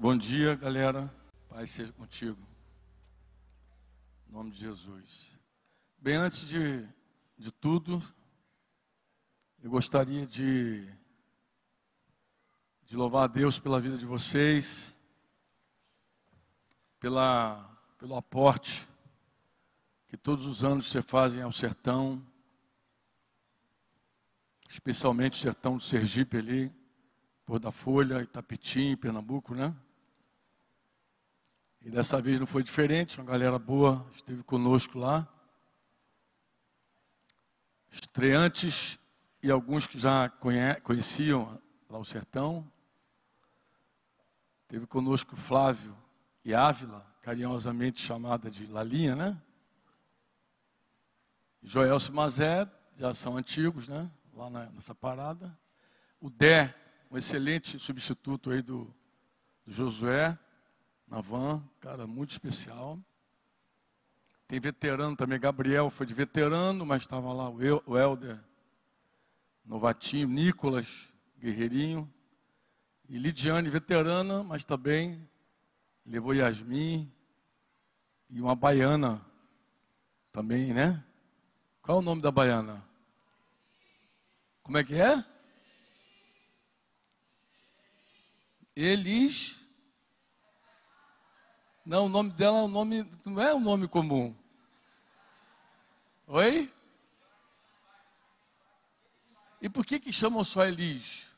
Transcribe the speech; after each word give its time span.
Bom 0.00 0.16
dia, 0.16 0.54
galera. 0.54 1.12
Pai 1.48 1.66
seja 1.66 1.92
contigo. 1.92 2.38
Em 4.28 4.32
nome 4.32 4.52
de 4.52 4.58
Jesus. 4.60 5.36
Bem, 5.98 6.14
antes 6.14 6.46
de, 6.46 6.86
de 7.36 7.50
tudo, 7.50 8.00
eu 9.60 9.68
gostaria 9.68 10.24
de, 10.24 10.88
de 12.84 12.96
louvar 12.96 13.24
a 13.24 13.26
Deus 13.26 13.58
pela 13.58 13.80
vida 13.80 13.98
de 13.98 14.06
vocês, 14.06 14.94
pela, 17.00 17.68
pelo 17.98 18.14
aporte 18.14 18.88
que 20.06 20.16
todos 20.16 20.46
os 20.46 20.62
anos 20.62 20.86
você 20.86 21.02
fazem 21.02 21.42
ao 21.42 21.50
sertão, 21.50 22.24
especialmente 24.68 25.32
o 25.32 25.42
sertão 25.42 25.76
do 25.76 25.82
Sergipe 25.82 26.36
ali, 26.36 26.72
por 27.44 27.58
da 27.58 27.72
Folha, 27.72 28.22
Itapetim, 28.22 28.96
Pernambuco, 28.96 29.56
né? 29.56 29.74
E 31.88 31.90
dessa 31.90 32.20
vez 32.20 32.38
não 32.38 32.46
foi 32.46 32.62
diferente, 32.62 33.18
uma 33.18 33.24
galera 33.24 33.58
boa 33.58 34.06
esteve 34.12 34.42
conosco 34.42 34.98
lá. 34.98 35.26
Estreantes 37.90 38.98
e 39.42 39.50
alguns 39.50 39.86
que 39.86 39.98
já 39.98 40.30
conheciam 40.82 41.58
lá 41.88 41.98
o 41.98 42.04
sertão. 42.04 42.70
Teve 44.68 44.86
conosco 44.86 45.34
Flávio 45.34 45.96
e 46.44 46.54
Ávila, 46.54 47.06
carinhosamente 47.22 48.02
chamada 48.02 48.50
de 48.50 48.66
Lalinha, 48.66 49.16
né? 49.16 49.42
Joelso 51.62 52.12
Mazé, 52.12 52.70
já 52.96 53.14
são 53.14 53.38
antigos, 53.38 53.88
né? 53.88 54.10
Lá 54.34 54.50
nessa 54.50 54.94
parada. 54.94 55.58
O 56.20 56.28
Dé, 56.28 56.74
um 57.10 57.16
excelente 57.16 57.78
substituto 57.78 58.50
aí 58.50 58.60
do, 58.60 58.94
do 59.64 59.72
Josué 59.72 60.38
na 61.10 61.20
van, 61.20 61.62
cara, 61.80 62.06
muito 62.06 62.30
especial. 62.30 62.98
Tem 64.46 64.60
veterano 64.60 65.16
também, 65.16 65.38
Gabriel 65.38 65.90
foi 65.90 66.06
de 66.06 66.14
veterano, 66.14 66.84
mas 66.84 67.02
estava 67.02 67.32
lá 67.32 67.48
o, 67.48 67.62
El, 67.62 67.82
o 67.86 67.98
Helder, 67.98 68.38
novatinho, 69.64 70.28
Nicolas, 70.28 71.12
guerreirinho. 71.38 72.12
E 73.08 73.16
Lidiane, 73.16 73.70
veterana, 73.70 74.42
mas 74.42 74.64
também 74.64 75.26
levou 76.04 76.34
Yasmin 76.34 77.10
e 78.28 78.40
uma 78.40 78.54
baiana 78.54 79.24
também, 80.30 80.74
né? 80.74 81.02
Qual 81.80 81.98
é 81.98 82.00
o 82.00 82.04
nome 82.04 82.20
da 82.20 82.30
baiana? 82.30 82.86
Como 84.62 84.76
é 84.76 84.84
que 84.84 84.94
é? 84.94 85.24
Elis 88.76 89.57
não, 91.88 92.04
o 92.04 92.08
nome 92.10 92.30
dela 92.32 92.58
é 92.58 92.62
um 92.64 92.68
nome, 92.68 93.10
não 93.24 93.40
é 93.40 93.54
um 93.54 93.60
nome 93.60 93.88
comum. 93.88 94.36
Oi? 96.26 96.70
E 99.62 99.70
por 99.70 99.86
que 99.86 99.98
que 99.98 100.12
chamam 100.12 100.44
só 100.44 100.66
Elis? 100.66 101.32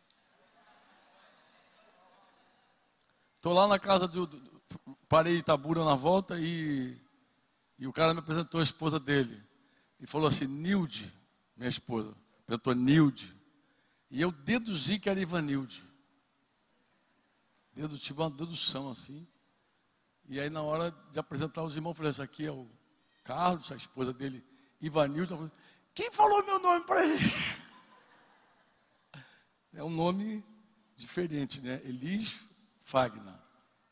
Estou 3.37 3.53
lá 3.53 3.69
na 3.69 3.79
casa 3.79 4.09
do, 4.09 4.27
do, 4.27 4.97
parei 5.09 5.37
Itabura 5.37 5.85
na 5.85 5.95
volta 5.95 6.37
e, 6.41 7.01
e 7.79 7.87
o 7.87 7.93
cara 7.93 8.13
me 8.13 8.19
apresentou 8.19 8.59
a 8.59 8.65
esposa 8.65 8.99
dele. 8.99 9.41
E 10.01 10.07
falou 10.07 10.27
assim, 10.27 10.49
Nilde, 10.49 11.15
minha 11.57 11.71
esposa. 11.71 12.13
Apresentou 12.43 12.75
Nilde. 12.75 13.33
E 14.11 14.21
eu 14.21 14.33
deduzi 14.33 14.99
que 14.99 15.09
era 15.09 15.21
Ivanilde. 15.21 15.85
Dedo, 17.73 17.97
tive 17.97 18.21
uma 18.21 18.31
dedução 18.31 18.91
assim. 18.91 19.25
E 20.31 20.39
aí, 20.39 20.49
na 20.49 20.63
hora 20.63 20.95
de 21.11 21.19
apresentar 21.19 21.65
os 21.65 21.75
irmãos, 21.75 21.91
eu 21.91 21.95
falei: 21.97 22.11
Esse 22.11 22.23
aqui 22.23 22.47
é 22.47 22.53
o 22.53 22.71
Carlos, 23.25 23.73
a 23.73 23.75
esposa 23.75 24.13
dele, 24.13 24.47
Ivanilson. 24.81 25.35
Falei, 25.35 25.53
Quem 25.93 26.09
falou 26.13 26.47
meu 26.47 26.61
nome 26.61 26.85
para 26.87 27.05
ele? 27.05 27.19
É 29.73 29.85
um 29.85 29.91
nome 29.91 30.45
diferente, 30.97 31.61
né? 31.61 31.81
Elis 31.85 32.45
Fagner. 32.81 33.39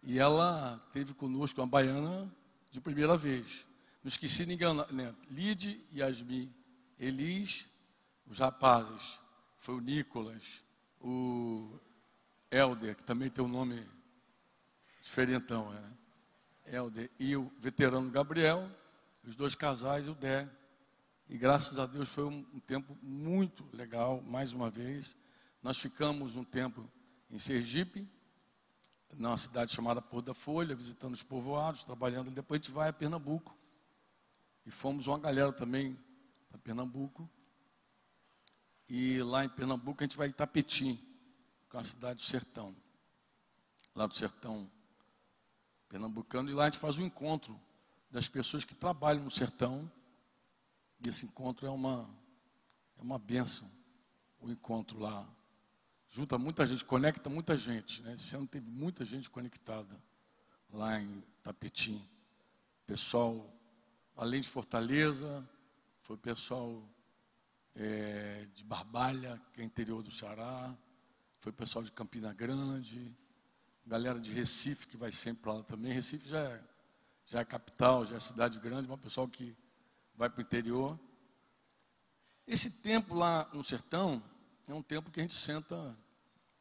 E 0.02 0.18
ela 0.18 0.84
teve 0.92 1.14
conosco 1.14 1.60
uma 1.60 1.68
baiana 1.68 2.28
de 2.68 2.80
primeira 2.80 3.16
vez. 3.16 3.64
Não 4.02 4.08
esqueci 4.08 4.44
ninguém, 4.44 4.74
né? 4.90 5.14
Lide 5.30 5.80
Yasmin. 5.94 6.52
Elis, 6.98 7.68
os 8.26 8.40
rapazes. 8.40 9.20
Foi 9.56 9.76
o 9.76 9.80
Nicolas, 9.80 10.64
o 11.00 11.78
Helder, 12.50 12.96
que 12.96 13.04
também 13.04 13.30
tem 13.30 13.44
um 13.44 13.48
nome 13.48 13.88
diferentão, 15.00 15.70
né? 15.70 15.98
Helder 16.70 17.10
e 17.18 17.36
o 17.36 17.50
veterano 17.58 18.10
Gabriel, 18.10 18.70
os 19.24 19.36
dois 19.36 19.54
casais, 19.54 20.08
o 20.08 20.14
Dé. 20.14 20.48
E 21.28 21.36
graças 21.36 21.78
a 21.78 21.86
Deus 21.86 22.08
foi 22.08 22.24
um, 22.24 22.46
um, 22.54 22.60
tempo 22.60 22.96
muito 23.02 23.68
legal, 23.72 24.22
mais 24.22 24.52
uma 24.52 24.70
vez. 24.70 25.16
Nós 25.62 25.78
ficamos 25.78 26.36
um 26.36 26.44
tempo 26.44 26.90
em 27.30 27.38
Sergipe, 27.38 28.08
numa 29.16 29.36
cidade 29.36 29.72
chamada 29.72 30.00
Porto 30.00 30.26
da 30.26 30.34
Folha, 30.34 30.74
visitando 30.74 31.14
os 31.14 31.22
povoados, 31.22 31.84
trabalhando. 31.84 32.30
Depois 32.30 32.60
a 32.60 32.62
gente 32.62 32.72
vai 32.72 32.88
a 32.88 32.92
Pernambuco. 32.92 33.56
E 34.64 34.70
fomos 34.70 35.06
uma 35.06 35.18
galera 35.18 35.52
também 35.52 35.98
para 36.48 36.58
Pernambuco. 36.58 37.28
E 38.88 39.22
lá 39.22 39.44
em 39.44 39.48
Pernambuco 39.48 40.02
a 40.02 40.06
gente 40.06 40.16
vai 40.16 40.28
em 40.28 40.32
Tapetim, 40.32 40.96
que 41.68 41.76
é 41.76 41.78
uma 41.78 41.84
cidade 41.84 42.20
do 42.20 42.24
sertão. 42.24 42.74
Lá 43.94 44.06
do 44.06 44.14
sertão 44.14 44.70
pernambucano, 45.88 46.50
e 46.50 46.54
lá 46.54 46.64
a 46.64 46.66
gente 46.70 46.78
faz 46.78 46.98
um 46.98 47.04
encontro 47.04 47.58
das 48.10 48.28
pessoas 48.28 48.64
que 48.64 48.74
trabalham 48.74 49.24
no 49.24 49.30
sertão. 49.30 49.90
E 51.04 51.08
esse 51.08 51.26
encontro 51.26 51.66
é 51.66 51.70
uma, 51.70 52.08
é 52.98 53.02
uma 53.02 53.18
benção, 53.18 53.68
o 54.40 54.50
encontro 54.50 54.98
lá. 54.98 55.26
Junta 56.08 56.38
muita 56.38 56.66
gente, 56.66 56.84
conecta 56.84 57.28
muita 57.28 57.56
gente. 57.56 58.02
Né? 58.02 58.14
Esse 58.14 58.34
ano 58.34 58.46
teve 58.46 58.68
muita 58.70 59.04
gente 59.04 59.28
conectada 59.28 59.94
lá 60.72 61.00
em 61.00 61.22
Tapetim. 61.42 62.02
Pessoal, 62.86 63.46
além 64.16 64.40
de 64.40 64.48
Fortaleza, 64.48 65.46
foi 66.02 66.16
pessoal 66.16 66.82
é, 67.74 68.46
de 68.54 68.64
Barbalha, 68.64 69.40
que 69.52 69.60
é 69.60 69.64
interior 69.64 70.02
do 70.02 70.10
Ceará, 70.10 70.74
foi 71.38 71.52
pessoal 71.52 71.84
de 71.84 71.92
Campina 71.92 72.32
Grande, 72.32 73.14
galera 73.88 74.20
de 74.20 74.32
Recife 74.34 74.86
que 74.86 74.98
vai 74.98 75.10
sempre 75.10 75.42
para 75.42 75.54
lá 75.54 75.62
também. 75.62 75.92
Recife 75.92 76.28
já 76.28 76.40
é, 76.40 76.62
já 77.24 77.40
é 77.40 77.44
capital, 77.44 78.04
já 78.04 78.16
é 78.16 78.20
cidade 78.20 78.60
grande, 78.60 78.86
mas 78.86 78.98
o 78.98 79.02
pessoal 79.02 79.26
que 79.26 79.56
vai 80.14 80.28
para 80.28 80.40
o 80.40 80.42
interior. 80.42 80.98
Esse 82.46 82.70
tempo 82.70 83.14
lá 83.14 83.48
no 83.52 83.64
sertão 83.64 84.22
é 84.66 84.74
um 84.74 84.82
tempo 84.82 85.10
que 85.10 85.20
a 85.20 85.22
gente 85.22 85.34
senta 85.34 85.96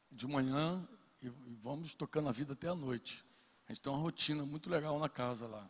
de 0.10 0.26
manhã 0.26 0.88
e, 1.22 1.28
e 1.28 1.56
vamos 1.62 1.94
tocando 1.94 2.30
a 2.30 2.32
vida 2.32 2.54
até 2.54 2.70
a 2.70 2.76
noite. 2.76 3.26
A 3.68 3.74
gente 3.74 3.82
tem 3.82 3.92
uma 3.92 4.02
rotina 4.02 4.46
muito 4.46 4.70
legal 4.70 4.98
na 4.98 5.10
casa 5.10 5.48
lá. 5.48 5.70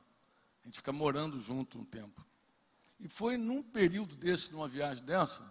A 0.62 0.68
gente 0.68 0.78
fica 0.78 0.92
morando 0.92 1.40
junto 1.40 1.80
um 1.80 1.84
tempo. 1.84 2.24
E 3.00 3.10
foi 3.10 3.36
num 3.36 3.64
período 3.64 4.16
desse, 4.16 4.52
numa 4.52 4.68
viagem 4.68 5.04
dessa, 5.04 5.44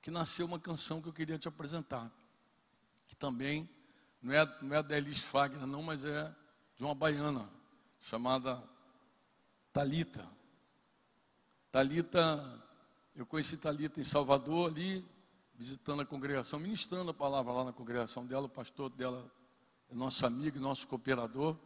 que 0.00 0.10
nasceu 0.10 0.46
uma 0.46 0.58
canção 0.58 1.00
que 1.00 1.08
eu 1.08 1.12
queria 1.12 1.38
te 1.38 1.46
apresentar. 1.46 2.10
Que 3.06 3.14
também 3.14 3.68
não 4.22 4.32
é, 4.32 4.58
não 4.62 4.76
é 4.76 4.82
da 4.82 4.96
Elis 4.96 5.20
Fagner, 5.20 5.66
não, 5.66 5.82
mas 5.82 6.04
é 6.04 6.32
de 6.76 6.84
uma 6.84 6.94
baiana 6.94 7.48
chamada 8.00 8.62
Talita. 9.72 10.28
Talita, 11.70 12.62
eu 13.16 13.26
conheci 13.26 13.56
Talita 13.56 14.00
em 14.00 14.04
Salvador 14.04 14.70
ali, 14.70 15.04
visitando 15.54 16.02
a 16.02 16.06
congregação, 16.06 16.60
ministrando 16.60 17.10
a 17.10 17.14
palavra 17.14 17.52
lá 17.52 17.64
na 17.64 17.72
congregação 17.72 18.26
dela, 18.26 18.46
o 18.46 18.50
pastor 18.50 18.90
dela 18.90 19.30
é 19.90 19.94
nosso 19.94 20.24
amigo, 20.24 20.60
nosso 20.60 20.86
cooperador, 20.86 21.56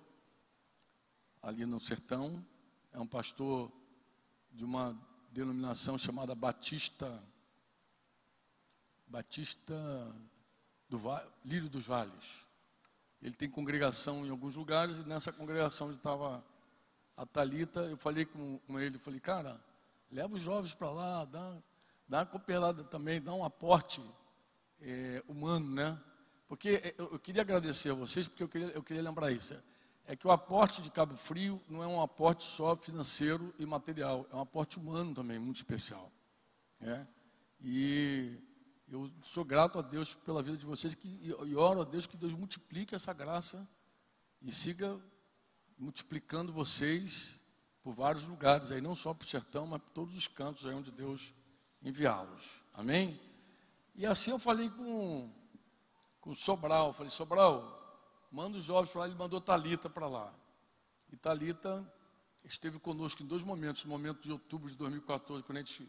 ali 1.42 1.66
no 1.66 1.78
sertão, 1.80 2.44
é 2.92 2.98
um 2.98 3.06
pastor 3.06 3.70
de 4.50 4.64
uma 4.64 4.96
denominação 5.30 5.98
chamada 5.98 6.34
Batista 6.34 7.22
Batista 9.06 9.74
do 10.88 10.98
Lírio 11.44 11.68
dos 11.68 11.86
Vales. 11.86 12.45
Ele 13.26 13.34
tem 13.34 13.50
congregação 13.50 14.24
em 14.24 14.30
alguns 14.30 14.54
lugares, 14.54 15.00
e 15.00 15.04
nessa 15.04 15.32
congregação 15.32 15.90
estava 15.90 16.44
a 17.16 17.26
Talita, 17.26 17.80
eu 17.80 17.96
falei 17.96 18.24
com, 18.24 18.60
com 18.60 18.78
ele, 18.78 18.98
falei, 18.98 19.18
cara, 19.18 19.60
leva 20.12 20.32
os 20.36 20.40
jovens 20.40 20.72
para 20.74 20.90
lá, 20.90 21.24
dá, 21.24 21.56
dá 22.08 22.18
uma 22.18 22.26
cooperada 22.26 22.84
também, 22.84 23.20
dá 23.20 23.34
um 23.34 23.44
aporte 23.44 24.00
é, 24.80 25.24
humano, 25.26 25.68
né? 25.74 26.00
Porque 26.46 26.80
é, 26.84 26.94
eu, 26.96 27.14
eu, 27.14 27.18
queria 27.18 27.42
agradecer 27.42 27.90
a 27.90 27.94
vocês, 27.94 28.28
porque 28.28 28.44
eu 28.44 28.48
queria, 28.48 28.68
eu 28.68 28.82
queria 28.84 29.02
lembrar 29.02 29.32
isso. 29.32 29.60
É 30.06 30.14
que 30.14 30.28
o 30.28 30.30
aporte 30.30 30.80
de 30.80 30.88
Cabo 30.88 31.16
Frio 31.16 31.60
não 31.68 31.82
é 31.82 31.86
um 31.88 32.00
aporte 32.00 32.44
só 32.44 32.76
financeiro 32.76 33.52
e 33.58 33.66
material, 33.66 34.24
é 34.30 34.36
um 34.36 34.40
aporte 34.40 34.78
humano 34.78 35.12
também, 35.12 35.36
muito 35.36 35.56
especial. 35.56 36.12
É? 36.80 37.04
E 37.60 38.38
eu 38.90 39.10
sou 39.22 39.44
grato 39.44 39.78
a 39.78 39.82
Deus 39.82 40.14
pela 40.14 40.42
vida 40.42 40.56
de 40.56 40.64
vocês 40.64 40.94
que, 40.94 41.08
e 41.08 41.56
oro 41.56 41.80
a 41.80 41.84
Deus 41.84 42.06
que 42.06 42.16
Deus 42.16 42.32
multiplique 42.32 42.94
essa 42.94 43.12
graça 43.12 43.68
e 44.40 44.52
siga 44.52 45.00
multiplicando 45.76 46.52
vocês 46.52 47.40
por 47.82 47.92
vários 47.94 48.26
lugares 48.28 48.70
aí, 48.70 48.80
não 48.80 48.94
só 48.94 49.12
para 49.12 49.24
o 49.24 49.28
sertão, 49.28 49.66
mas 49.66 49.82
por 49.82 49.90
todos 49.90 50.16
os 50.16 50.28
cantos 50.28 50.66
aí 50.66 50.74
onde 50.74 50.90
Deus 50.90 51.34
enviá-los. 51.82 52.62
Amém? 52.72 53.20
E 53.94 54.06
assim 54.06 54.30
eu 54.30 54.38
falei 54.38 54.70
com, 54.70 55.32
com 56.20 56.34
Sobral, 56.34 56.92
falei, 56.92 57.10
Sobral, 57.10 57.76
manda 58.30 58.58
os 58.58 58.64
jovens 58.64 58.90
para 58.90 59.00
lá, 59.00 59.06
ele 59.06 59.16
mandou 59.16 59.40
Talita 59.40 59.90
para 59.90 60.06
lá. 60.06 60.32
E 61.10 61.16
Talita 61.16 61.92
esteve 62.44 62.78
conosco 62.78 63.22
em 63.22 63.26
dois 63.26 63.42
momentos, 63.42 63.84
no 63.84 63.90
momento 63.90 64.22
de 64.22 64.32
outubro 64.32 64.68
de 64.68 64.76
2014, 64.76 65.42
quando 65.42 65.58
a 65.58 65.60
gente 65.60 65.88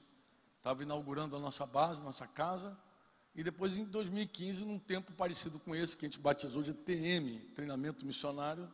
estava 0.58 0.82
inaugurando 0.82 1.36
a 1.36 1.40
nossa 1.40 1.66
base, 1.66 2.04
nossa 2.04 2.28
casa, 2.28 2.78
e 3.38 3.44
depois 3.44 3.78
em 3.78 3.86
2015, 3.86 4.66
num 4.66 4.80
tempo 4.80 5.14
parecido 5.14 5.60
com 5.60 5.76
esse, 5.76 5.96
que 5.96 6.08
a 6.08 6.10
gente 6.10 6.20
batizou 6.20 6.64
de 6.64 6.74
TM, 6.74 7.40
treinamento 7.54 8.04
missionário, 8.04 8.68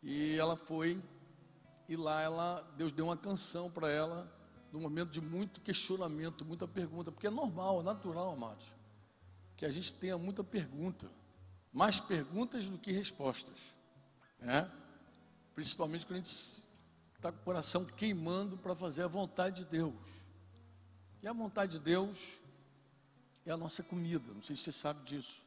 e 0.00 0.36
ela 0.36 0.56
foi, 0.56 1.02
e 1.88 1.96
lá 1.96 2.22
ela, 2.22 2.60
Deus 2.76 2.92
deu 2.92 3.06
uma 3.06 3.16
canção 3.16 3.68
para 3.68 3.90
ela, 3.90 4.32
num 4.72 4.80
momento 4.80 5.10
de 5.10 5.20
muito 5.20 5.60
questionamento, 5.60 6.44
muita 6.44 6.68
pergunta, 6.68 7.10
porque 7.10 7.26
é 7.26 7.30
normal, 7.30 7.80
é 7.80 7.82
natural, 7.82 8.32
amados, 8.32 8.64
que 9.56 9.66
a 9.66 9.70
gente 9.70 9.92
tenha 9.92 10.16
muita 10.16 10.44
pergunta, 10.44 11.10
mais 11.72 11.98
perguntas 11.98 12.68
do 12.68 12.78
que 12.78 12.92
respostas, 12.92 13.58
né? 14.38 14.70
principalmente 15.56 16.06
quando 16.06 16.14
a 16.14 16.18
gente 16.18 16.68
está 17.16 17.32
com 17.32 17.40
o 17.40 17.44
coração 17.44 17.84
queimando 17.84 18.56
para 18.56 18.76
fazer 18.76 19.02
a 19.02 19.08
vontade 19.08 19.64
de 19.64 19.70
Deus. 19.70 20.06
E 21.20 21.26
a 21.26 21.32
vontade 21.32 21.72
de 21.72 21.80
Deus 21.80 22.38
é 23.50 23.54
a 23.54 23.56
nossa 23.56 23.82
comida, 23.82 24.32
não 24.34 24.42
sei 24.42 24.54
se 24.54 24.64
você 24.64 24.72
sabe 24.72 25.02
disso. 25.04 25.40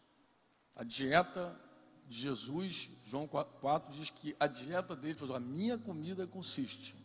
A 0.76 0.84
dieta 0.84 1.60
de 2.08 2.18
Jesus, 2.18 2.90
João 3.04 3.28
4 3.28 3.94
diz 3.94 4.10
que 4.10 4.36
a 4.40 4.48
dieta 4.48 4.96
dele 4.96 5.14
foi: 5.14 5.34
a 5.36 5.40
minha 5.40 5.78
comida 5.78 6.26
consiste 6.26 6.96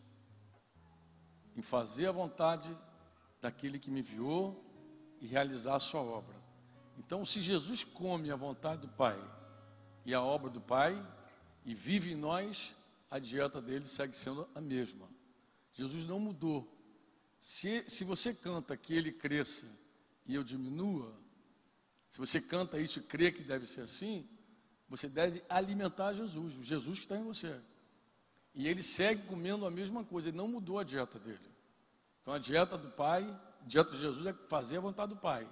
em 1.54 1.62
fazer 1.62 2.06
a 2.06 2.12
vontade 2.12 2.76
daquele 3.40 3.78
que 3.78 3.90
me 3.90 4.00
enviou 4.00 4.64
e 5.20 5.26
realizar 5.26 5.76
a 5.76 5.80
sua 5.80 6.00
obra. 6.00 6.34
Então, 6.98 7.26
se 7.26 7.42
Jesus 7.42 7.84
come 7.84 8.30
a 8.30 8.36
vontade 8.36 8.82
do 8.82 8.88
Pai 8.88 9.18
e 10.04 10.14
a 10.14 10.22
obra 10.22 10.50
do 10.50 10.60
Pai 10.60 10.94
e 11.64 11.74
vive 11.74 12.12
em 12.12 12.16
nós, 12.16 12.74
a 13.10 13.18
dieta 13.18 13.60
dele 13.60 13.86
segue 13.86 14.16
sendo 14.16 14.48
a 14.54 14.60
mesma. 14.60 15.08
Jesus 15.72 16.04
não 16.04 16.18
mudou. 16.18 16.72
Se, 17.38 17.84
se 17.88 18.02
você 18.02 18.32
canta 18.32 18.76
que 18.76 18.94
ele 18.94 19.12
cresça 19.12 19.66
e 20.26 20.34
eu 20.34 20.42
diminua, 20.42 21.14
se 22.10 22.18
você 22.18 22.40
canta 22.40 22.78
isso 22.78 22.98
e 22.98 23.02
crê 23.02 23.30
que 23.30 23.42
deve 23.42 23.66
ser 23.66 23.82
assim, 23.82 24.28
você 24.88 25.08
deve 25.08 25.42
alimentar 25.48 26.14
Jesus, 26.14 26.56
o 26.56 26.64
Jesus 26.64 26.98
que 26.98 27.04
está 27.04 27.16
em 27.16 27.24
você. 27.24 27.60
E 28.54 28.66
ele 28.66 28.82
segue 28.82 29.22
comendo 29.26 29.66
a 29.66 29.70
mesma 29.70 30.04
coisa, 30.04 30.28
ele 30.28 30.36
não 30.36 30.48
mudou 30.48 30.78
a 30.78 30.84
dieta 30.84 31.18
dele. 31.18 31.50
Então 32.22 32.32
a 32.32 32.38
dieta 32.38 32.78
do 32.78 32.90
Pai, 32.90 33.22
a 33.62 33.66
dieta 33.66 33.92
de 33.92 33.98
Jesus 33.98 34.26
é 34.26 34.32
fazer 34.48 34.78
a 34.78 34.80
vontade 34.80 35.14
do 35.14 35.20
Pai. 35.20 35.46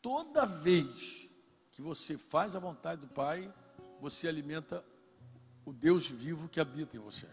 Toda 0.00 0.46
vez 0.46 1.28
que 1.72 1.82
você 1.82 2.16
faz 2.16 2.54
a 2.54 2.60
vontade 2.60 3.00
do 3.00 3.08
Pai, 3.08 3.52
você 4.00 4.28
alimenta 4.28 4.84
o 5.64 5.72
Deus 5.72 6.08
vivo 6.08 6.48
que 6.48 6.60
habita 6.60 6.96
em 6.96 7.00
você. 7.00 7.28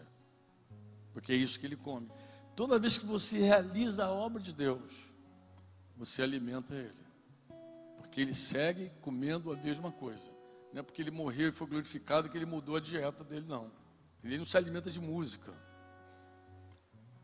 Porque 1.12 1.32
é 1.32 1.36
isso 1.36 1.60
que 1.60 1.66
ele 1.66 1.76
come. 1.76 2.10
Toda 2.56 2.78
vez 2.78 2.98
que 2.98 3.06
você 3.06 3.38
realiza 3.38 4.04
a 4.04 4.10
obra 4.10 4.42
de 4.42 4.52
Deus, 4.52 5.13
você 5.96 6.22
alimenta 6.22 6.74
ele. 6.74 7.04
Porque 7.98 8.20
ele 8.20 8.34
segue 8.34 8.90
comendo 9.00 9.52
a 9.52 9.56
mesma 9.56 9.90
coisa. 9.90 10.30
Não 10.72 10.80
é 10.80 10.82
porque 10.82 11.02
ele 11.02 11.10
morreu 11.10 11.48
e 11.48 11.52
foi 11.52 11.66
glorificado 11.66 12.28
que 12.28 12.36
ele 12.36 12.46
mudou 12.46 12.76
a 12.76 12.80
dieta 12.80 13.22
dele, 13.22 13.46
não. 13.48 13.70
Ele 14.22 14.38
não 14.38 14.44
se 14.44 14.56
alimenta 14.56 14.90
de 14.90 14.98
música. 14.98 15.52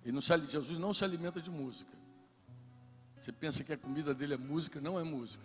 Ele 0.04 0.12
não 0.12 0.22
se, 0.22 0.38
Jesus 0.46 0.78
não 0.78 0.94
se 0.94 1.04
alimenta 1.04 1.40
de 1.40 1.50
música. 1.50 1.90
Você 3.16 3.32
pensa 3.32 3.62
que 3.64 3.72
a 3.72 3.76
comida 3.76 4.14
dele 4.14 4.34
é 4.34 4.36
música? 4.36 4.80
Não 4.80 4.98
é 4.98 5.02
música. 5.02 5.44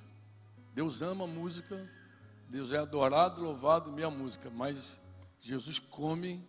Deus 0.74 1.02
ama 1.02 1.24
a 1.24 1.28
música, 1.28 1.90
Deus 2.50 2.72
é 2.72 2.78
adorado, 2.78 3.42
louvado, 3.42 3.92
minha 3.92 4.10
música, 4.10 4.50
mas 4.50 5.00
Jesus 5.42 5.80
come 5.80 6.46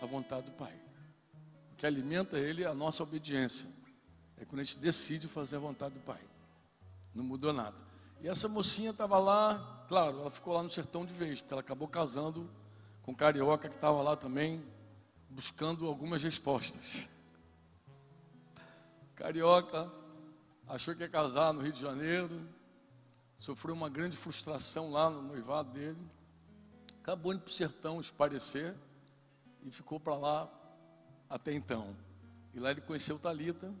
a 0.00 0.06
vontade 0.06 0.46
do 0.46 0.52
Pai. 0.52 0.74
O 1.72 1.76
que 1.76 1.86
alimenta 1.86 2.38
ele 2.38 2.64
é 2.64 2.66
a 2.66 2.74
nossa 2.74 3.02
obediência. 3.02 3.68
É 4.40 4.44
quando 4.44 4.60
a 4.60 4.64
gente 4.64 4.78
decide 4.78 5.26
fazer 5.26 5.56
a 5.56 5.58
vontade 5.58 5.94
do 5.94 6.00
Pai. 6.00 6.20
Não 7.14 7.24
mudou 7.24 7.52
nada. 7.52 7.76
E 8.20 8.28
essa 8.28 8.48
mocinha 8.48 8.90
estava 8.90 9.18
lá, 9.18 9.84
claro, 9.88 10.20
ela 10.20 10.30
ficou 10.30 10.54
lá 10.54 10.62
no 10.62 10.70
sertão 10.70 11.04
de 11.04 11.12
vez, 11.12 11.40
porque 11.40 11.54
ela 11.54 11.60
acabou 11.60 11.88
casando 11.88 12.48
com 13.02 13.12
um 13.12 13.14
carioca 13.14 13.68
que 13.68 13.74
estava 13.74 14.02
lá 14.02 14.16
também, 14.16 14.64
buscando 15.30 15.86
algumas 15.86 16.22
respostas. 16.22 17.08
Carioca 19.14 19.90
achou 20.66 20.94
que 20.94 21.02
ia 21.02 21.08
casar 21.08 21.52
no 21.52 21.60
Rio 21.60 21.72
de 21.72 21.80
Janeiro, 21.80 22.48
sofreu 23.36 23.74
uma 23.74 23.88
grande 23.88 24.16
frustração 24.16 24.90
lá 24.90 25.10
no 25.10 25.22
noivado 25.22 25.70
dele 25.72 26.18
acabou 27.08 27.32
indo 27.32 27.40
para 27.40 27.48
o 27.48 27.54
sertão 27.54 28.00
esparecer 28.02 28.74
e 29.62 29.70
ficou 29.70 29.98
para 29.98 30.14
lá 30.14 30.46
até 31.30 31.54
então. 31.54 31.96
E 32.52 32.60
lá 32.60 32.70
ele 32.70 32.82
conheceu 32.82 33.18
Talita 33.18 33.72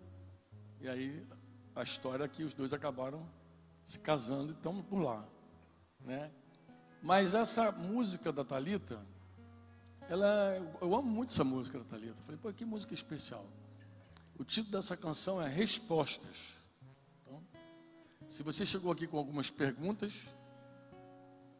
e 0.80 0.88
aí 0.88 1.26
a 1.74 1.82
história 1.82 2.24
é 2.24 2.28
que 2.28 2.42
os 2.42 2.54
dois 2.54 2.72
acabaram 2.72 3.28
se 3.82 3.98
casando 3.98 4.52
e 4.52 4.56
estão 4.56 4.82
por 4.82 5.00
lá, 5.00 5.26
né? 6.00 6.30
Mas 7.02 7.34
essa 7.34 7.70
música 7.70 8.32
da 8.32 8.44
Talita, 8.44 9.00
ela, 10.08 10.56
eu 10.80 10.94
amo 10.94 11.08
muito 11.08 11.30
essa 11.30 11.44
música 11.44 11.78
da 11.78 11.84
Talita. 11.84 12.20
Falei, 12.22 12.38
pô, 12.40 12.52
que 12.52 12.64
música 12.64 12.92
especial. 12.92 13.46
O 14.38 14.44
título 14.44 14.72
dessa 14.72 14.96
canção 14.96 15.40
é 15.40 15.48
Respostas. 15.48 16.54
Então, 17.22 17.42
se 18.26 18.42
você 18.42 18.66
chegou 18.66 18.90
aqui 18.90 19.06
com 19.06 19.16
algumas 19.16 19.48
perguntas, 19.48 20.34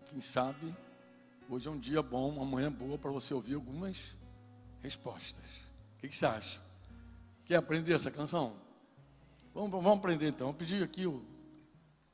quem 0.06 0.20
sabe 0.20 0.74
Hoje 1.50 1.66
é 1.66 1.70
um 1.70 1.78
dia 1.78 2.02
bom, 2.02 2.28
uma 2.28 2.44
manhã 2.44 2.70
boa 2.70 2.98
para 2.98 3.10
você 3.10 3.32
ouvir 3.32 3.54
algumas 3.54 4.14
respostas. 4.82 5.46
O 5.96 6.00
que, 6.00 6.08
que, 6.08 6.14
você 6.14 6.26
acha? 6.26 6.60
Quer 7.46 7.56
aprender 7.56 7.94
essa 7.94 8.10
canção? 8.10 8.54
Vamos, 9.54 9.70
vamos 9.70 9.98
aprender 9.98 10.28
então. 10.28 10.48
Vou 10.48 10.54
pedir 10.54 10.82
aqui 10.82 11.06
o. 11.06 11.22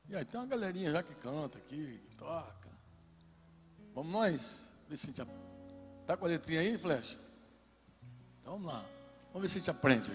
E 0.07 0.15
aí, 0.15 0.23
tem 0.23 0.39
uma 0.39 0.45
galerinha 0.45 0.91
já 0.91 1.03
que 1.03 1.13
canta 1.15 1.57
aqui, 1.57 1.99
que 2.09 2.17
toca. 2.17 2.69
Vamos 3.93 4.11
nós? 4.11 4.69
Ver 4.87 4.97
se 4.97 5.05
a 5.05 5.13
gente. 5.13 5.31
Tá 6.05 6.15
com 6.15 6.25
a 6.25 6.27
letrinha 6.27 6.61
aí, 6.61 6.77
Flecha? 6.77 7.17
Então 8.41 8.53
vamos 8.53 8.71
lá. 8.71 8.85
Vamos 9.33 9.41
ver 9.41 9.49
se 9.49 9.57
a 9.57 9.59
gente 9.59 9.71
aprende. 9.71 10.11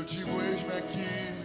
Eu 0.00 0.04
digo, 0.06 0.40
eis-me 0.40 0.72
aqui. 0.78 1.39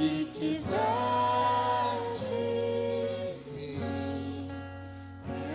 Que 0.00 0.24
quiser 0.32 0.78
de 2.24 3.36
mim. 3.52 4.48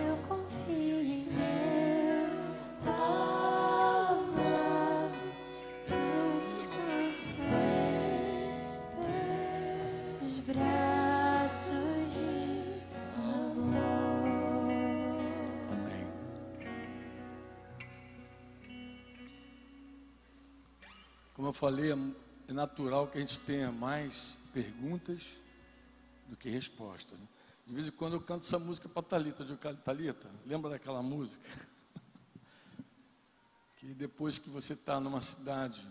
Eu 0.06 0.16
confio 0.28 1.00
em 1.00 1.26
meu 1.32 2.28
amor, 2.94 4.30
eu 5.88 6.40
descanso 6.48 7.32
em 7.32 7.42
teus 10.20 10.36
braços 10.42 12.12
de 12.12 12.30
amor. 13.16 14.30
Amém. 15.72 16.06
Como 21.34 21.48
eu 21.48 21.52
falei, 21.52 21.90
natural 22.56 23.06
que 23.06 23.18
a 23.18 23.20
gente 23.20 23.38
tenha 23.40 23.70
mais 23.70 24.38
perguntas 24.52 25.38
do 26.26 26.36
que 26.36 26.48
respostas. 26.48 27.16
né? 27.18 27.28
De 27.66 27.74
vez 27.74 27.86
em 27.86 27.90
quando 27.90 28.14
eu 28.14 28.20
canto 28.20 28.44
essa 28.44 28.58
música 28.58 28.88
para 28.88 29.02
Talita, 29.02 29.44
de 29.44 29.56
Talita, 29.56 30.30
lembra 30.44 30.70
daquela 30.70 31.02
música? 31.02 31.44
Que 33.78 33.92
depois 33.92 34.38
que 34.38 34.48
você 34.48 34.72
está 34.72 34.98
numa 34.98 35.20
cidade, 35.20 35.86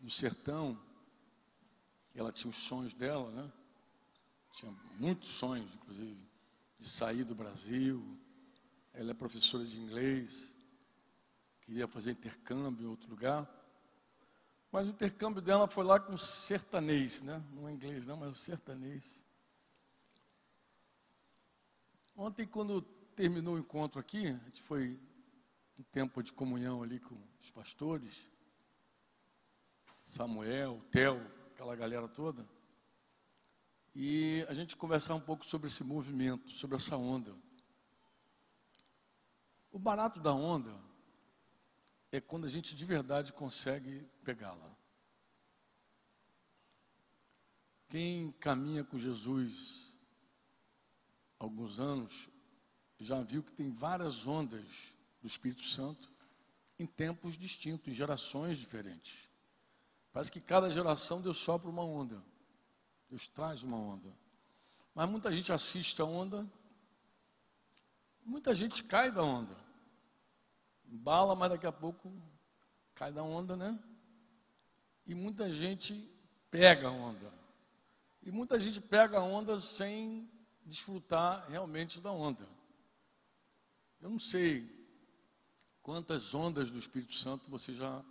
no 0.00 0.10
sertão, 0.10 0.76
ela 2.14 2.32
tinha 2.32 2.50
os 2.50 2.56
sonhos 2.56 2.94
dela, 2.94 3.30
né? 3.30 3.52
Tinha 4.52 4.74
muitos 4.98 5.28
sonhos, 5.28 5.74
inclusive, 5.74 6.26
de 6.80 6.88
sair 6.88 7.22
do 7.22 7.34
Brasil. 7.34 8.02
Ela 8.94 9.10
é 9.10 9.14
professora 9.14 9.64
de 9.64 9.78
inglês, 9.78 10.54
queria 11.60 11.86
fazer 11.86 12.12
intercâmbio 12.12 12.86
em 12.86 12.90
outro 12.90 13.08
lugar. 13.10 13.46
Mas 14.74 14.88
o 14.88 14.90
intercâmbio 14.90 15.40
dela 15.40 15.68
foi 15.68 15.84
lá 15.84 16.00
com 16.00 16.18
sertanês, 16.18 17.22
né? 17.22 17.40
Não 17.52 17.68
é 17.68 17.72
inglês, 17.72 18.08
não, 18.08 18.16
mas 18.16 18.32
o 18.32 18.34
sertanês. 18.34 19.24
Ontem, 22.16 22.44
quando 22.44 22.82
terminou 23.14 23.54
o 23.54 23.58
encontro 23.60 24.00
aqui, 24.00 24.26
a 24.26 24.32
gente 24.32 24.60
foi 24.60 24.98
um 25.78 25.84
tempo 25.84 26.20
de 26.24 26.32
comunhão 26.32 26.82
ali 26.82 26.98
com 26.98 27.16
os 27.40 27.52
pastores, 27.52 28.28
Samuel, 30.02 30.82
Theo, 30.90 31.24
aquela 31.52 31.76
galera 31.76 32.08
toda, 32.08 32.44
e 33.94 34.44
a 34.48 34.54
gente 34.54 34.74
conversar 34.74 35.14
um 35.14 35.20
pouco 35.20 35.46
sobre 35.46 35.68
esse 35.68 35.84
movimento, 35.84 36.50
sobre 36.50 36.74
essa 36.74 36.96
onda. 36.96 37.32
O 39.70 39.78
barato 39.78 40.18
da 40.18 40.32
onda 40.32 40.76
é 42.10 42.20
quando 42.20 42.44
a 42.44 42.48
gente 42.48 42.76
de 42.76 42.84
verdade 42.84 43.32
consegue 43.32 44.08
pegá-la. 44.24 44.73
Quem 47.88 48.32
caminha 48.32 48.82
com 48.82 48.98
Jesus 48.98 49.96
há 51.38 51.44
alguns 51.44 51.78
anos 51.78 52.28
já 52.98 53.20
viu 53.22 53.42
que 53.42 53.52
tem 53.52 53.70
várias 53.70 54.26
ondas 54.26 54.94
do 55.20 55.26
Espírito 55.26 55.64
Santo 55.64 56.12
em 56.78 56.86
tempos 56.86 57.36
distintos, 57.36 57.88
em 57.88 57.94
gerações 57.94 58.58
diferentes. 58.58 59.28
Parece 60.12 60.30
que 60.30 60.40
cada 60.40 60.68
geração 60.70 61.20
Deus 61.20 61.38
sopra 61.38 61.68
uma 61.68 61.82
onda. 61.82 62.22
Deus 63.08 63.28
traz 63.28 63.62
uma 63.62 63.76
onda. 63.76 64.12
Mas 64.94 65.10
muita 65.10 65.32
gente 65.32 65.52
assiste 65.52 66.00
a 66.00 66.04
onda, 66.04 66.46
muita 68.24 68.54
gente 68.54 68.82
cai 68.82 69.10
da 69.10 69.22
onda. 69.22 69.56
Bala, 70.84 71.34
mas 71.34 71.50
daqui 71.50 71.66
a 71.66 71.72
pouco 71.72 72.12
cai 72.94 73.12
da 73.12 73.22
onda, 73.22 73.56
né? 73.56 73.78
E 75.06 75.14
muita 75.14 75.52
gente 75.52 76.08
pega 76.50 76.88
a 76.88 76.92
onda. 76.92 77.32
E 78.24 78.32
muita 78.32 78.58
gente 78.58 78.80
pega 78.80 79.18
a 79.18 79.22
onda 79.22 79.58
sem 79.58 80.30
desfrutar 80.64 81.46
realmente 81.50 82.00
da 82.00 82.10
onda. 82.10 82.48
Eu 84.00 84.08
não 84.08 84.18
sei 84.18 84.66
quantas 85.82 86.34
ondas 86.34 86.70
do 86.70 86.78
Espírito 86.78 87.14
Santo 87.14 87.50
você 87.50 87.74
já 87.74 88.02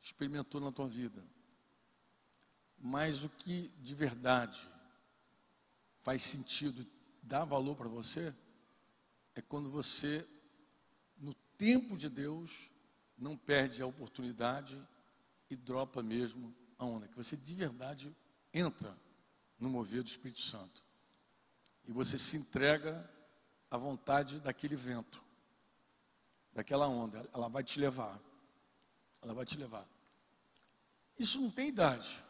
experimentou 0.00 0.60
na 0.60 0.70
tua 0.70 0.86
vida. 0.86 1.26
Mas 2.78 3.24
o 3.24 3.28
que 3.28 3.72
de 3.78 3.92
verdade 3.92 4.70
faz 5.98 6.22
sentido, 6.22 6.86
dá 7.20 7.44
valor 7.44 7.74
para 7.74 7.88
você, 7.88 8.32
é 9.34 9.42
quando 9.42 9.68
você, 9.68 10.24
no 11.16 11.34
tempo 11.56 11.96
de 11.96 12.08
Deus, 12.08 12.70
não 13.16 13.36
perde 13.36 13.82
a 13.82 13.86
oportunidade 13.86 14.80
e 15.50 15.56
dropa 15.56 16.04
mesmo 16.04 16.54
a 16.78 16.84
onda. 16.84 17.08
Que 17.08 17.16
você 17.16 17.36
de 17.36 17.52
verdade 17.56 18.14
entra 18.54 18.96
no 19.58 19.68
mover 19.68 20.02
do 20.02 20.08
Espírito 20.08 20.42
Santo. 20.42 20.82
E 21.86 21.92
você 21.92 22.18
se 22.18 22.36
entrega 22.36 23.08
à 23.70 23.76
vontade 23.76 24.40
daquele 24.40 24.76
vento, 24.76 25.22
daquela 26.52 26.86
onda. 26.86 27.28
Ela 27.32 27.48
vai 27.48 27.64
te 27.64 27.80
levar. 27.80 28.20
Ela 29.22 29.34
vai 29.34 29.44
te 29.44 29.56
levar. 29.56 29.86
Isso 31.18 31.40
não 31.40 31.50
tem 31.50 31.68
idade. 31.68 32.22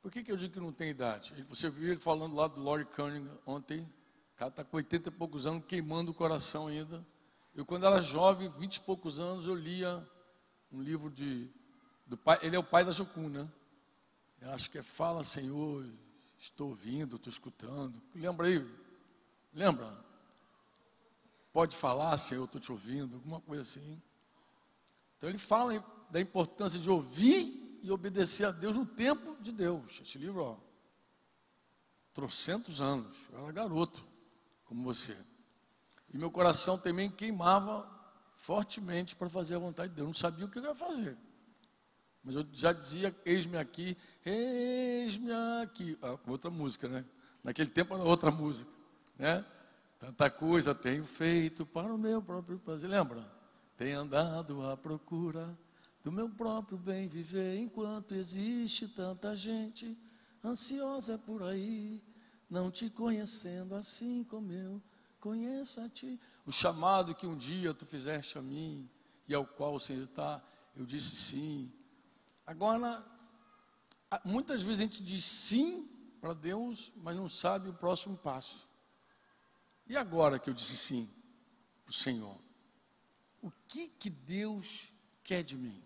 Por 0.00 0.10
que, 0.10 0.22
que 0.22 0.30
eu 0.30 0.36
digo 0.36 0.54
que 0.54 0.60
não 0.60 0.72
tem 0.72 0.88
idade? 0.88 1.34
Você 1.48 1.68
viu 1.68 1.90
ele 1.90 2.00
falando 2.00 2.34
lá 2.36 2.46
do 2.46 2.62
Laurie 2.62 2.86
Cunningham 2.86 3.38
ontem. 3.44 3.80
O 3.80 4.36
cara 4.36 4.50
está 4.50 4.64
com 4.64 4.76
80 4.76 5.08
e 5.08 5.12
poucos 5.12 5.46
anos, 5.46 5.64
queimando 5.66 6.12
o 6.12 6.14
coração 6.14 6.68
ainda. 6.68 7.04
Eu, 7.54 7.66
quando 7.66 7.86
era 7.86 8.00
jovem, 8.00 8.50
20 8.50 8.76
e 8.76 8.80
poucos 8.82 9.18
anos, 9.18 9.46
eu 9.46 9.54
lia 9.54 10.06
um 10.70 10.80
livro 10.80 11.10
de. 11.10 11.50
Do 12.06 12.16
pai, 12.16 12.38
ele 12.42 12.54
é 12.54 12.58
o 12.58 12.62
pai 12.62 12.84
da 12.84 12.92
Jocum, 12.92 13.28
né? 13.28 13.50
Eu 14.46 14.52
acho 14.52 14.70
que 14.70 14.78
é 14.78 14.82
Fala, 14.82 15.24
Senhor, 15.24 15.84
estou 16.38 16.68
ouvindo, 16.68 17.16
estou 17.16 17.32
escutando. 17.32 18.00
Lembra 18.14 18.46
aí? 18.46 18.64
Lembra? 19.52 19.92
Pode 21.52 21.74
falar, 21.74 22.16
Senhor, 22.16 22.44
estou 22.44 22.60
te 22.60 22.70
ouvindo, 22.70 23.16
alguma 23.16 23.40
coisa 23.40 23.62
assim. 23.62 24.00
Então 25.18 25.28
ele 25.28 25.38
fala 25.38 25.84
da 26.10 26.20
importância 26.20 26.78
de 26.78 26.88
ouvir 26.88 27.80
e 27.82 27.90
obedecer 27.90 28.46
a 28.46 28.52
Deus 28.52 28.76
no 28.76 28.86
tempo 28.86 29.36
de 29.42 29.50
Deus. 29.50 30.00
Esse 30.00 30.16
livro, 30.16 30.40
ó, 30.40 30.56
trocentos 32.14 32.80
anos, 32.80 33.16
eu 33.32 33.40
era 33.40 33.52
garoto, 33.52 34.06
como 34.64 34.84
você. 34.84 35.16
E 36.14 36.16
meu 36.16 36.30
coração 36.30 36.78
também 36.78 37.10
queimava 37.10 37.84
fortemente 38.36 39.16
para 39.16 39.28
fazer 39.28 39.56
a 39.56 39.58
vontade 39.58 39.88
de 39.88 39.96
Deus. 39.96 40.04
Eu 40.04 40.06
não 40.06 40.14
sabia 40.14 40.46
o 40.46 40.48
que 40.48 40.60
eu 40.60 40.62
ia 40.62 40.74
fazer. 40.74 41.18
Mas 42.26 42.34
eu 42.34 42.44
já 42.52 42.72
dizia, 42.72 43.14
eis-me 43.24 43.56
aqui, 43.56 43.96
eis-me 44.24 45.30
aqui. 45.62 45.96
Ah, 46.02 46.18
outra 46.26 46.50
música, 46.50 46.88
né? 46.88 47.04
Naquele 47.44 47.70
tempo 47.70 47.94
era 47.94 48.02
outra 48.02 48.32
música, 48.32 48.68
né? 49.16 49.44
Tanta 50.00 50.28
coisa 50.28 50.74
tenho 50.74 51.04
feito 51.04 51.64
para 51.64 51.94
o 51.94 51.96
meu 51.96 52.20
próprio 52.20 52.58
prazer. 52.58 52.90
Lembra? 52.90 53.24
Tenho 53.76 54.00
andado 54.00 54.68
à 54.68 54.76
procura 54.76 55.56
do 56.02 56.10
meu 56.10 56.28
próprio 56.28 56.76
bem 56.76 57.06
viver, 57.06 57.58
enquanto 57.60 58.16
existe 58.16 58.88
tanta 58.88 59.36
gente 59.36 59.96
ansiosa 60.44 61.16
por 61.16 61.44
aí, 61.44 62.02
não 62.50 62.72
te 62.72 62.90
conhecendo 62.90 63.72
assim 63.76 64.24
como 64.24 64.52
eu 64.52 64.82
conheço 65.20 65.80
a 65.80 65.88
ti. 65.88 66.18
O 66.44 66.50
chamado 66.50 67.14
que 67.14 67.26
um 67.26 67.36
dia 67.36 67.72
tu 67.72 67.86
fizeste 67.86 68.36
a 68.36 68.42
mim 68.42 68.88
e 69.28 69.34
ao 69.34 69.46
qual 69.46 69.78
sem 69.78 69.96
hesitar 69.96 70.44
eu 70.76 70.84
disse 70.84 71.14
sim. 71.14 71.72
Agora, 72.46 73.04
muitas 74.24 74.62
vezes 74.62 74.80
a 74.80 74.82
gente 74.84 75.02
diz 75.02 75.24
sim 75.24 75.88
para 76.20 76.32
Deus, 76.32 76.92
mas 76.96 77.16
não 77.16 77.28
sabe 77.28 77.68
o 77.68 77.74
próximo 77.74 78.16
passo. 78.16 78.68
E 79.86 79.96
agora 79.96 80.38
que 80.38 80.48
eu 80.48 80.54
disse 80.54 80.76
sim 80.76 81.10
para 81.84 81.90
o 81.90 81.94
Senhor, 81.94 82.36
o 83.42 83.50
que 83.68 83.88
que 83.88 84.10
Deus 84.10 84.92
quer 85.22 85.42
de 85.42 85.56
mim? 85.56 85.82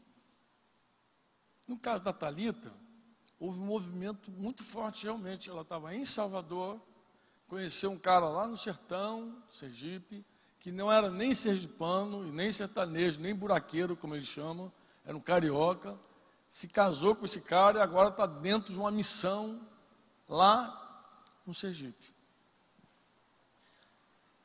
No 1.66 1.78
caso 1.78 2.02
da 2.04 2.12
Talita, 2.12 2.72
houve 3.38 3.60
um 3.60 3.66
movimento 3.66 4.30
muito 4.30 4.62
forte 4.62 5.04
realmente. 5.04 5.48
Ela 5.48 5.62
estava 5.62 5.94
em 5.94 6.04
Salvador, 6.04 6.80
conheceu 7.48 7.90
um 7.90 7.98
cara 7.98 8.28
lá 8.28 8.46
no 8.46 8.56
sertão, 8.56 9.42
Sergipe, 9.48 10.24
que 10.58 10.70
não 10.70 10.92
era 10.92 11.10
nem 11.10 11.32
sergipano, 11.32 12.22
nem 12.32 12.52
sertanejo, 12.52 13.18
nem 13.18 13.34
buraqueiro, 13.34 13.96
como 13.96 14.14
eles 14.14 14.26
chamam, 14.26 14.70
era 15.04 15.16
um 15.16 15.20
carioca. 15.20 15.98
Se 16.50 16.66
casou 16.66 17.14
com 17.14 17.24
esse 17.24 17.40
cara 17.40 17.78
e 17.78 17.82
agora 17.82 18.08
está 18.08 18.26
dentro 18.26 18.72
de 18.72 18.78
uma 18.78 18.90
missão 18.90 19.60
lá 20.28 20.76
no 21.46 21.54
Sergipe. 21.54 22.12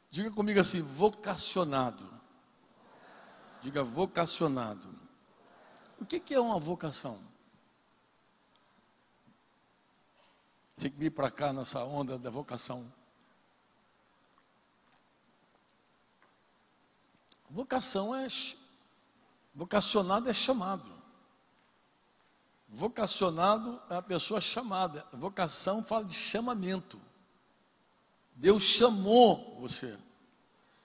Diga 0.09 0.31
comigo 0.31 0.59
assim, 0.59 0.81
vocacionado. 0.81 2.09
Diga 3.61 3.83
vocacionado. 3.83 4.87
O 5.99 6.05
que, 6.05 6.19
que 6.19 6.33
é 6.33 6.39
uma 6.39 6.59
vocação? 6.59 7.19
Você 10.73 10.89
que 10.89 10.97
veio 10.97 11.11
para 11.11 11.31
cá 11.31 11.51
nessa 11.51 11.83
onda 11.83 12.19
da 12.19 12.29
vocação. 12.29 12.91
Vocação 17.49 18.15
é. 18.15 18.27
Vocacionado 19.53 20.29
é 20.29 20.33
chamado. 20.33 20.94
Vocacionado 22.67 23.82
é 23.89 23.95
a 23.95 24.01
pessoa 24.01 24.41
chamada. 24.41 25.06
Vocação 25.13 25.84
fala 25.84 26.06
de 26.06 26.13
chamamento. 26.13 26.99
Deus 28.36 28.63
chamou 28.63 29.58
você. 29.60 29.97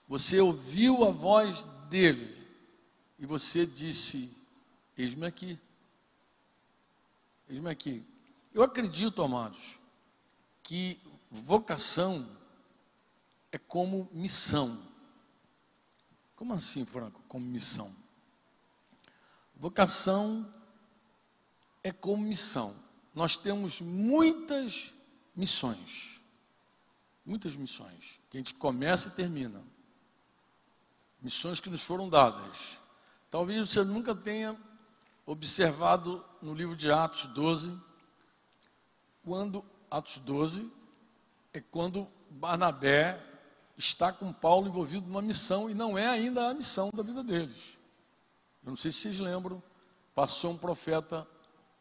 Você 0.07 0.39
ouviu 0.39 1.03
a 1.03 1.11
voz 1.11 1.63
dele. 1.89 2.37
E 3.19 3.25
você 3.25 3.65
disse: 3.65 4.35
Eis-me 4.97 5.25
aqui. 5.25 5.59
Eis-me 7.49 7.69
aqui. 7.69 8.05
Eu 8.53 8.63
acredito, 8.63 9.21
amados, 9.21 9.79
que 10.63 10.99
vocação 11.29 12.27
é 13.51 13.57
como 13.57 14.09
missão. 14.11 14.81
Como 16.35 16.53
assim, 16.53 16.85
Franco? 16.85 17.21
Como 17.27 17.45
missão? 17.45 17.93
Vocação 19.55 20.51
é 21.83 21.91
como 21.91 22.23
missão. 22.23 22.75
Nós 23.13 23.35
temos 23.35 23.81
muitas 23.81 24.93
missões. 25.35 26.21
Muitas 27.25 27.55
missões. 27.55 28.19
Que 28.29 28.37
a 28.37 28.39
gente 28.39 28.53
começa 28.53 29.09
e 29.09 29.11
termina. 29.11 29.61
Missões 31.21 31.59
que 31.59 31.69
nos 31.69 31.81
foram 31.81 32.09
dadas. 32.09 32.79
Talvez 33.29 33.69
você 33.69 33.83
nunca 33.83 34.15
tenha 34.15 34.57
observado 35.25 36.23
no 36.41 36.53
livro 36.53 36.75
de 36.75 36.91
Atos 36.91 37.27
12, 37.27 37.79
quando 39.23 39.63
Atos 39.89 40.17
12 40.19 40.69
é 41.53 41.61
quando 41.61 42.07
Barnabé 42.29 43.21
está 43.77 44.11
com 44.11 44.31
Paulo 44.33 44.67
envolvido 44.67 45.07
numa 45.07 45.21
missão 45.21 45.69
e 45.69 45.73
não 45.73 45.97
é 45.97 46.07
ainda 46.07 46.49
a 46.49 46.53
missão 46.53 46.89
da 46.93 47.03
vida 47.03 47.23
deles. 47.23 47.77
Eu 48.63 48.71
não 48.71 48.77
sei 48.77 48.91
se 48.91 48.99
vocês 48.99 49.19
lembram, 49.19 49.61
passou 50.13 50.51
um 50.51 50.57
profeta 50.57 51.27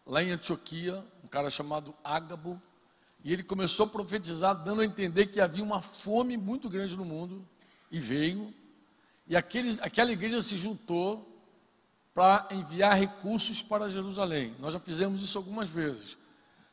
lá 0.06 0.22
em 0.22 0.30
Antioquia, 0.30 1.04
um 1.24 1.28
cara 1.28 1.50
chamado 1.50 1.94
Ágabo, 2.02 2.60
e 3.22 3.32
ele 3.32 3.42
começou 3.42 3.86
a 3.86 3.88
profetizar, 3.88 4.54
dando 4.54 4.80
a 4.80 4.84
entender 4.84 5.26
que 5.26 5.40
havia 5.40 5.62
uma 5.62 5.80
fome 5.80 6.36
muito 6.36 6.68
grande 6.68 6.96
no 6.96 7.04
mundo, 7.04 7.46
e 7.90 7.98
veio, 7.98 8.54
e 9.26 9.36
aqueles, 9.36 9.80
aquela 9.80 10.10
igreja 10.10 10.40
se 10.42 10.56
juntou 10.56 11.26
para 12.14 12.48
enviar 12.50 12.98
recursos 12.98 13.62
para 13.62 13.88
Jerusalém. 13.88 14.54
Nós 14.58 14.72
já 14.72 14.80
fizemos 14.80 15.22
isso 15.22 15.38
algumas 15.38 15.68
vezes. 15.68 16.18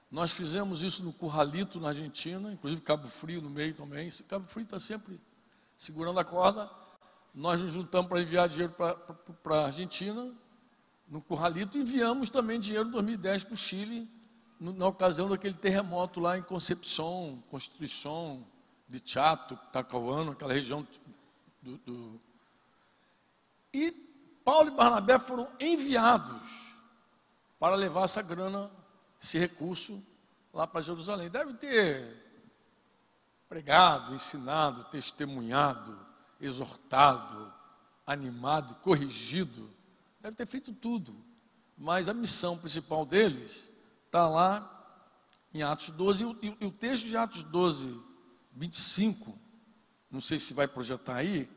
Nós 0.09 0.31
fizemos 0.31 0.81
isso 0.81 1.03
no 1.03 1.11
Curralito, 1.11 1.79
na 1.79 1.89
Argentina, 1.89 2.51
inclusive 2.51 2.81
Cabo 2.81 3.07
Frio 3.07 3.41
no 3.41 3.49
meio 3.49 3.73
também. 3.73 4.09
Cabo 4.27 4.47
Frio 4.47 4.63
está 4.63 4.79
sempre 4.79 5.19
segurando 5.75 6.19
a 6.19 6.23
corda. 6.23 6.69
Nós 7.33 7.61
nos 7.61 7.71
juntamos 7.71 8.09
para 8.09 8.21
enviar 8.21 8.49
dinheiro 8.49 8.73
para 8.73 9.61
a 9.61 9.65
Argentina, 9.65 10.33
no 11.07 11.21
Curralito, 11.21 11.77
enviamos 11.77 12.29
também 12.29 12.59
dinheiro 12.59 12.89
em 12.89 12.91
2010 12.91 13.45
para 13.45 13.53
o 13.53 13.57
Chile, 13.57 14.09
no, 14.59 14.73
na 14.73 14.87
ocasião 14.87 15.29
daquele 15.29 15.53
terremoto 15.53 16.19
lá 16.19 16.37
em 16.37 16.41
Concepción, 16.41 17.41
Constituição, 17.49 18.45
de 18.87 19.01
Chato, 19.03 19.57
Tacauano, 19.71 20.31
aquela 20.31 20.53
região 20.53 20.87
do, 21.61 21.77
do... 21.77 22.21
E 23.73 23.91
Paulo 24.43 24.69
e 24.69 24.71
Barnabé 24.71 25.19
foram 25.19 25.49
enviados 25.59 26.41
para 27.59 27.75
levar 27.75 28.05
essa 28.05 28.21
grana 28.21 28.71
esse 29.21 29.37
recurso 29.37 30.01
lá 30.53 30.65
para 30.65 30.81
Jerusalém. 30.81 31.29
Deve 31.29 31.53
ter 31.55 32.15
pregado, 33.49 34.13
ensinado, 34.13 34.85
testemunhado, 34.85 35.97
exortado, 36.39 37.53
animado, 38.05 38.75
corrigido. 38.75 39.69
Deve 40.19 40.35
ter 40.35 40.45
feito 40.45 40.73
tudo. 40.73 41.15
Mas 41.77 42.09
a 42.09 42.13
missão 42.13 42.57
principal 42.57 43.05
deles 43.05 43.71
está 44.05 44.27
lá 44.27 44.73
em 45.53 45.61
Atos 45.61 45.91
12. 45.91 46.23
E, 46.41 46.57
e 46.59 46.65
o 46.65 46.71
texto 46.71 47.07
de 47.07 47.15
Atos 47.15 47.43
12, 47.43 47.99
25, 48.53 49.37
não 50.09 50.19
sei 50.19 50.39
se 50.39 50.53
vai 50.53 50.67
projetar 50.67 51.17
aí, 51.17 51.49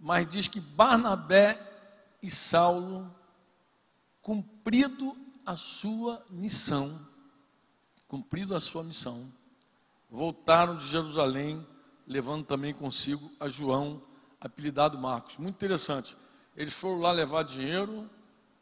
mas 0.00 0.28
diz 0.28 0.48
que 0.48 0.60
Barnabé 0.60 1.60
e 2.22 2.30
Saulo, 2.30 3.14
cumprido 4.22 5.16
a 5.44 5.56
sua 5.56 6.24
missão, 6.30 7.06
cumprido 8.06 8.54
a 8.54 8.60
sua 8.60 8.82
missão, 8.82 9.30
voltaram 10.10 10.76
de 10.76 10.86
Jerusalém, 10.86 11.66
levando 12.06 12.44
também 12.44 12.72
consigo 12.72 13.30
a 13.38 13.48
João, 13.48 14.02
apelidado 14.40 14.98
Marcos. 14.98 15.36
Muito 15.36 15.56
interessante. 15.56 16.16
Eles 16.58 16.74
foram 16.74 16.98
lá 16.98 17.12
levar 17.12 17.44
dinheiro, 17.44 18.10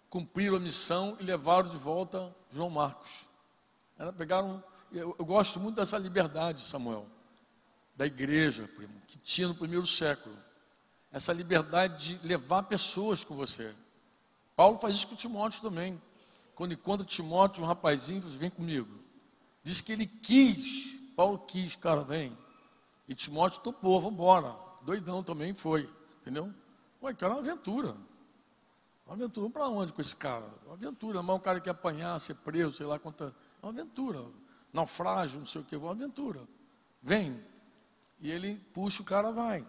cumpriram 0.09 0.57
a 0.57 0.61
missão 0.61 1.17
e 1.19 1.25
levaram 1.25 1.69
de 1.69 1.77
volta 1.77 2.33
João 2.51 2.71
Marcos. 2.71 3.27
Ela 3.99 4.13
pegaram, 4.13 4.63
eu, 4.93 5.17
eu 5.19 5.25
gosto 5.25 5.59
muito 5.59 5.77
dessa 5.77 5.97
liberdade, 5.97 6.61
Samuel, 6.61 7.09
da 7.97 8.07
igreja, 8.07 8.69
primo, 8.77 9.01
que 9.09 9.19
tinha 9.19 9.49
no 9.49 9.55
primeiro 9.55 9.87
século. 9.87 10.37
Essa 11.11 11.33
liberdade 11.33 12.19
de 12.19 12.27
levar 12.27 12.65
pessoas 12.65 13.25
com 13.25 13.35
você. 13.35 13.75
Paulo 14.55 14.79
faz 14.79 14.95
isso 14.95 15.09
com 15.09 15.17
Timóteo 15.17 15.63
também 15.63 15.99
quando 16.57 16.73
encontra 16.73 17.07
Timóteo, 17.07 17.63
um 17.63 17.67
rapazinho, 17.67 18.23
vem 18.23 18.49
comigo. 18.49 18.89
Diz 19.63 19.83
que 19.83 19.93
ele 19.93 20.07
quis, 20.07 20.99
Paulo 21.15 21.39
quis, 21.39 21.77
cara, 21.77 22.03
vem. 22.03 22.37
E 23.07 23.15
Timóteo 23.15 23.61
topou, 23.61 24.01
vamos 24.01 24.15
embora. 24.15 24.57
Doidão 24.81 25.23
também 25.23 25.53
foi, 25.53 25.89
entendeu? 26.23 26.53
Ué, 27.03 27.15
cara, 27.15 27.33
é 27.33 27.37
uma 27.37 27.43
aventura. 27.43 27.97
Uma 29.07 29.15
aventura, 29.15 29.43
vamos 29.43 29.53
para 29.53 29.69
onde 29.69 29.93
com 29.93 30.01
esse 30.01 30.17
cara? 30.17 30.53
Uma 30.65 30.75
aventura, 30.75 31.23
mas 31.23 31.37
um 31.37 31.41
cara 31.41 31.61
que 31.61 31.71
apanhar, 31.71 32.19
ser 32.21 32.35
preso, 32.35 32.73
sei 32.73 32.87
lá 32.87 32.99
quanta. 32.99 33.35
É 33.63 33.67
uma 33.67 33.73
aventura. 33.73 34.25
Naufrágio, 34.73 35.39
não 35.39 35.47
sei 35.47 35.61
o 35.61 35.65
que, 35.65 35.77
uma 35.77 35.93
aventura. 35.93 36.43
Vem. 37.03 37.43
E 38.21 38.31
ele 38.31 38.57
puxa, 38.73 39.03
o 39.03 39.05
cara 39.05 39.31
vai. 39.31 39.67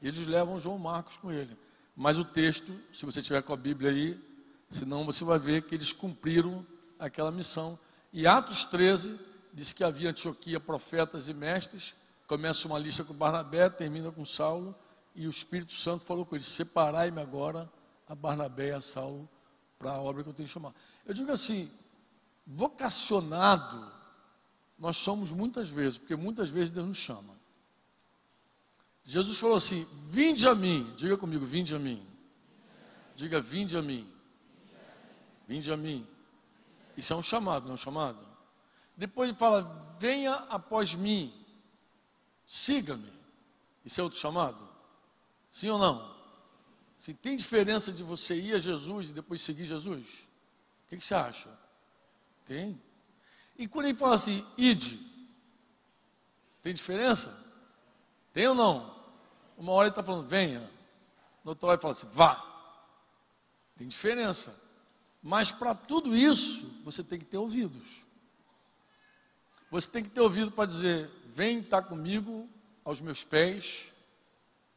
Eles 0.00 0.26
levam 0.26 0.60
João 0.60 0.78
Marcos 0.78 1.16
com 1.16 1.32
ele. 1.32 1.56
Mas 1.96 2.18
o 2.18 2.24
texto, 2.24 2.78
se 2.92 3.06
você 3.06 3.22
tiver 3.22 3.42
com 3.42 3.52
a 3.52 3.56
Bíblia 3.56 3.90
aí, 3.90 4.32
Senão 4.72 5.04
você 5.04 5.22
vai 5.22 5.38
ver 5.38 5.62
que 5.62 5.74
eles 5.74 5.92
cumpriram 5.92 6.66
aquela 6.98 7.30
missão. 7.30 7.78
E 8.10 8.26
Atos 8.26 8.64
13 8.64 9.20
diz 9.52 9.74
que 9.74 9.84
havia 9.84 10.08
Antioquia 10.08 10.58
profetas 10.58 11.28
e 11.28 11.34
mestres. 11.34 11.94
Começa 12.26 12.66
uma 12.66 12.78
lista 12.78 13.04
com 13.04 13.12
Barnabé, 13.12 13.68
termina 13.68 14.10
com 14.10 14.24
Saulo. 14.24 14.74
E 15.14 15.26
o 15.26 15.30
Espírito 15.30 15.72
Santo 15.72 16.04
falou 16.04 16.24
com 16.24 16.34
eles: 16.34 16.46
Separai-me 16.46 17.20
agora 17.20 17.70
a 18.08 18.14
Barnabé 18.14 18.68
e 18.68 18.72
a 18.72 18.80
Saulo 18.80 19.28
para 19.78 19.92
a 19.92 20.00
obra 20.00 20.22
que 20.22 20.28
eu 20.28 20.34
tenho 20.34 20.48
chamar. 20.48 20.74
Eu 21.04 21.14
digo 21.14 21.30
assim: 21.30 21.70
vocacionado, 22.46 23.92
nós 24.78 24.96
somos 24.96 25.30
muitas 25.30 25.68
vezes, 25.68 25.98
porque 25.98 26.16
muitas 26.16 26.48
vezes 26.48 26.70
Deus 26.70 26.86
nos 26.86 26.98
chama. 26.98 27.34
Jesus 29.04 29.38
falou 29.38 29.56
assim: 29.56 29.86
Vinde 30.06 30.46
a 30.48 30.54
mim, 30.54 30.92
diga 30.96 31.16
comigo, 31.16 31.44
vinde 31.44 31.74
a 31.74 31.78
mim. 31.78 32.06
Diga, 33.14 33.40
vinde 33.40 33.76
a 33.76 33.82
mim. 33.82 34.10
Vinde 35.46 35.70
a 35.70 35.76
mim. 35.76 36.06
Isso 36.96 37.12
é 37.12 37.16
um 37.16 37.22
chamado, 37.22 37.64
não 37.64 37.72
é 37.72 37.74
um 37.74 37.78
chamado? 37.78 38.32
Depois 38.96 39.28
ele 39.28 39.38
fala, 39.38 39.96
venha 39.98 40.34
após 40.48 40.94
mim, 40.94 41.32
siga-me. 42.46 43.12
Isso 43.84 44.00
é 44.00 44.04
outro 44.04 44.18
chamado? 44.18 44.68
Sim 45.52 45.68
ou 45.68 45.78
não? 45.78 46.12
Se 46.96 47.12
tem 47.12 47.36
diferença 47.36 47.92
de 47.92 48.02
você 48.02 48.34
ir 48.34 48.54
a 48.54 48.58
Jesus 48.58 49.10
e 49.10 49.12
depois 49.12 49.42
seguir 49.42 49.66
Jesus? 49.66 50.04
O 50.86 50.88
que, 50.88 50.96
que 50.96 51.04
você 51.04 51.14
acha? 51.14 51.50
Tem. 52.46 52.80
E 53.58 53.68
quando 53.68 53.86
ele 53.86 53.98
fala 53.98 54.14
assim, 54.14 54.44
ide, 54.56 54.98
tem 56.62 56.72
diferença? 56.72 57.36
Tem 58.32 58.48
ou 58.48 58.54
não? 58.54 58.96
Uma 59.58 59.72
hora 59.72 59.88
ele 59.88 59.92
está 59.92 60.02
falando, 60.02 60.26
venha. 60.26 60.60
No 61.44 61.50
outra 61.50 61.66
hora 61.66 61.74
ele 61.74 61.82
fala 61.82 61.92
assim, 61.92 62.08
vá. 62.10 62.42
Tem 63.76 63.86
diferença. 63.86 64.58
Mas 65.22 65.52
para 65.52 65.74
tudo 65.74 66.16
isso, 66.16 66.66
você 66.82 67.04
tem 67.04 67.18
que 67.18 67.26
ter 67.26 67.36
ouvidos. 67.36 68.04
Você 69.70 69.90
tem 69.90 70.02
que 70.02 70.10
ter 70.10 70.20
ouvido 70.20 70.50
para 70.50 70.66
dizer: 70.66 71.10
vem 71.26 71.60
estar 71.60 71.82
comigo 71.82 72.48
aos 72.84 73.00
meus 73.00 73.22
pés, 73.22 73.91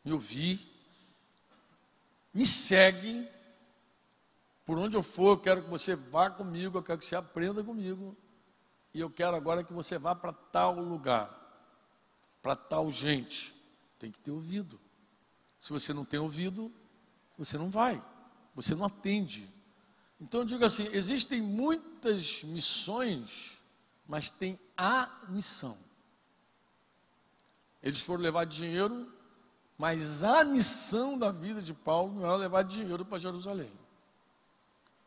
me 0.05 0.13
ouvir, 0.13 0.65
me 2.31 2.45
segue. 2.45 3.27
Por 4.63 4.77
onde 4.77 4.95
eu 4.95 5.03
for, 5.03 5.31
eu 5.31 5.37
quero 5.39 5.63
que 5.63 5.69
você 5.69 5.95
vá 5.95 6.29
comigo, 6.29 6.77
eu 6.77 6.83
quero 6.83 6.99
que 6.99 7.05
você 7.05 7.15
aprenda 7.15 7.63
comigo. 7.63 8.15
E 8.93 8.99
eu 8.99 9.09
quero 9.09 9.35
agora 9.35 9.63
que 9.63 9.73
você 9.73 9.97
vá 9.97 10.15
para 10.15 10.31
tal 10.31 10.79
lugar, 10.79 11.29
para 12.41 12.55
tal 12.55 12.89
gente. 12.91 13.53
Tem 13.99 14.11
que 14.11 14.19
ter 14.19 14.31
ouvido. 14.31 14.79
Se 15.59 15.71
você 15.71 15.93
não 15.93 16.05
tem 16.05 16.19
ouvido, 16.19 16.71
você 17.37 17.57
não 17.57 17.69
vai, 17.69 18.01
você 18.53 18.75
não 18.75 18.85
atende. 18.85 19.49
Então 20.21 20.41
eu 20.41 20.45
digo 20.45 20.63
assim: 20.63 20.87
existem 20.93 21.41
muitas 21.41 22.43
missões, 22.43 23.57
mas 24.07 24.29
tem 24.29 24.59
a 24.77 25.09
missão. 25.29 25.77
Eles 27.81 27.99
foram 27.99 28.21
levar 28.21 28.45
dinheiro, 28.45 29.11
mas 29.77 30.23
a 30.23 30.43
missão 30.43 31.17
da 31.17 31.31
vida 31.31 31.61
de 31.61 31.73
Paulo 31.73 32.13
não 32.13 32.25
era 32.25 32.35
levar 32.35 32.63
dinheiro 32.63 33.03
para 33.03 33.19
Jerusalém. 33.19 33.71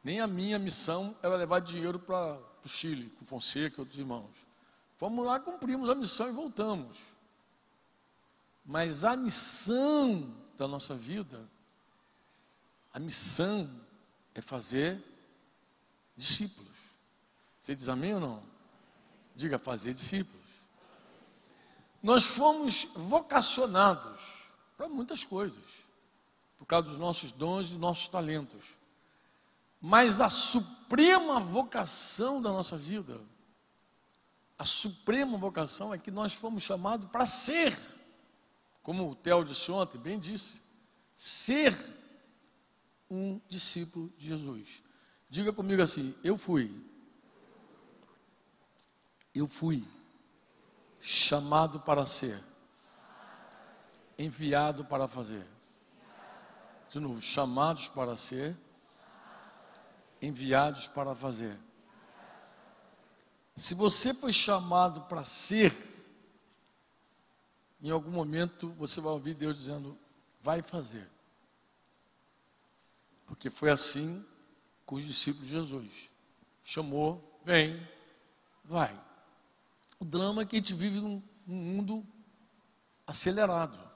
Nem 0.05 0.21
a 0.21 0.27
minha 0.27 0.59
missão 0.59 1.17
era 1.23 1.37
levar 1.37 1.61
dinheiro 1.61 1.99
para 1.99 2.39
o 2.65 2.69
Chile, 2.69 3.11
com 3.19 3.25
Fonseca 3.25 3.77
e 3.79 3.81
outros 3.81 3.99
irmãos. 3.99 4.31
Fomos 4.97 5.25
lá, 5.25 5.41
cumprimos 5.41 5.89
a 5.89 5.95
missão 5.95 6.29
e 6.29 6.33
voltamos. 6.33 6.99
Mas 8.65 9.05
a 9.05 9.17
missão 9.17 10.35
da 10.59 10.69
nossa 10.69 10.95
vida, 10.95 11.49
a 12.93 12.99
missão 12.99 13.69
é 14.35 14.43
fazer 14.43 15.03
discípulos. 16.17 16.77
Você 17.59 17.75
diz 17.75 17.89
amém 17.89 18.15
ou 18.15 18.21
não? 18.21 18.43
Diga 19.35 19.59
fazer 19.59 19.95
discípulos. 19.95 20.39
Nós 22.03 22.25
fomos 22.25 22.85
vocacionados 22.95 24.38
para 24.79 24.89
muitas 24.89 25.25
coisas, 25.25 25.89
por 26.57 26.65
causa 26.65 26.89
dos 26.89 26.99
nossos 26.99 27.33
dons 27.33 27.73
e 27.73 27.77
nossos 27.77 28.07
talentos. 28.07 28.79
Mas 29.81 30.21
a 30.21 30.31
suprema 30.31 31.41
vocação 31.41 32.41
da 32.41 32.51
nossa 32.51 32.77
vida, 32.79 33.21
a 34.57 34.65
suprema 34.65 35.37
vocação 35.37 35.93
é 35.93 35.99
que 35.99 36.13
nós 36.13 36.33
fomos 36.33 36.63
chamados 36.63 37.11
para 37.11 37.27
ser, 37.27 37.77
como 38.81 39.11
o 39.11 39.17
Theo 39.17 39.45
disse 39.45 39.71
ontem, 39.73 39.99
bem 39.99 40.19
disse, 40.19 40.63
ser 41.17 41.77
um 43.11 43.41
discípulo 43.49 44.13
de 44.17 44.29
Jesus. 44.29 44.85
Diga 45.29 45.53
comigo 45.53 45.83
assim: 45.83 46.15
eu 46.23 46.37
fui. 46.37 46.73
Eu 49.35 49.47
fui 49.47 49.85
chamado 51.01 51.81
para 51.81 52.07
ser, 52.07 52.43
enviado 54.19 54.85
para 54.85 55.07
fazer. 55.07 55.47
De 56.91 56.99
novo, 56.99 57.21
chamados 57.21 57.89
para 57.89 58.17
ser, 58.17 58.57
enviados 60.21 60.89
para 60.89 61.15
fazer. 61.15 61.57
Se 63.55 63.75
você 63.75 64.13
foi 64.13 64.33
chamado 64.33 65.03
para 65.03 65.25
ser, 65.25 65.75
em 67.81 67.91
algum 67.91 68.11
momento 68.11 68.71
você 68.73 69.01
vai 69.01 69.13
ouvir 69.13 69.35
Deus 69.35 69.57
dizendo: 69.57 69.97
vai 70.41 70.63
fazer. 70.63 71.09
Porque 73.27 73.51
foi 73.51 73.71
assim 73.71 74.25
com 74.87 74.97
os 74.97 75.05
discípulos 75.05 75.47
de 75.47 75.53
Jesus. 75.53 76.11
Chamou, 76.65 77.41
vem, 77.45 77.87
vai. 78.65 78.99
O 79.99 80.05
drama 80.05 80.43
é 80.43 80.47
que 80.47 80.57
a 80.57 80.59
gente 80.59 80.75
vive 80.75 81.01
num, 81.01 81.23
num 81.47 81.57
mundo 81.57 82.07
acelerado. 83.07 83.88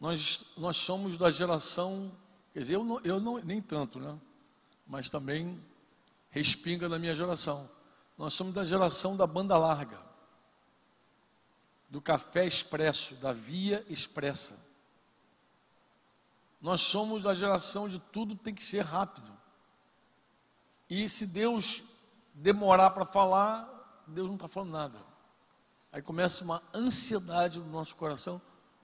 Nós, 0.00 0.46
nós 0.56 0.78
somos 0.78 1.18
da 1.18 1.30
geração, 1.30 2.10
quer 2.54 2.60
dizer, 2.60 2.76
eu, 2.76 2.84
não, 2.84 3.00
eu 3.00 3.20
não, 3.20 3.38
nem 3.38 3.60
tanto, 3.60 4.00
né? 4.00 4.18
Mas 4.86 5.10
também 5.10 5.62
respinga 6.30 6.88
na 6.88 6.98
minha 6.98 7.14
geração. 7.14 7.68
Nós 8.16 8.32
somos 8.32 8.54
da 8.54 8.64
geração 8.64 9.16
da 9.16 9.26
banda 9.26 9.58
larga, 9.58 10.00
do 11.90 12.00
café 12.00 12.46
expresso, 12.46 13.14
da 13.16 13.32
via 13.32 13.84
expressa. 13.88 14.58
Nós 16.60 16.80
somos 16.80 17.22
da 17.22 17.34
geração 17.34 17.88
de 17.88 17.98
tudo 17.98 18.34
tem 18.36 18.54
que 18.54 18.64
ser 18.64 18.84
rápido. 18.84 19.30
E 20.88 21.08
se 21.08 21.26
Deus 21.26 21.82
demorar 22.34 22.90
para 22.90 23.04
falar, 23.04 24.02
Deus 24.06 24.28
não 24.28 24.34
está 24.34 24.48
falando 24.48 24.70
nada. 24.70 24.98
Aí 25.92 26.00
começa 26.00 26.44
uma 26.44 26.62
ansiedade 26.74 27.58
no 27.58 27.66
nosso 27.66 27.96
coração, 27.96 28.40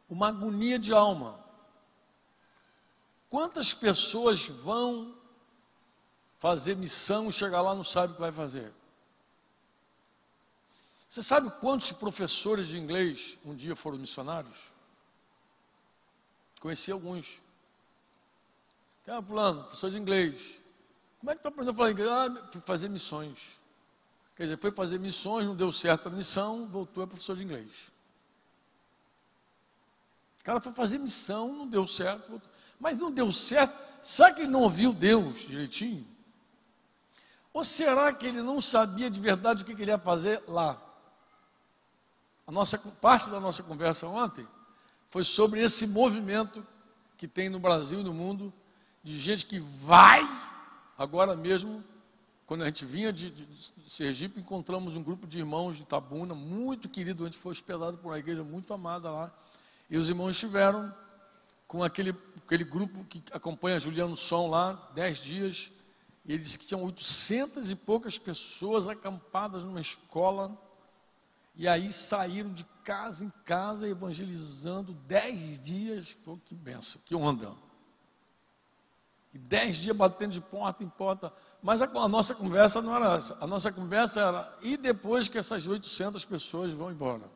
uma 0.08 0.28
agonia 0.28 0.78
de 0.78 0.92
alma. 0.92 1.38
Quantas 3.28 3.74
pessoas 3.74 4.46
vão 4.46 5.14
fazer 6.38 6.76
missão 6.76 7.28
e 7.28 7.32
chegar 7.32 7.60
lá 7.60 7.74
não 7.74 7.84
sabe 7.84 8.12
o 8.12 8.14
que 8.14 8.20
vai 8.20 8.32
fazer? 8.32 8.72
Você 11.08 11.22
sabe 11.22 11.50
quantos 11.60 11.92
professores 11.92 12.68
de 12.68 12.78
inglês 12.78 13.38
um 13.44 13.54
dia 13.54 13.74
foram 13.74 13.98
missionários? 13.98 14.72
Conheci 16.60 16.90
alguns. 16.90 17.40
Ah, 19.06 19.22
fulano, 19.22 19.62
professor 19.62 19.90
de 19.90 19.96
inglês. 19.96 20.60
Como 21.20 21.30
é 21.30 21.36
que 21.36 21.42
tu 21.42 21.48
aprendeu 21.48 21.72
a 21.72 21.76
falar 21.76 21.90
inglês? 21.92 22.10
Ah, 22.10 22.48
fui 22.50 22.60
fazer 22.60 22.88
missões. 22.88 23.60
Quer 24.36 24.44
dizer, 24.44 24.58
foi 24.58 24.72
fazer 24.72 24.98
missões, 24.98 25.46
não 25.46 25.56
deu 25.56 25.72
certo 25.72 26.08
a 26.08 26.10
missão, 26.10 26.68
voltou 26.68 27.02
a 27.02 27.06
professor 27.06 27.36
de 27.36 27.44
inglês. 27.44 27.90
Cara 30.46 30.60
foi 30.60 30.70
fazer 30.70 30.98
missão, 30.98 31.52
não 31.52 31.66
deu 31.66 31.88
certo, 31.88 32.40
mas 32.78 32.96
não 33.00 33.10
deu 33.10 33.32
certo. 33.32 33.76
Será 34.00 34.32
que 34.32 34.42
ele 34.42 34.48
não 34.52 34.60
ouviu 34.60 34.92
Deus 34.92 35.40
direitinho? 35.40 36.06
Ou 37.52 37.64
será 37.64 38.12
que 38.12 38.26
ele 38.26 38.40
não 38.40 38.60
sabia 38.60 39.10
de 39.10 39.18
verdade 39.18 39.64
o 39.64 39.66
que 39.66 39.74
queria 39.74 39.98
fazer 39.98 40.40
lá? 40.46 40.80
A 42.46 42.52
nossa 42.52 42.78
parte 42.78 43.28
da 43.28 43.40
nossa 43.40 43.64
conversa 43.64 44.06
ontem 44.06 44.46
foi 45.08 45.24
sobre 45.24 45.64
esse 45.64 45.84
movimento 45.84 46.64
que 47.18 47.26
tem 47.26 47.48
no 47.48 47.58
Brasil 47.58 47.98
e 47.98 48.04
no 48.04 48.14
mundo 48.14 48.52
de 49.02 49.18
gente 49.18 49.46
que 49.46 49.58
vai, 49.58 50.20
agora 50.96 51.34
mesmo, 51.34 51.82
quando 52.46 52.62
a 52.62 52.66
gente 52.66 52.84
vinha 52.84 53.12
de, 53.12 53.32
de, 53.32 53.46
de 53.46 53.90
Sergipe, 53.90 54.38
encontramos 54.38 54.94
um 54.94 55.02
grupo 55.02 55.26
de 55.26 55.40
irmãos 55.40 55.76
de 55.76 55.84
Tabuna, 55.84 56.36
muito 56.36 56.88
querido, 56.88 57.24
a 57.24 57.26
gente 57.26 57.36
foi 57.36 57.50
hospedado 57.50 57.98
por 57.98 58.10
uma 58.10 58.18
igreja 58.20 58.44
muito 58.44 58.72
amada 58.72 59.10
lá, 59.10 59.34
e 59.88 59.96
os 59.96 60.08
irmãos 60.08 60.30
estiveram 60.30 60.94
com 61.66 61.82
aquele, 61.82 62.14
aquele 62.44 62.64
grupo 62.64 63.04
que 63.04 63.22
acompanha 63.32 63.80
Juliano 63.80 64.16
Som 64.16 64.48
lá, 64.48 64.90
dez 64.94 65.18
dias, 65.18 65.70
e 66.24 66.32
ele 66.32 66.42
disse 66.42 66.58
que 66.58 66.66
tinham 66.66 66.82
800 66.84 67.70
e 67.70 67.76
poucas 67.76 68.18
pessoas 68.18 68.88
acampadas 68.88 69.62
numa 69.62 69.80
escola, 69.80 70.56
e 71.54 71.66
aí 71.66 71.90
saíram 71.92 72.52
de 72.52 72.64
casa 72.84 73.24
em 73.24 73.32
casa 73.44 73.88
evangelizando 73.88 74.92
dez 75.06 75.58
dias, 75.60 76.16
oh, 76.26 76.36
que 76.36 76.54
benção, 76.54 77.00
que 77.04 77.14
onda. 77.14 77.52
E 79.32 79.38
dez 79.38 79.78
dias 79.78 79.96
batendo 79.96 80.32
de 80.32 80.40
porta 80.40 80.82
em 80.82 80.88
porta. 80.88 81.32
Mas 81.62 81.80
a, 81.80 81.84
a, 81.84 82.08
nossa 82.08 82.34
conversa 82.34 82.80
não 82.82 82.94
era 82.94 83.16
essa. 83.16 83.36
A 83.40 83.46
nossa 83.46 83.72
conversa 83.72 84.20
era, 84.20 84.58
e 84.62 84.76
depois 84.76 85.28
que 85.28 85.38
essas 85.38 85.66
800 85.66 86.24
pessoas 86.24 86.72
vão 86.72 86.90
embora? 86.90 87.35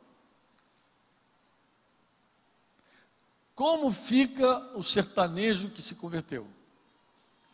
Como 3.54 3.90
fica 3.92 4.58
o 4.74 4.82
sertanejo 4.82 5.70
que 5.70 5.82
se 5.82 5.94
converteu? 5.94 6.46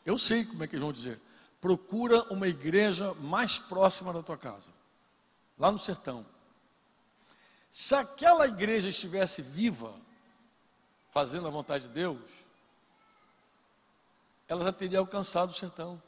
Eu 0.05 0.17
sei 0.17 0.45
como 0.45 0.63
é 0.63 0.67
que 0.69 0.75
eles 0.75 0.83
vão 0.83 0.93
dizer. 0.93 1.21
Procura 1.61 2.23
uma 2.33 2.47
igreja 2.47 3.13
mais 3.15 3.59
próxima 3.59 4.13
da 4.13 4.23
tua 4.23 4.39
casa, 4.39 4.71
lá 5.59 5.73
no 5.73 5.79
sertão. 5.79 6.25
Se 7.71 7.95
aquela 7.95 8.47
igreja 8.47 8.89
estivesse 8.89 9.43
viva, 9.43 9.93
fazendo 11.11 11.49
a 11.49 11.51
vontade 11.51 11.89
de 11.89 11.95
Deus, 11.95 12.21
ela 14.49 14.65
já 14.65 14.73
teria 14.73 14.99
alcançado 14.99 15.51
o 15.51 15.55
sertão. 15.55 16.01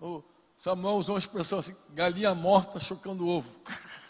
O 0.00 0.22
Samuel 0.56 0.96
usou 0.96 1.14
uma 1.14 1.18
expressão 1.18 1.58
assim, 1.58 1.76
galinha 1.90 2.34
morta 2.34 2.80
chocando 2.80 3.28
ovo. 3.28 3.58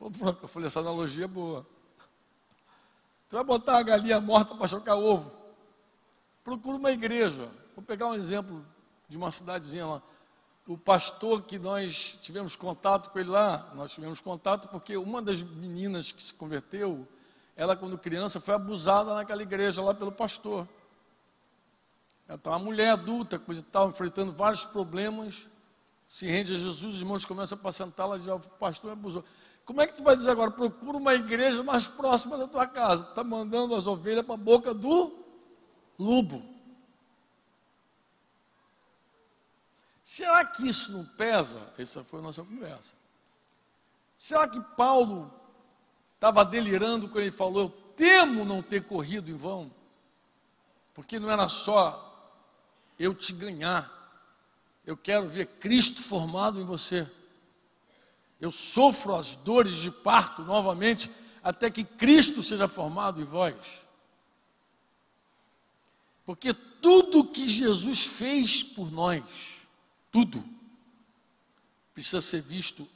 Eu 0.00 0.48
falei, 0.48 0.66
essa 0.66 0.80
analogia 0.80 1.24
é 1.24 1.28
boa. 1.28 1.66
Tu 3.28 3.36
vai 3.36 3.44
botar 3.44 3.78
a 3.78 3.82
galinha 3.82 4.20
morta 4.20 4.54
para 4.54 4.66
chocar 4.66 4.96
ovo. 4.96 5.30
Procura 6.42 6.78
uma 6.78 6.90
igreja. 6.90 7.50
Vou 7.76 7.84
pegar 7.84 8.06
um 8.06 8.14
exemplo 8.14 8.64
de 9.08 9.16
uma 9.16 9.30
cidadezinha 9.30 9.86
lá. 9.86 10.02
O 10.66 10.78
pastor 10.78 11.42
que 11.42 11.58
nós 11.58 12.18
tivemos 12.22 12.56
contato 12.56 13.10
com 13.10 13.18
ele 13.18 13.28
lá, 13.28 13.70
nós 13.74 13.92
tivemos 13.92 14.20
contato 14.20 14.68
porque 14.68 14.96
uma 14.96 15.20
das 15.20 15.42
meninas 15.42 16.12
que 16.12 16.22
se 16.22 16.32
converteu, 16.32 17.06
ela, 17.56 17.76
quando 17.76 17.98
criança, 17.98 18.40
foi 18.40 18.54
abusada 18.54 19.14
naquela 19.14 19.42
igreja 19.42 19.82
lá 19.82 19.92
pelo 19.92 20.12
pastor. 20.12 20.66
Ela 22.26 22.36
está 22.36 22.50
uma 22.50 22.58
mulher 22.58 22.90
adulta, 22.90 23.38
coisa 23.38 23.60
e 23.60 23.64
tal, 23.64 23.88
enfrentando 23.88 24.32
vários 24.32 24.64
problemas, 24.64 25.48
se 26.06 26.26
rende 26.26 26.54
a 26.54 26.56
Jesus, 26.56 26.94
os 26.94 27.00
irmãos 27.00 27.24
começam 27.24 27.56
a 27.56 27.60
apacentá-la, 27.60 28.18
diz, 28.18 28.28
o 28.28 28.38
pastor 28.40 28.92
abusou. 28.92 29.24
Como 29.64 29.80
é 29.80 29.86
que 29.86 29.94
tu 29.94 30.02
vai 30.02 30.16
dizer 30.16 30.30
agora? 30.30 30.50
Procura 30.50 30.96
uma 30.96 31.14
igreja 31.14 31.62
mais 31.62 31.86
próxima 31.86 32.36
da 32.36 32.48
tua 32.48 32.66
casa. 32.66 33.04
Está 33.08 33.22
mandando 33.22 33.74
as 33.74 33.86
ovelhas 33.86 34.24
para 34.24 34.34
a 34.34 34.38
boca 34.38 34.74
do 34.74 35.12
lobo. 35.98 36.42
Será 40.02 40.44
que 40.44 40.68
isso 40.68 40.90
não 40.90 41.04
pesa? 41.04 41.72
Essa 41.78 42.02
foi 42.02 42.18
a 42.18 42.22
nossa 42.22 42.42
conversa. 42.42 42.94
Será 44.16 44.48
que 44.48 44.60
Paulo 44.76 45.32
estava 46.16 46.44
delirando 46.44 47.08
quando 47.08 47.22
ele 47.22 47.30
falou: 47.30 47.62
Eu 47.62 47.70
temo 47.96 48.44
não 48.44 48.60
ter 48.60 48.84
corrido 48.84 49.30
em 49.30 49.36
vão. 49.36 49.70
Porque 50.92 51.20
não 51.20 51.30
era 51.30 51.46
só 51.48 52.06
eu 52.98 53.14
te 53.14 53.32
ganhar. 53.32 53.98
Eu 54.84 54.96
quero 54.96 55.28
ver 55.28 55.46
Cristo 55.46 56.02
formado 56.02 56.60
em 56.60 56.64
você. 56.64 57.08
Eu 58.40 58.50
sofro 58.50 59.14
as 59.14 59.36
dores 59.36 59.76
de 59.76 59.90
parto 59.90 60.42
novamente 60.42 61.10
até 61.42 61.70
que 61.70 61.84
Cristo 61.84 62.42
seja 62.42 62.66
formado 62.66 63.20
em 63.20 63.24
vós. 63.24 63.86
Porque 66.24 66.54
tudo 66.54 67.26
que 67.26 67.50
Jesus 67.50 68.06
fez 68.06 68.62
por 68.62 68.90
nós, 68.90 69.24
tudo, 70.10 70.42
precisa 71.92 72.20
ser 72.20 72.40
visto 72.40 72.88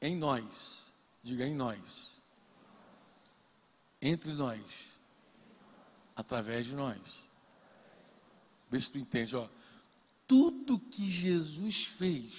em 0.00 0.16
nós. 0.16 0.92
Diga 1.22 1.46
em 1.46 1.54
nós. 1.54 2.22
Entre 4.00 4.32
nós. 4.32 4.60
Através 6.14 6.66
de 6.66 6.74
nós. 6.74 7.30
Vê 8.70 8.78
se 8.78 8.92
tu 8.92 8.98
entende, 8.98 9.34
ó. 9.34 9.48
Tudo 10.26 10.78
que 10.78 11.10
Jesus 11.10 11.86
fez 11.86 12.32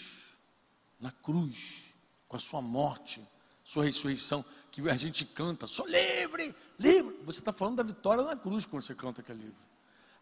na 1.00 1.12
cruz, 1.12 1.85
com 2.28 2.36
a 2.36 2.40
sua 2.40 2.62
morte, 2.62 3.26
sua 3.64 3.84
ressurreição, 3.84 4.44
que 4.72 4.88
a 4.90 4.96
gente 4.96 5.26
canta, 5.26 5.68
sou 5.68 5.88
livre, 5.88 6.56
livre. 6.78 7.20
Você 7.26 7.40
está 7.40 7.52
falando 7.52 7.78
da 7.78 7.84
vitória 7.84 8.24
na 8.24 8.36
cruz 8.36 8.66
quando 8.66 8.84
você 8.84 8.94
canta 8.94 9.24
que 9.24 9.32
é 9.32 9.36
livre. 9.36 9.56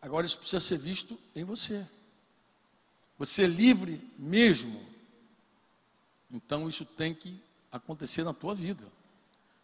Agora 0.02 0.26
isso 0.26 0.38
precisa 0.38 0.60
ser 0.60 0.78
visto 0.78 1.20
em 1.36 1.44
você. 1.44 1.86
Você 3.18 3.44
é 3.44 3.48
livre 3.48 4.02
mesmo. 4.18 4.86
Então 6.32 6.68
isso 6.68 6.86
tem 6.86 7.14
que 7.14 7.42
acontecer 7.72 8.24
na 8.24 8.34
tua 8.34 8.54
vida. 8.54 8.84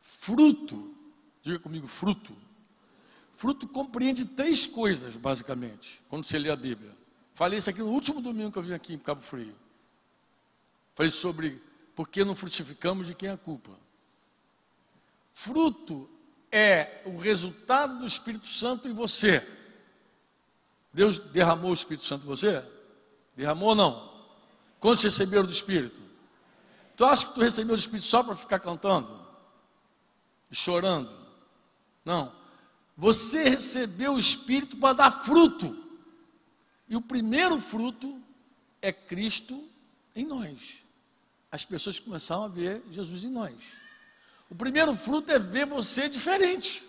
Fruto, 0.02 0.96
diga 1.42 1.60
comigo, 1.60 1.88
fruto. 1.88 2.36
Fruto 3.36 3.68
compreende 3.68 4.26
três 4.26 4.68
coisas, 4.68 5.16
basicamente, 5.16 6.02
quando 6.10 6.26
você 6.26 6.38
lê 6.38 6.50
a 6.50 6.56
Bíblia. 6.56 6.92
Falei 7.34 7.60
isso 7.60 7.70
aqui 7.70 7.80
no 7.80 7.88
último 7.88 8.22
domingo 8.22 8.52
que 8.52 8.58
eu 8.58 8.64
vim 8.64 8.74
aqui 8.74 8.94
em 8.94 9.00
Cabo 9.00 9.22
Frio. 9.22 9.56
Falei 10.94 11.10
sobre 11.10 11.62
por 12.00 12.08
que 12.08 12.24
não 12.24 12.34
frutificamos 12.34 13.08
de 13.08 13.14
quem 13.14 13.28
é 13.28 13.34
a 13.34 13.38
culpa. 13.38 13.72
Fruto 15.34 16.10
é 16.50 17.02
o 17.04 17.18
resultado 17.18 18.00
do 18.00 18.06
Espírito 18.06 18.48
Santo 18.48 18.88
em 18.88 18.94
você. 18.94 19.46
Deus 20.94 21.20
derramou 21.20 21.72
o 21.72 21.74
Espírito 21.74 22.08
Santo 22.08 22.24
em 22.24 22.28
você? 22.28 22.64
Derramou 23.36 23.72
ou 23.72 23.76
não? 23.76 24.24
Quantos 24.80 25.04
receberam 25.04 25.46
do 25.46 25.52
Espírito? 25.52 26.02
Tu 26.96 27.04
acha 27.04 27.28
que 27.28 27.34
tu 27.34 27.42
recebeu 27.42 27.76
do 27.76 27.80
Espírito 27.82 28.08
só 28.08 28.24
para 28.24 28.34
ficar 28.34 28.60
cantando? 28.60 29.20
E 30.50 30.56
chorando? 30.56 31.12
Não. 32.06 32.32
Você 32.96 33.44
recebeu 33.50 34.14
o 34.14 34.20
Espírito 34.20 34.78
para 34.78 34.94
dar 34.94 35.12
fruto. 35.26 35.78
E 36.88 36.96
o 36.96 37.02
primeiro 37.02 37.60
fruto 37.60 38.24
é 38.82 38.94
Cristo 38.94 39.68
em 40.16 40.26
nós. 40.26 40.88
As 41.52 41.66
pessoas 41.66 42.00
começaram 42.00 42.44
a 42.44 42.48
ver 42.48 42.84
Jesus 42.92 43.24
em 43.24 43.30
nós. 43.30 43.56
O 44.50 44.56
primeiro 44.56 44.96
fruto 44.96 45.32
é 45.32 45.40
ver 45.40 45.66
você 45.66 46.10
diferente. 46.10 46.84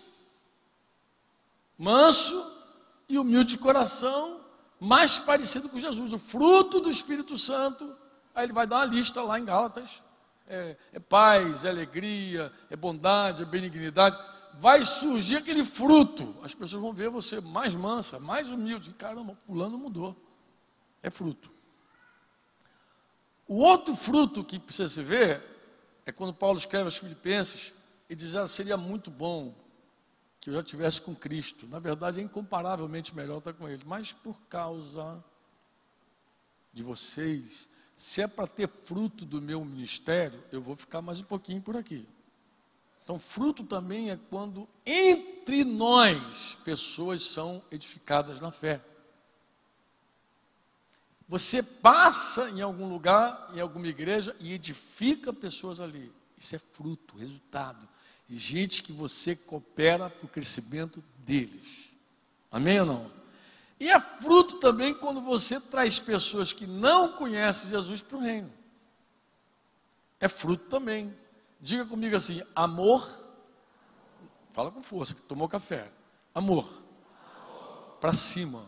Manso 1.77 2.51
e 3.09 3.17
humilde 3.17 3.51
de 3.51 3.57
coração, 3.57 4.41
mais 4.79 5.19
parecido 5.19 5.67
com 5.67 5.79
Jesus. 5.79 6.13
O 6.13 6.17
fruto 6.17 6.79
do 6.79 6.89
Espírito 6.89 7.37
Santo. 7.37 7.95
Aí 8.33 8.45
ele 8.45 8.53
vai 8.53 8.65
dar 8.65 8.77
uma 8.77 8.85
lista 8.85 9.21
lá 9.21 9.39
em 9.39 9.45
Gálatas. 9.45 10.03
É, 10.47 10.75
é 10.93 10.99
paz, 10.99 11.63
é 11.63 11.69
alegria, 11.69 12.51
é 12.69 12.75
bondade, 12.75 13.43
é 13.43 13.45
benignidade. 13.45 14.17
Vai 14.53 14.83
surgir 14.83 15.37
aquele 15.37 15.63
fruto. 15.63 16.35
As 16.43 16.53
pessoas 16.53 16.81
vão 16.81 16.93
ver 16.93 17.09
você 17.09 17.39
mais 17.39 17.73
mansa, 17.73 18.19
mais 18.19 18.49
humilde. 18.49 18.91
Caramba, 18.91 19.37
fulano 19.45 19.77
mudou. 19.77 20.15
É 21.01 21.09
fruto. 21.09 21.51
O 23.51 23.55
outro 23.55 23.97
fruto 23.97 24.45
que 24.45 24.57
precisa 24.57 24.87
se 24.87 25.03
ver 25.03 25.43
é 26.05 26.11
quando 26.13 26.33
Paulo 26.33 26.57
escreve 26.57 26.85
aos 26.85 26.95
Filipenses 26.95 27.73
e 28.09 28.15
diz: 28.15 28.33
ah, 28.33 28.47
seria 28.47 28.77
muito 28.77 29.11
bom 29.11 29.53
que 30.39 30.49
eu 30.49 30.53
já 30.53 30.61
estivesse 30.61 31.01
com 31.01 31.13
Cristo. 31.13 31.67
Na 31.67 31.77
verdade, 31.77 32.21
é 32.21 32.23
incomparavelmente 32.23 33.13
melhor 33.13 33.39
estar 33.39 33.51
com 33.51 33.67
Ele, 33.67 33.83
mas 33.85 34.13
por 34.13 34.39
causa 34.43 35.21
de 36.71 36.81
vocês, 36.81 37.67
se 37.93 38.21
é 38.21 38.27
para 38.27 38.47
ter 38.47 38.69
fruto 38.69 39.25
do 39.25 39.41
meu 39.41 39.65
ministério, 39.65 40.41
eu 40.49 40.61
vou 40.61 40.77
ficar 40.77 41.01
mais 41.01 41.19
um 41.19 41.25
pouquinho 41.25 41.61
por 41.61 41.75
aqui. 41.75 42.07
Então, 43.03 43.19
fruto 43.19 43.65
também 43.65 44.11
é 44.11 44.19
quando 44.29 44.65
entre 44.85 45.65
nós 45.65 46.57
pessoas 46.63 47.21
são 47.21 47.61
edificadas 47.69 48.39
na 48.39 48.49
fé. 48.49 48.79
Você 51.31 51.63
passa 51.63 52.49
em 52.49 52.59
algum 52.59 52.89
lugar, 52.89 53.51
em 53.53 53.61
alguma 53.61 53.87
igreja 53.87 54.35
e 54.37 54.51
edifica 54.51 55.31
pessoas 55.31 55.79
ali. 55.79 56.11
Isso 56.37 56.57
é 56.57 56.59
fruto, 56.59 57.17
resultado. 57.17 57.87
E 58.27 58.37
gente 58.37 58.83
que 58.83 58.91
você 58.91 59.33
coopera 59.33 60.09
para 60.09 60.25
o 60.25 60.27
crescimento 60.27 61.01
deles. 61.19 61.89
Amém 62.51 62.81
ou 62.81 62.85
não? 62.85 63.11
E 63.79 63.89
é 63.89 63.97
fruto 63.97 64.59
também 64.59 64.93
quando 64.93 65.21
você 65.21 65.57
traz 65.57 66.01
pessoas 66.01 66.51
que 66.51 66.67
não 66.67 67.13
conhecem 67.13 67.69
Jesus 67.69 68.01
para 68.01 68.17
o 68.17 68.21
reino. 68.21 68.51
É 70.19 70.27
fruto 70.27 70.65
também. 70.65 71.15
Diga 71.61 71.85
comigo 71.85 72.13
assim: 72.13 72.43
amor. 72.53 73.07
Fala 74.51 74.69
com 74.69 74.83
força, 74.83 75.15
que 75.15 75.21
tomou 75.21 75.47
café. 75.47 75.89
Amor. 76.35 76.65
amor. 76.65 77.97
Para 78.01 78.11
cima. 78.11 78.65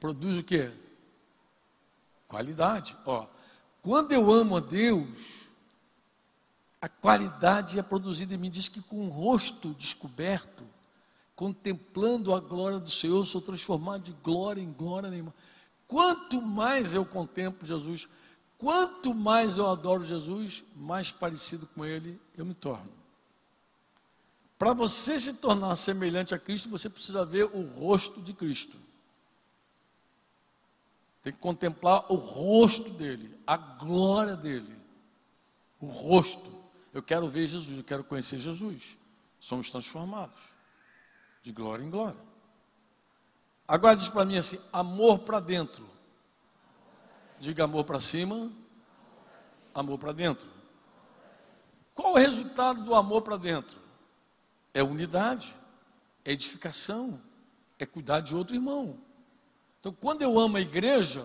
Produz 0.00 0.38
o 0.38 0.42
quê? 0.42 0.72
Qualidade. 2.36 2.94
Ó, 3.06 3.26
quando 3.80 4.12
eu 4.12 4.30
amo 4.30 4.58
a 4.58 4.60
Deus, 4.60 5.48
a 6.78 6.86
qualidade 6.86 7.78
é 7.78 7.82
produzida 7.82 8.34
em 8.34 8.36
mim. 8.36 8.50
Diz 8.50 8.68
que 8.68 8.82
com 8.82 9.06
o 9.06 9.08
rosto 9.08 9.72
descoberto, 9.72 10.62
contemplando 11.34 12.34
a 12.34 12.40
glória 12.40 12.78
do 12.78 12.90
Senhor, 12.90 13.24
sou 13.24 13.40
transformado 13.40 14.02
de 14.02 14.12
glória 14.22 14.60
em 14.60 14.70
glória 14.70 15.08
nenhuma. 15.08 15.32
Quanto 15.88 16.42
mais 16.42 16.92
eu 16.92 17.06
contemplo 17.06 17.66
Jesus, 17.66 18.06
quanto 18.58 19.14
mais 19.14 19.56
eu 19.56 19.66
adoro 19.70 20.04
Jesus, 20.04 20.62
mais 20.76 21.10
parecido 21.10 21.66
com 21.68 21.86
Ele 21.86 22.20
eu 22.36 22.44
me 22.44 22.52
torno. 22.52 22.92
Para 24.58 24.74
você 24.74 25.18
se 25.18 25.34
tornar 25.34 25.74
semelhante 25.76 26.34
a 26.34 26.38
Cristo, 26.38 26.68
você 26.68 26.90
precisa 26.90 27.24
ver 27.24 27.44
o 27.44 27.62
rosto 27.80 28.20
de 28.20 28.34
Cristo. 28.34 28.76
Tem 31.26 31.32
que 31.32 31.40
contemplar 31.40 32.06
o 32.08 32.14
rosto 32.14 32.88
dele, 32.88 33.36
a 33.44 33.56
glória 33.56 34.36
dele. 34.36 34.78
O 35.80 35.86
rosto. 35.86 36.54
Eu 36.94 37.02
quero 37.02 37.26
ver 37.26 37.48
Jesus, 37.48 37.76
eu 37.76 37.82
quero 37.82 38.04
conhecer 38.04 38.38
Jesus. 38.38 38.96
Somos 39.40 39.68
transformados 39.68 40.40
de 41.42 41.50
glória 41.50 41.82
em 41.82 41.90
glória. 41.90 42.20
Agora 43.66 43.96
diz 43.96 44.08
para 44.08 44.24
mim 44.24 44.38
assim: 44.38 44.60
amor 44.72 45.18
para 45.18 45.40
dentro. 45.40 45.84
Diga 47.40 47.64
amor 47.64 47.82
para 47.82 48.00
cima, 48.00 48.48
amor 49.74 49.98
para 49.98 50.12
dentro. 50.12 50.46
Qual 51.92 52.12
o 52.12 52.18
resultado 52.18 52.84
do 52.84 52.94
amor 52.94 53.22
para 53.22 53.36
dentro? 53.36 53.80
É 54.72 54.80
unidade, 54.80 55.56
é 56.24 56.30
edificação, 56.30 57.20
é 57.80 57.84
cuidar 57.84 58.20
de 58.20 58.32
outro 58.32 58.54
irmão. 58.54 59.04
Então, 59.86 59.96
quando 60.00 60.20
eu 60.20 60.36
amo 60.36 60.56
a 60.56 60.60
igreja, 60.60 61.24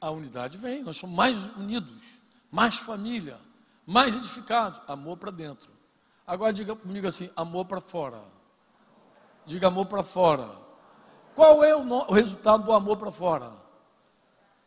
a 0.00 0.10
unidade 0.10 0.56
vem, 0.56 0.82
nós 0.82 0.96
somos 0.96 1.14
mais 1.14 1.54
unidos, 1.54 2.02
mais 2.50 2.76
família, 2.76 3.38
mais 3.84 4.16
edificados. 4.16 4.80
Amor 4.88 5.18
para 5.18 5.30
dentro. 5.30 5.68
Agora 6.26 6.50
diga 6.50 6.74
comigo 6.74 7.06
assim: 7.06 7.30
amor 7.36 7.66
para 7.66 7.82
fora. 7.82 8.22
Diga 9.44 9.66
amor 9.66 9.84
para 9.84 10.02
fora. 10.02 10.50
Qual 11.34 11.62
é 11.62 11.76
o, 11.76 11.84
no, 11.84 12.06
o 12.08 12.14
resultado 12.14 12.64
do 12.64 12.72
amor 12.72 12.96
para 12.96 13.12
fora? 13.12 13.52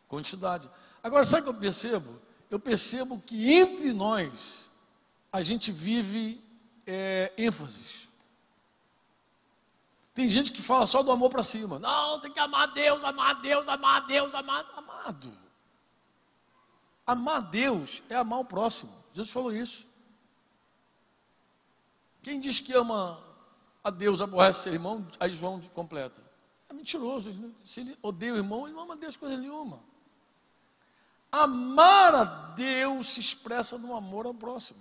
Quantidade. 0.06 0.70
Agora, 1.02 1.24
sabe 1.24 1.42
o 1.42 1.44
que 1.46 1.56
eu 1.56 1.60
percebo? 1.60 2.20
Eu 2.48 2.60
percebo 2.60 3.18
que 3.18 3.52
entre 3.52 3.92
nós, 3.92 4.70
a 5.32 5.42
gente 5.42 5.72
vive 5.72 6.40
é, 6.86 7.32
ênfases. 7.36 8.08
Tem 10.14 10.28
gente 10.28 10.52
que 10.52 10.60
fala 10.60 10.86
só 10.86 11.02
do 11.02 11.10
amor 11.10 11.30
para 11.30 11.42
cima. 11.42 11.78
Não, 11.78 12.20
tem 12.20 12.30
que 12.30 12.38
amar 12.38 12.72
Deus, 12.72 13.02
amar 13.02 13.40
Deus, 13.40 13.66
amar 13.66 14.06
Deus, 14.06 14.34
amar. 14.34 14.66
Amado. 14.76 15.32
Amar 17.06 17.40
Deus 17.40 18.02
é 18.08 18.14
amar 18.14 18.40
o 18.40 18.44
próximo. 18.44 18.92
Jesus 19.12 19.30
falou 19.30 19.52
isso. 19.52 19.86
Quem 22.22 22.38
diz 22.38 22.60
que 22.60 22.72
ama 22.72 23.22
a 23.82 23.90
Deus, 23.90 24.20
aborrece 24.20 24.64
seu 24.64 24.72
irmão, 24.72 25.06
aí 25.18 25.32
João 25.32 25.60
completa. 25.74 26.22
É 26.68 26.72
mentiroso. 26.72 27.34
Se 27.64 27.80
ele 27.80 27.98
odeia 28.02 28.34
o 28.34 28.36
irmão, 28.36 28.66
ele 28.66 28.76
não 28.76 28.82
ama 28.82 28.96
Deus 28.96 29.16
coisa 29.16 29.36
nenhuma. 29.36 29.80
Amar 31.32 32.14
a 32.14 32.24
Deus 32.24 33.08
se 33.08 33.20
expressa 33.20 33.78
no 33.78 33.96
amor 33.96 34.26
ao 34.26 34.34
próximo. 34.34 34.80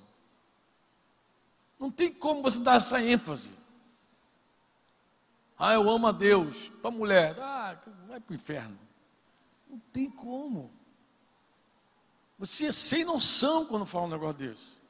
Não 1.79 1.89
tem 1.89 2.13
como 2.13 2.43
você 2.43 2.59
dar 2.59 2.75
essa 2.75 3.01
ênfase. 3.01 3.60
Ah, 5.63 5.73
eu 5.73 5.87
amo 5.91 6.07
a 6.07 6.11
Deus. 6.11 6.69
Para 6.81 6.89
a 6.89 6.91
mulher, 6.91 7.39
ah, 7.39 7.77
vai 8.07 8.19
para 8.19 8.31
o 8.31 8.35
inferno. 8.35 8.79
Não 9.69 9.77
tem 9.93 10.09
como. 10.09 10.73
Você 12.39 12.65
é 12.65 12.71
sem 12.71 13.05
noção 13.05 13.67
quando 13.67 13.85
fala 13.85 14.05
um 14.05 14.09
negócio 14.09 14.39
desse. 14.39 14.81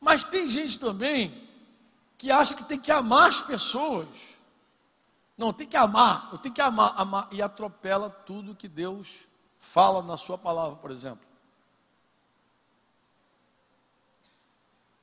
Mas 0.00 0.22
tem 0.22 0.46
gente 0.46 0.78
também 0.78 1.44
que 2.16 2.30
acha 2.30 2.54
que 2.54 2.62
tem 2.62 2.78
que 2.78 2.92
amar 2.92 3.28
as 3.28 3.42
pessoas. 3.42 4.06
Não, 5.36 5.52
tem 5.52 5.66
que 5.66 5.76
amar, 5.76 6.28
eu 6.30 6.38
tenho 6.38 6.54
que 6.54 6.60
amar, 6.60 6.94
amar, 6.96 7.28
e 7.32 7.42
atropela 7.42 8.08
tudo 8.08 8.54
que 8.54 8.68
Deus 8.68 9.26
fala 9.58 10.02
na 10.02 10.16
sua 10.16 10.38
palavra, 10.38 10.76
por 10.76 10.92
exemplo. 10.92 11.26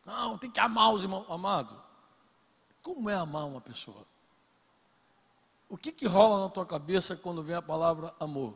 Não, 0.06 0.38
tem 0.38 0.50
que 0.50 0.62
amar 0.62 0.94
os 0.94 1.04
irmãos. 1.04 1.30
Amado, 1.30 1.78
como 2.82 3.10
é 3.10 3.16
amar 3.16 3.46
uma 3.46 3.60
pessoa? 3.60 4.13
O 5.74 5.78
que, 5.78 5.92
que 5.92 6.06
rola 6.06 6.44
na 6.44 6.50
tua 6.52 6.68
cabeça 6.68 7.16
quando 7.16 7.42
vem 7.42 7.56
a 7.56 7.62
palavra 7.62 8.14
amor? 8.20 8.56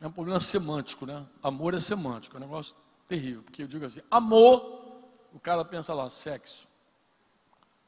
É 0.00 0.06
um 0.06 0.10
problema 0.10 0.40
semântico, 0.40 1.04
né? 1.04 1.28
Amor 1.42 1.74
é 1.74 1.78
semântico, 1.78 2.34
é 2.34 2.38
um 2.38 2.40
negócio 2.40 2.74
terrível. 3.06 3.42
Porque 3.42 3.62
eu 3.62 3.66
digo 3.66 3.84
assim, 3.84 4.00
amor, 4.10 5.04
o 5.30 5.38
cara 5.38 5.62
pensa 5.62 5.92
lá, 5.92 6.08
sexo. 6.08 6.66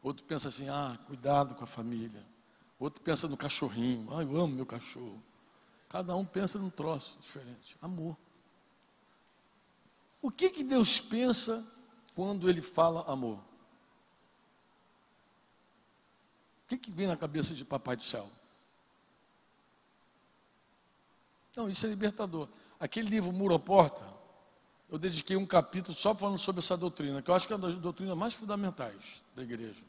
Outro 0.02 0.22
pensa 0.26 0.48
assim, 0.48 0.68
ah, 0.68 0.98
cuidado 1.06 1.54
com 1.54 1.64
a 1.64 1.66
família. 1.66 2.22
Outro 2.78 3.00
pensa 3.00 3.26
no 3.26 3.34
cachorrinho, 3.34 4.14
ah, 4.14 4.22
eu 4.22 4.36
amo 4.36 4.54
meu 4.54 4.66
cachorro. 4.66 5.22
Cada 5.88 6.14
um 6.14 6.26
pensa 6.26 6.58
num 6.58 6.68
troço 6.68 7.18
diferente. 7.18 7.78
Amor. 7.80 8.14
O 10.20 10.30
que, 10.30 10.50
que 10.50 10.62
Deus 10.62 11.00
pensa 11.00 11.66
quando 12.14 12.46
Ele 12.46 12.60
fala 12.60 13.10
amor? 13.10 13.38
O 16.59 16.59
que, 16.70 16.78
que 16.78 16.90
vem 16.90 17.06
na 17.06 17.16
cabeça 17.16 17.52
de 17.54 17.64
Papai 17.64 17.96
do 17.96 18.02
Céu? 18.02 18.30
Não, 21.56 21.68
isso 21.68 21.84
é 21.84 21.88
libertador. 21.88 22.48
Aquele 22.78 23.08
livro 23.08 23.32
Muro 23.32 23.54
à 23.54 23.58
Porta, 23.58 24.04
eu 24.88 24.98
dediquei 24.98 25.36
um 25.36 25.46
capítulo 25.46 25.96
só 25.96 26.14
falando 26.14 26.38
sobre 26.38 26.60
essa 26.60 26.76
doutrina, 26.76 27.20
que 27.20 27.30
eu 27.30 27.34
acho 27.34 27.46
que 27.46 27.52
é 27.52 27.56
uma 27.56 27.66
das 27.66 27.76
doutrinas 27.76 28.16
mais 28.16 28.34
fundamentais 28.34 29.22
da 29.34 29.42
igreja. 29.42 29.82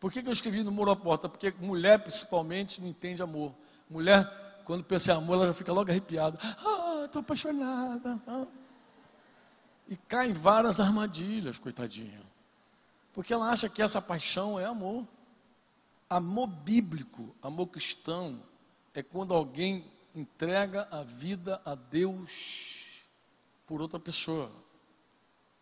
Por 0.00 0.12
que, 0.12 0.22
que 0.22 0.28
eu 0.28 0.32
escrevi 0.32 0.62
no 0.62 0.72
Muro 0.72 0.90
à 0.90 0.96
Porta? 0.96 1.28
Porque 1.28 1.52
mulher, 1.60 2.00
principalmente, 2.00 2.80
não 2.80 2.88
entende 2.88 3.22
amor. 3.22 3.54
Mulher, 3.88 4.62
quando 4.64 4.82
pensa 4.84 5.12
em 5.12 5.16
amor, 5.16 5.34
ela 5.34 5.46
já 5.46 5.54
fica 5.54 5.72
logo 5.72 5.90
arrepiada. 5.90 6.38
Ah, 6.42 7.04
estou 7.04 7.20
apaixonada. 7.20 8.20
Ah. 8.26 8.46
E 9.88 9.96
cai 9.96 10.30
em 10.30 10.32
várias 10.32 10.80
armadilhas, 10.80 11.56
coitadinha. 11.56 12.20
Porque 13.14 13.32
ela 13.32 13.50
acha 13.50 13.68
que 13.68 13.80
essa 13.80 14.02
paixão 14.02 14.58
é 14.58 14.64
amor. 14.64 15.06
Amor 16.08 16.46
bíblico, 16.46 17.34
amor 17.42 17.66
cristão, 17.66 18.42
é 18.94 19.02
quando 19.02 19.34
alguém 19.34 19.84
entrega 20.14 20.88
a 20.90 21.02
vida 21.02 21.60
a 21.64 21.74
Deus 21.74 23.02
por 23.66 23.80
outra 23.80 24.00
pessoa. 24.00 24.50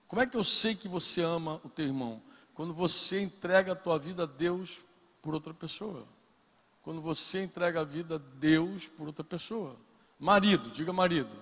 Como 0.07 0.23
é 0.23 0.27
que 0.27 0.37
eu 0.37 0.45
sei 0.45 0.75
que 0.75 0.87
você 0.87 1.23
ama 1.23 1.61
o 1.65 1.69
teu 1.69 1.87
irmão? 1.87 2.23
Quando 2.55 2.73
você 2.73 3.21
entrega 3.21 3.73
a 3.73 3.77
tua 3.77 3.99
vida 3.99 4.23
a 4.23 4.27
Deus 4.27 4.81
por 5.21 5.35
outra 5.35 5.53
pessoa. 5.53 6.07
Quando 6.83 7.03
você 7.03 7.43
entrega 7.43 7.81
a 7.81 7.85
vida 7.85 8.15
a 8.15 8.19
Deus 8.19 8.87
por 8.87 9.09
outra 9.09 9.25
pessoa. 9.25 9.77
Marido, 10.19 10.71
diga 10.71 10.93
marido. 10.93 11.35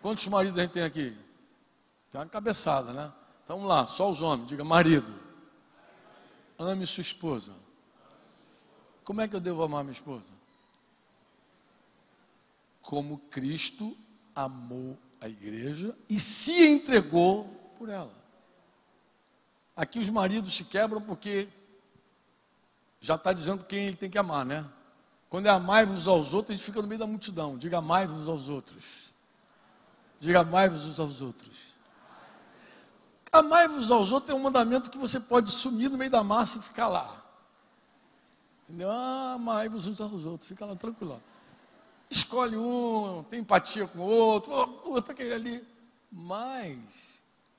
Quantos 0.00 0.26
maridos 0.26 0.58
a 0.58 0.62
gente 0.62 0.72
tem 0.72 0.82
aqui? 0.82 1.16
Tem 2.10 2.20
uma 2.20 2.26
cabeçada, 2.26 2.92
né? 2.92 3.12
Então 3.44 3.56
vamos 3.56 3.68
lá, 3.68 3.86
só 3.86 4.10
os 4.10 4.22
homens, 4.22 4.48
diga 4.48 4.64
marido. 4.64 5.14
Ame 6.58 6.86
sua 6.86 7.02
esposa. 7.02 7.52
Como 9.04 9.20
é 9.20 9.28
que 9.28 9.36
eu 9.36 9.40
devo 9.40 9.62
amar 9.62 9.82
minha 9.84 9.92
esposa? 9.92 10.42
como 12.82 13.16
Cristo 13.30 13.96
amou 14.34 14.98
a 15.20 15.28
igreja 15.28 15.96
e 16.10 16.18
se 16.18 16.66
entregou 16.66 17.44
por 17.78 17.88
ela. 17.88 18.12
Aqui 19.74 19.98
os 19.98 20.10
maridos 20.10 20.54
se 20.54 20.64
quebram 20.64 21.00
porque 21.00 21.48
já 23.00 23.14
está 23.14 23.32
dizendo 23.32 23.64
quem 23.64 23.86
ele 23.86 23.96
tem 23.96 24.10
que 24.10 24.18
amar, 24.18 24.44
né? 24.44 24.68
Quando 25.30 25.46
é 25.46 25.48
amai-vos 25.48 26.06
aos 26.06 26.34
outros, 26.34 26.54
a 26.54 26.56
gente 26.58 26.66
fica 26.66 26.82
no 26.82 26.86
meio 26.86 26.98
da 26.98 27.06
multidão. 27.06 27.56
Diga 27.56 27.78
amai-vos 27.78 28.28
aos 28.28 28.48
outros. 28.48 28.84
Diga 30.18 30.40
amai-vos 30.40 31.00
aos 31.00 31.22
outros. 31.22 31.72
Amai-vos 33.32 33.90
aos 33.90 34.12
outros 34.12 34.30
é 34.30 34.34
um 34.34 34.42
mandamento 34.42 34.90
que 34.90 34.98
você 34.98 35.18
pode 35.18 35.50
sumir 35.50 35.88
no 35.88 35.96
meio 35.96 36.10
da 36.10 36.22
massa 36.22 36.58
e 36.58 36.62
ficar 36.62 36.88
lá. 36.88 37.21
Entendeu? 38.72 38.90
Ah, 38.90 39.34
amai-vos 39.34 39.86
uns 39.86 40.00
aos 40.00 40.24
outros. 40.24 40.48
Fica 40.48 40.64
lá 40.64 40.74
tranquilo 40.74 41.20
escolhe 42.12 42.56
um, 42.56 43.24
tem 43.24 43.40
empatia 43.40 43.86
com 43.86 43.98
o 44.00 44.02
outro, 44.02 44.52
o 44.52 44.92
outro 44.92 45.12
aquele 45.12 45.32
ali. 45.32 45.64
Mas, 46.10 46.78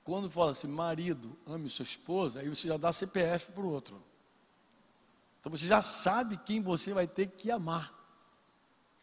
quando 0.03 0.30
fala 0.30 0.51
assim, 0.51 0.68
marido, 0.68 1.36
ame 1.45 1.70
sua 1.70 1.84
esposa, 1.84 2.39
aí 2.39 2.49
você 2.49 2.68
já 2.68 2.78
dá 2.78 2.93
CPF 2.93 3.51
para 3.51 3.64
o 3.64 3.72
outro. 3.72 4.01
Então 5.39 5.51
você 5.51 5.68
já 5.68 5.82
sabe 5.82 6.38
quem 6.38 6.61
você 6.61 6.93
vai 6.93 7.07
ter 7.07 7.28
que 7.28 7.51
amar. 7.51 7.93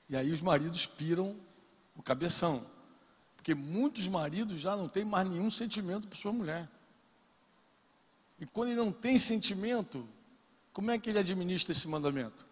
E 0.08 0.16
aí 0.16 0.32
os 0.32 0.40
maridos 0.40 0.86
piram 0.86 1.36
o 1.96 2.02
cabeção. 2.02 2.64
Porque 3.36 3.54
muitos 3.54 4.08
maridos 4.08 4.60
já 4.60 4.76
não 4.76 4.88
têm 4.88 5.04
mais 5.04 5.28
nenhum 5.28 5.50
sentimento 5.50 6.08
por 6.08 6.16
sua 6.16 6.32
mulher. 6.32 6.68
E 8.38 8.46
quando 8.46 8.68
ele 8.68 8.80
não 8.80 8.92
tem 8.92 9.18
sentimento, 9.18 10.08
como 10.80 10.90
é 10.92 10.98
que 10.98 11.10
ele 11.10 11.18
administra 11.18 11.72
esse 11.72 11.86
mandamento? 11.86 12.46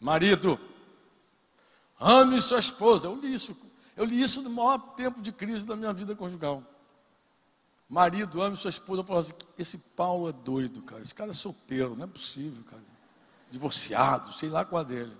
Marido, 0.00 0.58
Ame 1.96 2.40
sua 2.40 2.58
esposa. 2.58 3.06
Eu 3.06 3.14
li 3.14 3.32
isso. 3.32 3.56
Eu 3.96 4.04
li 4.04 4.20
isso 4.20 4.42
no 4.42 4.50
maior 4.50 4.78
tempo 4.96 5.22
de 5.22 5.30
crise 5.30 5.64
da 5.64 5.76
minha 5.76 5.92
vida 5.92 6.16
conjugal. 6.16 6.60
Marido, 7.88 8.42
ame 8.42 8.56
sua 8.56 8.68
esposa. 8.68 9.02
Eu 9.02 9.04
falava 9.04 9.24
assim: 9.26 9.34
esse 9.56 9.78
Paulo 9.78 10.28
é 10.28 10.32
doido, 10.32 10.82
cara. 10.82 11.00
Esse 11.00 11.14
cara 11.14 11.30
é 11.30 11.34
solteiro, 11.34 11.94
não 11.94 12.02
é 12.02 12.08
possível, 12.08 12.64
cara. 12.64 12.82
Divorciado, 13.48 14.32
sei 14.32 14.48
lá 14.48 14.64
qual 14.64 14.82
é 14.82 14.84
dele. 14.84 15.16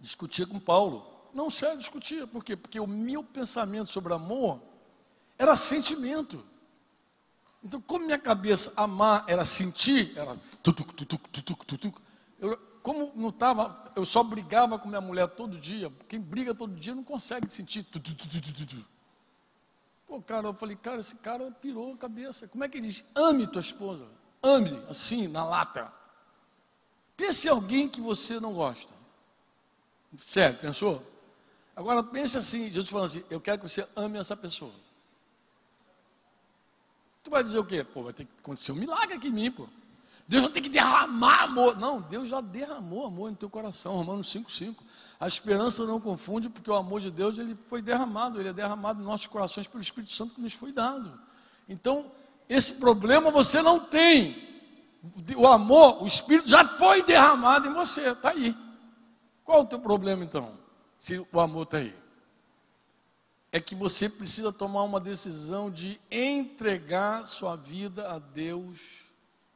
Discutia 0.00 0.44
com 0.44 0.58
Paulo. 0.58 1.06
Não, 1.32 1.50
sério, 1.50 1.78
discutia. 1.78 2.26
Por 2.26 2.42
quê? 2.42 2.56
Porque 2.56 2.80
o 2.80 2.86
meu 2.88 3.22
pensamento 3.22 3.92
sobre 3.92 4.12
amor 4.12 4.60
era 5.38 5.54
sentimento. 5.54 6.44
Então, 7.62 7.80
como 7.80 8.06
minha 8.06 8.18
cabeça 8.18 8.72
amar 8.76 9.24
era 9.26 9.44
sentir, 9.44 10.16
era 10.16 10.36
tutuc, 10.62 10.94
tutuc, 10.94 11.28
tutuc, 11.30 11.66
tutuc, 11.66 11.98
eu, 12.38 12.56
como 12.82 13.12
não 13.16 13.30
estava, 13.30 13.92
eu 13.96 14.04
só 14.06 14.22
brigava 14.22 14.78
com 14.78 14.88
minha 14.88 15.00
mulher 15.00 15.26
todo 15.26 15.58
dia. 15.58 15.92
Quem 16.08 16.20
briga 16.20 16.54
todo 16.54 16.74
dia 16.74 16.94
não 16.94 17.02
consegue 17.02 17.52
sentir. 17.52 17.82
Tu, 17.82 17.98
tu, 17.98 18.14
tu, 18.14 18.84
Pô, 20.06 20.22
cara, 20.22 20.46
eu 20.46 20.54
falei, 20.54 20.76
cara, 20.76 21.00
esse 21.00 21.16
cara 21.16 21.50
pirou 21.50 21.94
a 21.94 21.96
cabeça. 21.96 22.46
Como 22.46 22.62
é 22.62 22.68
que 22.68 22.78
ele 22.78 22.86
diz? 22.86 23.04
Ame 23.14 23.46
tua 23.46 23.60
esposa. 23.60 24.06
Ame, 24.40 24.80
assim, 24.88 25.26
na 25.26 25.44
lata. 25.44 25.92
Pense 27.16 27.48
em 27.48 27.50
alguém 27.50 27.88
que 27.88 28.00
você 28.00 28.38
não 28.38 28.54
gosta. 28.54 28.94
Sério, 30.18 30.58
pensou? 30.58 31.02
Agora 31.74 32.02
pense 32.02 32.38
assim, 32.38 32.70
Jesus 32.70 32.88
falando 32.88 33.06
assim, 33.06 33.24
eu 33.28 33.40
quero 33.40 33.58
que 33.58 33.68
você 33.68 33.86
ame 33.96 34.18
essa 34.18 34.36
pessoa. 34.36 34.72
Tu 37.26 37.30
vai 37.30 37.42
dizer 37.42 37.58
o 37.58 37.64
quê? 37.64 37.82
Pô, 37.82 38.04
vai 38.04 38.12
ter 38.12 38.24
que 38.24 38.30
acontecer 38.38 38.70
um 38.70 38.76
milagre 38.76 39.16
aqui 39.16 39.26
em 39.26 39.32
mim, 39.32 39.50
pô. 39.50 39.66
Deus 40.28 40.44
vai 40.44 40.52
ter 40.52 40.60
que 40.60 40.68
derramar 40.68 41.42
amor. 41.42 41.76
Não, 41.76 42.00
Deus 42.00 42.28
já 42.28 42.40
derramou 42.40 43.04
amor 43.04 43.32
no 43.32 43.36
teu 43.36 43.50
coração. 43.50 43.96
Romanos 43.96 44.32
5,5. 44.32 44.76
A 45.18 45.26
esperança 45.26 45.84
não 45.84 46.00
confunde, 46.00 46.48
porque 46.48 46.70
o 46.70 46.74
amor 46.74 47.00
de 47.00 47.10
Deus 47.10 47.36
ele 47.36 47.58
foi 47.66 47.82
derramado, 47.82 48.38
ele 48.38 48.50
é 48.50 48.52
derramado 48.52 49.02
em 49.02 49.04
nossos 49.04 49.26
corações 49.26 49.66
pelo 49.66 49.82
Espírito 49.82 50.12
Santo 50.12 50.34
que 50.34 50.40
nos 50.40 50.52
foi 50.52 50.70
dado. 50.70 51.18
Então, 51.68 52.12
esse 52.48 52.74
problema 52.74 53.28
você 53.32 53.60
não 53.60 53.80
tem. 53.80 54.62
O 55.36 55.48
amor, 55.48 56.04
o 56.04 56.06
Espírito 56.06 56.48
já 56.48 56.64
foi 56.64 57.02
derramado 57.02 57.66
em 57.66 57.72
você, 57.72 58.10
está 58.10 58.30
aí. 58.30 58.56
Qual 59.42 59.62
o 59.62 59.66
teu 59.66 59.80
problema 59.80 60.22
então? 60.22 60.56
Se 60.96 61.26
o 61.32 61.40
amor 61.40 61.64
está 61.64 61.78
aí. 61.78 61.92
É 63.52 63.60
que 63.60 63.74
você 63.74 64.08
precisa 64.08 64.52
tomar 64.52 64.82
uma 64.82 65.00
decisão 65.00 65.70
de 65.70 66.00
entregar 66.10 67.26
sua 67.26 67.56
vida 67.56 68.10
a 68.10 68.18
Deus 68.18 69.04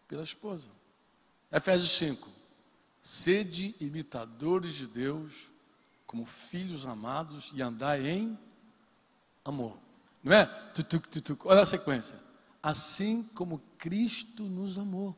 pela 0.09 0.23
esposa. 0.23 0.69
Efésios 1.53 1.91
5. 1.99 2.29
Sede 3.01 3.75
imitadores 3.81 4.75
de 4.75 4.87
Deus, 4.87 5.49
como 6.07 6.25
filhos 6.25 6.87
amados, 6.87 7.51
e 7.55 7.63
andai 7.63 8.09
em 8.09 8.39
amor. 9.45 9.77
Não 10.23 10.33
é? 10.33 10.47
Tutuc, 10.75 11.09
tutuc. 11.09 11.47
Olha 11.47 11.63
a 11.63 11.67
sequência. 11.67 12.19
Assim 12.63 13.23
como 13.35 13.61
Cristo 13.79 14.45
nos 14.45 14.79
amou. 14.79 15.17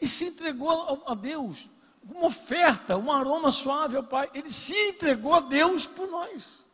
E 0.00 0.08
se 0.08 0.26
entregou 0.26 1.04
a 1.06 1.14
Deus, 1.14 1.70
uma 2.02 2.26
oferta, 2.26 2.96
um 2.96 3.12
aroma 3.12 3.50
suave 3.50 3.96
ao 3.96 4.02
Pai. 4.02 4.30
Ele 4.34 4.50
se 4.50 4.74
entregou 4.88 5.34
a 5.34 5.40
Deus 5.40 5.86
por 5.86 6.08
nós. 6.08 6.64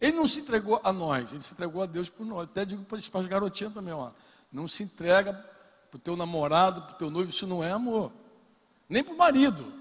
Ele 0.00 0.16
não 0.16 0.26
se 0.26 0.40
entregou 0.40 0.80
a 0.82 0.92
nós, 0.92 1.32
ele 1.32 1.42
se 1.42 1.52
entregou 1.52 1.82
a 1.82 1.86
Deus 1.86 2.08
por 2.08 2.24
nós. 2.24 2.44
Até 2.44 2.64
digo 2.64 2.84
para 2.84 2.98
as 2.98 3.26
garotinhas 3.26 3.74
também, 3.74 3.92
ó. 3.92 4.10
Não 4.50 4.66
se 4.66 4.82
entrega 4.82 5.34
para 5.90 5.96
o 5.96 6.00
teu 6.00 6.16
namorado, 6.16 6.82
para 6.82 6.94
o 6.94 6.98
teu 6.98 7.10
noivo, 7.10 7.30
isso 7.30 7.46
não 7.46 7.62
é 7.62 7.70
amor. 7.70 8.12
Nem 8.88 9.04
para 9.04 9.12
o 9.12 9.16
marido. 9.16 9.80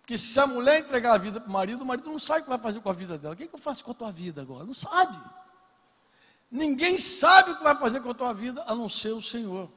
Porque 0.00 0.16
se 0.16 0.38
a 0.40 0.46
mulher 0.46 0.80
entregar 0.80 1.14
a 1.14 1.18
vida 1.18 1.40
para 1.40 1.50
o 1.50 1.52
marido, 1.52 1.82
o 1.82 1.86
marido 1.86 2.10
não 2.10 2.18
sabe 2.18 2.40
o 2.40 2.42
que 2.44 2.48
vai 2.48 2.58
fazer 2.58 2.80
com 2.80 2.88
a 2.88 2.94
vida 2.94 3.18
dela. 3.18 3.34
O 3.34 3.36
que, 3.36 3.46
que 3.46 3.54
eu 3.54 3.58
faço 3.58 3.84
com 3.84 3.90
a 3.90 3.94
tua 3.94 4.10
vida 4.10 4.40
agora? 4.40 4.64
Não 4.64 4.72
sabe. 4.72 5.18
Ninguém 6.50 6.96
sabe 6.96 7.50
o 7.50 7.56
que 7.58 7.62
vai 7.62 7.76
fazer 7.76 8.00
com 8.00 8.10
a 8.10 8.14
tua 8.14 8.32
vida 8.32 8.64
a 8.66 8.74
não 8.74 8.88
ser 8.88 9.12
o 9.12 9.20
Senhor. 9.20 9.70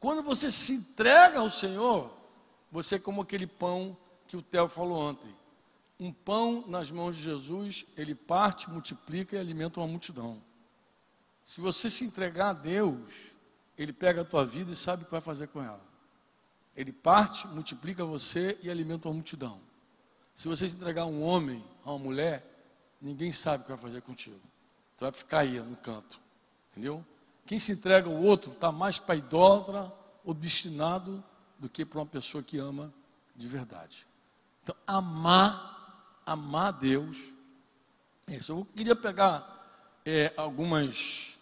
Quando 0.00 0.22
você 0.22 0.50
se 0.50 0.74
entrega 0.74 1.40
ao 1.40 1.50
Senhor, 1.50 2.10
você 2.72 2.94
é 2.94 2.98
como 2.98 3.20
aquele 3.20 3.46
pão 3.46 3.94
que 4.26 4.34
o 4.34 4.40
Theo 4.40 4.66
falou 4.68 4.98
ontem. 4.98 5.35
Um 5.98 6.12
pão 6.12 6.64
nas 6.66 6.90
mãos 6.90 7.16
de 7.16 7.22
Jesus, 7.22 7.86
ele 7.96 8.14
parte, 8.14 8.70
multiplica 8.70 9.36
e 9.36 9.38
alimenta 9.38 9.80
uma 9.80 9.88
multidão. 9.88 10.42
Se 11.44 11.60
você 11.60 11.88
se 11.88 12.04
entregar 12.04 12.50
a 12.50 12.52
Deus, 12.52 13.32
ele 13.78 13.92
pega 13.92 14.22
a 14.22 14.24
tua 14.24 14.44
vida 14.44 14.72
e 14.72 14.76
sabe 14.76 15.02
o 15.02 15.04
que 15.06 15.12
vai 15.12 15.20
fazer 15.20 15.46
com 15.48 15.62
ela. 15.62 15.80
Ele 16.76 16.92
parte, 16.92 17.46
multiplica 17.46 18.04
você 18.04 18.58
e 18.62 18.70
alimenta 18.70 19.08
uma 19.08 19.14
multidão. 19.14 19.60
Se 20.34 20.48
você 20.48 20.68
se 20.68 20.76
entregar 20.76 21.02
a 21.02 21.06
um 21.06 21.22
homem, 21.22 21.64
a 21.82 21.90
uma 21.92 21.98
mulher, 21.98 22.44
ninguém 23.00 23.32
sabe 23.32 23.62
o 23.62 23.64
que 23.64 23.72
vai 23.72 23.78
fazer 23.78 24.02
contigo. 24.02 24.40
Tu 24.98 25.04
vai 25.04 25.12
ficar 25.12 25.38
aí 25.40 25.58
no 25.60 25.76
canto. 25.76 26.20
Entendeu? 26.72 27.04
Quem 27.46 27.58
se 27.58 27.72
entrega 27.72 28.08
ao 28.08 28.16
outro 28.16 28.52
está 28.52 28.70
mais 28.70 28.98
para 28.98 29.16
idólatra, 29.16 29.92
obstinado, 30.24 31.24
do 31.58 31.68
que 31.68 31.86
para 31.86 32.00
uma 32.00 32.06
pessoa 32.06 32.42
que 32.42 32.58
ama 32.58 32.92
de 33.34 33.48
verdade. 33.48 34.06
Então, 34.62 34.74
amar, 34.86 35.75
amar 36.26 36.72
Deus. 36.72 37.16
Isso. 38.28 38.52
Eu 38.52 38.66
queria 38.74 38.96
pegar 38.96 39.64
é, 40.04 40.32
algumas. 40.36 41.38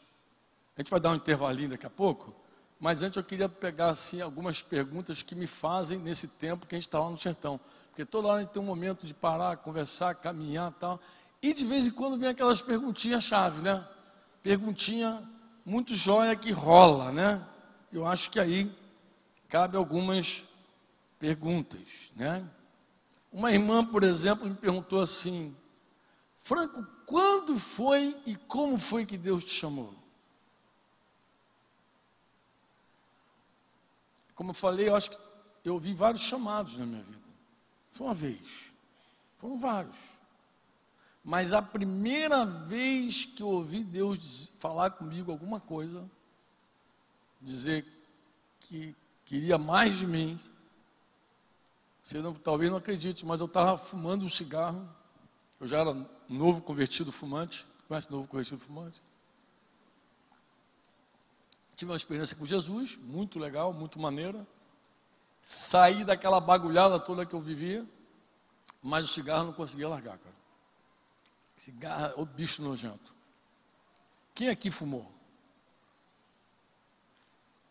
A 0.77 0.81
gente 0.81 0.91
vai 0.91 1.01
dar 1.01 1.11
um 1.11 1.17
intervalinho 1.17 1.71
daqui 1.71 1.87
a 1.87 1.91
pouco. 1.91 2.35
Mas 2.79 3.03
antes 3.03 3.17
eu 3.17 3.25
queria 3.25 3.49
pegar 3.49 3.89
assim 3.89 4.21
algumas 4.21 4.61
perguntas 4.61 5.23
que 5.23 5.35
me 5.35 5.47
fazem 5.47 5.99
nesse 5.99 6.29
tempo 6.29 6.67
que 6.67 6.75
a 6.75 6.79
gente 6.79 6.87
está 6.87 6.99
lá 6.99 7.09
no 7.09 7.17
sertão. 7.17 7.59
Porque 7.89 8.05
toda 8.05 8.29
hora 8.29 8.39
a 8.39 8.43
gente 8.43 8.53
tem 8.53 8.61
um 8.61 8.67
momento 8.67 9.07
de 9.07 9.15
parar, 9.15 9.57
conversar, 9.57 10.15
caminhar 10.17 10.71
e 10.71 10.75
tal. 10.81 11.01
E 11.41 11.55
de 11.55 11.65
vez 11.65 11.87
em 11.87 11.91
quando 11.91 12.19
vem 12.19 12.29
aquelas 12.29 12.61
perguntinhas-chave, 12.61 13.63
né? 13.63 13.87
Perguntinha 14.43 15.23
muito 15.65 15.95
jóia 15.95 16.37
que 16.37 16.51
rola, 16.51 17.11
né? 17.11 17.43
Eu 17.91 18.05
acho 18.07 18.31
que 18.31 18.39
aí 18.39 18.71
cabe 19.49 19.77
algumas 19.77 20.45
perguntas, 21.19 22.13
né? 22.17 22.45
Uma 23.35 23.51
irmã, 23.51 23.85
por 23.85 24.05
exemplo, 24.05 24.49
me 24.49 24.55
perguntou 24.55 25.01
assim: 25.01 25.57
Franco, 26.39 26.87
quando 27.05 27.59
foi 27.59 28.17
e 28.25 28.37
como 28.37 28.79
foi 28.79 29.05
que 29.05 29.19
Deus 29.19 29.45
te 29.45 29.51
chamou? 29.51 29.93
Como 34.37 34.51
eu 34.51 34.55
falei, 34.55 34.89
eu 34.89 34.95
acho 34.95 35.11
que 35.11 35.19
eu 35.65 35.75
ouvi 35.75 35.93
vários 35.93 36.23
chamados 36.23 36.77
na 36.77 36.87
minha 36.87 37.03
vida. 37.03 37.19
Foi 37.91 38.07
uma 38.07 38.15
vez. 38.15 38.73
Foram 39.39 39.59
vários. 39.59 39.99
Mas 41.25 41.53
a 41.53 41.61
primeira 41.61 42.47
vez 42.47 43.25
que 43.27 43.43
eu 43.43 43.49
ouvi 43.49 43.83
Deus 43.83 44.53
falar 44.61 44.91
comigo 44.91 45.33
alguma 45.33 45.59
coisa, 45.59 46.09
dizer 47.41 47.85
que 48.61 48.95
queria 49.25 49.59
mais 49.59 49.97
de 49.97 50.07
mim, 50.07 50.39
você 52.05 52.21
não, 52.21 52.35
talvez 52.35 52.71
não 52.71 52.77
acredite, 52.77 53.25
mas 53.25 53.41
eu 53.41 53.47
estava 53.47 53.79
fumando 53.79 54.27
um 54.27 54.29
cigarro. 54.29 54.87
Eu 55.59 55.67
já 55.67 55.79
era 55.79 55.95
novo 56.29 56.61
convertido 56.61 57.11
fumante. 57.11 57.67
Conhece 57.89 58.11
novo 58.11 58.29
convertido 58.29 58.59
fumante? 58.59 59.03
Tive 61.75 61.91
uma 61.91 61.97
experiência 61.97 62.37
com 62.37 62.45
Jesus, 62.45 62.99
muito 62.99 63.39
legal, 63.39 63.73
muito 63.73 63.99
maneira. 63.99 64.47
Saí 65.41 66.05
daquela 66.05 66.41
bagulhada 66.41 67.01
toda 67.01 67.25
que 67.25 67.35
eu 67.35 67.41
vivia, 67.41 67.87
mas 68.83 69.07
o 69.07 69.09
cigarro 69.09 69.47
não 69.47 69.53
conseguia 69.55 69.89
largar, 69.89 70.19
cara. 70.19 70.37
Cigarro, 71.57 72.21
o 72.21 72.27
bicho 72.27 72.63
nojento. 72.63 73.15
Quem 74.35 74.49
aqui 74.51 74.71
fumou? 74.71 75.11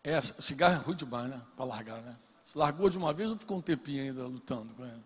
É, 0.02 0.20
cigarro 0.20 0.74
é 0.74 0.78
ruim 0.78 0.96
demais, 0.96 1.30
né? 1.30 1.40
Para 1.56 1.64
largar, 1.64 2.02
né? 2.02 2.18
Se 2.44 2.58
largou 2.58 2.90
de 2.90 2.98
uma 2.98 3.12
vez 3.12 3.30
ou 3.30 3.36
ficou 3.36 3.56
um 3.56 3.62
tempinho 3.62 4.02
ainda 4.02 4.26
lutando 4.26 4.72
com 4.74 4.84
ele? 4.84 5.02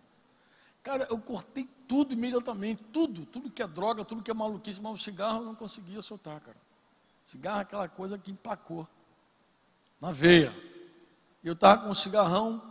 Cara, 0.83 1.07
eu 1.09 1.17
cortei 1.19 1.67
tudo 1.87 2.13
imediatamente, 2.13 2.83
tudo, 2.91 3.25
tudo 3.25 3.49
que 3.49 3.63
é 3.63 3.67
droga, 3.67 4.03
tudo 4.03 4.21
que 4.21 4.29
é 4.29 4.33
maluquice, 4.33 4.81
mas 4.81 4.93
o 4.93 4.97
cigarro 4.97 5.39
eu 5.39 5.45
não 5.45 5.55
conseguia 5.55 6.01
soltar, 6.01 6.39
cara. 6.41 6.57
Cigarro 7.23 7.59
é 7.59 7.61
aquela 7.61 7.87
coisa 7.87 8.17
que 8.17 8.31
empacou 8.31 8.87
na 10.01 10.11
veia. 10.11 10.53
Eu 11.43 11.53
estava 11.53 11.83
com 11.83 11.89
um 11.89 11.95
cigarrão, 11.95 12.61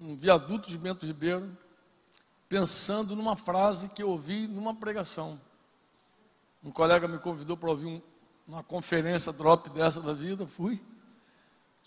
um 0.00 0.16
viaduto 0.16 0.68
de 0.68 0.76
Bento 0.76 1.06
Ribeiro, 1.06 1.56
pensando 2.48 3.14
numa 3.14 3.36
frase 3.36 3.88
que 3.90 4.02
eu 4.02 4.10
ouvi 4.10 4.48
numa 4.48 4.74
pregação. 4.74 5.40
Um 6.64 6.72
colega 6.72 7.06
me 7.06 7.18
convidou 7.18 7.56
para 7.56 7.70
ouvir 7.70 7.86
um, 7.86 8.02
uma 8.46 8.62
conferência 8.62 9.32
drop 9.32 9.70
dessa 9.70 10.00
da 10.00 10.12
vida, 10.12 10.46
fui. 10.46 10.82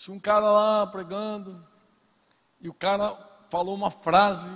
Tinha 0.03 0.17
um 0.17 0.19
cara 0.19 0.51
lá 0.51 0.85
pregando, 0.85 1.65
e 2.59 2.67
o 2.67 2.73
cara 2.73 3.15
falou 3.49 3.73
uma 3.73 3.89
frase 3.89 4.51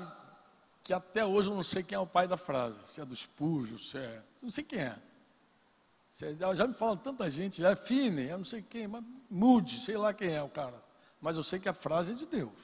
que 0.83 0.91
até 0.91 1.25
hoje 1.25 1.49
eu 1.49 1.55
não 1.55 1.63
sei 1.63 1.83
quem 1.83 1.95
é 1.95 1.99
o 1.99 2.05
pai 2.05 2.27
da 2.27 2.35
frase, 2.35 2.81
se 2.83 2.99
é 2.99 3.05
dos 3.05 3.25
Pujos, 3.25 3.91
se 3.91 3.97
é. 3.97 4.21
Não 4.43 4.51
sei 4.51 4.65
quem 4.65 4.81
é. 4.81 4.99
Já 6.53 6.67
me 6.67 6.73
falam 6.73 6.97
tanta 6.97 7.29
gente, 7.29 7.61
já 7.61 7.69
é 7.69 7.77
Fine, 7.77 8.23
eu 8.23 8.39
não 8.39 8.43
sei 8.43 8.61
quem, 8.61 8.89
mas 8.89 9.01
mude, 9.29 9.79
sei 9.79 9.95
lá 9.95 10.13
quem 10.13 10.33
é 10.33 10.43
o 10.43 10.49
cara. 10.49 10.83
Mas 11.21 11.37
eu 11.37 11.43
sei 11.43 11.61
que 11.61 11.69
a 11.69 11.73
frase 11.73 12.11
é 12.11 12.15
de 12.15 12.25
Deus. 12.25 12.61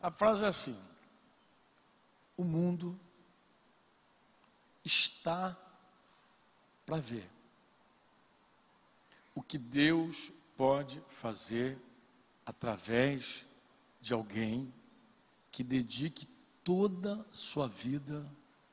A 0.00 0.10
frase 0.10 0.46
é 0.46 0.48
assim: 0.48 0.80
O 2.38 2.42
mundo 2.42 2.98
está 4.82 5.54
para 6.86 6.96
ver 6.96 7.28
o 9.34 9.42
que 9.42 9.58
Deus 9.58 10.32
pode 10.56 11.02
fazer 11.10 11.78
através 12.48 13.44
de 14.00 14.14
alguém 14.14 14.72
que 15.50 15.62
dedique 15.62 16.26
toda 16.64 17.22
sua 17.30 17.68
vida 17.68 18.24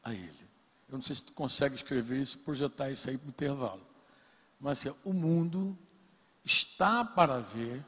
a 0.02 0.14
Ele. 0.14 0.48
Eu 0.88 0.94
não 0.94 1.02
sei 1.02 1.14
se 1.14 1.26
tu 1.26 1.34
consegue 1.34 1.76
escrever 1.76 2.22
isso, 2.22 2.38
projetar 2.40 2.90
isso 2.90 3.10
aí 3.10 3.18
para 3.18 3.26
o 3.26 3.30
intervalo. 3.30 3.86
Mas 4.62 4.80
assim, 4.80 4.98
o 5.04 5.12
mundo 5.12 5.78
está 6.44 7.04
para 7.04 7.40
ver 7.42 7.84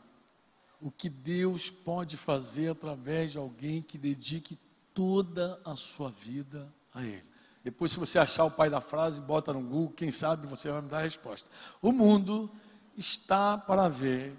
o 0.81 0.91
que 0.91 1.09
Deus 1.09 1.69
pode 1.69 2.17
fazer 2.17 2.69
através 2.69 3.31
de 3.31 3.37
alguém 3.37 3.81
que 3.81 3.97
dedique 3.97 4.59
toda 4.93 5.57
a 5.63 5.77
sua 5.77 6.09
vida 6.11 6.67
a 6.93 7.01
Ele. 7.01 7.23
Depois, 7.63 7.93
se 7.93 7.99
você 7.99 8.19
achar 8.19 8.43
o 8.43 8.51
pai 8.51 8.69
da 8.69 8.81
frase, 8.81 9.21
bota 9.21 9.53
no 9.53 9.61
Google, 9.61 9.93
quem 9.95 10.11
sabe 10.11 10.47
você 10.47 10.69
vai 10.69 10.81
me 10.81 10.89
dar 10.89 10.97
a 10.97 11.03
resposta. 11.03 11.49
O 11.81 11.93
mundo 11.93 12.51
está 12.97 13.57
para 13.57 13.87
ver 13.87 14.35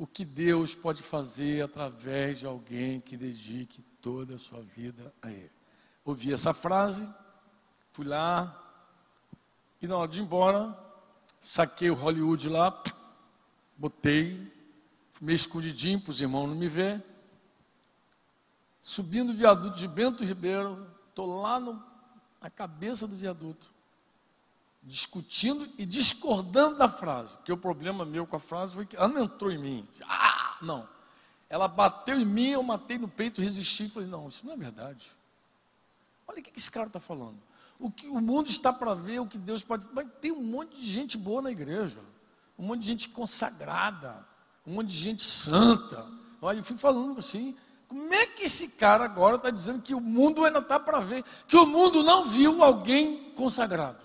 o 0.00 0.06
que 0.06 0.24
Deus 0.24 0.74
pode 0.74 1.02
fazer 1.02 1.62
através 1.62 2.38
de 2.38 2.46
alguém 2.46 3.00
que 3.00 3.18
dedique 3.18 3.82
toda 4.00 4.36
a 4.36 4.38
sua 4.38 4.62
vida 4.62 5.12
a 5.20 5.30
Ele. 5.30 5.52
Ouvi 6.02 6.32
essa 6.32 6.54
frase, 6.54 7.06
fui 7.92 8.06
lá, 8.06 8.50
e 9.78 9.86
na 9.86 9.98
hora 9.98 10.10
de 10.10 10.18
ir 10.18 10.22
embora, 10.22 10.74
saquei 11.38 11.90
o 11.90 11.94
Hollywood 11.94 12.48
lá, 12.48 12.82
botei, 13.76 14.50
meio 15.20 15.36
escondidinho 15.36 16.00
para 16.00 16.12
os 16.12 16.20
irmãos 16.22 16.46
não 16.46 16.56
me 16.56 16.66
ver. 16.66 17.04
Subindo 18.80 19.32
o 19.32 19.36
viaduto 19.36 19.76
de 19.76 19.86
Bento 19.86 20.24
Ribeiro, 20.24 20.90
estou 21.10 21.42
lá 21.42 21.60
no, 21.60 21.74
na 22.40 22.48
cabeça 22.48 23.06
do 23.06 23.14
viaduto, 23.14 23.70
discutindo 24.82 25.68
e 25.76 25.84
discordando 25.84 26.78
da 26.78 26.88
frase, 26.88 27.36
porque 27.36 27.52
o 27.52 27.56
problema 27.56 28.04
meu 28.04 28.26
com 28.26 28.36
a 28.36 28.40
frase 28.40 28.74
foi 28.74 28.86
que 28.86 28.96
ela 28.96 29.08
não 29.08 29.24
entrou 29.24 29.50
em 29.50 29.58
mim. 29.58 29.88
Ah, 30.08 30.56
não. 30.62 30.88
Ela 31.48 31.68
bateu 31.68 32.20
em 32.20 32.24
mim, 32.24 32.48
eu 32.48 32.62
matei 32.62 32.98
no 32.98 33.08
peito, 33.08 33.42
resisti 33.42 33.84
e 33.84 33.90
falei, 33.90 34.08
não, 34.08 34.28
isso 34.28 34.46
não 34.46 34.54
é 34.54 34.56
verdade. 34.56 35.10
Olha 36.26 36.40
o 36.40 36.42
que 36.42 36.52
esse 36.56 36.70
cara 36.70 36.86
está 36.86 37.00
falando 37.00 37.38
o 37.80 37.90
que 37.90 38.06
o 38.06 38.20
mundo 38.20 38.48
está 38.48 38.72
para 38.72 38.94
ver, 38.94 39.20
o 39.20 39.26
que 39.26 39.38
Deus 39.38 39.64
pode. 39.64 39.86
Mas 39.92 40.06
tem 40.20 40.30
um 40.30 40.42
monte 40.42 40.78
de 40.78 40.86
gente 40.86 41.16
boa 41.16 41.40
na 41.40 41.50
igreja, 41.50 41.98
um 42.58 42.66
monte 42.66 42.80
de 42.80 42.86
gente 42.86 43.08
consagrada, 43.08 44.24
um 44.66 44.74
monte 44.74 44.88
de 44.88 44.96
gente 44.96 45.22
santa. 45.24 46.06
Olha, 46.42 46.58
eu 46.58 46.64
fui 46.64 46.76
falando 46.76 47.18
assim. 47.18 47.56
Como 47.88 48.14
é 48.14 48.24
que 48.24 48.44
esse 48.44 48.68
cara 48.68 49.04
agora 49.04 49.34
está 49.34 49.50
dizendo 49.50 49.82
que 49.82 49.92
o 49.92 50.00
mundo 50.00 50.44
ainda 50.44 50.60
está 50.60 50.78
para 50.78 51.00
ver, 51.00 51.24
que 51.48 51.56
o 51.56 51.66
mundo 51.66 52.04
não 52.04 52.24
viu 52.24 52.62
alguém 52.62 53.32
consagrado? 53.32 53.98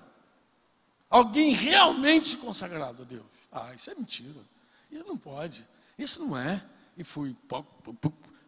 Alguém 1.10 1.54
realmente 1.54 2.38
consagrado 2.38 3.04
a 3.04 3.06
Deus. 3.06 3.26
Ah, 3.52 3.74
isso 3.74 3.92
é 3.92 3.96
mentira. 3.96 4.42
Isso 4.92 5.06
não 5.06 5.18
pode. 5.18 5.66
Isso 5.98 6.24
não 6.24 6.38
é. 6.38 6.64
E 6.98 7.04
fui. 7.04 7.36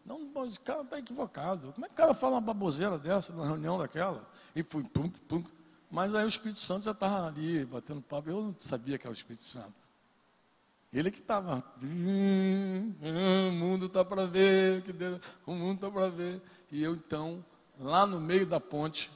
Não, 0.05 0.21
o 0.21 0.59
cara 0.63 0.81
está 0.81 0.99
equivocado. 0.99 1.73
Como 1.73 1.85
é 1.85 1.89
que 1.89 1.93
o 1.93 1.97
cara 1.97 2.13
fala 2.13 2.35
uma 2.35 2.41
baboseira 2.41 2.97
dessa 2.97 3.33
na 3.33 3.45
reunião 3.45 3.77
daquela? 3.77 4.29
E 4.55 4.63
fui. 4.63 4.85
Mas 5.89 6.13
aí 6.13 6.25
o 6.25 6.27
Espírito 6.27 6.59
Santo 6.59 6.85
já 6.85 6.91
estava 6.91 7.27
ali 7.27 7.65
batendo 7.65 8.01
papo. 8.01 8.29
Eu 8.29 8.41
não 8.41 8.55
sabia 8.59 8.97
que 8.97 9.05
era 9.05 9.11
o 9.11 9.13
Espírito 9.13 9.43
Santo. 9.43 9.73
Ele 10.91 11.11
que 11.11 11.19
estava. 11.19 11.63
"Hum, 11.83 12.93
hum, 13.01 13.49
o 13.49 13.51
mundo 13.51 13.85
está 13.87 14.03
para 14.03 14.25
ver, 14.25 14.81
que 14.83 14.93
Deus, 14.93 15.21
o 15.45 15.53
mundo 15.53 15.75
está 15.75 15.91
para 15.91 16.09
ver. 16.09 16.41
E 16.71 16.81
eu 16.81 16.95
então, 16.95 17.43
lá 17.79 18.05
no 18.05 18.19
meio 18.19 18.45
da 18.45 18.59
ponte, 18.59 19.11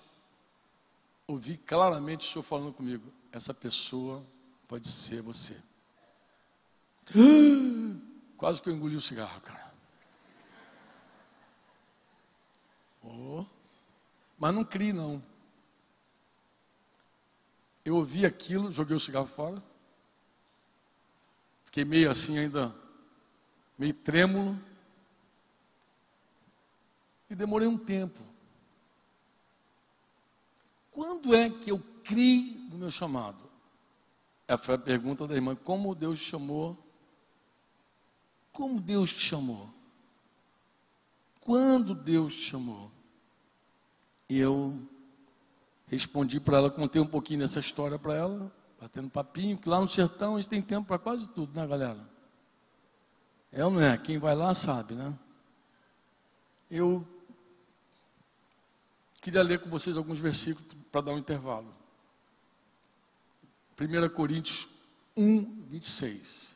ouvi 1.28 1.58
claramente 1.58 2.28
o 2.28 2.32
senhor 2.32 2.44
falando 2.44 2.74
comigo: 2.74 3.04
essa 3.32 3.54
pessoa 3.54 4.26
pode 4.68 4.88
ser 4.88 5.22
você. 5.22 5.58
Quase 8.38 8.62
que 8.62 8.70
eu 8.70 8.74
engoli 8.74 8.96
o 8.96 9.02
cigarro, 9.02 9.40
cara. 9.42 9.72
Oh. 13.04 13.46
Mas 14.38 14.54
não 14.54 14.66
criei, 14.66 14.94
não. 14.94 15.22
Eu 17.84 17.96
ouvi 17.96 18.26
aquilo, 18.26 18.72
joguei 18.72 18.96
o 18.96 19.00
cigarro 19.00 19.28
fora. 19.28 19.62
Fiquei 21.66 21.86
meio 21.86 22.12
assim 22.12 22.38
ainda, 22.38 22.76
meio 23.78 23.94
trêmulo. 23.94 24.60
E 27.30 27.36
demorei 27.36 27.68
um 27.68 27.78
tempo. 27.78 28.20
Quando 30.92 31.34
é 31.34 31.50
que 31.50 31.72
eu 31.72 31.80
criei 32.04 32.68
no 32.70 32.78
meu 32.78 32.92
chamado? 32.92 33.50
Essa 34.48 34.64
foi 34.64 34.76
a 34.76 34.80
pergunta 34.80 35.28
da 35.28 35.36
irmã. 35.36 35.56
Como 35.56 35.96
Deus 35.96 36.20
te 36.20 36.26
chamou? 36.26 36.78
Como 38.52 38.82
Deus 38.82 39.12
te 39.14 39.20
chamou? 39.20 39.70
Quando 41.40 41.96
Deus 41.96 42.36
te 42.36 42.42
chamou? 42.42 42.92
E 44.30 44.38
eu 44.38 44.80
respondi 45.88 46.40
para 46.40 46.58
ela, 46.58 46.70
contei 46.70 47.02
um 47.02 47.08
pouquinho 47.08 47.40
dessa 47.40 47.60
história 47.60 47.98
para 47.98 48.14
ela, 48.14 48.52
batendo 48.80 49.10
papinho, 49.10 49.58
que 49.58 49.68
lá 49.68 49.82
no 49.82 49.88
sertão 49.88 50.36
a 50.36 50.42
gente 50.42 50.50
tem 50.50 50.62
tempo 50.62 50.88
para 50.88 51.00
quase 51.00 51.28
tudo, 51.30 51.54
né, 51.60 51.68
galera? 51.68 52.10
É 53.52 53.66
ou 53.66 53.72
não 53.72 53.82
é? 53.82 53.98
Quem 53.98 54.18
vai 54.18 54.36
lá 54.36 54.54
sabe, 54.54 54.94
né? 54.94 55.18
Eu 56.70 57.06
queria 59.20 59.44
ler 59.44 59.60
com 59.60 59.70
vocês 59.70 59.98
alguns 59.98 60.20
versículos 60.20 60.74
para 60.92 61.02
dar 61.02 61.14
um 61.14 61.18
intervalo. 61.18 61.81
1 63.80 64.10
Coríntios 64.10 64.68
1, 65.16 65.66
26. 65.68 66.56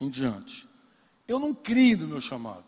Em 0.00 0.08
diante. 0.08 0.68
Eu 1.28 1.38
não 1.38 1.54
criei 1.54 1.96
no 1.96 2.06
meu 2.06 2.20
chamado. 2.20 2.64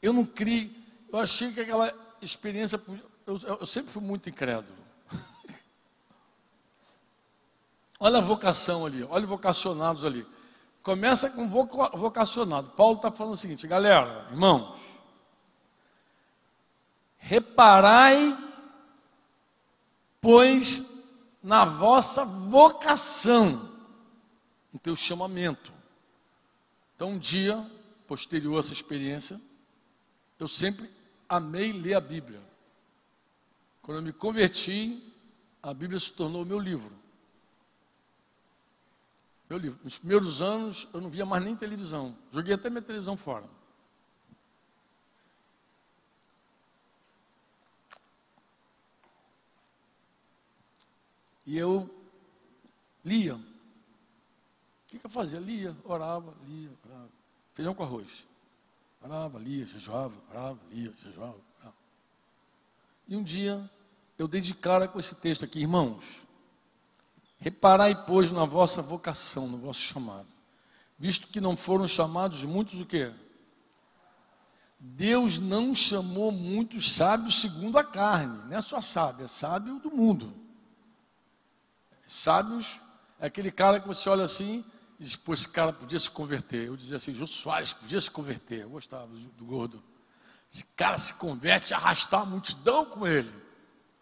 Eu 0.00 0.12
não 0.12 0.24
criei. 0.24 0.74
Eu 1.12 1.18
achei 1.18 1.52
que 1.52 1.60
aquela 1.60 1.92
experiência. 2.20 2.80
Eu, 3.26 3.38
eu 3.38 3.66
sempre 3.66 3.90
fui 3.90 4.02
muito 4.02 4.30
incrédulo. 4.30 4.78
olha 8.00 8.18
a 8.18 8.22
vocação 8.22 8.86
ali, 8.86 9.04
olha 9.04 9.26
vocacionados 9.26 10.04
ali. 10.04 10.26
Começa 10.82 11.30
com 11.30 11.48
voca, 11.48 11.96
vocacionado. 11.96 12.70
Paulo 12.70 12.96
está 12.96 13.10
falando 13.10 13.34
o 13.34 13.36
seguinte, 13.36 13.66
galera, 13.66 14.26
irmãos, 14.30 14.76
reparai, 17.18 18.36
pois, 20.22 20.86
na 21.42 21.64
vossa 21.64 22.24
vocação, 22.24 23.68
no 24.72 24.78
teu 24.78 24.94
chamamento. 24.94 25.72
Então, 26.94 27.10
um 27.10 27.18
dia, 27.18 27.68
posterior 28.06 28.56
a 28.56 28.60
essa 28.60 28.72
experiência, 28.72 29.40
eu 30.38 30.46
sempre 30.46 30.88
amei 31.28 31.72
ler 31.72 31.94
a 31.94 32.00
Bíblia. 32.00 32.40
Quando 33.82 33.98
eu 33.98 34.02
me 34.02 34.12
converti, 34.12 35.02
a 35.60 35.74
Bíblia 35.74 35.98
se 35.98 36.12
tornou 36.12 36.46
meu 36.46 36.58
livro. 36.58 36.92
Meu 39.50 39.58
livro. 39.58 39.80
Nos 39.82 39.98
primeiros 39.98 40.40
anos, 40.40 40.88
eu 40.94 41.00
não 41.00 41.10
via 41.10 41.26
mais 41.26 41.44
nem 41.44 41.56
televisão. 41.56 42.16
Joguei 42.30 42.54
até 42.54 42.70
minha 42.70 42.80
televisão 42.80 43.16
fora. 43.16 43.44
E 51.46 51.56
eu 51.56 51.88
lia. 53.04 53.34
O 53.34 53.40
que, 54.86 55.00
eu 55.02 55.10
fazia? 55.10 55.40
Lia, 55.40 55.76
orava, 55.84 56.34
lia, 56.46 56.70
orava. 56.86 57.10
Feijão 57.54 57.74
com 57.74 57.82
arroz. 57.82 58.26
Orava, 59.02 59.38
lia, 59.38 59.66
jejuava, 59.66 60.14
orava, 60.30 60.58
lia, 60.70 60.92
jejuava. 61.02 61.38
Orava. 61.58 61.76
E 63.08 63.16
um 63.16 63.22
dia 63.22 63.68
eu 64.18 64.28
dei 64.28 64.40
de 64.40 64.54
cara 64.54 64.86
com 64.86 64.98
esse 64.98 65.16
texto 65.16 65.44
aqui, 65.44 65.60
irmãos. 65.60 66.22
Reparai, 67.38 68.04
pois, 68.04 68.30
na 68.30 68.44
vossa 68.44 68.80
vocação, 68.80 69.48
no 69.48 69.58
vosso 69.58 69.80
chamado. 69.80 70.28
Visto 70.96 71.26
que 71.26 71.40
não 71.40 71.56
foram 71.56 71.88
chamados 71.88 72.44
muitos 72.44 72.78
o 72.80 72.86
quê? 72.86 73.12
Deus 74.78 75.38
não 75.38 75.74
chamou 75.74 76.30
muitos 76.30 76.92
sábios 76.92 77.40
segundo 77.40 77.78
a 77.78 77.84
carne, 77.84 78.48
não 78.48 78.56
é 78.56 78.60
só 78.60 78.80
sábio, 78.80 79.24
é 79.24 79.28
sábio 79.28 79.78
do 79.78 79.90
mundo. 79.90 80.41
Sábios 82.12 82.78
é 83.18 83.24
aquele 83.24 83.50
cara 83.50 83.80
que 83.80 83.88
você 83.88 84.06
olha 84.10 84.24
assim 84.24 84.62
e 85.00 85.02
diz, 85.02 85.16
pô, 85.16 85.32
esse 85.32 85.48
cara 85.48 85.72
podia 85.72 85.98
se 85.98 86.10
converter. 86.10 86.66
Eu 86.66 86.76
dizia 86.76 86.98
assim, 86.98 87.14
Jô 87.14 87.26
Soares 87.26 87.72
podia 87.72 87.98
se 87.98 88.10
converter. 88.10 88.60
Eu 88.60 88.68
gostava 88.68 89.06
do, 89.06 89.18
do 89.18 89.46
gordo. 89.46 89.82
Esse 90.52 90.62
cara 90.76 90.98
se 90.98 91.14
converte, 91.14 91.72
arrastar 91.72 92.20
a 92.20 92.26
multidão 92.26 92.84
com 92.84 93.06
ele. 93.06 93.34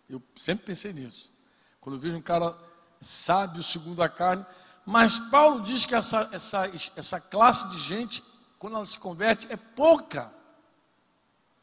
Eu 0.08 0.20
sempre 0.36 0.66
pensei 0.66 0.92
nisso. 0.92 1.32
Quando 1.80 1.94
eu 1.94 2.00
vejo 2.00 2.16
um 2.16 2.20
cara 2.20 2.58
sábio 3.00 3.62
segundo 3.62 4.02
a 4.02 4.08
carne. 4.08 4.44
Mas 4.84 5.20
Paulo 5.30 5.62
diz 5.62 5.84
que 5.86 5.94
essa, 5.94 6.28
essa, 6.32 6.68
essa 6.96 7.20
classe 7.20 7.68
de 7.68 7.78
gente, 7.78 8.24
quando 8.58 8.74
ela 8.74 8.84
se 8.86 8.98
converte, 8.98 9.46
é 9.52 9.56
pouca. 9.56 10.34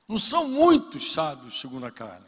Não 0.07 0.17
são 0.17 0.47
muitos 0.47 1.11
sábios 1.11 1.59
segundo 1.59 1.85
a 1.85 1.91
carne. 1.91 2.25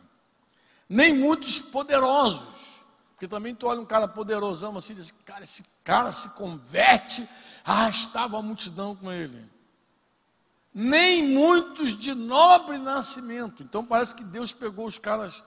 Nem 0.90 1.14
muitos 1.16 1.58
poderosos. 1.58 2.79
Porque 3.20 3.28
também 3.28 3.54
tu 3.54 3.68
olha 3.68 3.82
um 3.82 3.86
cara 3.86 4.08
poderosão 4.08 4.78
assim 4.78 4.94
diz, 4.94 5.12
cara, 5.26 5.44
esse 5.44 5.62
cara 5.84 6.10
se 6.10 6.30
converte, 6.30 7.28
arrastava 7.66 8.40
a 8.40 8.42
multidão 8.42 8.96
com 8.96 9.12
ele. 9.12 9.46
Nem 10.74 11.28
muitos 11.28 11.98
de 11.98 12.14
nobre 12.14 12.78
nascimento. 12.78 13.62
Então 13.62 13.86
parece 13.86 14.16
que 14.16 14.24
Deus 14.24 14.54
pegou 14.54 14.86
os 14.86 14.98
caras, 14.98 15.44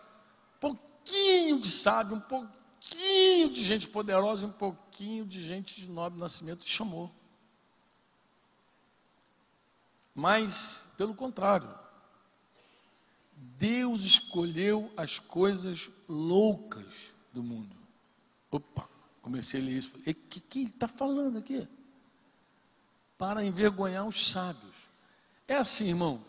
um 0.56 0.60
pouquinho 0.60 1.60
de 1.60 1.68
sábio, 1.68 2.16
um 2.16 2.20
pouquinho 2.20 3.48
de 3.48 3.64
gente 3.64 3.88
poderosa 3.88 4.44
e 4.44 4.48
um 4.50 4.52
pouquinho 4.52 5.24
de 5.24 5.40
gente 5.40 5.80
de 5.80 5.88
nobre 5.88 6.20
nascimento 6.20 6.66
e 6.66 6.68
chamou. 6.68 7.10
Mas, 10.14 10.90
pelo 10.98 11.14
contrário, 11.14 11.74
Deus 13.34 14.02
escolheu 14.02 14.92
as 14.94 15.18
coisas 15.18 15.90
loucas 16.06 17.11
do 17.32 17.42
mundo. 17.42 17.74
Opa, 18.50 18.88
comecei 19.20 19.60
a 19.60 19.64
ler 19.64 19.78
isso. 19.78 19.96
O 19.96 20.00
que, 20.00 20.14
que 20.14 20.58
ele 20.60 20.68
está 20.68 20.86
falando 20.86 21.38
aqui? 21.38 21.66
Para 23.16 23.44
envergonhar 23.44 24.06
os 24.06 24.30
sábios. 24.30 24.88
É 25.48 25.56
assim, 25.56 25.88
irmão. 25.88 26.24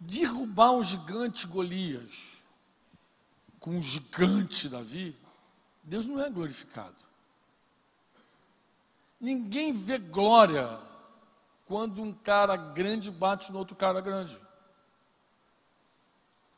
Derrubar 0.00 0.72
o 0.72 0.82
gigante 0.82 1.46
Golias 1.46 2.32
com 3.62 3.78
o 3.78 3.80
gigante 3.80 4.68
Davi, 4.68 5.16
Deus 5.84 6.06
não 6.06 6.20
é 6.20 6.28
glorificado. 6.28 6.96
Ninguém 9.20 9.72
vê 9.72 9.98
glória 9.98 10.80
quando 11.64 12.02
um 12.02 12.12
cara 12.12 12.56
grande 12.56 13.08
bate 13.08 13.52
no 13.52 13.58
outro 13.58 13.76
cara 13.76 14.00
grande. 14.00 14.36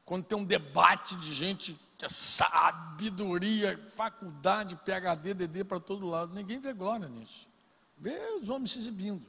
Quando 0.07 0.25
tem 0.25 0.37
um 0.37 0.47
debate 0.47 1.15
de 1.17 1.33
gente 1.35 1.79
é 2.05 2.09
sabedoria, 2.09 3.79
faculdade, 3.91 4.77
PHD, 4.77 5.35
DD 5.35 5.65
para 5.65 5.81
todo 5.81 6.07
lado. 6.07 6.35
Ninguém 6.35 6.59
vê 6.59 6.73
glória 6.73 7.09
nisso. 7.09 7.49
Vê 7.97 8.19
os 8.41 8.49
homens 8.49 8.73
se 8.73 8.79
exibindo. 8.79 9.27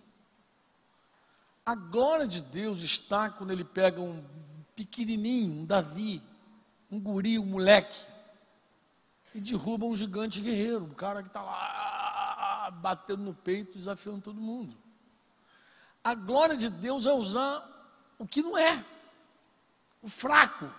A 1.65 1.73
glória 1.73 2.27
de 2.27 2.41
Deus 2.41 2.81
está 2.83 3.29
quando 3.29 3.51
ele 3.51 3.63
pega 3.63 4.01
um 4.01 4.23
pequenininho, 4.75 5.61
um 5.61 5.65
Davi, 5.65 6.21
um 6.91 6.99
guri, 6.99 7.39
um 7.39 7.45
moleque, 7.45 7.97
e 9.33 9.39
derruba 9.39 9.85
um 9.85 9.95
gigante 9.95 10.41
guerreiro, 10.41 10.83
um 10.83 10.93
cara 10.93 11.21
que 11.21 11.29
está 11.29 11.41
lá 11.41 12.69
batendo 12.71 13.23
no 13.23 13.33
peito, 13.33 13.77
desafiando 13.77 14.21
todo 14.21 14.39
mundo. 14.39 14.77
A 16.03 16.13
glória 16.13 16.55
de 16.55 16.69
Deus 16.69 17.05
é 17.05 17.13
usar 17.13 17.67
o 18.19 18.27
que 18.27 18.41
não 18.41 18.57
é, 18.57 18.85
o 20.01 20.07
fraco, 20.07 20.71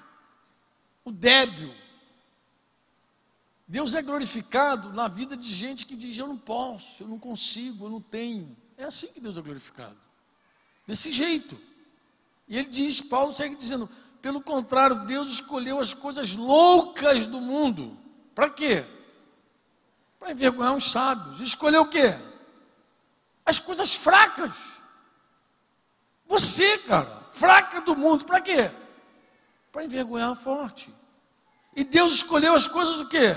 o 1.05 1.11
débil. 1.11 1.75
Deus 3.69 3.97
é 3.97 4.03
glorificado 4.03 4.93
na 4.93 5.09
vida 5.09 5.37
de 5.37 5.53
gente 5.53 5.87
que 5.87 5.97
diz: 5.97 6.17
Eu 6.17 6.29
não 6.29 6.39
posso, 6.39 7.03
eu 7.03 7.09
não 7.09 7.19
consigo, 7.19 7.87
eu 7.87 7.91
não 7.91 8.01
tenho. 8.01 8.57
É 8.77 8.85
assim 8.85 9.09
que 9.09 9.21
Deus 9.21 9.37
é 9.37 9.43
glorificado. 9.43 9.97
Desse 10.87 11.11
jeito. 11.11 11.59
E 12.47 12.57
ele 12.57 12.69
diz, 12.69 13.01
Paulo 13.01 13.35
segue 13.35 13.57
dizendo: 13.57 13.89
Pelo 14.23 14.41
contrário, 14.41 15.05
Deus 15.05 15.31
escolheu 15.31 15.81
as 15.81 15.93
coisas 15.93 16.37
loucas 16.37 17.27
do 17.27 17.41
mundo. 17.41 17.99
Para 18.35 18.51
quê? 18.51 18.85
Para 20.21 20.31
envergonhar 20.31 20.77
os 20.77 20.91
sábios. 20.91 21.41
Escolheu 21.41 21.83
o 21.83 21.89
quê? 21.89 22.17
As 23.45 23.59
coisas 23.59 23.93
fracas. 23.95 24.55
Você, 26.27 26.79
cara, 26.79 27.25
fraca 27.33 27.81
do 27.81 27.97
mundo, 27.97 28.25
para 28.25 28.41
quê? 28.41 28.71
Para 29.73 29.85
envergonhar 29.85 30.31
a 30.31 30.37
forte. 30.37 30.95
E 31.75 31.83
Deus 31.83 32.15
escolheu 32.15 32.55
as 32.55 32.67
coisas 32.69 33.01
o 33.01 33.09
quê? 33.09 33.37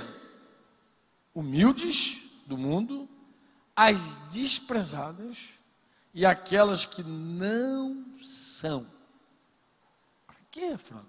Humildes 1.33 2.29
do 2.45 2.57
mundo, 2.57 3.07
as 3.75 4.17
desprezadas 4.31 5.49
e 6.13 6.25
aquelas 6.25 6.85
que 6.85 7.03
não 7.03 8.17
são. 8.21 8.85
Para 10.25 10.35
quê, 10.51 10.77
Franco? 10.77 11.07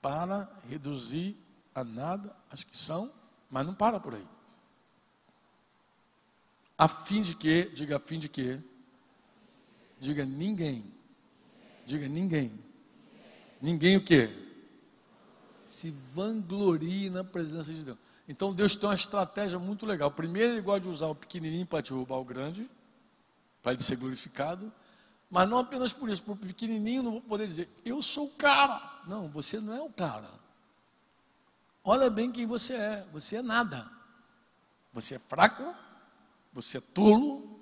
Para 0.00 0.50
reduzir 0.68 1.36
a 1.74 1.84
nada 1.84 2.34
as 2.50 2.64
que 2.64 2.76
são, 2.76 3.12
mas 3.50 3.66
não 3.66 3.74
para 3.74 4.00
por 4.00 4.14
aí. 4.14 4.26
A 6.76 6.88
fim 6.88 7.22
de 7.22 7.34
que, 7.34 7.66
diga 7.74 7.96
a 7.96 8.00
fim 8.00 8.18
de 8.18 8.28
que, 8.28 8.62
diga 10.00 10.24
ninguém, 10.24 10.92
diga 11.84 12.08
ninguém, 12.08 12.58
ninguém 13.60 13.96
o 13.96 14.04
quê? 14.04 14.30
Se 15.66 15.90
vanglorie 15.90 17.08
na 17.08 17.22
presença 17.22 17.72
de 17.72 17.84
Deus. 17.84 17.98
Então 18.28 18.54
Deus 18.54 18.76
tem 18.76 18.88
uma 18.88 18.94
estratégia 18.94 19.58
muito 19.58 19.84
legal. 19.84 20.10
Primeiro, 20.10 20.52
ele 20.52 20.60
gosta 20.60 20.80
de 20.80 20.88
usar 20.88 21.06
o 21.06 21.14
pequenininho 21.14 21.66
para 21.66 21.80
derrubar 21.80 22.16
o 22.16 22.24
grande, 22.24 22.68
para 23.62 23.72
ele 23.72 23.82
ser 23.82 23.96
glorificado. 23.96 24.72
Mas 25.30 25.48
não 25.48 25.58
apenas 25.58 25.92
por 25.92 26.08
isso, 26.08 26.22
por 26.22 26.36
pequenininho 26.36 27.02
não 27.02 27.12
vou 27.12 27.20
poder 27.22 27.46
dizer, 27.46 27.68
eu 27.84 28.02
sou 28.02 28.26
o 28.26 28.30
cara. 28.30 29.00
Não, 29.06 29.28
você 29.28 29.60
não 29.60 29.74
é 29.74 29.80
o 29.80 29.90
cara. 29.90 30.28
Olha 31.82 32.08
bem 32.10 32.30
quem 32.30 32.46
você 32.46 32.74
é. 32.74 33.06
Você 33.12 33.36
é 33.36 33.42
nada. 33.42 33.90
Você 34.92 35.14
é 35.14 35.18
fraco, 35.18 35.74
você 36.52 36.78
é 36.78 36.80
tolo, 36.80 37.58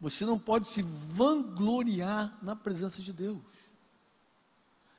você 0.00 0.24
não 0.24 0.38
pode 0.38 0.68
se 0.68 0.82
vangloriar 0.82 2.38
na 2.40 2.54
presença 2.54 3.02
de 3.02 3.12
Deus. 3.12 3.42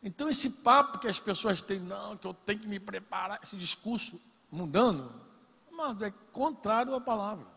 Então, 0.04 0.30
esse 0.30 0.50
papo 0.50 1.00
que 1.00 1.08
as 1.08 1.20
pessoas 1.20 1.62
têm, 1.62 1.80
não, 1.80 2.18
que 2.18 2.28
eu 2.28 2.34
tenho 2.34 2.60
que 2.60 2.68
me 2.68 2.80
preparar, 2.80 3.40
esse 3.42 3.56
discurso 3.56 4.20
mundano, 4.52 5.14
mano, 5.72 6.04
é 6.04 6.12
contrário 6.32 6.94
à 6.94 7.02
palavra. 7.02 7.48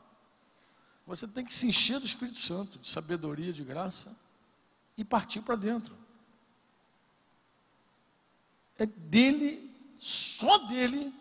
Você 1.06 1.26
tem 1.26 1.44
que 1.44 1.52
se 1.52 1.66
encher 1.66 1.98
do 1.98 2.06
Espírito 2.06 2.38
Santo, 2.38 2.78
de 2.78 2.86
sabedoria, 2.86 3.52
de 3.52 3.64
graça, 3.64 4.16
e 4.96 5.04
partir 5.04 5.40
para 5.40 5.56
dentro. 5.56 5.96
É 8.78 8.86
dele, 8.86 9.70
só 9.98 10.58
dele, 10.66 11.12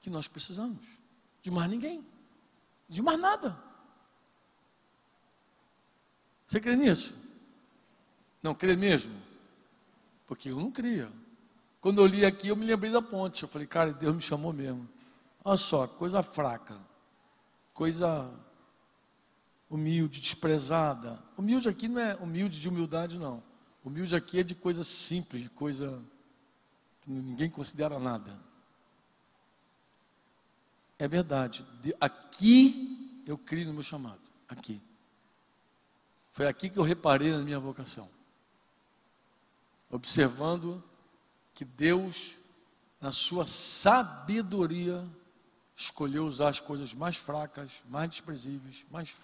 que 0.00 0.10
nós 0.10 0.28
precisamos. 0.28 0.84
De 1.42 1.50
mais 1.50 1.70
ninguém. 1.70 2.04
De 2.88 3.02
mais 3.02 3.18
nada. 3.18 3.58
Você 6.46 6.60
crê 6.60 6.76
nisso? 6.76 7.14
Não 8.42 8.54
crê 8.54 8.76
mesmo? 8.76 9.14
Porque 10.26 10.50
eu 10.50 10.56
não 10.56 10.70
cria. 10.70 11.10
Quando 11.84 12.00
eu 12.00 12.06
li 12.06 12.24
aqui, 12.24 12.48
eu 12.48 12.56
me 12.56 12.64
lembrei 12.64 12.90
da 12.90 13.02
ponte. 13.02 13.42
Eu 13.42 13.48
falei, 13.50 13.66
cara, 13.66 13.92
Deus 13.92 14.14
me 14.14 14.20
chamou 14.22 14.54
mesmo. 14.54 14.88
Olha 15.44 15.58
só, 15.58 15.86
coisa 15.86 16.22
fraca, 16.22 16.78
coisa 17.74 18.34
humilde, 19.68 20.18
desprezada. 20.18 21.22
Humilde 21.36 21.68
aqui 21.68 21.86
não 21.86 22.00
é 22.00 22.14
humilde 22.14 22.58
de 22.58 22.70
humildade, 22.70 23.18
não. 23.18 23.42
Humilde 23.84 24.16
aqui 24.16 24.38
é 24.38 24.42
de 24.42 24.54
coisa 24.54 24.82
simples, 24.82 25.42
de 25.42 25.50
coisa 25.50 26.02
que 27.02 27.10
ninguém 27.10 27.50
considera 27.50 27.98
nada. 27.98 28.34
É 30.98 31.06
verdade. 31.06 31.66
Aqui 32.00 33.22
eu 33.26 33.36
criei 33.36 33.66
no 33.66 33.74
meu 33.74 33.82
chamado. 33.82 34.22
Aqui. 34.48 34.80
Foi 36.32 36.46
aqui 36.46 36.70
que 36.70 36.78
eu 36.78 36.82
reparei 36.82 37.30
na 37.30 37.40
minha 37.40 37.60
vocação. 37.60 38.08
Observando 39.90 40.82
que 41.54 41.64
Deus, 41.64 42.36
na 43.00 43.12
sua 43.12 43.46
sabedoria, 43.46 45.04
escolheu 45.76 46.26
usar 46.26 46.48
as 46.48 46.60
coisas 46.60 46.92
mais 46.94 47.16
fracas, 47.16 47.82
mais 47.88 48.10
desprezíveis, 48.10 48.84
mais 48.90 49.14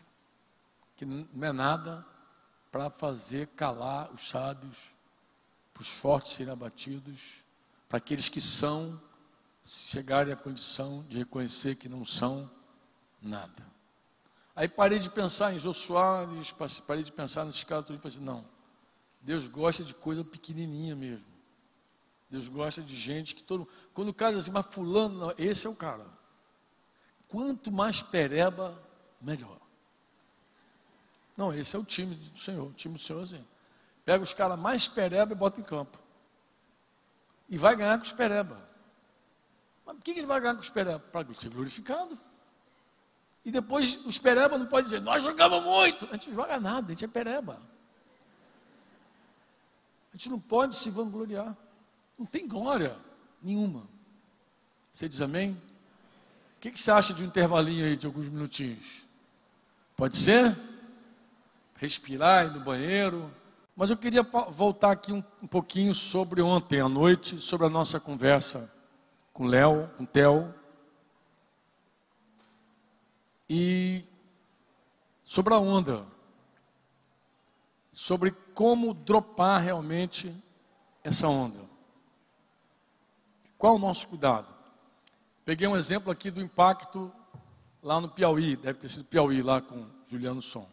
que 0.97 1.05
não 1.05 1.47
é 1.47 1.53
nada 1.53 2.07
para 2.71 2.91
fazer 2.91 3.49
calar 3.49 4.13
os 4.13 4.29
sábios, 4.29 4.77
para 5.73 5.83
os 5.83 5.89
fortes 5.89 6.33
serem 6.33 6.53
abatidos, 6.53 7.43
para 7.89 7.99
aqueles 7.99 8.29
que 8.29 8.41
são 8.41 9.01
chegarem 9.65 10.33
à 10.33 10.37
condição 10.37 11.05
de 11.09 11.19
reconhecer 11.19 11.77
que 11.77 11.89
não 11.89 12.05
são 12.05 12.51
nada. 13.21 13.67
Aí 14.55 14.69
parei 14.69 14.99
de 14.99 15.11
pensar 15.11 15.55
em 15.55 15.59
Jô 15.59 15.73
Soares, 15.73 16.55
parei 16.87 17.03
de 17.03 17.13
pensar 17.13 17.45
nesses 17.45 17.65
caras 17.65 17.85
e 17.85 17.99
falei 17.99 18.01
assim, 18.05 18.25
não, 18.25 18.45
Deus 19.21 19.47
gosta 19.47 19.83
de 19.85 19.95
coisa 19.95 20.25
pequenininha 20.25 20.95
mesmo. 20.95 21.25
Deus 22.31 22.47
gosta 22.47 22.81
de 22.81 22.95
gente 22.95 23.35
que 23.35 23.43
todo 23.43 23.69
Quando 23.93 24.13
diz 24.13 24.37
assim, 24.39 24.53
mas 24.53 24.67
fulano, 24.67 25.35
esse 25.37 25.67
é 25.67 25.71
o 25.71 25.75
cara. 25.75 26.07
Quanto 27.29 27.73
mais 27.73 28.03
pereba, 28.03 28.81
melhor. 29.21 29.59
Não, 31.37 31.53
esse 31.53 31.75
é 31.75 31.79
o 31.79 31.85
time 31.85 32.15
do 32.15 32.39
Senhor. 32.39 32.69
O 32.69 32.73
time 32.73 32.95
do 32.95 33.01
Senhor, 33.01 33.23
assim. 33.23 33.45
Pega 34.05 34.23
os 34.23 34.33
caras 34.33 34.59
mais 34.59 34.87
pereba 34.87 35.33
e 35.33 35.37
bota 35.37 35.61
em 35.61 35.65
campo. 35.65 35.99
E 37.49 37.57
vai 37.57 37.75
ganhar 37.75 37.99
com 37.99 38.05
os 38.05 38.13
pereba. 38.13 38.69
Mas 39.85 39.97
por 39.97 40.05
que 40.05 40.13
ele 40.13 40.27
vai 40.27 40.41
ganhar 40.41 40.55
com 40.55 40.61
os 40.61 40.71
pereba? 40.71 40.99
Para 40.99 41.35
ser 41.35 41.51
glorificado. 41.51 42.19
E 43.45 43.51
depois 43.51 44.05
os 44.05 44.19
pereba 44.19 44.59
não 44.59 44.67
pode 44.67 44.85
dizer, 44.85 45.01
nós 45.01 45.23
jogamos 45.23 45.65
muito. 45.65 46.07
A 46.07 46.13
gente 46.13 46.29
não 46.29 46.37
joga 46.37 46.61
nada, 46.61 46.87
a 46.87 46.91
gente 46.91 47.05
é 47.05 47.09
pereba. 47.09 47.61
A 50.13 50.17
gente 50.17 50.29
não 50.29 50.39
pode 50.39 50.77
se 50.77 50.91
vangloriar. 50.91 51.57
Não 52.21 52.27
tem 52.27 52.47
glória 52.47 52.95
nenhuma. 53.41 53.89
Você 54.93 55.09
diz 55.09 55.23
amém? 55.23 55.53
O 55.53 56.61
que, 56.61 56.71
que 56.71 56.81
você 56.81 56.91
acha 56.91 57.15
de 57.15 57.23
um 57.23 57.27
intervalinho 57.27 57.87
aí 57.87 57.97
de 57.97 58.05
alguns 58.05 58.29
minutinhos? 58.29 59.07
Pode 59.97 60.19
ser? 60.19 60.55
Respirar, 61.77 62.45
ir 62.45 62.51
no 62.51 62.61
banheiro. 62.61 63.33
Mas 63.75 63.89
eu 63.89 63.97
queria 63.97 64.23
voltar 64.23 64.91
aqui 64.91 65.11
um, 65.11 65.25
um 65.43 65.47
pouquinho 65.47 65.95
sobre 65.95 66.43
ontem 66.43 66.81
à 66.81 66.91
noite, 66.91 67.39
sobre 67.39 67.67
a 67.67 67.71
nossa 67.71 67.99
conversa 67.99 68.71
com 69.33 69.47
Léo, 69.47 69.89
com 69.97 70.05
Theo. 70.05 70.55
E 73.49 74.05
sobre 75.23 75.55
a 75.55 75.59
onda. 75.59 76.05
Sobre 77.91 78.31
como 78.53 78.93
dropar 78.93 79.63
realmente 79.63 80.35
essa 81.03 81.27
onda. 81.27 81.70
Qual 83.61 83.77
o 83.77 83.79
nosso 83.79 84.09
cuidado? 84.09 84.49
Peguei 85.45 85.69
um 85.69 85.77
exemplo 85.77 86.11
aqui 86.11 86.31
do 86.31 86.41
impacto 86.41 87.13
lá 87.83 88.01
no 88.01 88.09
Piauí, 88.09 88.57
deve 88.57 88.79
ter 88.79 88.89
sido 88.89 89.05
Piauí 89.05 89.43
lá 89.43 89.61
com 89.61 89.87
Juliano 90.07 90.41
Som. 90.41 90.67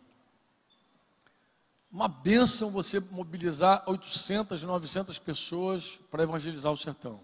Uma 1.91 2.07
benção 2.07 2.71
você 2.71 3.01
mobilizar 3.01 3.83
800, 3.87 4.63
900 4.63 5.19
pessoas 5.19 5.99
para 6.09 6.23
evangelizar 6.23 6.71
o 6.71 6.77
sertão, 6.77 7.19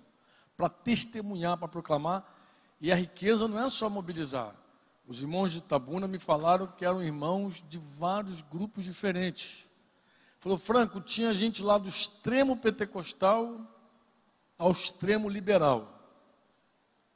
para 0.57 0.67
testemunhar, 0.67 1.57
para 1.57 1.69
proclamar. 1.69 2.29
E 2.81 2.91
a 2.91 2.95
riqueza 2.95 3.47
não 3.47 3.57
é 3.57 3.69
só 3.69 3.89
mobilizar. 3.89 4.53
Os 5.07 5.21
irmãos 5.21 5.53
de 5.53 5.61
Tabuna 5.61 6.09
me 6.09 6.19
falaram 6.19 6.67
que 6.67 6.83
eram 6.83 7.01
irmãos 7.01 7.63
de 7.69 7.77
vários 7.77 8.41
grupos 8.41 8.83
diferentes. 8.83 9.65
Falou, 10.41 10.57
Franco, 10.57 10.99
tinha 10.99 11.33
gente 11.33 11.63
lá 11.63 11.77
do 11.77 11.87
extremo 11.87 12.57
pentecostal 12.57 13.72
ao 14.63 14.71
extremo 14.71 15.27
liberal. 15.27 15.89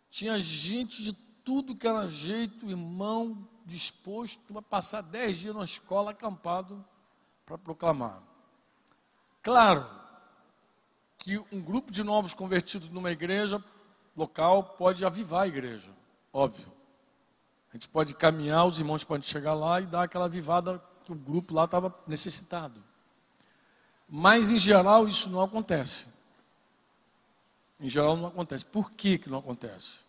Tinha 0.10 0.38
gente 0.38 1.02
de 1.02 1.14
tudo 1.46 1.74
que 1.74 1.88
era 1.88 2.06
jeito, 2.06 2.70
irmão, 2.70 3.48
disposto 3.66 4.58
a 4.58 4.62
passar 4.62 5.02
dez 5.02 5.38
dias 5.38 5.56
na 5.56 5.64
escola 5.64 6.12
acampado 6.12 6.84
para 7.46 7.58
proclamar. 7.58 8.22
Claro 9.42 9.90
que 11.18 11.38
um 11.50 11.62
grupo 11.62 11.90
de 11.90 12.04
novos 12.04 12.34
convertidos 12.34 12.90
numa 12.90 13.12
igreja 13.12 13.64
local 14.14 14.76
pode 14.78 15.06
avivar 15.06 15.44
a 15.44 15.48
igreja, 15.48 15.90
óbvio. 16.34 16.70
A 17.72 17.78
gente 17.78 17.88
pode 17.88 18.14
caminhar, 18.14 18.66
os 18.66 18.78
irmãos 18.78 19.06
podem 19.06 19.26
chegar 19.26 19.54
lá 19.54 19.80
e 19.80 19.86
dar 19.86 20.04
aquela 20.04 20.26
avivada 20.26 20.84
que 21.06 21.14
o 21.14 21.16
grupo 21.16 21.54
lá 21.54 21.64
estava 21.64 21.98
necessitado. 22.06 22.84
Mas, 24.10 24.52
em 24.52 24.60
geral, 24.60 25.08
isso 25.08 25.30
não 25.30 25.42
acontece. 25.42 26.17
Em 27.80 27.88
geral 27.88 28.18
não 28.18 28.28
acontece. 28.28 28.66
Por 28.66 28.92
que, 28.92 29.18
que 29.18 29.30
não 29.30 29.40
acontece? 29.40 30.06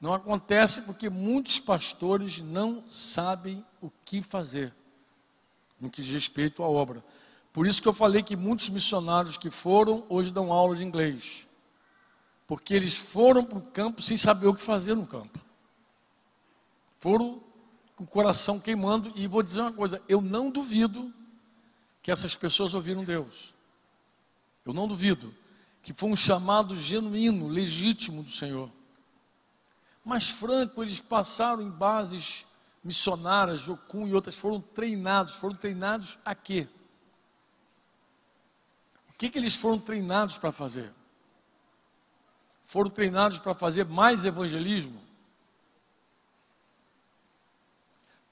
Não 0.00 0.12
acontece 0.12 0.82
porque 0.82 1.08
muitos 1.08 1.58
pastores 1.58 2.40
não 2.40 2.84
sabem 2.90 3.64
o 3.80 3.90
que 4.04 4.22
fazer 4.22 4.74
no 5.80 5.90
que 5.90 6.02
diz 6.02 6.12
respeito 6.12 6.62
à 6.62 6.68
obra. 6.68 7.04
Por 7.52 7.66
isso 7.66 7.80
que 7.80 7.88
eu 7.88 7.92
falei 7.92 8.22
que 8.22 8.36
muitos 8.36 8.68
missionários 8.68 9.36
que 9.36 9.50
foram 9.50 10.04
hoje 10.08 10.32
dão 10.32 10.52
aula 10.52 10.74
de 10.74 10.82
inglês. 10.82 11.48
Porque 12.46 12.74
eles 12.74 12.94
foram 12.94 13.44
para 13.44 13.58
o 13.58 13.62
campo 13.62 14.02
sem 14.02 14.16
saber 14.16 14.46
o 14.46 14.54
que 14.54 14.60
fazer 14.60 14.94
no 14.94 15.06
campo. 15.06 15.38
Foram 16.96 17.42
com 17.96 18.04
o 18.04 18.06
coração 18.06 18.58
queimando, 18.58 19.12
e 19.14 19.26
vou 19.26 19.42
dizer 19.42 19.60
uma 19.60 19.72
coisa: 19.72 20.02
eu 20.08 20.20
não 20.20 20.50
duvido 20.50 21.12
que 22.02 22.10
essas 22.10 22.34
pessoas 22.34 22.74
ouviram 22.74 23.04
Deus. 23.04 23.54
Eu 24.64 24.72
não 24.72 24.88
duvido 24.88 25.34
que 25.84 25.92
foi 25.92 26.08
um 26.08 26.16
chamado 26.16 26.74
genuíno, 26.74 27.46
legítimo 27.46 28.22
do 28.22 28.30
Senhor. 28.30 28.70
Mas, 30.02 30.30
franco, 30.30 30.82
eles 30.82 30.98
passaram 30.98 31.62
em 31.62 31.70
bases 31.70 32.46
missionárias, 32.82 33.60
Jocum 33.60 34.08
e 34.08 34.14
outras, 34.14 34.34
foram 34.34 34.62
treinados. 34.62 35.34
Foram 35.34 35.54
treinados 35.54 36.18
a 36.24 36.34
quê? 36.34 36.66
O 39.10 39.12
que, 39.12 39.28
que 39.28 39.38
eles 39.38 39.54
foram 39.54 39.78
treinados 39.78 40.38
para 40.38 40.50
fazer? 40.50 40.90
Foram 42.64 42.88
treinados 42.88 43.38
para 43.38 43.54
fazer 43.54 43.84
mais 43.84 44.24
evangelismo? 44.24 45.02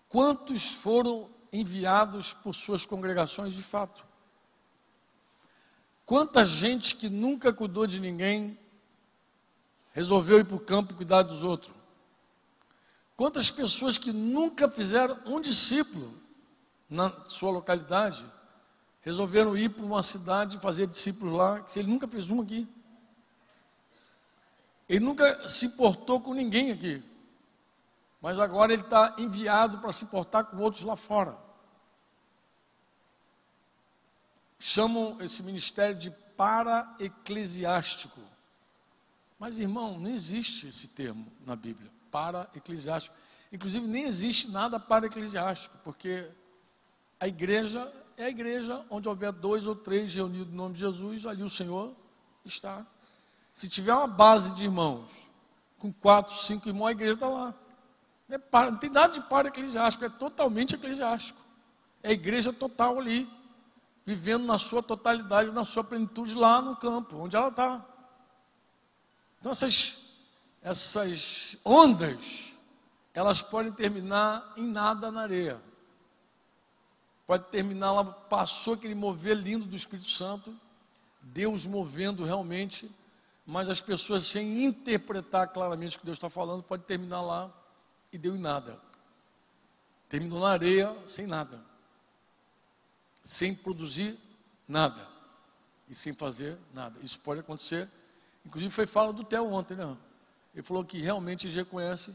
Quantos 0.09 0.73
foram 0.73 1.31
enviados 1.53 2.33
por 2.33 2.55
suas 2.55 2.87
congregações 2.87 3.53
de 3.53 3.63
fato? 3.63 4.12
Quanta 6.05 6.45
gente 6.45 6.97
que 6.97 7.09
nunca 7.09 7.53
cuidou 7.53 7.87
de 7.87 8.01
ninguém 8.01 8.59
resolveu 9.93 10.39
ir 10.39 10.45
para 10.45 10.57
o 10.57 10.61
campo 10.61 10.95
cuidar 10.95 11.23
dos 11.23 11.43
outros? 11.43 11.75
Quantas 13.17 13.51
pessoas 13.51 13.99
que 13.99 14.13
nunca 14.13 14.69
fizeram 14.69 15.19
um 15.27 15.41
discípulo 15.41 16.13
na 16.89 17.29
sua 17.29 17.51
localidade 17.51 18.25
resolveram 19.01 19.57
ir 19.57 19.71
para 19.71 19.85
uma 19.85 20.03
cidade 20.03 20.59
fazer 20.59 20.87
discípulos 20.87 21.35
lá, 21.35 21.61
que 21.61 21.79
ele 21.79 21.89
nunca 21.89 22.07
fez 22.07 22.31
um 22.31 22.41
aqui. 22.41 22.69
Ele 24.89 25.05
nunca 25.05 25.49
se 25.49 25.71
portou 25.71 26.21
com 26.21 26.35
ninguém 26.35 26.71
aqui 26.71 27.03
mas 28.23 28.39
agora 28.39 28.73
ele 28.73 28.83
está 28.83 29.17
enviado 29.19 29.79
para 29.79 29.93
se 29.93 30.07
portar 30.07 30.45
com 30.45 30.57
outros 30.59 30.85
lá 30.85 30.95
fora. 30.95 31.37
Chamam 34.65 35.21
esse 35.21 35.43
ministério 35.43 35.97
de 35.97 36.09
para-eclesiástico. 36.37 38.21
Mas, 39.37 39.59
irmão, 39.59 39.99
não 39.99 40.09
existe 40.09 40.69
esse 40.69 40.87
termo 40.87 41.33
na 41.45 41.57
Bíblia, 41.57 41.91
para-eclesiástico. 42.13 43.17
Inclusive, 43.53 43.85
nem 43.89 44.05
existe 44.05 44.49
nada 44.53 44.79
para-eclesiástico, 44.79 45.77
porque 45.83 46.31
a 47.19 47.27
igreja 47.27 47.93
é 48.17 48.27
a 48.27 48.29
igreja 48.29 48.87
onde 48.89 49.09
houver 49.09 49.33
dois 49.33 49.67
ou 49.67 49.75
três 49.75 50.15
reunidos 50.15 50.53
no 50.53 50.57
nome 50.59 50.75
de 50.75 50.81
Jesus, 50.81 51.27
ali 51.27 51.43
o 51.43 51.51
Senhor 51.51 51.93
está. 52.45 52.87
Se 53.53 53.69
tiver 53.69 53.93
uma 53.93 54.07
base 54.07 54.55
de 54.55 54.63
irmãos, 54.63 55.11
com 55.77 55.93
quatro, 55.93 56.37
cinco 56.37 56.69
irmãos, 56.69 56.87
a 56.87 56.93
igreja 56.93 57.15
está 57.15 57.29
lá. 57.29 57.53
Não, 58.29 58.37
é 58.37 58.39
para, 58.39 58.71
não 58.71 58.79
tem 58.79 58.91
nada 58.91 59.13
de 59.13 59.23
para 59.23 59.49
eclesiástico, 59.49 60.05
é 60.05 60.09
totalmente 60.09 60.77
eclesiástico. 60.77 61.41
É 62.01 62.11
a 62.11 62.13
igreja 62.13 62.53
total 62.53 63.01
ali, 63.01 63.29
vivendo 64.05 64.45
na 64.45 64.59
sua 64.59 64.83
totalidade, 64.83 65.53
na 65.53 65.65
sua 65.65 65.85
plenitude 65.85 66.35
lá 66.35 66.61
no 66.61 66.77
campo, 66.77 67.17
onde 67.17 67.37
ela 67.37 67.49
está. 67.49 67.85
Então 69.41 69.53
essas, 69.53 69.99
essas 70.61 71.57
ondas, 71.65 72.53
elas 73.15 73.43
podem 73.43 73.73
terminar 73.73 74.53
em 74.57 74.67
nada 74.67 75.11
na 75.11 75.23
areia. 75.23 75.61
Pode 77.27 77.45
terminar 77.45 77.93
lá, 77.93 78.05
passou 78.05 78.75
aquele 78.75 78.95
mover 78.95 79.37
lindo 79.37 79.65
do 79.65 79.77
Espírito 79.77 80.11
Santo, 80.11 80.55
Deus 81.21 81.67
movendo 81.67 82.25
realmente, 82.25 82.91
mas 83.47 83.69
as 83.69 83.81
pessoas 83.81 84.27
sem 84.27 84.65
interpretar 84.65 85.49
claramente 85.49 85.97
o 85.97 86.01
que 86.01 86.07
Deus 86.07 86.17
está 86.17 86.29
falando, 86.29 86.63
pode 86.63 86.83
terminar 86.85 87.21
lá 87.21 87.51
e 88.13 88.19
deu 88.19 88.35
em 88.35 88.41
nada. 88.41 88.79
Terminou 90.09 90.41
na 90.41 90.51
areia 90.51 90.95
sem 91.07 91.27
nada. 91.27 91.72
Sem 93.23 93.55
produzir 93.55 94.19
nada. 94.67 95.09
E 95.89 95.95
sem 95.95 96.13
fazer 96.13 96.59
nada. 96.73 96.99
Isso 97.01 97.19
pode 97.21 97.41
acontecer. 97.41 97.89
Inclusive 98.45 98.73
foi 98.73 98.87
fala 98.87 99.13
do 99.13 99.25
Theo 99.25 99.47
ontem, 99.53 99.77
né? 99.77 99.97
Ele 100.55 100.63
falou 100.63 100.85
que 100.85 101.01
realmente 101.01 101.49
reconhece 101.49 102.15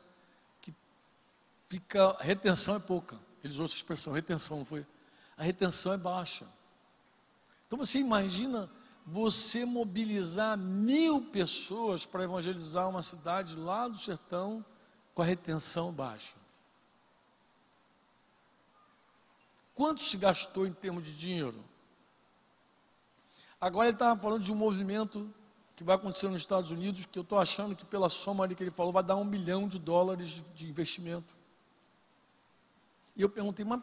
que 0.62 0.74
fica, 1.70 2.16
retenção 2.20 2.76
é 2.76 2.80
pouca. 2.80 3.18
Ele 3.43 3.53
usou 3.53 3.66
essa 3.66 3.76
expressão, 3.76 4.14
retenção, 4.14 4.58
não 4.58 4.66
foi? 4.66 4.86
A 5.36 5.43
retenção 5.43 5.93
é 5.93 5.97
baixa. 5.97 6.47
Então 7.68 7.78
você 7.78 7.99
imagina 7.99 8.70
você 9.05 9.66
mobilizar 9.66 10.58
mil 10.58 11.22
pessoas 11.22 12.05
para 12.05 12.24
evangelizar 12.24 12.89
uma 12.89 13.01
cidade 13.01 13.55
lá 13.55 13.88
do 13.88 13.97
sertão 13.97 14.66
com 15.14 15.22
a 15.22 15.26
retenção 15.26 15.93
baixa. 15.93 16.36
Quanto 19.78 20.01
se 20.01 20.17
gastou 20.17 20.65
em 20.65 20.73
termos 20.73 21.05
de 21.05 21.15
dinheiro? 21.15 21.63
Agora 23.61 23.88
ele 23.88 23.95
estava 23.95 24.19
falando 24.19 24.41
de 24.41 24.51
um 24.51 24.55
movimento 24.55 25.32
que 25.75 25.84
vai 25.84 25.95
acontecer 25.95 26.28
nos 26.30 26.41
Estados 26.41 26.71
Unidos, 26.71 27.05
que 27.05 27.19
eu 27.19 27.21
estou 27.21 27.38
achando 27.38 27.75
que 27.75 27.86
pela 27.86 28.09
soma 28.09 28.43
ali 28.43 28.55
que 28.55 28.63
ele 28.63 28.71
falou, 28.71 28.91
vai 28.91 29.03
dar 29.03 29.15
um 29.17 29.23
milhão 29.23 29.67
de 29.67 29.78
dólares 29.78 30.43
de 30.55 30.67
investimento. 30.67 31.32
E 33.15 33.21
eu 33.21 33.30
perguntei, 33.30 33.63
mas 33.63 33.80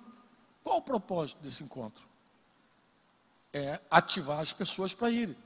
qual 0.65 0.79
o 0.79 0.83
propósito 0.83 1.41
desse 1.41 1.63
encontro? 1.63 2.05
É 3.53 3.81
ativar 3.89 4.41
as 4.41 4.53
pessoas 4.53 4.93
para 4.93 5.13
irem. 5.13 5.37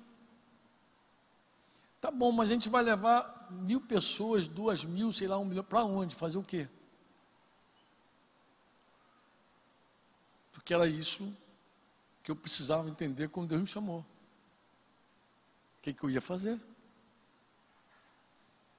Tá 2.00 2.10
bom, 2.10 2.32
mas 2.32 2.48
a 2.48 2.54
gente 2.54 2.70
vai 2.70 2.82
levar 2.82 3.48
mil 3.50 3.82
pessoas, 3.82 4.48
duas 4.48 4.82
mil, 4.82 5.12
sei 5.12 5.28
lá, 5.28 5.36
um 5.36 5.44
milhão, 5.44 5.62
para 5.62 5.84
onde? 5.84 6.14
Fazer 6.14 6.38
o 6.38 6.42
quê? 6.42 6.70
Porque 10.68 10.74
era 10.74 10.86
isso 10.86 11.34
que 12.22 12.30
eu 12.30 12.36
precisava 12.36 12.90
entender 12.90 13.30
quando 13.30 13.48
Deus 13.48 13.62
me 13.62 13.66
chamou. 13.66 14.00
O 14.00 14.04
que, 15.80 15.94
que 15.94 16.04
eu 16.04 16.10
ia 16.10 16.20
fazer? 16.20 16.60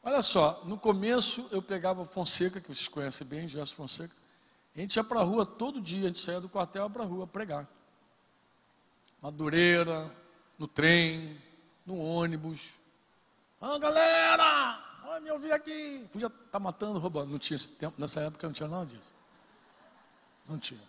Olha 0.03 0.21
só, 0.21 0.63
no 0.65 0.77
começo 0.77 1.47
eu 1.49 1.63
pegava 1.63 2.05
Fonseca, 2.05 2.61
que 2.61 2.67
vocês 2.67 2.87
conhecem 2.87 3.25
bem, 3.25 3.47
Gerson 3.47 3.73
Fonseca. 3.73 4.13
A 4.75 4.79
gente 4.79 4.97
ia 4.97 5.03
para 5.03 5.21
a 5.21 5.23
rua 5.23 5.47
todo 5.47 5.81
dia, 5.81 6.03
a 6.03 6.07
gente 6.09 6.19
saía 6.19 6.39
do 6.39 6.47
quartel 6.47 6.87
para 6.91 7.01
a 7.01 7.07
rua 7.07 7.25
pregar. 7.25 7.67
Madureira, 9.19 10.15
no 10.59 10.67
trem, 10.67 11.41
no 11.87 11.97
ônibus, 11.97 12.77
ah, 13.59 13.79
galera! 13.79 14.99
Olha, 15.05 15.21
me 15.21 15.31
ouvir 15.31 15.53
aqui. 15.53 16.07
Podia 16.11 16.27
estar 16.27 16.39
tá 16.51 16.59
matando, 16.59 16.99
roubando. 16.99 17.31
Não 17.31 17.39
tinha 17.39 17.55
esse 17.55 17.69
tempo, 17.69 17.99
nessa 17.99 18.21
época 18.21 18.45
não 18.45 18.53
tinha 18.53 18.69
nada 18.69 18.85
disso. 18.85 19.11
Não 20.47 20.59
tinha. 20.59 20.88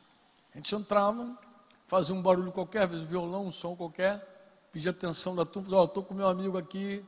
A 0.53 0.57
gente 0.59 0.74
entrava, 0.74 1.38
fazia 1.86 2.14
um 2.14 2.22
barulho 2.22 2.53
qualquer, 2.53 2.84
às 2.84 2.90
vezes 2.90 3.07
violão, 3.07 3.46
um 3.46 3.53
som 3.53 3.76
qualquer, 3.76 4.68
pedia 4.72 4.90
atenção 4.90 5.34
da 5.34 5.44
turma, 5.44 5.76
ó, 5.76 5.82
oh, 5.82 5.84
estou 5.84 6.03
com 6.03 6.14
meu 6.14 6.28
amigo 6.28 6.59
aqui 6.59 7.05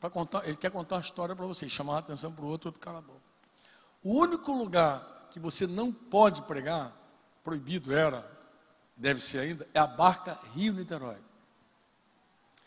para 0.00 0.10
contar, 0.10 0.46
ele 0.46 0.56
quer 0.56 0.70
contar 0.70 0.96
uma 0.96 1.00
história 1.00 1.34
para 1.34 1.46
vocês, 1.46 1.70
chamar 1.70 1.96
a 1.96 1.98
atenção 1.98 2.32
para 2.32 2.44
o 2.44 2.48
outro, 2.48 2.68
outro 2.68 2.80
cala 2.80 2.98
a 2.98 3.02
boca. 3.02 3.20
O 4.02 4.18
único 4.18 4.52
lugar 4.52 5.28
que 5.30 5.40
você 5.40 5.66
não 5.66 5.92
pode 5.92 6.42
pregar, 6.42 6.96
proibido 7.42 7.94
era, 7.94 8.30
deve 8.96 9.20
ser 9.20 9.40
ainda, 9.40 9.68
é 9.74 9.78
a 9.78 9.86
barca 9.86 10.38
Rio-Niterói. 10.54 11.18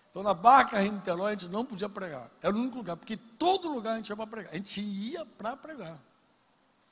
Então, 0.09 0.23
na 0.23 0.33
Barca 0.33 0.79
Rio 0.79 0.93
Niterói, 0.93 1.33
a 1.33 1.35
gente 1.37 1.49
não 1.49 1.63
podia 1.63 1.87
pregar. 1.87 2.31
Era 2.41 2.55
o 2.55 2.59
único 2.59 2.77
lugar, 2.77 2.97
porque 2.97 3.15
todo 3.15 3.69
lugar 3.69 3.93
a 3.93 3.97
gente 3.97 4.09
ia 4.09 4.15
para 4.15 4.27
pregar. 4.27 4.51
A 4.51 4.55
gente 4.55 4.81
ia 4.81 5.25
para 5.25 5.55
pregar. 5.55 6.01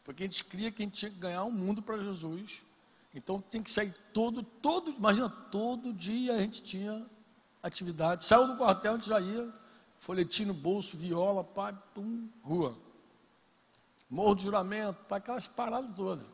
Porque 0.04 0.24
a 0.24 0.26
gente 0.28 0.44
cria 0.44 0.72
que 0.72 0.84
a 0.84 0.86
gente 0.86 0.96
tinha 0.96 1.12
que 1.12 1.18
ganhar 1.18 1.44
o 1.44 1.48
um 1.48 1.52
mundo 1.52 1.82
para 1.82 1.98
Jesus. 1.98 2.64
Então, 3.18 3.40
tem 3.40 3.64
que 3.64 3.72
sair 3.72 3.92
todo, 4.14 4.44
todo, 4.44 4.92
imagina, 4.92 5.28
todo 5.28 5.92
dia 5.92 6.36
a 6.36 6.38
gente 6.38 6.62
tinha 6.62 7.04
atividade. 7.64 8.24
Saiu 8.24 8.46
do 8.46 8.58
quartel, 8.58 8.94
a 8.94 8.96
gente 8.96 9.10
já 9.10 9.20
ia, 9.20 9.52
folhetim 9.98 10.46
no 10.46 10.54
bolso, 10.54 10.96
viola, 10.96 11.44
pá, 11.44 11.74
pum, 11.74 12.30
rua. 12.44 12.78
Morro 14.08 14.36
de 14.36 14.44
juramento, 14.44 15.04
para 15.06 15.18
aquelas 15.18 15.48
paradas 15.48 15.96
todas. 15.96 16.28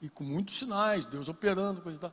E 0.00 0.08
com 0.08 0.24
muitos 0.24 0.58
sinais, 0.58 1.04
Deus 1.04 1.28
operando, 1.28 1.82
coisa 1.82 1.98
e 1.98 2.00
tal. 2.00 2.12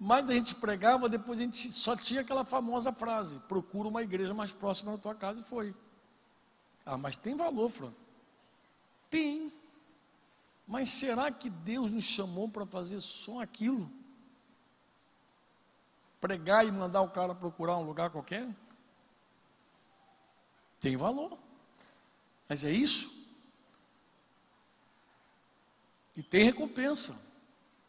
Mas 0.00 0.28
a 0.28 0.34
gente 0.34 0.56
pregava, 0.56 1.08
depois 1.08 1.38
a 1.38 1.42
gente 1.42 1.70
só 1.70 1.94
tinha 1.94 2.22
aquela 2.22 2.44
famosa 2.44 2.92
frase: 2.92 3.38
procura 3.48 3.88
uma 3.88 4.02
igreja 4.02 4.34
mais 4.34 4.50
próxima 4.52 4.92
da 4.92 4.98
tua 4.98 5.14
casa 5.14 5.40
e 5.40 5.44
foi. 5.44 5.72
Ah, 6.84 6.98
mas 6.98 7.14
tem 7.14 7.36
valor, 7.36 7.70
Franco. 7.70 7.94
Tem. 9.08 9.52
Mas 10.66 10.88
será 10.90 11.30
que 11.30 11.50
Deus 11.50 11.92
nos 11.92 12.04
chamou 12.04 12.48
para 12.48 12.66
fazer 12.66 13.00
só 13.00 13.40
aquilo? 13.40 13.90
Pregar 16.20 16.66
e 16.66 16.72
mandar 16.72 17.02
o 17.02 17.10
cara 17.10 17.34
procurar 17.34 17.76
um 17.76 17.84
lugar 17.84 18.10
qualquer? 18.10 18.48
Tem 20.80 20.96
valor. 20.96 21.38
Mas 22.48 22.64
é 22.64 22.70
isso? 22.70 23.12
E 26.16 26.22
tem 26.22 26.44
recompensa. 26.44 27.14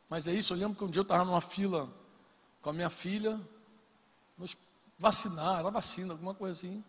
Mas 0.10 0.28
é 0.28 0.34
isso, 0.34 0.54
eu 0.54 0.58
lembro 0.58 0.78
que 0.78 0.84
um 0.84 0.90
dia 0.90 1.00
eu 1.00 1.04
estava 1.04 1.24
numa 1.24 1.42
fila 1.42 1.92
com 2.62 2.70
a 2.70 2.74
minha 2.74 2.90
filha, 2.90 3.40
nos 4.38 4.58
vacinar, 4.98 5.60
era 5.60 5.70
vacina, 5.70 6.14
alguma 6.14 6.34
coisa 6.34 6.58
assim. 6.58 6.84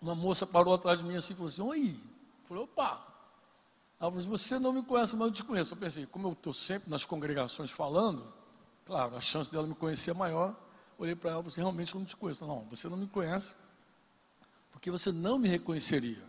Uma 0.00 0.14
moça 0.14 0.46
parou 0.46 0.74
atrás 0.74 0.98
de 0.98 1.04
mim 1.04 1.16
assim 1.16 1.32
e 1.32 1.36
falou 1.36 1.48
assim, 1.48 1.62
oi. 1.62 1.90
Eu 1.90 2.48
falei, 2.48 2.62
opa, 2.62 3.13
Ela 4.04 4.10
falou 4.10 4.20
assim, 4.20 4.28
você 4.28 4.58
não 4.58 4.70
me 4.70 4.82
conhece, 4.82 5.16
mas 5.16 5.28
eu 5.28 5.32
te 5.32 5.42
conheço. 5.42 5.72
Eu 5.72 5.78
pensei, 5.78 6.04
como 6.04 6.28
eu 6.28 6.32
estou 6.32 6.52
sempre 6.52 6.90
nas 6.90 7.06
congregações 7.06 7.70
falando, 7.70 8.30
claro, 8.84 9.16
a 9.16 9.20
chance 9.22 9.50
dela 9.50 9.66
me 9.66 9.74
conhecer 9.74 10.10
é 10.10 10.14
maior. 10.14 10.54
Olhei 10.98 11.16
para 11.16 11.30
ela 11.30 11.40
e 11.40 11.42
falei, 11.44 11.52
assim, 11.54 11.60
realmente 11.62 11.94
eu 11.94 12.00
não 12.00 12.06
te 12.06 12.14
conheço. 12.14 12.46
Não, 12.46 12.66
você 12.68 12.86
não 12.86 12.98
me 12.98 13.06
conhece, 13.06 13.54
porque 14.70 14.90
você 14.90 15.10
não 15.10 15.38
me 15.38 15.48
reconheceria. 15.48 16.22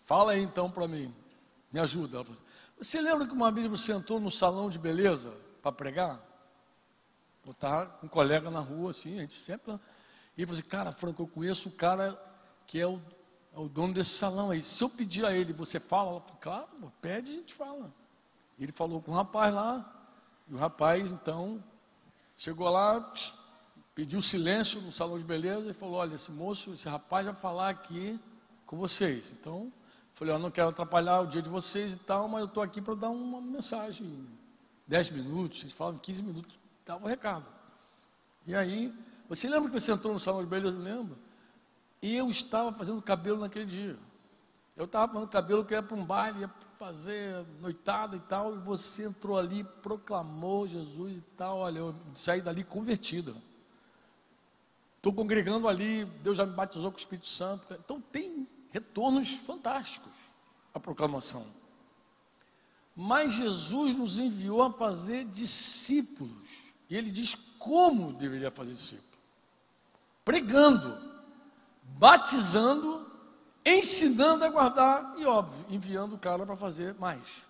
Fala 0.00 0.32
aí 0.32 0.42
então 0.42 0.68
para 0.68 0.88
mim, 0.88 1.14
me 1.72 1.78
ajuda. 1.78 2.16
Ela 2.16 2.24
falou, 2.24 2.40
assim, 2.40 2.46
você 2.80 3.00
lembra 3.00 3.28
que 3.28 3.32
uma 3.32 3.52
vez 3.52 3.70
você 3.70 3.92
entrou 3.92 4.18
no 4.18 4.32
salão 4.32 4.68
de 4.68 4.80
beleza 4.80 5.32
para 5.62 5.70
pregar? 5.70 6.20
Eu 7.46 7.52
estava 7.52 7.86
com 7.86 8.06
um 8.06 8.08
colega 8.08 8.50
na 8.50 8.58
rua, 8.58 8.90
assim, 8.90 9.16
a 9.16 9.20
gente 9.20 9.34
sempre. 9.34 9.78
E 10.36 10.42
ele 10.42 10.50
assim, 10.50 10.62
cara, 10.62 10.90
Franco, 10.90 11.22
eu 11.22 11.28
conheço 11.28 11.68
o 11.68 11.72
cara 11.72 12.20
que 12.66 12.80
é 12.80 12.86
o, 12.86 13.00
é 13.54 13.60
o 13.60 13.68
dono 13.68 13.94
desse 13.94 14.10
salão 14.10 14.50
aí. 14.50 14.60
Se 14.62 14.82
eu 14.82 14.88
pedir 14.88 15.24
a 15.24 15.32
ele, 15.32 15.52
você 15.52 15.78
fala? 15.78 16.10
Ela 16.10 16.20
claro, 16.40 16.92
pede 17.00 17.30
e 17.30 17.34
a 17.34 17.36
gente 17.38 17.54
fala. 17.54 17.92
Ele 18.58 18.72
falou 18.72 19.00
com 19.00 19.12
o 19.12 19.14
rapaz 19.14 19.54
lá, 19.54 20.08
e 20.48 20.54
o 20.54 20.58
rapaz, 20.58 21.12
então, 21.12 21.62
chegou 22.36 22.68
lá, 22.68 23.12
pediu 23.94 24.20
silêncio 24.20 24.80
no 24.80 24.92
salão 24.92 25.18
de 25.18 25.24
beleza 25.24 25.70
e 25.70 25.74
falou: 25.74 25.96
Olha, 25.96 26.16
esse 26.16 26.32
moço, 26.32 26.72
esse 26.72 26.88
rapaz 26.88 27.24
vai 27.24 27.34
falar 27.34 27.68
aqui 27.70 28.18
com 28.66 28.76
vocês. 28.76 29.36
Então, 29.40 29.72
falei: 30.14 30.34
Eu 30.34 30.38
não 30.38 30.50
quero 30.50 30.68
atrapalhar 30.68 31.20
o 31.20 31.26
dia 31.26 31.40
de 31.40 31.48
vocês 31.48 31.94
e 31.94 31.98
tal, 31.98 32.28
mas 32.28 32.40
eu 32.40 32.46
estou 32.46 32.62
aqui 32.62 32.80
para 32.80 32.94
dar 32.94 33.10
uma 33.10 33.40
mensagem. 33.40 34.28
Dez 34.86 35.10
minutos, 35.10 35.62
eles 35.62 35.72
falavam 35.72 35.98
15 35.98 36.22
minutos, 36.22 36.58
dava 36.84 37.02
o 37.02 37.06
um 37.06 37.08
recado. 37.08 37.48
E 38.46 38.54
aí, 38.54 38.92
você 39.28 39.48
lembra 39.48 39.70
que 39.70 39.80
você 39.80 39.92
entrou 39.92 40.12
no 40.12 40.18
salão 40.18 40.42
de 40.42 40.48
beleza? 40.48 40.78
Lembra? 40.78 41.16
E 42.04 42.16
eu 42.16 42.28
estava 42.28 42.70
fazendo 42.70 43.00
cabelo 43.00 43.40
naquele 43.40 43.64
dia. 43.64 43.98
Eu 44.76 44.84
estava 44.84 45.10
fazendo 45.10 45.26
cabelo 45.30 45.64
que 45.64 45.72
ia 45.72 45.82
para 45.82 45.96
um 45.96 46.04
baile, 46.04 46.40
ia 46.42 46.50
fazer 46.78 47.46
noitada 47.62 48.14
e 48.14 48.20
tal, 48.20 48.54
e 48.54 48.58
você 48.58 49.04
entrou 49.04 49.38
ali, 49.38 49.64
proclamou 49.82 50.68
Jesus 50.68 51.16
e 51.16 51.22
tal. 51.34 51.60
Olha, 51.60 51.78
eu 51.78 51.94
saí 52.14 52.42
dali 52.42 52.62
convertido. 52.62 53.34
Estou 54.98 55.14
congregando 55.14 55.66
ali, 55.66 56.04
Deus 56.22 56.36
já 56.36 56.44
me 56.44 56.52
batizou 56.52 56.90
com 56.90 56.98
o 56.98 57.00
Espírito 57.00 57.26
Santo. 57.26 57.72
Então 57.72 57.98
tem 57.98 58.46
retornos 58.70 59.30
fantásticos 59.30 60.12
a 60.74 60.78
proclamação. 60.78 61.46
Mas 62.94 63.32
Jesus 63.32 63.96
nos 63.96 64.18
enviou 64.18 64.62
a 64.62 64.70
fazer 64.70 65.24
discípulos. 65.24 66.64
E 66.90 66.98
ele 66.98 67.10
diz 67.10 67.34
como 67.58 68.12
deveria 68.12 68.50
fazer 68.50 68.72
discípulo: 68.72 69.18
pregando, 70.22 71.13
batizando, 71.96 73.06
ensinando 73.64 74.44
a 74.44 74.48
guardar 74.48 75.14
e, 75.16 75.24
óbvio, 75.24 75.64
enviando 75.68 76.14
o 76.14 76.18
cara 76.18 76.44
para 76.44 76.56
fazer 76.56 76.94
mais. 76.94 77.44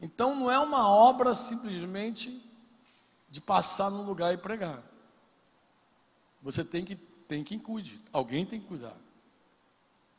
Então 0.00 0.34
não 0.34 0.50
é 0.50 0.58
uma 0.58 0.88
obra 0.88 1.34
simplesmente 1.34 2.42
de 3.28 3.40
passar 3.40 3.90
num 3.90 4.02
lugar 4.02 4.32
e 4.32 4.38
pregar. 4.38 4.82
Você 6.42 6.64
tem 6.64 6.84
que, 6.84 6.96
tem 6.96 7.44
que 7.44 7.58
cuidar, 7.58 7.98
alguém 8.12 8.46
tem 8.46 8.60
que 8.60 8.66
cuidar. 8.66 8.96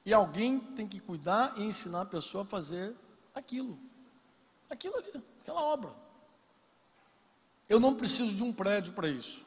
E 0.06 0.14
alguém 0.14 0.60
tem 0.60 0.88
que 0.88 1.00
cuidar 1.00 1.54
e 1.58 1.64
ensinar 1.64 2.02
a 2.02 2.06
pessoa 2.06 2.44
a 2.44 2.48
fazer 2.48 2.96
aquilo. 3.34 3.80
Aquilo 4.70 4.98
ali, 4.98 5.24
aquela 5.42 5.62
obra. 5.62 5.92
Eu 7.68 7.80
não 7.80 7.96
preciso 7.96 8.36
de 8.36 8.44
um 8.44 8.52
prédio 8.52 8.94
para 8.94 9.08
isso. 9.08 9.46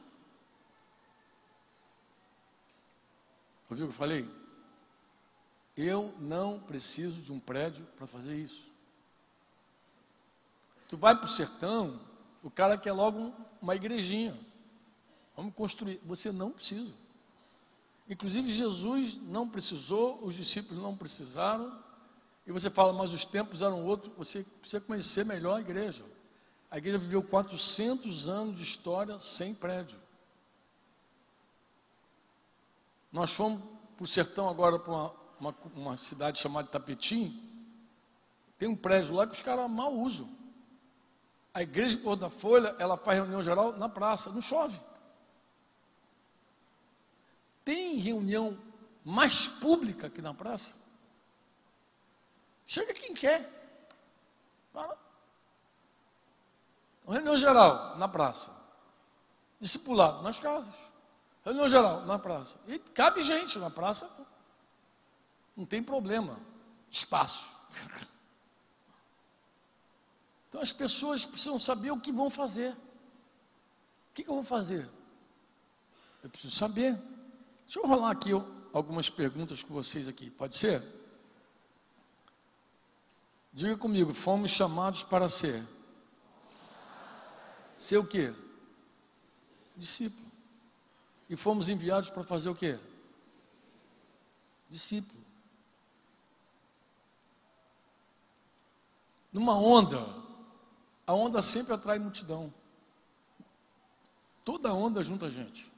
Ouviu 3.75 3.87
o 3.87 3.89
que 3.89 3.93
eu 3.93 3.97
falei? 3.97 4.29
Eu 5.75 6.15
não 6.17 6.57
preciso 6.57 7.21
de 7.21 7.33
um 7.33 7.39
prédio 7.41 7.85
para 7.97 8.07
fazer 8.07 8.33
isso. 8.33 8.71
Tu 10.87 10.95
vai 10.95 11.13
para 11.13 11.25
o 11.25 11.27
sertão, 11.27 11.99
o 12.41 12.49
cara 12.49 12.77
quer 12.77 12.93
logo 12.93 13.33
uma 13.61 13.75
igrejinha. 13.75 14.33
Vamos 15.35 15.53
construir. 15.53 15.99
Você 16.05 16.31
não 16.31 16.51
precisa. 16.51 16.93
Inclusive, 18.09 18.49
Jesus 18.49 19.17
não 19.17 19.49
precisou, 19.49 20.23
os 20.23 20.35
discípulos 20.35 20.81
não 20.81 20.95
precisaram. 20.95 21.77
E 22.47 22.53
você 22.53 22.69
fala, 22.69 22.93
mas 22.93 23.11
os 23.11 23.25
tempos 23.25 23.61
eram 23.61 23.83
outros. 23.83 24.13
Você 24.15 24.43
precisa 24.61 24.79
conhecer 24.79 25.25
melhor 25.25 25.57
a 25.57 25.59
igreja. 25.59 26.05
A 26.71 26.77
igreja 26.77 26.97
viveu 26.97 27.21
400 27.21 28.29
anos 28.29 28.57
de 28.57 28.63
história 28.63 29.19
sem 29.19 29.53
prédio. 29.53 29.99
Nós 33.15 33.31
fomos 33.31 33.63
para 33.95 34.03
o 34.03 34.07
sertão 34.07 34.49
agora, 34.49 34.77
para 34.77 34.91
uma, 34.91 35.15
uma, 35.39 35.55
uma, 35.73 35.97
cidade 35.97 36.37
chamada 36.37 36.67
Tapetim. 36.67 37.41
Tem 38.57 38.67
um 38.67 38.75
prédio 38.75 39.15
lá 39.15 39.25
que 39.25 39.31
os 39.31 39.39
caras 39.39 39.71
mal 39.71 39.93
usam. 39.93 40.29
A 41.53 41.63
igreja 41.63 41.97
da 42.17 42.29
Folha, 42.29 42.75
ela 42.77 42.97
faz 42.97 43.17
reunião 43.17 43.41
geral 43.41 43.71
na 43.77 43.87
praça, 43.87 44.29
não 44.31 44.41
chove. 44.41 44.77
Tem 47.63 47.95
reunião 47.95 48.59
mais 49.01 49.47
pública 49.47 50.09
que 50.09 50.21
na 50.21 50.33
praça? 50.33 50.75
Chega 52.65 52.93
quem 52.93 53.13
quer. 53.13 53.49
Fala. 54.73 54.97
Reunião 57.07 57.37
geral 57.37 57.97
na 57.97 58.09
praça. 58.09 58.51
Discipulado 59.57 60.21
nas 60.21 60.37
casas. 60.37 60.84
Reunião 61.45 61.69
geral 61.69 62.05
na 62.07 62.17
praça. 62.17 62.59
E 62.67 62.79
cabe 62.79 63.21
gente 63.21 63.59
na 63.59 63.69
praça. 63.69 64.09
Não 65.55 65.65
tem 65.65 65.81
problema. 65.81 66.39
Espaço. 66.89 67.53
Então 70.47 70.63
as 70.63 70.71
pessoas 70.71 71.25
precisam 71.25 71.59
saber 71.59 71.91
o 71.91 71.99
que 71.99 72.13
vão 72.13 72.29
fazer. 72.29 72.71
O 72.71 74.13
que, 74.13 74.23
que 74.23 74.29
eu 74.29 74.35
vou 74.35 74.43
fazer? 74.43 74.89
Eu 76.23 76.29
preciso 76.29 76.55
saber. 76.55 76.97
Deixa 77.65 77.77
eu 77.77 77.85
rolar 77.85 78.11
aqui 78.11 78.29
algumas 78.71 79.09
perguntas 79.09 79.61
com 79.61 79.73
vocês 79.73 80.07
aqui, 80.07 80.29
pode 80.29 80.55
ser? 80.55 80.81
Diga 83.51 83.75
comigo, 83.75 84.13
fomos 84.13 84.51
chamados 84.51 85.03
para 85.03 85.27
ser. 85.27 85.61
Ser 87.73 87.97
o 87.97 88.07
quê? 88.07 88.33
Discípulo. 89.75 90.24
E 91.29 91.35
fomos 91.35 91.69
enviados 91.69 92.09
para 92.09 92.23
fazer 92.23 92.49
o 92.49 92.55
quê? 92.55 92.79
Discípulo. 94.69 95.23
Numa 99.31 99.55
onda, 99.55 100.05
a 101.05 101.13
onda 101.13 101.41
sempre 101.41 101.73
atrai 101.73 101.99
multidão. 101.99 102.53
Toda 104.43 104.73
onda 104.73 105.03
junta 105.03 105.29
gente. 105.29 105.71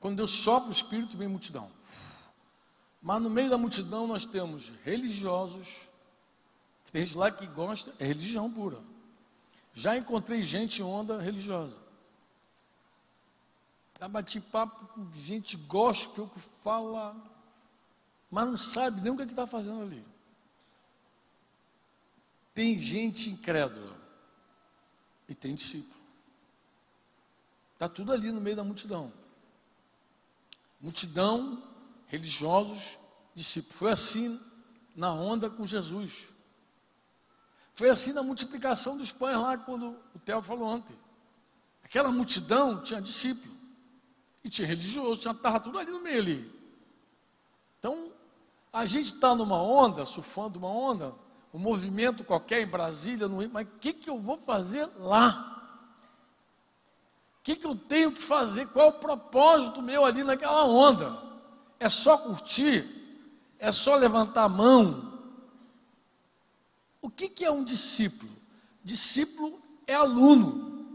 Quando 0.00 0.16
Deus 0.16 0.32
sopra 0.32 0.68
o 0.68 0.72
Espírito, 0.72 1.16
vem 1.16 1.28
multidão. 1.28 1.70
Mas 3.00 3.22
no 3.22 3.30
meio 3.30 3.48
da 3.48 3.56
multidão 3.56 4.06
nós 4.06 4.24
temos 4.24 4.72
religiosos, 4.82 5.88
tem 6.92 7.04
gente 7.04 7.16
lá 7.16 7.30
que 7.30 7.46
gosta, 7.46 7.94
é 7.98 8.04
religião 8.04 8.50
pura. 8.50 8.80
Já 9.72 9.96
encontrei 9.96 10.42
gente 10.42 10.80
em 10.80 10.84
onda 10.84 11.20
religiosa. 11.20 11.83
Bati 14.08 14.40
papo 14.40 14.86
com 14.88 15.10
gente 15.12 15.56
gospel 15.56 16.28
que 16.28 16.40
fala, 16.40 17.16
mas 18.30 18.46
não 18.46 18.56
sabe 18.56 19.00
nem 19.00 19.12
o 19.12 19.16
que 19.16 19.22
é 19.22 19.26
está 19.26 19.46
fazendo 19.46 19.82
ali. 19.82 20.04
Tem 22.52 22.78
gente 22.78 23.30
incrédula 23.30 23.96
e 25.28 25.34
tem 25.34 25.54
discípulo. 25.54 25.94
Está 27.72 27.88
tudo 27.88 28.12
ali 28.12 28.30
no 28.30 28.40
meio 28.40 28.56
da 28.56 28.64
multidão 28.64 29.12
multidão, 30.84 31.62
religiosos, 32.08 32.98
discípulos. 33.34 33.78
Foi 33.78 33.90
assim 33.90 34.38
na 34.94 35.14
onda 35.14 35.48
com 35.48 35.64
Jesus. 35.64 36.28
Foi 37.72 37.88
assim 37.88 38.12
na 38.12 38.22
multiplicação 38.22 38.98
dos 38.98 39.10
pães 39.10 39.38
lá, 39.38 39.56
quando 39.56 39.98
o 40.14 40.18
Theo 40.18 40.42
falou 40.42 40.68
ontem. 40.68 40.94
Aquela 41.82 42.12
multidão 42.12 42.82
tinha 42.82 43.00
discípulo. 43.00 43.53
E 44.44 44.48
tinha 44.48 44.68
religioso, 44.68 45.28
estava 45.28 45.58
tudo 45.58 45.78
ali 45.78 45.90
no 45.90 46.02
meio 46.02 46.18
ali. 46.18 46.54
Então, 47.78 48.12
a 48.72 48.84
gente 48.84 49.06
está 49.06 49.34
numa 49.34 49.60
onda, 49.60 50.04
surfando 50.04 50.58
uma 50.58 50.68
onda, 50.68 51.14
um 51.52 51.58
movimento 51.58 52.22
qualquer 52.22 52.60
em 52.60 52.66
Brasília, 52.66 53.26
no 53.26 53.40
Rio, 53.40 53.50
mas 53.52 53.66
o 53.66 53.70
que, 53.80 53.92
que 53.92 54.10
eu 54.10 54.20
vou 54.20 54.36
fazer 54.38 54.88
lá? 54.98 55.54
que, 57.44 57.54
que 57.54 57.66
eu 57.66 57.76
tenho 57.76 58.10
que 58.10 58.22
fazer? 58.22 58.66
Qual 58.68 58.86
é 58.86 58.88
o 58.88 58.94
propósito 58.94 59.82
meu 59.82 60.06
ali 60.06 60.24
naquela 60.24 60.64
onda? 60.64 61.22
É 61.78 61.90
só 61.90 62.16
curtir? 62.16 62.88
É 63.58 63.70
só 63.70 63.96
levantar 63.96 64.44
a 64.44 64.48
mão? 64.48 65.20
O 67.02 67.10
que, 67.10 67.28
que 67.28 67.44
é 67.44 67.50
um 67.50 67.62
discípulo? 67.62 68.32
Discípulo 68.82 69.60
é 69.86 69.94
aluno. 69.94 70.88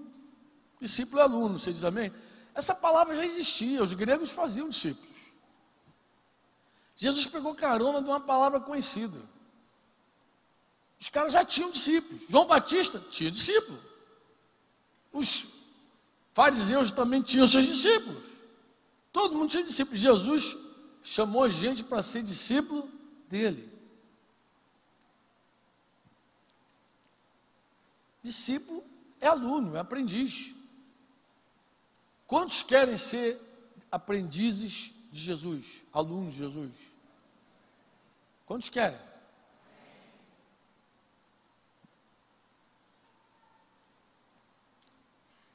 Discípulo 0.82 1.20
é 1.20 1.24
aluno, 1.24 1.60
você 1.60 1.72
diz 1.72 1.84
amém? 1.84 2.12
Essa 2.60 2.76
palavra 2.76 3.16
já 3.16 3.24
existia, 3.24 3.82
os 3.82 3.94
gregos 3.94 4.32
faziam 4.32 4.68
discípulos. 4.68 5.16
Jesus 6.94 7.26
pegou 7.26 7.56
carona 7.56 8.02
de 8.04 8.10
uma 8.10 8.20
palavra 8.20 8.60
conhecida. 8.60 9.18
Os 11.00 11.08
caras 11.08 11.32
já 11.32 11.42
tinham 11.46 11.72
discípulos. 11.72 12.24
João 12.28 12.46
Batista 12.46 13.00
tinha 13.10 13.32
discípulo. 13.32 13.80
Os 15.14 15.48
fariseus 16.34 16.92
também 16.92 17.22
tinham 17.22 17.48
seus 17.48 17.66
discípulos. 17.66 18.26
Todo 19.14 19.36
mundo 19.38 19.50
tinha 19.50 19.64
discípulos. 19.64 20.02
Jesus 20.02 20.58
chamou 21.02 21.50
gente 21.50 21.82
para 21.82 22.02
ser 22.02 22.24
discípulo 22.24 22.92
dele. 23.30 23.72
Discípulo 28.22 28.84
é 29.22 29.28
aluno, 29.28 29.78
é 29.78 29.80
aprendiz. 29.80 30.59
Quantos 32.30 32.62
querem 32.62 32.96
ser 32.96 33.42
aprendizes 33.92 34.94
de 35.12 35.20
Jesus, 35.20 35.84
alunos 35.92 36.34
de 36.34 36.42
Jesus? 36.42 36.72
Quantos 38.46 38.70
querem? 38.70 39.00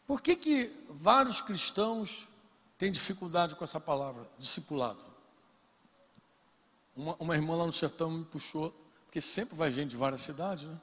Por 0.04 0.20
que, 0.20 0.34
que 0.34 0.84
vários 0.90 1.40
cristãos 1.40 2.26
têm 2.76 2.90
dificuldade 2.90 3.54
com 3.54 3.62
essa 3.62 3.78
palavra, 3.78 4.28
discipulado? 4.36 4.98
Uma, 6.96 7.14
uma 7.20 7.36
irmã 7.36 7.54
lá 7.54 7.66
no 7.66 7.72
sertão 7.72 8.10
me 8.10 8.24
puxou, 8.24 8.74
porque 9.04 9.20
sempre 9.20 9.54
vai 9.54 9.70
gente 9.70 9.90
de 9.90 9.96
várias 9.96 10.22
cidades, 10.22 10.64
né? 10.64 10.80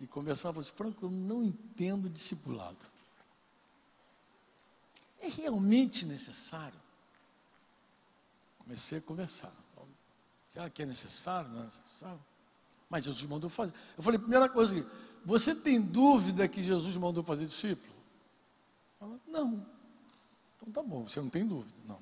E 0.00 0.06
conversava 0.08 0.58
assim, 0.58 0.72
Franco, 0.72 1.06
eu 1.06 1.10
não 1.12 1.44
entendo 1.44 2.10
discipulado. 2.10 2.92
É 5.24 5.28
realmente 5.28 6.04
necessário? 6.04 6.78
Comecei 8.58 8.98
a 8.98 9.00
conversar. 9.00 9.52
Será 10.48 10.68
que 10.68 10.82
é 10.82 10.86
necessário? 10.86 11.50
Não 11.50 11.62
é 11.62 11.64
necessário? 11.64 12.20
Mas 12.90 13.04
Jesus 13.04 13.24
mandou 13.24 13.48
fazer. 13.48 13.72
Eu 13.96 14.02
falei, 14.02 14.18
primeira 14.18 14.48
coisa, 14.48 14.86
você 15.24 15.54
tem 15.54 15.80
dúvida 15.80 16.46
que 16.46 16.62
Jesus 16.62 16.94
mandou 16.98 17.24
fazer 17.24 17.46
discípulo? 17.46 17.94
Ela, 19.00 19.18
não. 19.26 19.66
Então 20.56 20.70
tá 20.72 20.82
bom, 20.82 21.08
você 21.08 21.20
não 21.20 21.30
tem 21.30 21.46
dúvida. 21.46 21.74
Não. 21.86 21.98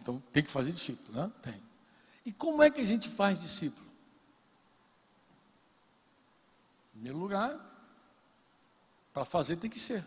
Então 0.00 0.20
tem 0.32 0.42
que 0.42 0.50
fazer 0.50 0.72
discípulo, 0.72 1.16
né? 1.16 1.32
Tem. 1.42 1.62
E 2.26 2.32
como 2.32 2.60
é 2.60 2.70
que 2.70 2.80
a 2.80 2.84
gente 2.84 3.08
faz 3.08 3.40
discípulo? 3.40 3.86
Em 6.88 6.98
primeiro 6.98 7.18
lugar, 7.18 7.56
para 9.12 9.24
fazer 9.24 9.56
tem 9.56 9.70
que 9.70 9.78
ser. 9.78 10.04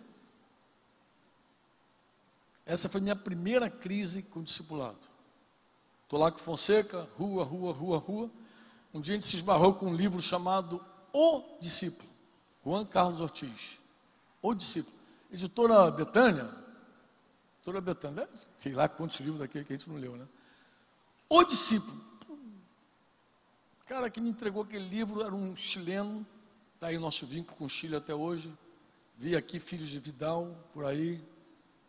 Essa 2.68 2.90
foi 2.90 3.00
minha 3.00 3.16
primeira 3.16 3.70
crise 3.70 4.22
com 4.22 4.42
o 4.42 4.44
discipulado. 4.44 5.00
Estou 6.04 6.20
lá 6.20 6.30
com 6.30 6.38
Fonseca, 6.38 7.08
rua, 7.18 7.46
rua, 7.46 7.72
rua, 7.72 7.98
rua. 7.98 8.30
Um 8.94 9.00
dia 9.00 9.14
a 9.14 9.16
gente 9.16 9.26
se 9.26 9.38
esbarrou 9.38 9.74
com 9.74 9.86
um 9.88 9.96
livro 9.96 10.22
chamado 10.22 10.84
O 11.14 11.58
Discípulo, 11.62 12.10
Juan 12.66 12.86
Carlos 12.86 13.22
Ortiz. 13.22 13.80
O 14.42 14.54
Discípulo. 14.54 14.94
Editora 15.32 15.90
Betânia, 15.92 16.54
editora 17.54 17.80
Betânia, 17.80 18.30
sei 18.58 18.74
lá 18.74 18.90
quantos 18.90 19.20
livros 19.22 19.40
daquele 19.40 19.64
que 19.64 19.74
a 19.74 19.78
gente 19.78 19.90
não 19.90 19.98
leu, 19.98 20.18
né? 20.18 20.28
O 21.30 21.46
Discípulo. 21.46 22.06
O 23.82 23.86
cara 23.86 24.10
que 24.10 24.20
me 24.20 24.30
entregou 24.30 24.64
aquele 24.64 24.90
livro 24.90 25.22
era 25.22 25.34
um 25.34 25.56
chileno, 25.56 26.28
está 26.76 26.88
aí 26.88 26.98
o 26.98 27.02
nosso 27.02 27.26
vínculo 27.26 27.58
com 27.58 27.66
o 27.66 27.70
Chile 27.70 27.96
até 27.96 28.14
hoje. 28.14 28.54
Vi 29.18 29.38
aqui 29.38 29.58
filhos 29.58 29.90
de 29.90 30.00
Vidal, 30.00 30.54
por 30.74 30.86
aí, 30.86 31.22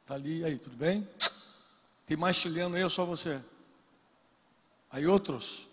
está 0.09 0.15
ali, 0.15 0.43
aí, 0.43 0.59
tudo 0.59 0.75
bem? 0.75 1.07
Tem 2.07 2.17
mais 2.17 2.35
chileno 2.35 2.75
aí 2.75 2.83
ou 2.83 2.89
só 2.89 3.05
você? 3.05 3.43
Aí 4.91 5.07
outros? 5.07 5.69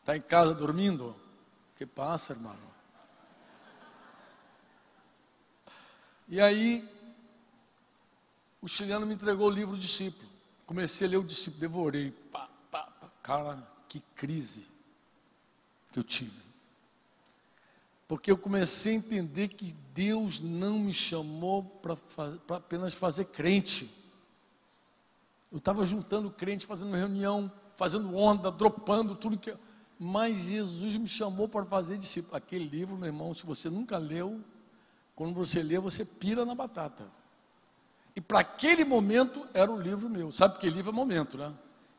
Está 0.00 0.16
em 0.16 0.22
casa 0.22 0.54
dormindo? 0.54 1.14
Que 1.76 1.84
passa, 1.84 2.32
irmão? 2.32 2.56
E 6.26 6.40
aí, 6.40 6.88
o 8.62 8.66
chileno 8.66 9.04
me 9.04 9.12
entregou 9.12 9.48
o 9.48 9.52
livro 9.52 9.76
Discípulo. 9.76 10.30
Comecei 10.64 11.06
a 11.06 11.10
ler 11.10 11.16
o 11.18 11.22
discípulo, 11.22 11.60
devorei. 11.60 12.12
Pá, 12.32 12.48
pá, 12.70 12.84
pá. 12.98 13.10
Cara, 13.22 13.68
que 13.90 14.00
crise 14.16 14.66
que 15.92 15.98
eu 15.98 16.02
tive. 16.02 16.40
Porque 18.12 18.30
eu 18.30 18.36
comecei 18.36 18.92
a 18.92 18.96
entender 18.96 19.48
que 19.48 19.74
Deus 19.94 20.38
não 20.38 20.78
me 20.78 20.92
chamou 20.92 21.62
para 21.64 21.96
apenas 22.54 22.92
fazer 22.92 23.24
crente. 23.24 23.90
Eu 25.50 25.56
estava 25.56 25.82
juntando 25.82 26.30
crente, 26.30 26.66
fazendo 26.66 26.94
reunião, 26.94 27.50
fazendo 27.74 28.14
onda, 28.14 28.50
dropando 28.50 29.14
tudo 29.14 29.38
que. 29.38 29.56
Mas 29.98 30.42
Jesus 30.42 30.94
me 30.96 31.08
chamou 31.08 31.48
para 31.48 31.64
fazer 31.64 31.96
discípulo. 31.96 32.36
Aquele 32.36 32.68
livro, 32.68 32.98
meu 32.98 33.06
irmão, 33.06 33.32
se 33.32 33.46
você 33.46 33.70
nunca 33.70 33.96
leu, 33.96 34.42
quando 35.16 35.32
você 35.32 35.62
lê, 35.62 35.78
você 35.78 36.04
pira 36.04 36.44
na 36.44 36.54
batata. 36.54 37.06
E 38.14 38.20
para 38.20 38.40
aquele 38.40 38.84
momento 38.84 39.46
era 39.54 39.72
o 39.72 39.80
livro 39.80 40.10
meu. 40.10 40.30
Sabe 40.30 40.58
que 40.58 40.68
livro 40.68 40.92
é 40.92 40.94
momento, 40.94 41.38
né? 41.38 41.50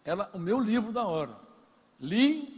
Era 0.06 0.30
o 0.32 0.38
meu 0.38 0.60
livro 0.60 0.92
da 0.92 1.08
hora. 1.08 1.36
Li, 2.00 2.53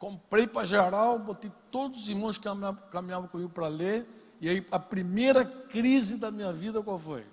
comprei 0.00 0.46
para 0.46 0.64
geral, 0.64 1.18
botei 1.18 1.52
todos 1.70 2.02
os 2.02 2.08
irmãos 2.08 2.38
que 2.38 2.48
caminhavam 2.90 3.28
comigo 3.28 3.50
para 3.50 3.68
ler. 3.68 4.08
E 4.40 4.48
aí 4.48 4.66
a 4.72 4.78
primeira 4.78 5.44
crise 5.44 6.16
da 6.16 6.30
minha 6.30 6.52
vida 6.52 6.82
qual 6.82 6.98
foi? 6.98 7.24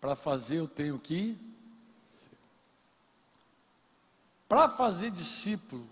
Para 0.00 0.16
fazer 0.16 0.56
eu 0.56 0.66
tenho 0.66 0.98
que 0.98 1.38
Para 4.48 4.66
fazer 4.70 5.10
discípulo, 5.10 5.86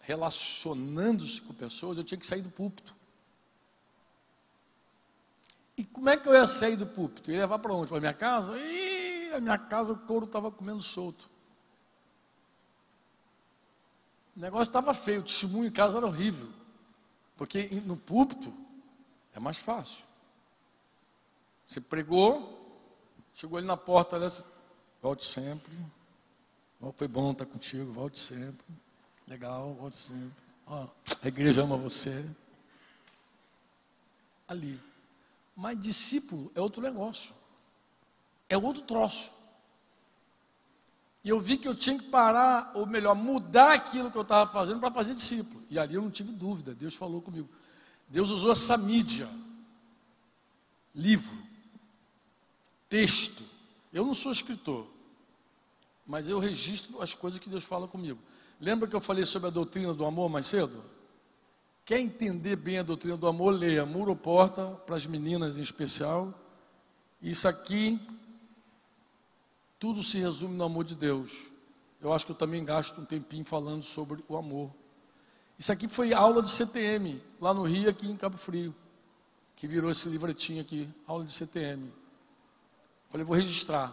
relacionando-se 0.00 1.38
com 1.42 1.52
pessoas, 1.52 1.98
eu 1.98 2.04
tinha 2.04 2.18
que 2.18 2.26
sair 2.26 2.40
do 2.40 2.50
púlpito. 2.50 2.94
E 5.76 5.84
como 5.84 6.08
é 6.08 6.16
que 6.16 6.26
eu 6.26 6.32
ia 6.32 6.46
sair 6.46 6.76
do 6.76 6.86
púlpito? 6.86 7.30
Ia 7.30 7.40
levar 7.40 7.58
para 7.58 7.74
onde? 7.74 7.90
Para 7.90 8.00
minha 8.00 8.14
casa? 8.14 8.58
E 8.58 9.32
a 9.34 9.40
minha 9.40 9.58
casa 9.58 9.92
o 9.92 9.98
couro 9.98 10.24
estava 10.24 10.50
comendo 10.50 10.80
solto. 10.80 11.28
O 14.36 14.40
negócio 14.40 14.70
estava 14.70 14.94
feio, 14.94 15.20
o 15.20 15.24
testemunho 15.24 15.66
em 15.66 15.72
casa 15.72 15.98
era 15.98 16.06
horrível. 16.06 16.48
Porque 17.36 17.68
no 17.84 17.96
púlpito 17.96 18.52
é 19.34 19.40
mais 19.40 19.58
fácil. 19.58 20.04
Você 21.66 21.80
pregou, 21.80 22.58
chegou 23.34 23.58
ali 23.58 23.66
na 23.66 23.76
porta 23.76 24.18
dessa, 24.18 24.44
volte 25.00 25.24
sempre. 25.24 25.72
Foi 26.96 27.06
bom 27.06 27.32
estar 27.32 27.46
contigo, 27.46 27.92
volte 27.92 28.18
sempre. 28.18 28.64
Legal, 29.26 29.74
volte 29.74 29.96
sempre. 29.96 30.42
Ó, 30.66 30.86
a 31.22 31.28
igreja 31.28 31.62
ama 31.62 31.76
você. 31.76 32.24
Ali. 34.48 34.80
Mas 35.54 35.78
discípulo 35.78 36.50
é 36.54 36.60
outro 36.60 36.82
negócio. 36.82 37.34
É 38.48 38.56
outro 38.56 38.82
troço. 38.82 39.32
E 41.22 41.28
eu 41.28 41.38
vi 41.38 41.58
que 41.58 41.68
eu 41.68 41.74
tinha 41.74 41.98
que 41.98 42.06
parar, 42.06 42.70
ou 42.74 42.86
melhor, 42.86 43.14
mudar 43.14 43.72
aquilo 43.72 44.10
que 44.10 44.16
eu 44.16 44.22
estava 44.22 44.50
fazendo 44.50 44.80
para 44.80 44.90
fazer 44.90 45.14
discípulo. 45.14 45.62
E 45.68 45.78
ali 45.78 45.94
eu 45.94 46.02
não 46.02 46.10
tive 46.10 46.32
dúvida, 46.32 46.74
Deus 46.74 46.94
falou 46.94 47.20
comigo. 47.20 47.48
Deus 48.08 48.30
usou 48.30 48.50
essa 48.50 48.76
mídia, 48.76 49.28
livro, 50.94 51.36
texto. 52.88 53.42
Eu 53.92 54.04
não 54.04 54.14
sou 54.14 54.32
escritor, 54.32 54.86
mas 56.06 56.28
eu 56.28 56.38
registro 56.38 57.00
as 57.02 57.12
coisas 57.12 57.38
que 57.38 57.48
Deus 57.48 57.64
fala 57.64 57.86
comigo. 57.86 58.18
Lembra 58.58 58.88
que 58.88 58.96
eu 58.96 59.00
falei 59.00 59.24
sobre 59.24 59.48
a 59.48 59.50
doutrina 59.50 59.94
do 59.94 60.04
amor 60.04 60.28
mais 60.28 60.46
cedo? 60.46 60.82
Quer 61.84 62.00
entender 62.00 62.56
bem 62.56 62.78
a 62.78 62.82
doutrina 62.82 63.16
do 63.16 63.26
amor, 63.26 63.52
leia 63.52 63.84
Muro 63.84 64.14
Porta, 64.14 64.66
para 64.86 64.96
as 64.96 65.06
meninas 65.06 65.58
em 65.58 65.62
especial. 65.62 66.32
Isso 67.22 67.48
aqui, 67.48 68.00
tudo 69.80 70.02
se 70.02 70.18
resume 70.18 70.54
no 70.56 70.62
amor 70.62 70.84
de 70.84 70.94
Deus. 70.94 71.50
Eu 72.00 72.12
acho 72.12 72.26
que 72.26 72.32
eu 72.32 72.36
também 72.36 72.64
gasto 72.64 73.00
um 73.00 73.04
tempinho 73.04 73.44
falando 73.44 73.82
sobre 73.82 74.22
o 74.28 74.36
amor. 74.36 74.70
Isso 75.58 75.72
aqui 75.72 75.88
foi 75.88 76.12
aula 76.12 76.42
de 76.42 76.50
CTM, 76.50 77.20
lá 77.40 77.52
no 77.52 77.64
Rio, 77.64 77.88
aqui 77.88 78.06
em 78.06 78.16
Cabo 78.16 78.36
Frio, 78.36 78.74
que 79.56 79.66
virou 79.66 79.90
esse 79.90 80.08
livretinho 80.08 80.60
aqui, 80.60 80.88
aula 81.06 81.24
de 81.24 81.32
CTM. 81.32 81.92
Falei, 83.08 83.24
vou 83.24 83.36
registrar. 83.36 83.92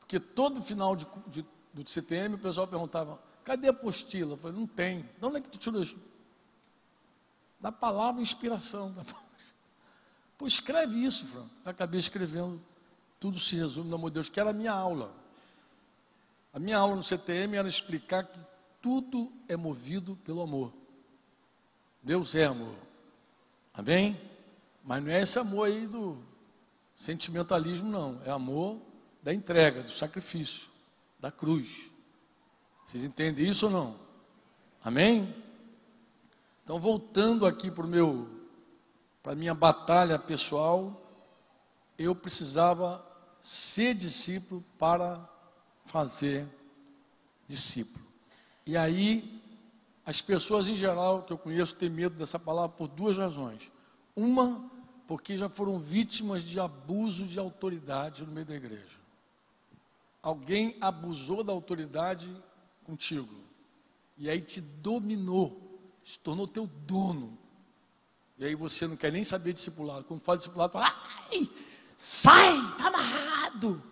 Porque 0.00 0.18
todo 0.18 0.62
final 0.62 0.96
de, 0.96 1.06
de, 1.26 1.44
do 1.72 1.88
CTM 1.88 2.34
o 2.34 2.38
pessoal 2.38 2.66
perguntava, 2.66 3.20
cadê 3.44 3.68
a 3.68 3.70
apostila? 3.70 4.32
Eu 4.32 4.36
falei, 4.38 4.58
não 4.58 4.66
tem. 4.66 5.02
De 5.18 5.24
onde 5.24 5.36
é 5.36 5.40
que 5.40 5.48
tu 5.50 5.58
tirou 5.58 5.82
isso? 5.82 5.98
Da 7.60 7.70
palavra 7.70 8.22
inspiração. 8.22 8.92
Da 8.92 9.04
palavra. 9.04 9.28
Pô, 10.38 10.46
escreve 10.46 11.04
isso, 11.04 11.26
Franco. 11.26 11.50
Eu 11.64 11.70
acabei 11.70 12.00
escrevendo, 12.00 12.60
tudo 13.18 13.38
se 13.38 13.56
resume 13.56 13.90
no 13.90 13.96
amor 13.96 14.10
de 14.10 14.14
Deus, 14.14 14.28
que 14.28 14.38
era 14.38 14.50
a 14.50 14.54
minha 14.54 14.72
aula. 14.72 15.17
A 16.58 16.60
minha 16.60 16.76
aula 16.76 16.96
no 16.96 17.04
CTM 17.04 17.56
era 17.56 17.68
explicar 17.68 18.24
que 18.24 18.40
tudo 18.82 19.32
é 19.46 19.56
movido 19.56 20.16
pelo 20.24 20.42
amor. 20.42 20.72
Deus 22.02 22.34
é 22.34 22.46
amor. 22.46 22.74
Amém? 23.72 24.20
Mas 24.82 25.00
não 25.00 25.12
é 25.12 25.22
esse 25.22 25.38
amor 25.38 25.68
aí 25.68 25.86
do 25.86 26.18
sentimentalismo, 26.96 27.88
não. 27.88 28.20
É 28.24 28.32
amor 28.32 28.80
da 29.22 29.32
entrega, 29.32 29.84
do 29.84 29.90
sacrifício, 29.92 30.66
da 31.20 31.30
cruz. 31.30 31.92
Vocês 32.84 33.04
entendem 33.04 33.48
isso 33.48 33.66
ou 33.66 33.70
não? 33.70 33.96
Amém? 34.82 35.32
Então, 36.64 36.80
voltando 36.80 37.46
aqui 37.46 37.70
para 37.70 37.86
meu, 37.86 38.28
para 39.22 39.30
a 39.30 39.36
minha 39.36 39.54
batalha 39.54 40.18
pessoal, 40.18 41.08
eu 41.96 42.16
precisava 42.16 43.06
ser 43.40 43.94
discípulo 43.94 44.60
para 44.76 45.37
fazer 45.88 46.46
discípulo. 47.46 48.04
E 48.66 48.76
aí, 48.76 49.40
as 50.04 50.20
pessoas 50.20 50.68
em 50.68 50.76
geral 50.76 51.22
que 51.22 51.32
eu 51.32 51.38
conheço 51.38 51.74
têm 51.74 51.88
medo 51.90 52.16
dessa 52.16 52.38
palavra 52.38 52.76
por 52.76 52.86
duas 52.88 53.16
razões. 53.16 53.72
Uma, 54.14 54.70
porque 55.06 55.36
já 55.36 55.48
foram 55.48 55.78
vítimas 55.78 56.42
de 56.42 56.60
abuso 56.60 57.24
de 57.24 57.38
autoridade 57.38 58.24
no 58.24 58.32
meio 58.32 58.46
da 58.46 58.54
igreja. 58.54 58.98
Alguém 60.22 60.76
abusou 60.80 61.42
da 61.42 61.52
autoridade 61.52 62.30
contigo. 62.84 63.34
E 64.18 64.28
aí 64.28 64.40
te 64.40 64.60
dominou, 64.60 65.80
se 66.04 66.18
tornou 66.18 66.46
teu 66.46 66.66
dono. 66.66 67.38
E 68.36 68.44
aí 68.44 68.54
você 68.54 68.86
não 68.86 68.96
quer 68.96 69.10
nem 69.10 69.24
saber 69.24 69.52
discipulado. 69.52 70.04
Quando 70.04 70.20
fala 70.20 70.36
discipulado, 70.38 70.72
fala, 70.72 70.94
ai, 71.30 71.48
sai, 71.96 72.58
está 72.72 72.88
amarrado. 72.88 73.82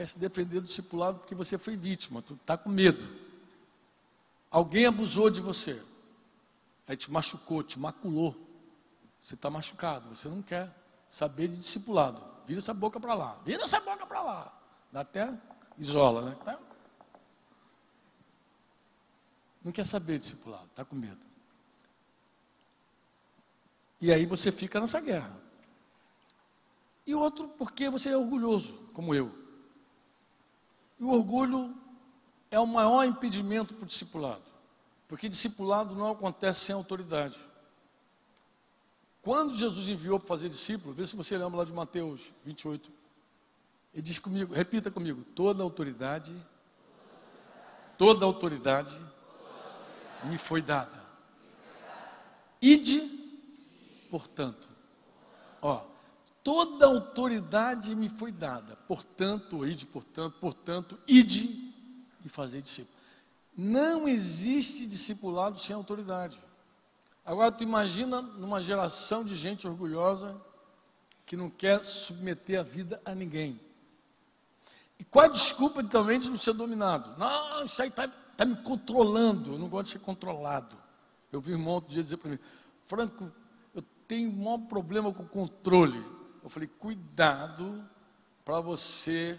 Quer 0.00 0.08
se 0.08 0.18
defender 0.18 0.60
do 0.62 0.66
discipulado 0.66 1.18
porque 1.18 1.34
você 1.34 1.58
foi 1.58 1.76
vítima, 1.76 2.22
tu 2.22 2.32
está 2.32 2.56
com 2.56 2.70
medo. 2.70 3.06
Alguém 4.50 4.86
abusou 4.86 5.28
de 5.28 5.42
você. 5.42 5.78
Aí 6.88 6.96
te 6.96 7.10
machucou, 7.10 7.62
te 7.62 7.78
maculou. 7.78 8.34
Você 9.20 9.34
está 9.34 9.50
machucado, 9.50 10.08
você 10.08 10.26
não 10.26 10.40
quer 10.40 10.74
saber 11.06 11.48
de 11.48 11.58
discipulado. 11.58 12.24
Vira 12.46 12.60
essa 12.60 12.72
boca 12.72 12.98
para 12.98 13.12
lá, 13.12 13.38
vira 13.44 13.62
essa 13.64 13.78
boca 13.78 14.06
para 14.06 14.22
lá. 14.22 14.58
Dá 14.90 15.00
até 15.02 15.38
isola, 15.76 16.30
né? 16.30 16.36
Tá? 16.46 16.58
Não 19.62 19.70
quer 19.70 19.86
saber 19.86 20.14
de 20.14 20.20
discipulado, 20.20 20.64
está 20.64 20.82
com 20.82 20.96
medo. 20.96 21.20
E 24.00 24.10
aí 24.10 24.24
você 24.24 24.50
fica 24.50 24.80
nessa 24.80 24.98
guerra. 24.98 25.38
E 27.06 27.14
outro, 27.14 27.48
porque 27.48 27.90
você 27.90 28.08
é 28.08 28.16
orgulhoso, 28.16 28.72
como 28.94 29.14
eu. 29.14 29.49
E 31.00 31.04
o 31.04 31.08
orgulho 31.08 31.74
é 32.50 32.60
o 32.60 32.66
maior 32.66 33.04
impedimento 33.04 33.74
para 33.74 33.84
o 33.84 33.86
discipulado. 33.86 34.42
Porque 35.08 35.28
discipulado 35.28 35.94
não 35.94 36.10
acontece 36.10 36.60
sem 36.60 36.74
autoridade. 36.74 37.40
Quando 39.22 39.54
Jesus 39.54 39.88
enviou 39.88 40.18
para 40.18 40.28
fazer 40.28 40.48
discípulo, 40.48 40.94
vê 40.94 41.06
se 41.06 41.16
você 41.16 41.36
lembra 41.36 41.58
lá 41.58 41.64
de 41.64 41.72
Mateus 41.72 42.32
28. 42.44 42.92
Ele 43.92 44.02
diz 44.02 44.18
comigo, 44.18 44.54
repita 44.54 44.90
comigo: 44.90 45.24
toda 45.34 45.62
autoridade, 45.62 46.34
toda 47.98 48.24
autoridade 48.24 48.98
me 50.24 50.38
foi 50.38 50.62
dada. 50.62 51.00
Ide, 52.62 53.00
portanto, 54.10 54.68
ó, 55.62 55.89
toda 56.42 56.86
autoridade 56.86 57.94
me 57.94 58.08
foi 58.08 58.32
dada, 58.32 58.76
portanto, 58.88 59.66
ide, 59.66 59.86
portanto, 59.86 60.36
portanto, 60.40 60.98
ide 61.06 61.72
e 62.24 62.28
fazer 62.28 62.62
discípulo. 62.62 62.98
Não 63.56 64.08
existe 64.08 64.86
discipulado 64.86 65.58
sem 65.58 65.74
autoridade. 65.74 66.40
Agora 67.24 67.52
tu 67.52 67.62
imagina 67.62 68.22
numa 68.22 68.60
geração 68.60 69.24
de 69.24 69.34
gente 69.34 69.66
orgulhosa 69.66 70.40
que 71.26 71.36
não 71.36 71.48
quer 71.48 71.82
submeter 71.82 72.58
a 72.58 72.62
vida 72.62 73.00
a 73.04 73.14
ninguém. 73.14 73.60
E 74.98 75.04
qual 75.04 75.26
a 75.26 75.28
desculpa 75.28 75.82
também 75.84 76.18
de 76.18 76.28
não 76.28 76.36
ser 76.36 76.52
dominado? 76.52 77.16
Não, 77.18 77.64
isso 77.64 77.80
aí 77.80 77.88
está 77.88 78.08
tá 78.36 78.44
me 78.44 78.56
controlando, 78.56 79.52
eu 79.52 79.58
não 79.58 79.68
gosto 79.68 79.86
de 79.86 79.92
ser 79.92 79.98
controlado. 80.00 80.76
Eu 81.30 81.40
vi 81.40 81.52
um 81.52 81.54
irmão 81.54 81.74
outro 81.74 81.90
dia 81.90 82.02
dizer 82.02 82.16
para 82.16 82.30
mim, 82.30 82.38
Franco, 82.84 83.30
eu 83.74 83.82
tenho 84.08 84.30
um 84.30 84.44
maior 84.44 84.58
problema 84.58 85.12
com 85.12 85.24
controle. 85.24 86.04
Eu 86.42 86.50
falei, 86.50 86.68
cuidado 86.68 87.88
para 88.44 88.60
você, 88.60 89.38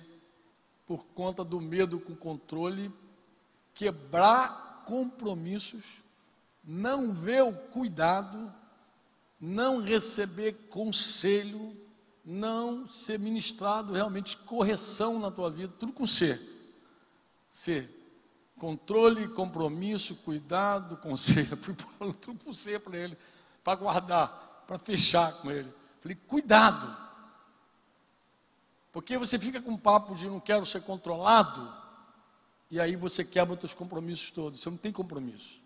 por 0.86 1.06
conta 1.07 1.44
do 1.44 1.60
medo 1.60 1.99
com 1.99 2.15
controle, 2.15 2.94
quebrar 3.73 4.84
compromissos 4.86 6.03
não 6.64 7.11
ver 7.11 7.44
o 7.44 7.53
cuidado, 7.53 8.53
não 9.40 9.82
receber 9.82 10.53
conselho, 10.69 11.76
não 12.23 12.88
ser 12.88 13.18
ministrado 13.18 13.94
realmente 13.94 14.38
correção 14.38 15.19
na 15.19 15.32
tua 15.32 15.49
vida, 15.49 15.73
tudo 15.80 15.91
com 15.91 16.06
C. 16.06 16.40
C. 17.49 17.90
Controle, 18.60 19.28
compromisso, 19.30 20.15
cuidado, 20.18 20.98
conselho. 21.02 21.57
Fui 21.57 21.73
falando 21.73 22.15
tudo 22.15 22.44
com 22.44 22.53
C 22.53 22.78
para 22.78 22.98
ele, 22.98 23.18
para 23.64 23.76
guardar, 23.76 24.64
para 24.68 24.78
fechar 24.78 25.34
com 25.41 25.49
ele. 25.49 25.73
Falei, 26.02 26.18
cuidado. 26.28 26.98
Porque 28.91 29.18
você 29.18 29.40
fica 29.40 29.61
com 29.61 29.78
papo 29.78 30.15
de 30.15 30.28
não 30.28 30.40
quero 30.40 30.65
ser 30.65 30.82
controlado, 30.82 31.73
e 32.69 32.80
aí 32.80 32.95
você 32.95 33.23
quebra 33.23 33.53
os 33.53 33.60
seus 33.60 33.73
compromissos 33.73 34.32
todos. 34.32 34.61
Você 34.61 34.69
não 34.69 34.78
tem 34.78 34.91
compromisso. 34.91 35.61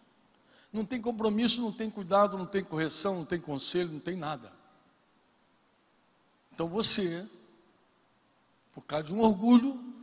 Não 0.72 0.86
tem 0.86 1.02
compromisso, 1.02 1.62
não 1.62 1.72
tem 1.72 1.90
cuidado, 1.90 2.38
não 2.38 2.46
tem 2.46 2.64
correção, 2.64 3.16
não 3.16 3.26
tem 3.26 3.40
conselho, 3.40 3.92
não 3.92 4.00
tem 4.00 4.16
nada. 4.16 4.52
Então 6.52 6.68
você, 6.68 7.28
por 8.74 8.86
causa 8.86 9.06
de 9.06 9.14
um 9.14 9.22
orgulho, 9.22 9.94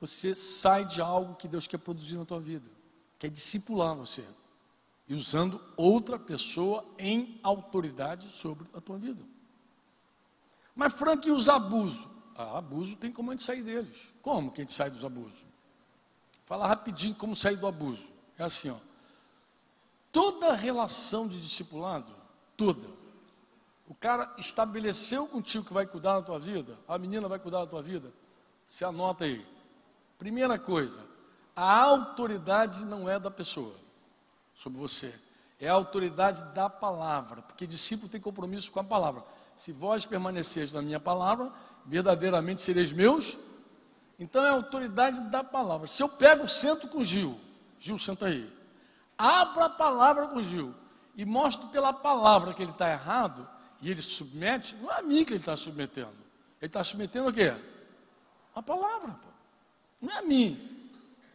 você 0.00 0.34
sai 0.34 0.84
de 0.84 1.00
algo 1.00 1.34
que 1.36 1.48
Deus 1.48 1.66
quer 1.66 1.78
produzir 1.78 2.16
na 2.16 2.24
tua 2.24 2.40
vida, 2.40 2.68
quer 3.18 3.30
discipular 3.30 3.94
você, 3.94 4.24
e 5.08 5.14
usando 5.14 5.60
outra 5.76 6.18
pessoa 6.18 6.84
em 6.98 7.38
autoridade 7.42 8.28
sobre 8.28 8.66
a 8.74 8.80
tua 8.80 8.98
vida. 8.98 9.22
Mas 10.74 10.92
Frank, 10.92 11.26
e 11.26 11.30
os 11.30 11.48
abusos? 11.48 12.06
Ah, 12.34 12.58
abuso 12.58 12.96
tem 12.96 13.10
como 13.10 13.30
a 13.30 13.34
gente 13.34 13.44
sair 13.44 13.62
deles. 13.62 14.12
Como 14.20 14.50
que 14.50 14.60
a 14.60 14.64
gente 14.64 14.72
sai 14.72 14.90
dos 14.90 15.04
abusos? 15.04 15.44
Fala 16.44 16.66
rapidinho 16.66 17.14
como 17.14 17.34
sair 17.34 17.56
do 17.56 17.66
abuso. 17.66 18.12
É 18.36 18.44
assim, 18.44 18.70
ó 18.70 18.76
toda 20.16 20.54
relação 20.54 21.28
de 21.28 21.38
discipulado, 21.38 22.10
toda. 22.56 22.88
O 23.86 23.94
cara 23.94 24.34
estabeleceu 24.38 25.26
contigo 25.26 25.66
que 25.66 25.74
vai 25.74 25.84
cuidar 25.84 26.14
da 26.14 26.22
tua 26.22 26.38
vida, 26.38 26.78
a 26.88 26.96
menina 26.96 27.28
vai 27.28 27.38
cuidar 27.38 27.58
da 27.58 27.66
tua 27.66 27.82
vida. 27.82 28.10
Você 28.66 28.82
anota 28.82 29.24
aí. 29.24 29.46
Primeira 30.18 30.58
coisa, 30.58 31.04
a 31.54 31.82
autoridade 31.82 32.86
não 32.86 33.06
é 33.06 33.18
da 33.18 33.30
pessoa 33.30 33.74
sobre 34.56 34.78
você, 34.78 35.14
é 35.60 35.68
a 35.68 35.72
autoridade 35.72 36.42
da 36.54 36.68
palavra, 36.68 37.42
porque 37.42 37.66
discípulo 37.66 38.08
tem 38.08 38.20
compromisso 38.20 38.72
com 38.72 38.80
a 38.80 38.84
palavra. 38.84 39.24
Se 39.54 39.72
vós 39.72 40.04
permaneceis 40.04 40.72
na 40.72 40.82
minha 40.82 41.00
palavra, 41.00 41.52
verdadeiramente 41.84 42.60
sereis 42.60 42.92
meus. 42.92 43.38
Então 44.18 44.44
é 44.44 44.48
a 44.48 44.52
autoridade 44.52 45.20
da 45.30 45.44
palavra. 45.44 45.86
Se 45.86 46.02
eu 46.02 46.08
pego, 46.08 46.48
sento 46.48 46.88
com 46.88 47.02
Gil, 47.04 47.38
Gil, 47.78 47.98
senta 47.98 48.26
aí 48.26 48.56
abra 49.16 49.66
a 49.66 49.70
palavra 49.70 50.28
com 50.28 50.42
Gil 50.42 50.74
e 51.16 51.24
mostro 51.24 51.68
pela 51.68 51.92
palavra 51.92 52.52
que 52.52 52.62
ele 52.62 52.72
está 52.72 52.90
errado 52.90 53.48
e 53.80 53.90
ele 53.90 54.02
submete, 54.02 54.76
não 54.76 54.90
é 54.90 54.98
a 54.98 55.02
mim 55.02 55.24
que 55.24 55.32
ele 55.32 55.40
está 55.40 55.56
submetendo. 55.56 56.26
Ele 56.60 56.68
está 56.68 56.82
submetendo 56.82 57.28
o 57.28 57.32
quê? 57.32 57.54
A 58.54 58.62
palavra. 58.62 59.12
Pô. 59.12 59.28
Não 60.00 60.12
é 60.12 60.18
a 60.18 60.22
mim, 60.22 60.90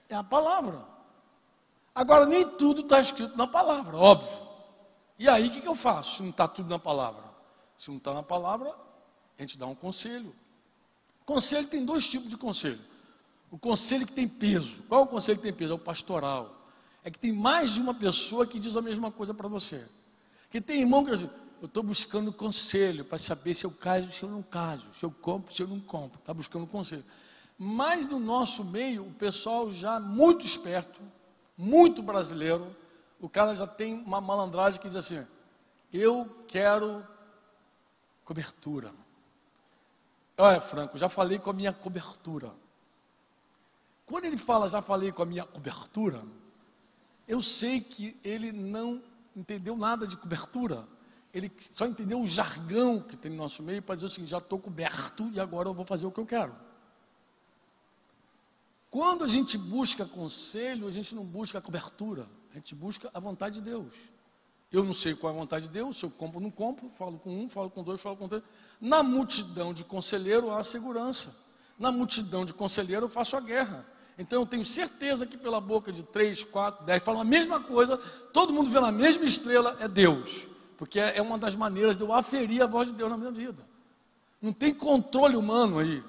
é 0.10 0.16
a 0.16 0.24
palavra. 0.24 0.86
Agora, 1.94 2.26
nem 2.26 2.48
tudo 2.48 2.82
está 2.82 3.00
escrito 3.00 3.38
na 3.38 3.48
palavra, 3.48 3.98
óbvio. 3.98 4.48
E 5.20 5.28
aí, 5.28 5.48
o 5.48 5.52
que, 5.52 5.62
que 5.62 5.68
eu 5.68 5.76
faço 5.76 6.18
se 6.18 6.24
não 6.24 6.30
está 6.30 6.48
tudo 6.48 6.70
na 6.70 6.80
palavra? 6.80 7.24
Se 7.78 7.90
não 7.90 7.98
está 7.98 8.14
na 8.14 8.24
palavra, 8.24 8.74
a 9.38 9.42
gente 9.42 9.58
dá 9.58 9.68
um 9.68 9.76
conselho. 9.76 10.34
Conselho 11.26 11.68
tem 11.68 11.86
dois 11.86 12.08
tipos 12.08 12.30
de 12.30 12.38
conselho. 12.38 12.80
O 13.50 13.58
conselho 13.58 14.08
que 14.08 14.14
tem 14.14 14.28
peso. 14.28 14.84
Qual 14.84 15.02
é 15.02 15.04
o 15.04 15.08
conselho 15.08 15.38
que 15.38 15.44
tem 15.44 15.54
peso? 15.54 15.74
É 15.74 15.76
o 15.76 15.80
pastoral 15.80 16.62
é 17.04 17.10
que 17.10 17.20
tem 17.20 17.34
mais 17.34 17.72
de 17.72 17.82
uma 17.82 17.94
pessoa 17.94 18.46
que 18.46 18.60
diz 18.60 18.78
a 18.78 18.82
mesma 18.82 19.12
coisa 19.12 19.34
para 19.34 19.48
você. 19.48 19.88
Que 20.50 20.62
tem 20.62 20.82
irmão 20.82 21.04
que 21.04 21.12
diz 21.12 21.28
eu 21.62 21.68
estou 21.68 21.84
buscando 21.84 22.34
conselho 22.34 23.06
para 23.06 23.20
saber 23.20 23.54
se 23.54 23.66
eu 23.66 23.72
caso, 23.72 24.12
se 24.12 24.24
eu 24.24 24.30
não 24.30 24.42
caso, 24.42 24.88
se 24.98 25.06
eu 25.06 25.12
compro, 25.12 25.54
se 25.54 25.62
eu 25.62 25.68
não 25.68 25.80
compro. 25.80 26.20
Está 26.20 26.34
buscando 26.34 26.66
conselho. 26.66 27.06
Mas 27.58 28.08
no 28.08 28.20
nosso 28.20 28.64
meio, 28.64 29.06
o 29.06 29.14
pessoal 29.14 29.72
já 29.72 30.00
muito 30.00 30.44
esperto, 30.44 31.00
muito 31.58 32.02
brasileiro, 32.02 32.76
o 33.20 33.30
cara 33.30 33.56
já 33.56 33.68
tem 33.68 33.94
uma 33.94 34.20
malandragem 34.20 34.80
que 34.82 34.88
diz 34.88 34.98
assim: 34.98 35.26
eu 35.94 36.44
quero 36.48 37.06
cobertura. 38.26 38.92
Olha, 40.38 40.62
Franco, 40.62 40.98
já 40.98 41.10
falei 41.10 41.38
com 41.38 41.50
a 41.50 41.54
minha 41.54 41.74
cobertura. 41.74 42.52
Quando 44.06 44.26
ele 44.26 44.38
fala, 44.38 44.70
já 44.70 44.82
falei 44.82 45.12
com 45.12 45.22
a 45.22 45.26
minha 45.26 45.46
cobertura, 45.46 46.24
eu 47.28 47.42
sei 47.42 47.80
que 47.80 48.18
ele 48.24 48.52
não 48.52 49.02
entendeu 49.36 49.78
nada 49.78 50.08
de 50.08 50.18
cobertura. 50.18 50.88
Ele 51.34 51.52
só 51.72 51.86
entendeu 51.86 52.20
o 52.20 52.28
jargão 52.28 53.00
que 53.00 53.16
tem 53.16 53.32
no 53.32 53.38
nosso 53.38 53.62
meio 53.62 53.82
para 53.82 53.96
dizer 53.96 54.08
assim: 54.08 54.26
já 54.26 54.40
estou 54.40 54.60
coberto 54.60 55.30
e 55.34 55.40
agora 55.40 55.70
eu 55.70 55.74
vou 55.74 55.86
fazer 55.86 56.06
o 56.06 56.12
que 56.12 56.20
eu 56.20 56.26
quero. 56.26 56.56
Quando 58.92 59.24
a 59.24 59.28
gente 59.28 59.58
busca 59.58 60.06
conselho, 60.06 60.86
a 60.86 60.92
gente 60.92 61.16
não 61.16 61.24
busca 61.24 61.62
cobertura, 61.62 62.28
a 62.52 62.56
gente 62.56 62.76
busca 62.76 63.10
a 63.14 63.22
vontade 63.22 63.56
de 63.56 63.62
Deus. 63.62 63.96
Eu 64.70 64.84
não 64.84 64.92
sei 64.92 65.16
qual 65.16 65.32
é 65.32 65.36
a 65.36 65.40
vontade 65.40 65.68
de 65.68 65.72
Deus, 65.72 65.98
se 65.98 66.04
eu 66.04 66.10
compro 66.10 66.40
ou 66.40 66.44
não 66.44 66.52
compro, 66.52 66.90
falo 66.90 67.18
com 67.18 67.44
um, 67.44 67.50
falo 67.50 67.70
com 67.70 67.84
dois, 67.84 68.02
falo 68.02 68.18
com 68.18 68.28
três. 68.28 68.44
Na 68.82 69.02
multidão 69.02 69.74
de 69.74 69.86
conselheiro 69.86 70.52
há 70.52 70.62
segurança. 70.62 71.34
Na 71.80 71.90
multidão 71.90 72.44
de 72.44 72.54
conselheiro 72.54 73.06
eu 73.06 73.10
faço 73.10 73.38
a 73.38 73.40
guerra. 73.40 73.86
Então 74.18 74.42
eu 74.42 74.46
tenho 74.46 74.66
certeza 74.66 75.26
que 75.26 75.38
pela 75.38 75.62
boca 75.62 75.90
de 75.90 76.04
três, 76.04 76.44
quatro, 76.44 76.86
dez 76.86 77.02
falam 77.02 77.22
a 77.22 77.26
mesma 77.26 77.62
coisa, 77.62 77.98
todo 78.34 78.52
mundo 78.52 78.70
vê 78.70 78.78
a 78.78 78.92
mesma 78.92 79.24
estrela, 79.24 79.78
é 79.80 79.88
Deus. 79.88 80.48
Porque 80.78 81.00
é 81.00 81.18
é 81.18 81.22
uma 81.22 81.38
das 81.38 81.56
maneiras 81.56 81.96
de 81.96 82.04
eu 82.04 82.12
aferir 82.12 82.62
a 82.62 82.68
voz 82.68 82.90
de 82.90 82.94
Deus 82.94 83.10
na 83.10 83.18
minha 83.18 83.32
vida. 83.32 83.66
Não 84.42 84.52
tem 84.52 84.74
controle 84.74 85.38
humano 85.38 85.80
aí. 85.80 86.04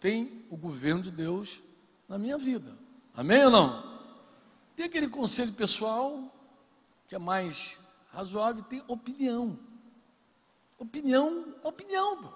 Tem 0.00 0.44
o 0.50 0.56
governo 0.56 1.02
de 1.02 1.12
Deus 1.12 1.62
na 2.08 2.18
minha 2.18 2.38
vida. 2.38 2.76
Amém 3.14 3.44
ou 3.44 3.50
não? 3.50 4.00
Tem 4.76 4.86
aquele 4.86 5.08
conselho 5.08 5.52
pessoal 5.52 6.32
que 7.08 7.14
é 7.14 7.18
mais 7.18 7.80
razoável, 8.10 8.62
tem 8.64 8.82
opinião. 8.88 9.58
Opinião, 10.78 11.54
é 11.62 11.68
opinião. 11.68 12.22
pô. 12.22 12.28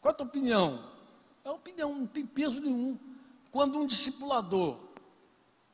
Qual 0.00 0.12
a 0.12 0.16
tua 0.16 0.26
opinião? 0.26 0.90
É 1.44 1.50
opinião, 1.50 1.94
não 1.94 2.06
tem 2.06 2.26
peso 2.26 2.60
nenhum. 2.60 2.98
Quando 3.50 3.78
um 3.78 3.86
discipulador 3.86 4.80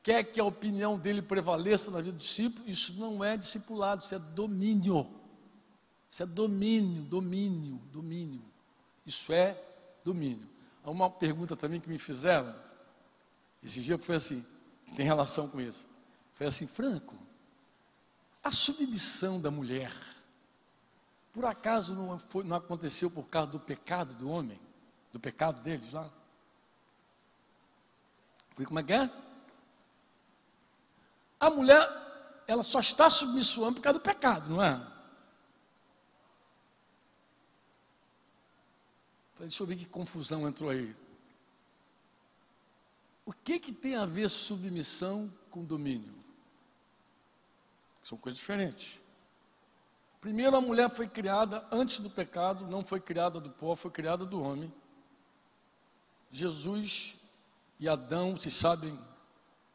quer 0.02 0.24
que 0.24 0.40
a 0.40 0.44
opinião 0.44 0.98
dele 0.98 1.22
prevaleça 1.22 1.90
na 1.90 1.98
vida 1.98 2.12
do 2.12 2.18
discípulo, 2.18 2.68
isso 2.68 2.94
não 2.94 3.22
é 3.22 3.36
discipulado, 3.36 4.02
isso 4.02 4.14
é 4.14 4.18
domínio. 4.18 5.08
Isso 6.08 6.24
é 6.24 6.26
domínio, 6.26 7.02
domínio, 7.04 7.76
domínio. 7.92 8.42
Isso 9.06 9.32
é 9.32 9.56
domínio. 10.04 10.49
Há 10.84 10.90
uma 10.90 11.10
pergunta 11.10 11.56
também 11.56 11.80
que 11.80 11.88
me 11.88 11.98
fizeram, 11.98 12.54
esse 13.62 13.80
dia 13.82 13.98
foi 13.98 14.16
assim, 14.16 14.44
que 14.86 14.94
tem 14.94 15.04
relação 15.04 15.48
com 15.48 15.60
isso. 15.60 15.88
Foi 16.34 16.46
assim, 16.46 16.66
Franco, 16.66 17.14
a 18.42 18.50
submissão 18.50 19.40
da 19.40 19.50
mulher, 19.50 19.92
por 21.32 21.44
acaso 21.44 21.94
não, 21.94 22.18
foi- 22.18 22.44
não 22.44 22.56
aconteceu 22.56 23.10
por 23.10 23.28
causa 23.28 23.52
do 23.52 23.60
pecado 23.60 24.14
do 24.14 24.28
homem? 24.30 24.58
Do 25.12 25.20
pecado 25.20 25.60
deles 25.62 25.92
lá? 25.92 26.10
Foi 28.56 28.64
como 28.64 28.78
é 28.78 28.82
que 28.82 28.92
é? 28.92 29.10
A 31.38 31.50
mulher, 31.50 32.42
ela 32.46 32.62
só 32.62 32.80
está 32.80 33.08
homem 33.62 33.74
por 33.74 33.82
causa 33.82 33.98
do 33.98 34.02
pecado, 34.02 34.50
não 34.50 34.62
é? 34.62 34.80
Deixa 39.40 39.62
eu 39.62 39.66
ver 39.66 39.76
que 39.76 39.86
confusão 39.86 40.46
entrou 40.46 40.70
aí. 40.70 40.94
O 43.24 43.32
que, 43.32 43.58
que 43.58 43.72
tem 43.72 43.96
a 43.96 44.04
ver 44.04 44.28
submissão 44.28 45.32
com 45.50 45.64
domínio? 45.64 46.14
São 48.02 48.18
coisas 48.18 48.38
diferentes. 48.38 49.00
Primeiro, 50.20 50.56
a 50.56 50.60
mulher 50.60 50.90
foi 50.90 51.08
criada 51.08 51.66
antes 51.72 52.00
do 52.00 52.10
pecado, 52.10 52.66
não 52.66 52.84
foi 52.84 53.00
criada 53.00 53.40
do 53.40 53.50
pó, 53.50 53.74
foi 53.74 53.90
criada 53.90 54.26
do 54.26 54.42
homem. 54.42 54.72
Jesus 56.30 57.14
e 57.78 57.88
Adão, 57.88 58.36
vocês 58.36 58.54
sabem 58.54 58.98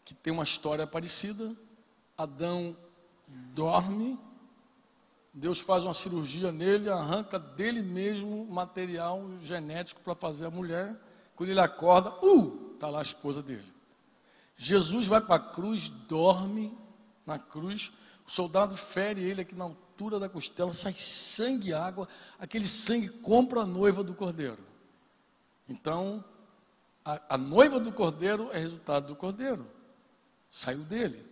que 0.04 0.14
tem 0.14 0.32
uma 0.32 0.44
história 0.44 0.86
parecida. 0.86 1.56
Adão 2.16 2.78
dorme, 3.28 4.20
Deus 5.38 5.60
faz 5.60 5.84
uma 5.84 5.94
cirurgia 5.94 6.50
nele, 6.50 6.90
arranca 6.90 7.38
dele 7.38 7.82
mesmo 7.82 8.46
material 8.46 9.30
genético 9.42 10.00
para 10.00 10.16
fazer 10.16 10.46
a 10.46 10.50
mulher. 10.50 10.96
Quando 11.36 11.50
ele 11.50 11.60
acorda, 11.60 12.10
uh, 12.26 12.72
está 12.74 12.88
lá 12.88 13.00
a 13.00 13.02
esposa 13.02 13.44
dele. 13.44 13.76
Jesus 14.56 15.08
vai 15.08 15.20
para 15.20 15.36
a 15.36 15.40
cruz, 15.40 15.90
dorme 15.90 16.74
na 17.26 17.38
cruz, 17.38 17.92
o 18.26 18.32
soldado 18.32 18.78
fere 18.78 19.22
ele 19.22 19.42
aqui 19.42 19.54
na 19.54 19.66
altura 19.66 20.18
da 20.22 20.30
costela, 20.30 20.72
sai 20.72 20.94
sangue 20.94 21.72
e 21.72 21.74
água, 21.74 22.08
aquele 22.40 22.66
sangue 22.66 23.10
compra 23.10 23.62
a 23.62 23.66
noiva 23.66 24.06
do 24.06 24.14
cordeiro. 24.14 24.64
Então, 25.68 26.24
a, 27.04 27.22
a 27.32 27.38
noiva 27.38 27.78
do 27.78 27.92
cordeiro 27.92 28.50
é 28.54 28.58
resultado 28.58 29.08
do 29.08 29.18
cordeiro, 29.18 29.68
saiu 30.50 30.86
dele. 30.86 31.26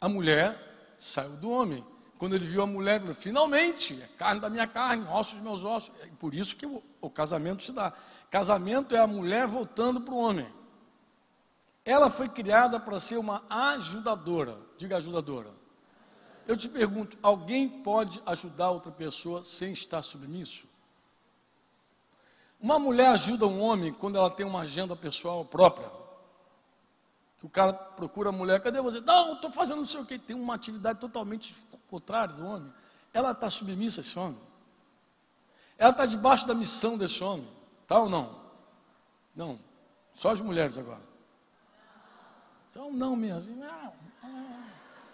A 0.00 0.08
mulher 0.08 0.94
saiu 0.98 1.36
do 1.36 1.48
homem. 1.48 1.84
Quando 2.18 2.34
ele 2.34 2.46
viu 2.46 2.62
a 2.62 2.66
mulher, 2.66 3.00
falou, 3.00 3.14
finalmente, 3.14 4.00
é 4.00 4.06
carne 4.16 4.40
da 4.40 4.48
minha 4.48 4.66
carne, 4.66 5.06
ossos 5.08 5.34
dos 5.34 5.42
meus 5.42 5.64
ossos. 5.64 5.92
É 6.02 6.08
por 6.18 6.34
isso 6.34 6.56
que 6.56 6.66
o, 6.66 6.82
o 7.00 7.10
casamento 7.10 7.62
se 7.62 7.72
dá. 7.72 7.92
Casamento 8.30 8.94
é 8.94 8.98
a 8.98 9.06
mulher 9.06 9.46
voltando 9.46 10.00
para 10.00 10.14
o 10.14 10.18
homem. 10.18 10.50
Ela 11.84 12.10
foi 12.10 12.28
criada 12.28 12.80
para 12.80 12.98
ser 12.98 13.18
uma 13.18 13.44
ajudadora. 13.48 14.58
Diga 14.78 14.96
ajudadora. 14.96 15.50
Eu 16.46 16.56
te 16.56 16.68
pergunto, 16.68 17.18
alguém 17.22 17.68
pode 17.68 18.22
ajudar 18.24 18.70
outra 18.70 18.90
pessoa 18.90 19.44
sem 19.44 19.72
estar 19.72 20.02
submisso? 20.02 20.66
Uma 22.60 22.78
mulher 22.78 23.08
ajuda 23.08 23.46
um 23.46 23.60
homem 23.60 23.92
quando 23.92 24.16
ela 24.16 24.30
tem 24.30 24.46
uma 24.46 24.60
agenda 24.60 24.96
pessoal 24.96 25.44
própria. 25.44 25.90
O 27.46 27.48
cara 27.48 27.72
procura 27.72 28.30
a 28.30 28.32
mulher, 28.32 28.60
cadê 28.60 28.80
você? 28.80 29.00
Não, 29.00 29.34
estou 29.34 29.52
fazendo 29.52 29.76
não 29.76 29.84
sei 29.84 30.00
o 30.00 30.04
que. 30.04 30.18
Tem 30.18 30.34
uma 30.34 30.56
atividade 30.56 30.98
totalmente 30.98 31.54
contrária 31.88 32.34
do 32.34 32.44
homem. 32.44 32.72
Ela 33.14 33.30
está 33.30 33.48
submissa 33.48 34.00
a 34.00 34.02
esse 34.02 34.18
homem. 34.18 34.36
Ela 35.78 35.92
está 35.92 36.06
debaixo 36.06 36.44
da 36.44 36.56
missão 36.56 36.98
desse 36.98 37.22
homem. 37.22 37.48
Tá 37.86 38.00
ou 38.00 38.10
não? 38.10 38.36
Não. 39.32 39.60
Só 40.12 40.30
as 40.30 40.40
mulheres 40.40 40.76
agora. 40.76 41.00
Então, 42.68 42.90
não 42.90 43.14
mesmo. 43.14 43.38
assim, 43.38 43.60
Não. 43.60 43.92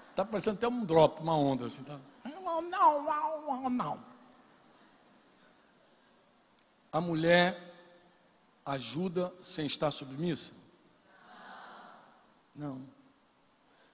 Está 0.09 0.25
parecendo 0.25 0.57
até 0.57 0.67
um 0.67 0.87
drop, 0.87 1.21
uma 1.21 1.37
onda 1.37 1.67
assim. 1.67 1.85
Tá? 1.85 1.99
Não, 2.25 2.63
não, 2.63 3.03
não, 3.03 3.69
não. 3.69 4.05
A 6.91 6.99
mulher 6.99 7.75
ajuda 8.65 9.31
sem 9.43 9.67
estar 9.67 9.91
submissa? 9.91 10.62
Não. 12.55 12.81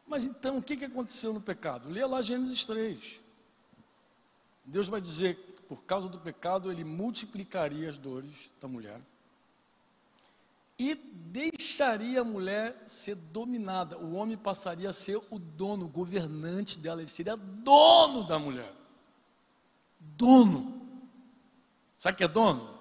Mas 0.07 0.25
então, 0.25 0.59
o 0.59 0.63
que 0.63 0.85
aconteceu 0.85 1.33
no 1.33 1.41
pecado? 1.41 1.89
Lê 1.89 2.05
lá 2.05 2.23
Gênesis 2.23 2.65
3. 2.65 3.21
Deus 4.65 4.89
vai 4.89 5.01
dizer 5.01 5.37
que 5.37 5.63
por 5.63 5.85
causa 5.85 6.09
do 6.09 6.19
pecado 6.19 6.71
ele 6.71 6.85
multiplicaria 6.85 7.89
as 7.89 7.99
dores 7.99 8.53
da 8.61 8.69
mulher 8.69 9.01
e 10.79 10.95
deixaria 10.95 12.21
a 12.21 12.25
mulher 12.25 12.85
ser 12.87 13.17
dominada. 13.17 13.99
O 13.99 14.15
homem 14.15 14.37
passaria 14.37 14.89
a 14.89 14.93
ser 14.93 15.21
o 15.31 15.39
dono, 15.39 15.87
o 15.87 15.89
governante 15.89 16.79
dela, 16.79 17.01
ele 17.01 17.11
seria 17.11 17.37
dono 17.37 18.25
da 18.25 18.39
mulher. 18.39 18.73
Dono. 19.99 20.81
Sabe 21.99 22.15
o 22.15 22.19
que 22.19 22.25
é 22.25 22.29
dono? 22.29 22.79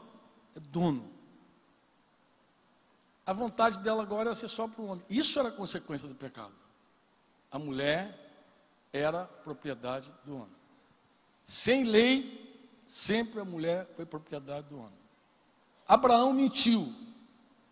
É 0.56 0.60
dono. 0.60 1.17
A 3.28 3.34
vontade 3.34 3.80
dela 3.80 4.04
agora 4.04 4.30
era 4.30 4.34
ser 4.34 4.48
só 4.48 4.70
para 4.70 4.82
o 4.82 4.86
homem. 4.86 5.04
Isso 5.10 5.38
era 5.38 5.52
consequência 5.52 6.08
do 6.08 6.16
pecado. 6.16 6.54
A 7.52 7.60
mulher 7.60 8.18
era 8.94 9.26
propriedade 9.26 10.10
do 10.24 10.38
homem. 10.38 10.56
Sem 11.46 11.84
lei, 11.84 12.82
sempre 12.88 13.42
a 13.42 13.44
mulher 13.44 13.86
foi 13.96 14.06
propriedade 14.06 14.70
do 14.70 14.80
homem. 14.80 14.98
Abraão 15.86 16.32
mentiu, 16.32 16.94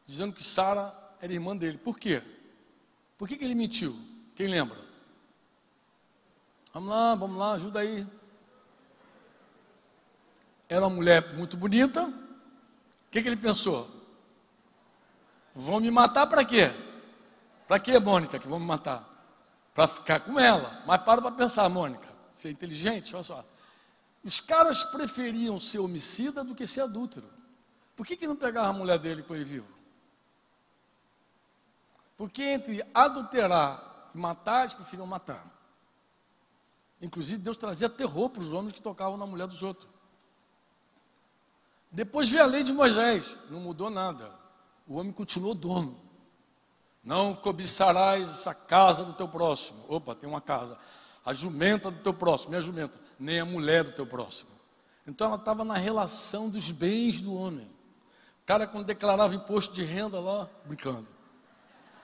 dizendo 0.06 0.34
que 0.34 0.44
Sara 0.44 0.94
era 1.22 1.32
irmã 1.32 1.56
dele. 1.56 1.78
Por 1.78 1.98
quê? 1.98 2.22
Por 3.18 3.26
que, 3.26 3.38
que 3.38 3.46
ele 3.46 3.56
mentiu? 3.56 3.98
Quem 4.36 4.48
lembra? 4.48 4.78
Vamos 6.74 6.90
lá, 6.90 7.16
vamos 7.16 7.38
lá, 7.38 7.54
ajuda 7.54 7.80
aí. 7.80 8.06
Era 10.68 10.82
uma 10.82 10.94
mulher 10.94 11.34
muito 11.34 11.56
bonita. 11.56 12.04
O 12.04 13.10
que, 13.10 13.22
que 13.22 13.30
ele 13.30 13.38
pensou? 13.38 13.95
Vão 15.56 15.80
me 15.80 15.90
matar 15.90 16.28
para 16.28 16.44
quê? 16.44 16.74
Para 17.66 17.80
quê, 17.80 17.98
Mônica, 17.98 18.38
que 18.38 18.48
vão 18.48 18.60
me 18.60 18.66
matar? 18.66 19.10
Para 19.74 19.88
ficar 19.88 20.20
com 20.20 20.38
ela. 20.38 20.84
Mas 20.86 21.02
para 21.04 21.22
para 21.22 21.32
pensar, 21.32 21.70
Mônica. 21.70 22.08
Ser 22.34 22.52
inteligente, 22.52 23.16
olha 23.16 23.24
só. 23.24 23.46
Os 24.22 24.42
caras 24.42 24.84
preferiam 24.84 25.58
ser 25.58 25.80
homicida 25.80 26.44
do 26.44 26.54
que 26.54 26.68
ser 26.68 26.82
adúltero. 26.82 27.30
Por 27.96 28.06
que, 28.06 28.18
que 28.18 28.28
não 28.28 28.36
pegava 28.36 28.68
a 28.68 28.74
mulher 28.74 29.00
dele 29.00 29.24
com 29.24 29.34
ele 29.34 29.46
vivo? 29.46 29.68
Porque 32.18 32.44
entre 32.44 32.86
adulterar 32.94 34.10
e 34.14 34.18
matar, 34.18 34.62
eles 34.62 34.74
preferiam 34.74 35.08
matar. 35.08 35.46
Inclusive, 37.02 37.42
Deus 37.42 37.56
trazia 37.56 37.90
terror 37.90 38.30
para 38.30 38.42
os 38.42 38.52
homens 38.52 38.74
que 38.74 38.82
tocavam 38.82 39.18
na 39.18 39.26
mulher 39.26 39.48
dos 39.48 39.62
outros. 39.64 39.88
Depois 41.92 42.28
veio 42.28 42.44
a 42.44 42.48
lei 42.48 42.64
de 42.64 42.74
Moisés, 42.74 43.38
não 43.50 43.60
mudou 43.60 43.90
nada. 43.90 44.45
O 44.88 44.98
homem 44.98 45.12
continuou 45.12 45.54
dono. 45.54 46.00
Não 47.04 47.36
cobiçarás 47.36 48.30
essa 48.30 48.54
casa 48.54 49.04
do 49.04 49.14
teu 49.14 49.28
próximo. 49.28 49.84
Opa, 49.88 50.16
tem 50.16 50.28
uma 50.28 50.42
casa. 50.42 50.78
A 51.24 51.34
jumenta 51.34 51.92
do 51.92 52.00
teu 52.00 52.14
próximo, 52.14 52.52
minha 52.52 52.62
jumenta. 52.62 53.00
Nem 53.20 53.40
a 53.40 53.46
mulher 53.46 53.84
do 53.84 53.92
teu 53.92 54.06
próximo. 54.06 54.50
Então 55.08 55.28
ela 55.28 55.38
estava 55.38 55.64
na 55.64 55.76
relação 55.76 56.50
dos 56.50 56.72
bens 56.72 57.22
do 57.22 57.34
homem. 57.36 57.68
O 58.42 58.46
cara, 58.46 58.68
quando 58.68 58.86
declarava 58.86 59.36
imposto 59.36 59.74
de 59.74 59.84
renda 59.84 60.20
lá, 60.20 60.50
brincando. 60.66 61.08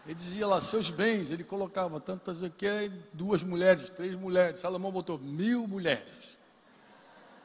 Ele 0.06 0.16
dizia 0.16 0.48
lá 0.48 0.60
seus 0.60 0.90
bens, 0.90 1.30
ele 1.30 1.44
colocava 1.44 2.00
tantas 2.00 2.42
aqui, 2.42 2.92
duas 3.14 3.44
mulheres, 3.44 3.90
três 3.92 4.16
mulheres. 4.16 4.60
Salomão 4.60 4.92
botou 4.92 5.20
mil 5.20 5.68
mulheres, 5.68 6.40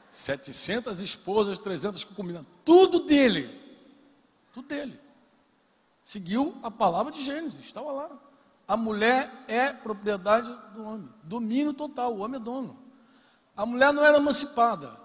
700 0.09 0.99
esposas, 0.99 1.59
300 1.59 2.03
concubinas, 2.03 2.45
tudo 2.65 3.01
dele, 3.01 3.47
tudo 4.51 4.67
dele. 4.67 4.99
Seguiu 6.07 6.55
a 6.63 6.71
palavra 6.71 7.11
de 7.11 7.21
Gênesis, 7.21 7.65
estava 7.65 7.91
lá. 7.91 8.09
A 8.65 8.77
mulher 8.77 9.29
é 9.45 9.73
propriedade 9.73 10.49
do 10.73 10.85
homem, 10.85 11.09
domínio 11.21 11.73
total, 11.73 12.13
o 12.13 12.19
homem 12.19 12.39
é 12.39 12.41
dono. 12.41 12.79
A 13.57 13.65
mulher 13.65 13.91
não 13.91 14.05
era 14.05 14.15
emancipada, 14.15 14.97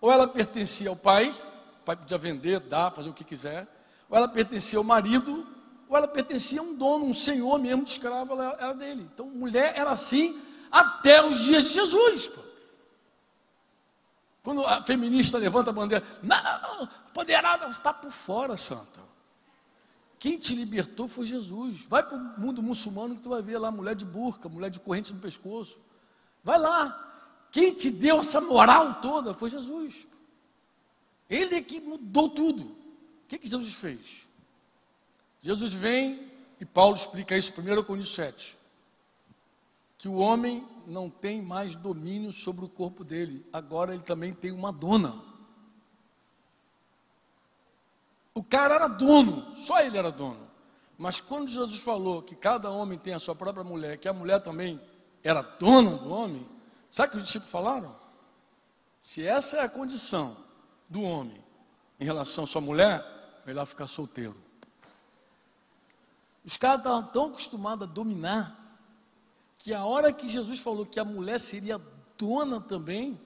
ou 0.00 0.10
ela 0.10 0.26
pertencia 0.26 0.90
ao 0.90 0.96
pai, 0.96 1.32
o 1.80 1.84
pai 1.84 1.94
podia 1.94 2.18
vender, 2.18 2.58
dar, 2.58 2.90
fazer 2.90 3.08
o 3.08 3.14
que 3.14 3.22
quiser, 3.22 3.68
ou 4.10 4.16
ela 4.16 4.26
pertencia 4.26 4.80
ao 4.80 4.84
marido, 4.84 5.46
ou 5.88 5.96
ela 5.96 6.08
pertencia 6.08 6.58
a 6.58 6.64
um 6.64 6.74
dono, 6.74 7.04
um 7.04 7.14
senhor 7.14 7.56
mesmo 7.60 7.84
de 7.84 7.90
escravo, 7.90 8.32
ela 8.32 8.56
era 8.58 8.74
dele. 8.74 9.08
Então, 9.14 9.26
mulher 9.26 9.74
era 9.76 9.92
assim 9.92 10.42
até 10.72 11.24
os 11.24 11.38
dias 11.38 11.66
de 11.66 11.74
Jesus. 11.74 12.26
Pô. 12.26 12.40
Quando 14.42 14.66
a 14.66 14.82
feminista 14.82 15.38
levanta 15.38 15.70
a 15.70 15.72
bandeira, 15.72 16.04
não, 16.20 16.88
poderá 17.14 17.56
não, 17.58 17.70
está 17.70 17.92
por 17.92 18.10
fora, 18.10 18.56
santa. 18.56 19.06
Quem 20.18 20.38
te 20.38 20.54
libertou 20.54 21.06
foi 21.06 21.26
Jesus. 21.26 21.86
Vai 21.86 22.02
para 22.02 22.16
o 22.16 22.40
mundo 22.40 22.62
muçulmano 22.62 23.16
que 23.16 23.22
tu 23.22 23.28
vai 23.28 23.42
ver 23.42 23.58
lá 23.58 23.70
mulher 23.70 23.94
de 23.94 24.04
burca, 24.04 24.48
mulher 24.48 24.70
de 24.70 24.80
corrente 24.80 25.12
no 25.12 25.20
pescoço. 25.20 25.78
Vai 26.42 26.58
lá. 26.58 27.04
Quem 27.50 27.72
te 27.72 27.90
deu 27.90 28.20
essa 28.20 28.40
moral 28.40 29.00
toda 29.00 29.32
foi 29.32 29.48
Jesus. 29.48 30.06
Ele 31.30 31.54
é 31.54 31.62
que 31.62 31.80
mudou 31.80 32.28
tudo. 32.28 32.62
O 32.62 33.28
que, 33.28 33.38
que 33.38 33.48
Jesus 33.48 33.74
fez? 33.74 34.26
Jesus 35.40 35.72
vem 35.72 36.28
e 36.60 36.64
Paulo 36.64 36.96
explica 36.96 37.36
isso 37.36 37.52
em 37.60 37.78
1 37.78 37.84
Coríntios 37.84 38.14
7. 38.14 38.56
Que 39.96 40.08
o 40.08 40.14
homem 40.14 40.66
não 40.86 41.10
tem 41.10 41.42
mais 41.42 41.76
domínio 41.76 42.32
sobre 42.32 42.64
o 42.64 42.68
corpo 42.68 43.04
dele, 43.04 43.44
agora 43.52 43.94
ele 43.94 44.02
também 44.02 44.32
tem 44.32 44.50
uma 44.50 44.72
dona. 44.72 45.27
O 48.38 48.44
cara 48.44 48.76
era 48.76 48.86
dono, 48.86 49.52
só 49.56 49.80
ele 49.80 49.98
era 49.98 50.12
dono. 50.12 50.48
Mas 50.96 51.20
quando 51.20 51.48
Jesus 51.48 51.80
falou 51.80 52.22
que 52.22 52.36
cada 52.36 52.70
homem 52.70 52.96
tem 52.96 53.12
a 53.12 53.18
sua 53.18 53.34
própria 53.34 53.64
mulher, 53.64 53.98
que 53.98 54.06
a 54.06 54.12
mulher 54.12 54.40
também 54.40 54.80
era 55.24 55.42
dona 55.42 55.96
do 55.96 56.08
homem, 56.08 56.48
sabe 56.88 57.08
o 57.08 57.10
que 57.10 57.16
os 57.16 57.24
discípulos 57.24 57.50
falaram? 57.50 57.96
Se 59.00 59.26
essa 59.26 59.56
é 59.56 59.60
a 59.62 59.68
condição 59.68 60.36
do 60.88 61.02
homem 61.02 61.44
em 61.98 62.04
relação 62.04 62.44
à 62.44 62.46
sua 62.46 62.60
mulher, 62.60 63.04
melhor 63.44 63.66
ficar 63.66 63.88
solteiro. 63.88 64.40
Os 66.44 66.56
caras 66.56 66.78
estavam 66.78 67.08
tão 67.08 67.24
acostumados 67.24 67.88
a 67.88 67.92
dominar, 67.92 68.56
que 69.58 69.74
a 69.74 69.84
hora 69.84 70.12
que 70.12 70.28
Jesus 70.28 70.60
falou 70.60 70.86
que 70.86 71.00
a 71.00 71.04
mulher 71.04 71.40
seria 71.40 71.82
dona 72.16 72.60
também, 72.60 73.20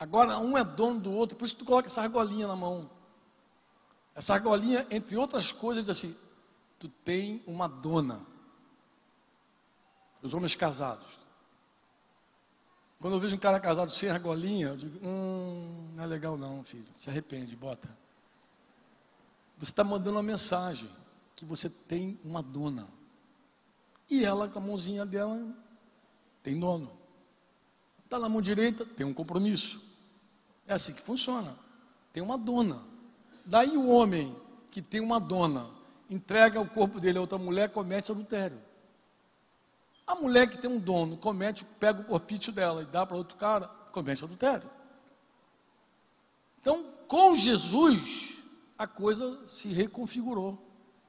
agora 0.00 0.40
um 0.40 0.58
é 0.58 0.64
dono 0.64 0.98
do 0.98 1.12
outro, 1.12 1.36
por 1.36 1.44
isso 1.44 1.58
tu 1.58 1.64
coloca 1.64 1.86
essa 1.86 2.02
argolinha 2.02 2.48
na 2.48 2.56
mão. 2.56 2.90
Essa 4.14 4.34
argolinha, 4.34 4.86
entre 4.90 5.16
outras 5.16 5.50
coisas, 5.52 5.84
diz 5.84 5.90
assim: 5.90 6.16
tu 6.78 6.88
tem 6.88 7.42
uma 7.46 7.68
dona. 7.68 8.20
Os 10.22 10.34
homens 10.34 10.54
casados. 10.54 11.18
Quando 13.00 13.14
eu 13.14 13.20
vejo 13.20 13.34
um 13.34 13.38
cara 13.38 13.58
casado 13.58 13.90
sem 13.90 14.10
argolinha, 14.10 14.68
eu 14.68 14.76
digo: 14.76 14.98
hum, 15.06 15.90
não 15.94 16.04
é 16.04 16.06
legal 16.06 16.36
não, 16.36 16.62
filho. 16.62 16.86
Se 16.96 17.10
arrepende, 17.10 17.56
bota. 17.56 17.88
Você 19.58 19.70
está 19.70 19.84
mandando 19.84 20.16
uma 20.16 20.22
mensagem 20.22 20.90
que 21.34 21.44
você 21.44 21.70
tem 21.70 22.18
uma 22.24 22.42
dona. 22.42 22.88
E 24.10 24.24
ela, 24.24 24.48
com 24.48 24.58
a 24.58 24.62
mãozinha 24.62 25.06
dela, 25.06 25.40
tem 26.42 26.58
dono. 26.58 26.92
Está 28.04 28.18
na 28.18 28.28
mão 28.28 28.42
direita, 28.42 28.84
tem 28.84 29.06
um 29.06 29.14
compromisso. 29.14 29.80
É 30.66 30.74
assim 30.74 30.92
que 30.92 31.00
funciona. 31.00 31.56
Tem 32.12 32.22
uma 32.22 32.36
dona. 32.36 32.91
Daí 33.44 33.76
o 33.76 33.88
homem 33.88 34.34
que 34.70 34.80
tem 34.80 35.00
uma 35.00 35.20
dona 35.20 35.68
entrega 36.08 36.60
o 36.60 36.68
corpo 36.68 37.00
dele 37.00 37.18
a 37.18 37.20
outra 37.20 37.38
mulher, 37.38 37.70
comete 37.70 38.12
adultério. 38.12 38.58
A 40.06 40.14
mulher 40.14 40.48
que 40.48 40.58
tem 40.58 40.70
um 40.70 40.78
dono 40.78 41.16
comete, 41.16 41.64
pega 41.78 42.00
o 42.00 42.04
corpício 42.04 42.52
dela 42.52 42.82
e 42.82 42.86
dá 42.86 43.06
para 43.06 43.16
outro 43.16 43.36
cara, 43.36 43.66
comete 43.92 44.24
adultério. 44.24 44.68
Então, 46.60 46.84
com 47.08 47.34
Jesus, 47.34 48.36
a 48.76 48.86
coisa 48.86 49.46
se 49.46 49.68
reconfigurou. 49.68 50.58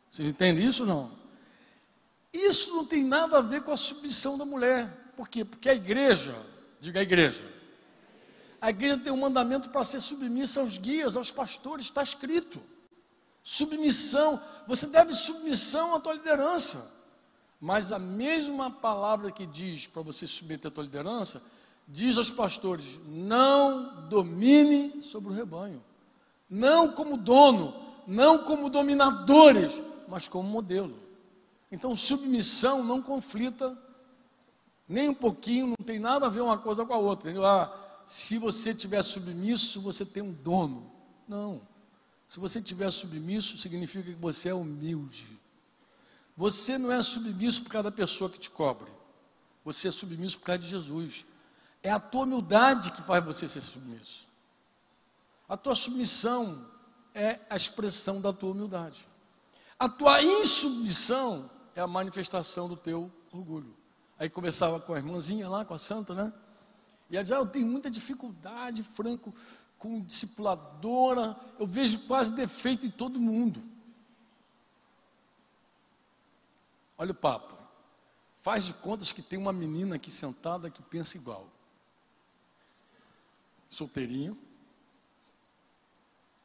Vocês 0.10 0.30
entendem 0.30 0.68
isso 0.68 0.84
ou 0.84 0.88
não? 0.88 1.12
Isso 2.32 2.76
não 2.76 2.86
tem 2.86 3.04
nada 3.04 3.38
a 3.38 3.42
ver 3.42 3.62
com 3.62 3.72
a 3.72 3.78
submissão 3.78 4.38
da 4.38 4.46
mulher. 4.46 5.12
Por 5.16 5.30
quê? 5.30 5.46
Porque 5.46 5.70
a 5.70 5.76
igreja, 5.76 6.36
diga 6.80 7.00
a 7.00 7.04
igreja, 7.04 7.44
a 8.64 8.70
igreja 8.70 8.98
tem 8.98 9.12
um 9.12 9.18
mandamento 9.18 9.70
para 9.70 9.84
ser 9.84 10.00
submissa 10.00 10.62
aos 10.62 10.78
guias, 10.78 11.18
aos 11.18 11.30
pastores, 11.30 11.88
está 11.88 12.02
escrito. 12.02 12.62
Submissão, 13.44 14.42
você 14.66 14.88
deve 14.88 15.14
submissão 15.14 15.94
à 15.94 16.00
tua 16.00 16.14
liderança. 16.14 16.90
Mas 17.60 17.92
a 17.92 18.00
mesma 18.00 18.72
palavra 18.72 19.34
que 19.34 19.46
diz 19.46 19.86
para 19.86 20.02
você 20.02 20.26
submeter 20.26 20.72
a 20.72 20.74
tua 20.74 20.86
liderança, 20.86 21.44
diz 21.86 22.18
aos 22.18 22.32
pastores: 22.32 22.86
não 23.06 24.08
domine 24.08 25.02
sobre 25.02 25.30
o 25.30 25.36
rebanho. 25.36 25.84
Não 26.50 26.94
como 26.94 27.18
dono, 27.18 27.76
não 28.08 28.46
como 28.46 28.70
dominadores, 28.70 29.74
mas 30.08 30.30
como 30.30 30.48
modelo. 30.48 30.98
Então, 31.70 31.98
submissão 31.98 32.82
não 32.82 33.02
conflita 33.02 33.78
nem 34.88 35.10
um 35.10 35.14
pouquinho, 35.14 35.68
não 35.78 35.86
tem 35.86 36.00
nada 36.00 36.28
a 36.28 36.30
ver 36.30 36.42
uma 36.42 36.58
coisa 36.58 36.86
com 36.86 36.94
a 36.94 36.98
outra. 36.98 37.30
Entendeu? 37.30 37.46
Ah, 37.46 37.83
se 38.06 38.38
você 38.38 38.74
tiver 38.74 39.02
submisso, 39.02 39.82
você 39.82 40.06
tem 40.06 40.24
um 40.24 40.32
dono. 40.32 40.92
Não. 41.28 41.62
Se 42.28 42.40
você 42.40 42.62
tiver 42.62 42.90
submisso, 42.92 43.58
significa 43.58 44.12
que 44.12 44.20
você 44.20 44.50
é 44.50 44.54
humilde. 44.54 45.28
Você 46.36 46.78
não 46.78 46.92
é 46.92 47.02
submisso 47.02 47.64
por 47.64 47.70
causa 47.70 47.90
da 47.90 47.96
pessoa 47.96 48.30
que 48.30 48.40
te 48.40 48.50
cobre. 48.50 48.92
Você 49.64 49.88
é 49.88 49.92
submisso 49.92 50.40
por 50.40 50.46
causa 50.46 50.60
de 50.60 50.68
Jesus. 50.68 51.26
É 51.82 51.92
a 51.92 52.00
tua 52.00 52.24
humildade 52.24 52.92
que 52.92 53.02
faz 53.02 53.24
você 53.24 53.48
ser 53.48 53.62
submisso. 53.62 54.28
A 55.48 55.56
tua 55.56 55.76
submissão 55.76 56.68
é 57.14 57.40
a 57.50 57.56
expressão 57.56 58.20
da 58.20 58.34
tua 58.34 58.52
humildade. 58.52 59.06
A 59.78 59.88
tua 59.88 60.24
insubmissão 60.24 61.50
é 61.76 61.82
a 61.82 61.88
manifestação 61.88 62.68
do 62.68 62.76
teu 62.76 63.12
orgulho. 63.32 63.76
Aí 64.18 64.30
conversava 64.30 64.80
com 64.80 64.94
a 64.94 64.98
irmãzinha 64.98 65.50
lá, 65.50 65.66
com 65.66 65.74
a 65.74 65.78
santa, 65.78 66.14
né? 66.14 66.34
E 67.10 67.16
ela 67.16 67.24
dizia, 67.24 67.38
ah, 67.38 67.42
eu 67.42 67.48
tenho 67.48 67.68
muita 67.68 67.90
dificuldade, 67.90 68.84
Franco, 68.84 69.34
com 69.78 70.02
discipuladora, 70.02 71.38
eu 71.60 71.68
vejo 71.68 72.00
quase 72.08 72.32
defeito 72.32 72.86
em 72.86 72.92
todo 72.92 73.20
mundo. 73.20 73.64
Olha 76.98 77.12
o 77.12 77.16
papo. 77.16 77.58
Faz 78.38 78.66
de 78.66 78.74
contas 78.74 79.12
que 79.12 79.22
tem 79.22 79.38
uma 79.38 79.54
menina 79.54 79.96
aqui 79.96 80.12
sentada 80.12 80.70
que 80.70 80.82
pensa 80.82 81.18
igual. 81.18 81.48
Solteirinho. 83.70 84.38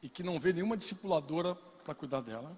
E 0.01 0.09
que 0.09 0.23
não 0.23 0.39
vê 0.39 0.53
nenhuma 0.53 0.77
discipuladora 0.77 1.55
para 1.83 1.95
cuidar 1.95 2.21
dela 2.21 2.57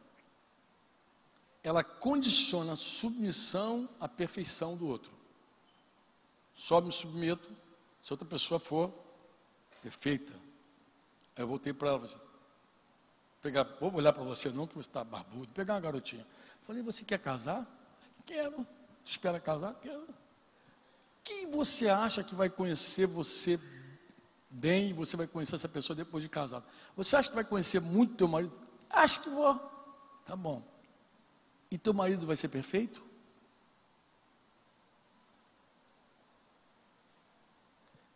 ela 1.63 1.83
condiciona 1.83 2.75
submissão 2.75 3.87
à 3.99 4.07
perfeição 4.07 4.75
do 4.75 4.87
outro. 4.87 5.11
Só 6.53 6.81
me 6.81 6.91
submeto 6.91 7.49
se 8.01 8.11
outra 8.11 8.27
pessoa 8.27 8.59
for 8.59 8.91
perfeita. 9.81 10.33
Aí 11.35 11.43
eu 11.43 11.47
voltei 11.47 11.73
para 11.73 11.89
ela, 11.89 12.09
pegar, 13.41 13.63
vou 13.79 13.93
olhar 13.93 14.13
para 14.13 14.23
você 14.23 14.49
não, 14.49 14.67
que 14.67 14.75
você 14.75 14.89
está 14.89 15.03
barbudo, 15.03 15.51
pegar 15.53 15.75
uma 15.75 15.79
garotinha. 15.79 16.25
Falei, 16.65 16.81
você 16.81 17.03
quer 17.03 17.19
casar? 17.19 17.65
Quero. 18.25 18.65
Tu 19.03 19.11
espera 19.11 19.39
casar? 19.39 19.73
Quero. 19.81 20.07
Quem 21.23 21.49
você 21.49 21.89
acha 21.89 22.23
que 22.23 22.35
vai 22.35 22.49
conhecer 22.49 23.05
você 23.05 23.59
bem 24.49 24.89
e 24.89 24.93
você 24.93 25.15
vai 25.15 25.27
conhecer 25.27 25.55
essa 25.55 25.69
pessoa 25.69 25.95
depois 25.95 26.23
de 26.23 26.29
casado? 26.29 26.65
Você 26.95 27.15
acha 27.15 27.29
que 27.29 27.35
vai 27.35 27.43
conhecer 27.43 27.79
muito 27.79 28.15
teu 28.15 28.27
marido? 28.27 28.53
Acho 28.89 29.21
que 29.21 29.29
vou. 29.29 29.55
Tá 30.25 30.35
bom. 30.35 30.63
E 31.69 31.77
teu 31.77 31.93
marido 31.93 32.25
vai 32.25 32.35
ser 32.35 32.49
perfeito? 32.49 33.01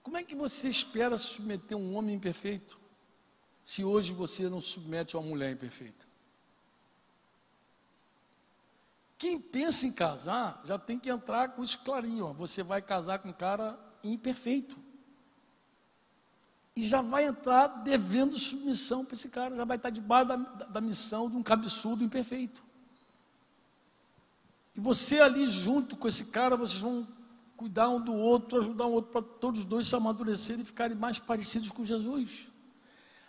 Como 0.06 0.18
é 0.18 0.24
que 0.24 0.36
você 0.36 0.70
espera 0.70 1.18
submeter 1.18 1.76
um 1.76 1.96
homem 1.96 2.16
imperfeito? 2.16 2.80
Se 3.64 3.84
hoje 3.84 4.14
você 4.14 4.48
não 4.48 4.62
submete 4.62 5.18
uma 5.18 5.28
mulher 5.28 5.52
imperfeita? 5.52 6.06
Quem 9.18 9.42
pensa 9.42 9.88
em 9.88 9.92
casar 9.92 10.62
já 10.64 10.78
tem 10.78 11.00
que 11.00 11.10
entrar 11.10 11.50
com 11.54 11.64
isso 11.64 11.80
clarinho. 11.80 12.28
Ó. 12.28 12.34
Você 12.34 12.62
vai 12.62 12.84
casar 12.84 13.18
com 13.18 13.30
um 13.30 13.34
cara 13.34 13.80
imperfeito. 14.04 14.78
E 16.76 16.86
já 16.86 17.02
vai 17.02 17.26
entrar 17.26 17.66
devendo 17.66 18.38
submissão 18.38 19.04
para 19.04 19.16
esse 19.16 19.30
cara, 19.30 19.56
já 19.56 19.66
vai 19.66 19.78
estar 19.78 19.90
debaixo 19.90 20.28
da, 20.28 20.36
da 20.36 20.82
missão 20.82 21.32
de 21.32 21.36
um 21.36 21.42
cabeçudo 21.42 22.04
imperfeito. 22.04 22.64
E 24.76 24.80
você 24.80 25.20
ali 25.20 25.50
junto 25.50 25.98
com 25.98 26.08
esse 26.08 26.26
cara, 26.26 26.56
vocês 26.56 26.80
vão 26.80 27.08
cuidar 27.56 27.90
um 27.90 28.02
do 28.02 28.14
outro, 28.14 28.60
ajudar 28.60 28.86
um 28.86 28.92
outro 28.92 29.12
para 29.12 29.22
todos 29.22 29.62
os 29.62 29.66
dois 29.66 29.88
se 29.88 29.96
amadurecerem 29.96 30.62
e 30.62 30.66
ficarem 30.66 30.96
mais 30.96 31.20
parecidos 31.20 31.70
com 31.72 31.86
Jesus. 31.86 32.52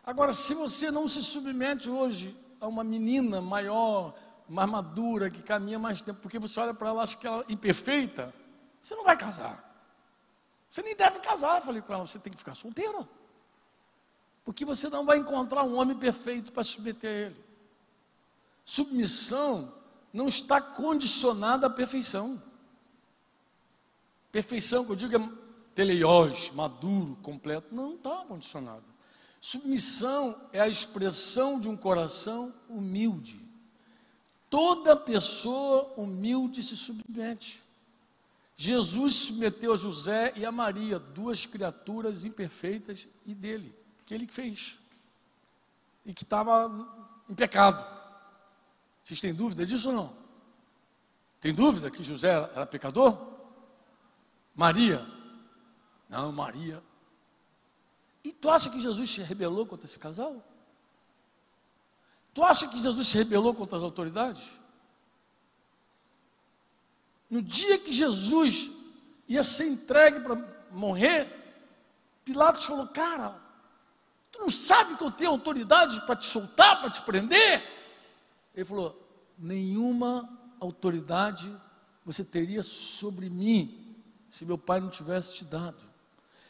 Agora, 0.05 0.33
se 0.33 0.55
você 0.55 0.91
não 0.91 1.09
se 1.09 1.23
submete 1.23 1.91
hoje 1.91 2.37
a 2.61 2.67
uma 2.67 2.85
menina 2.85 3.41
maior, 3.41 4.15
mais 4.49 4.69
madura, 4.69 5.31
que 5.31 5.43
caminha 5.43 5.79
mais 5.79 6.01
tempo, 6.01 6.21
porque 6.21 6.39
você 6.39 6.59
olha 6.61 6.75
para 6.75 6.89
ela, 6.89 7.03
acha 7.03 7.17
que 7.17 7.27
ela 7.27 7.45
é 7.49 7.53
imperfeita, 7.53 8.33
você 8.83 8.95
não 8.95 9.05
vai 9.05 9.17
casar. 9.17 9.67
Você 10.69 10.83
nem 10.83 10.95
deve 10.95 11.21
casar. 11.21 11.63
Falei 11.63 11.83
com 11.83 11.93
ela, 11.93 12.07
você 12.07 12.19
tem 12.19 12.33
que 12.33 12.39
ficar 12.39 12.55
solteira. 12.55 13.09
Porque 14.45 14.65
você 14.65 14.89
não 14.89 15.05
vai 15.05 15.19
encontrar 15.19 15.65
um 15.65 15.77
homem 15.77 15.97
perfeito 15.97 16.53
para 16.53 16.63
submeter 16.63 17.11
a 17.11 17.15
ele. 17.15 17.45
Submissão 18.65 19.73
não 20.13 20.29
está 20.29 20.61
condicionada 20.61 21.67
à 21.67 21.71
perfeição. 21.71 22.41
Perfeição, 24.37 24.85
que 24.85 24.93
eu 24.93 24.97
digo, 24.97 25.17
é 25.17 25.31
teleiós, 25.75 26.51
maduro, 26.51 27.17
completo. 27.23 27.75
Não 27.75 27.95
está 27.95 28.17
condicionado. 28.29 28.85
Submissão 29.41 30.39
é 30.53 30.61
a 30.61 30.69
expressão 30.69 31.59
de 31.59 31.71
um 31.71 31.75
coração 31.75 32.53
humilde. 32.69 33.41
Toda 34.51 34.95
pessoa 34.95 35.91
humilde 35.97 36.63
se 36.63 36.77
submete. 36.77 37.63
Jesus 38.55 39.15
submeteu 39.15 39.73
a 39.73 39.77
José 39.79 40.35
e 40.37 40.45
a 40.45 40.53
Maria, 40.53 40.99
duas 40.99 41.47
criaturas 41.47 42.27
imperfeitas 42.27 43.09
e 43.25 43.35
dele, 43.35 43.75
que 44.05 44.13
ele 44.13 44.27
fez. 44.27 44.77
E 46.05 46.13
que 46.13 46.25
estava 46.25 46.71
em 47.27 47.35
pecado. 47.35 47.83
Vocês 49.03 49.19
têm 49.19 49.33
dúvida 49.33 49.65
disso 49.65 49.89
ou 49.89 49.95
não? 49.95 50.13
Tem 51.41 51.55
dúvida 51.55 51.91
que 51.91 52.03
José 52.03 52.29
era 52.29 52.67
pecador? 52.67 53.36
Maria? 54.57 55.07
Não, 56.09 56.33
Maria. 56.33 56.83
E 58.25 58.33
tu 58.33 58.49
acha 58.49 58.71
que 58.71 58.81
Jesus 58.81 59.11
se 59.11 59.23
rebelou 59.23 59.67
contra 59.67 59.87
esse 59.87 59.99
casal? 59.99 60.43
Tu 62.33 62.43
acha 62.43 62.67
que 62.67 62.79
Jesus 62.79 63.07
se 63.07 63.19
rebelou 63.19 63.55
contra 63.55 63.77
as 63.77 63.83
autoridades? 63.83 64.51
No 67.29 67.43
dia 67.43 67.79
que 67.79 67.93
Jesus 67.93 68.71
ia 69.29 69.43
ser 69.43 69.69
entregue 69.69 70.21
para 70.21 70.37
morrer, 70.71 71.29
Pilatos 72.25 72.65
falou: 72.65 72.87
Cara, 72.89 73.39
tu 74.33 74.41
não 74.41 74.51
sabe 74.51 74.97
que 74.97 75.05
eu 75.05 75.11
tenho 75.11 75.31
autoridade 75.31 76.01
para 76.03 76.17
te 76.17 76.27
soltar, 76.27 76.81
para 76.81 76.91
te 76.91 77.03
prender? 77.03 77.63
Ele 78.55 78.65
falou: 78.65 79.01
Nenhuma 79.39 80.29
autoridade 80.59 81.55
você 82.05 82.25
teria 82.25 82.63
sobre 82.63 83.29
mim 83.29 83.86
se 84.29 84.45
meu 84.45 84.59
pai 84.59 84.81
não 84.81 84.91
tivesse 84.91 85.33
te 85.35 85.45
dado. 85.45 85.83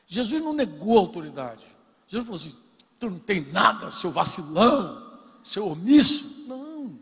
Jesus 0.07 0.43
não 0.43 0.53
negou 0.53 0.99
a 0.99 1.01
autoridade. 1.01 1.67
Jesus 2.07 2.27
falou 2.27 2.41
assim: 2.41 2.57
Tu 2.99 3.11
não 3.11 3.19
tem 3.19 3.51
nada, 3.53 3.91
seu 3.91 4.11
vacilão, 4.11 5.21
seu 5.43 5.69
omisso. 5.69 6.45
Não. 6.47 6.99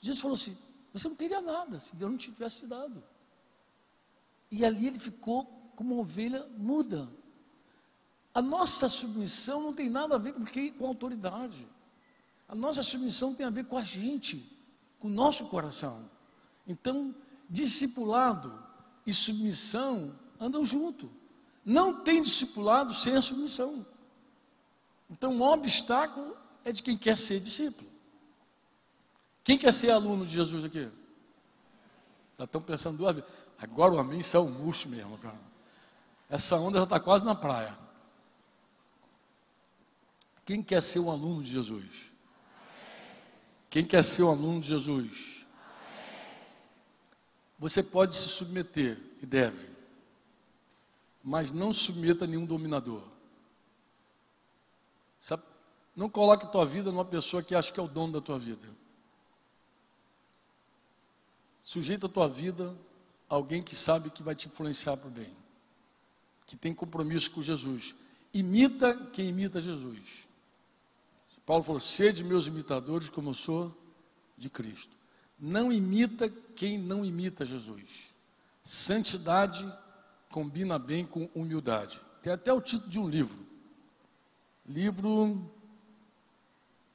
Jesus 0.00 0.20
falou 0.20 0.34
assim: 0.34 0.56
você 0.92 1.08
não 1.08 1.16
teria 1.16 1.40
nada 1.40 1.80
se 1.80 1.96
Deus 1.96 2.10
não 2.10 2.16
te 2.16 2.30
tivesse 2.30 2.66
dado. 2.66 3.02
E 4.50 4.64
ali 4.64 4.86
ele 4.86 4.98
ficou 4.98 5.44
como 5.74 5.94
uma 5.94 6.00
ovelha 6.02 6.46
muda. 6.56 7.08
A 8.32 8.40
nossa 8.40 8.88
submissão 8.88 9.60
não 9.60 9.74
tem 9.74 9.90
nada 9.90 10.14
a 10.14 10.18
ver 10.18 10.32
com, 10.34 10.44
que, 10.44 10.70
com 10.70 10.84
a 10.84 10.88
autoridade. 10.88 11.66
A 12.48 12.54
nossa 12.54 12.82
submissão 12.82 13.34
tem 13.34 13.44
a 13.44 13.50
ver 13.50 13.64
com 13.64 13.76
a 13.76 13.82
gente, 13.82 14.44
com 15.00 15.08
o 15.08 15.10
nosso 15.10 15.46
coração. 15.46 16.08
Então, 16.66 17.14
discipulado 17.50 18.63
e 19.06 19.12
submissão 19.12 20.14
andam 20.40 20.64
junto. 20.64 21.10
Não 21.64 22.02
tem 22.02 22.20
discipulado 22.22 22.92
sem 22.92 23.16
a 23.16 23.22
submissão. 23.22 23.84
Então, 25.10 25.38
o 25.38 25.42
obstáculo 25.42 26.36
é 26.64 26.72
de 26.72 26.82
quem 26.82 26.96
quer 26.96 27.16
ser 27.16 27.40
discípulo. 27.40 27.90
Quem 29.42 29.58
quer 29.58 29.72
ser 29.72 29.90
aluno 29.90 30.24
de 30.24 30.32
Jesus 30.32 30.64
aqui? 30.64 30.90
Já 32.38 32.44
estão 32.44 32.60
pensando 32.60 32.98
duas 32.98 33.14
vezes. 33.14 33.30
Agora 33.58 33.94
o 33.94 33.98
amém 33.98 34.20
o 34.34 34.44
murcho 34.44 34.88
mesmo, 34.88 35.16
cara. 35.18 35.38
Essa 36.28 36.56
onda 36.56 36.78
já 36.78 36.84
está 36.84 36.98
quase 36.98 37.24
na 37.24 37.34
praia. 37.34 37.78
Quem 40.44 40.62
quer 40.62 40.82
ser 40.82 40.98
um 40.98 41.10
aluno 41.10 41.42
de 41.42 41.50
Jesus? 41.52 42.12
Quem 43.70 43.84
quer 43.84 44.02
ser 44.02 44.24
um 44.24 44.30
aluno 44.30 44.60
de 44.60 44.68
Jesus? 44.68 45.33
Você 47.58 47.82
pode 47.82 48.14
se 48.14 48.28
submeter 48.28 48.98
e 49.22 49.26
deve, 49.26 49.68
mas 51.22 51.52
não 51.52 51.72
submeta 51.72 52.24
a 52.24 52.26
nenhum 52.26 52.44
dominador. 52.44 53.02
Sabe? 55.18 55.42
Não 55.96 56.10
coloque 56.10 56.50
tua 56.50 56.66
vida 56.66 56.90
numa 56.90 57.04
pessoa 57.04 57.42
que 57.42 57.54
acha 57.54 57.72
que 57.72 57.80
é 57.80 57.82
o 57.82 57.88
dono 57.88 58.14
da 58.14 58.20
tua 58.20 58.38
vida. 58.38 58.68
Sujeita 61.62 62.06
a 62.06 62.10
tua 62.10 62.28
vida 62.28 62.76
a 63.30 63.34
alguém 63.34 63.62
que 63.62 63.74
sabe 63.74 64.10
que 64.10 64.22
vai 64.22 64.34
te 64.34 64.48
influenciar 64.48 64.96
para 64.96 65.08
o 65.08 65.10
bem, 65.10 65.34
que 66.46 66.56
tem 66.56 66.74
compromisso 66.74 67.30
com 67.30 67.42
Jesus. 67.42 67.94
Imita 68.32 68.94
quem 69.12 69.28
imita 69.28 69.60
Jesus. 69.60 70.26
Paulo 71.46 71.62
falou: 71.62 71.80
sede 71.80 72.24
meus 72.24 72.46
imitadores, 72.46 73.08
como 73.08 73.30
eu 73.30 73.34
sou 73.34 73.74
de 74.36 74.50
Cristo. 74.50 74.96
Não 75.38 75.72
imita 75.72 76.28
quem 76.28 76.78
não 76.78 77.04
imita 77.04 77.44
Jesus. 77.44 78.14
Santidade 78.62 79.70
combina 80.30 80.78
bem 80.78 81.04
com 81.04 81.28
humildade. 81.34 82.00
Tem 82.22 82.32
até 82.32 82.52
o 82.52 82.60
título 82.60 82.90
de 82.90 82.98
um 82.98 83.08
livro. 83.08 83.44
Livro. 84.66 85.50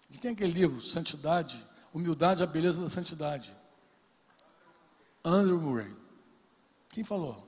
De 0.10 0.18
quem 0.18 0.32
é 0.32 0.34
aquele 0.34 0.52
livro? 0.52 0.82
Santidade. 0.82 1.64
Humildade, 1.94 2.42
a 2.42 2.48
beleza 2.48 2.82
da 2.82 2.90
santidade. 2.90 3.56
Andrew 5.24 5.60
Murray. 5.60 5.96
Quem 6.90 7.04
falou? 7.04 7.48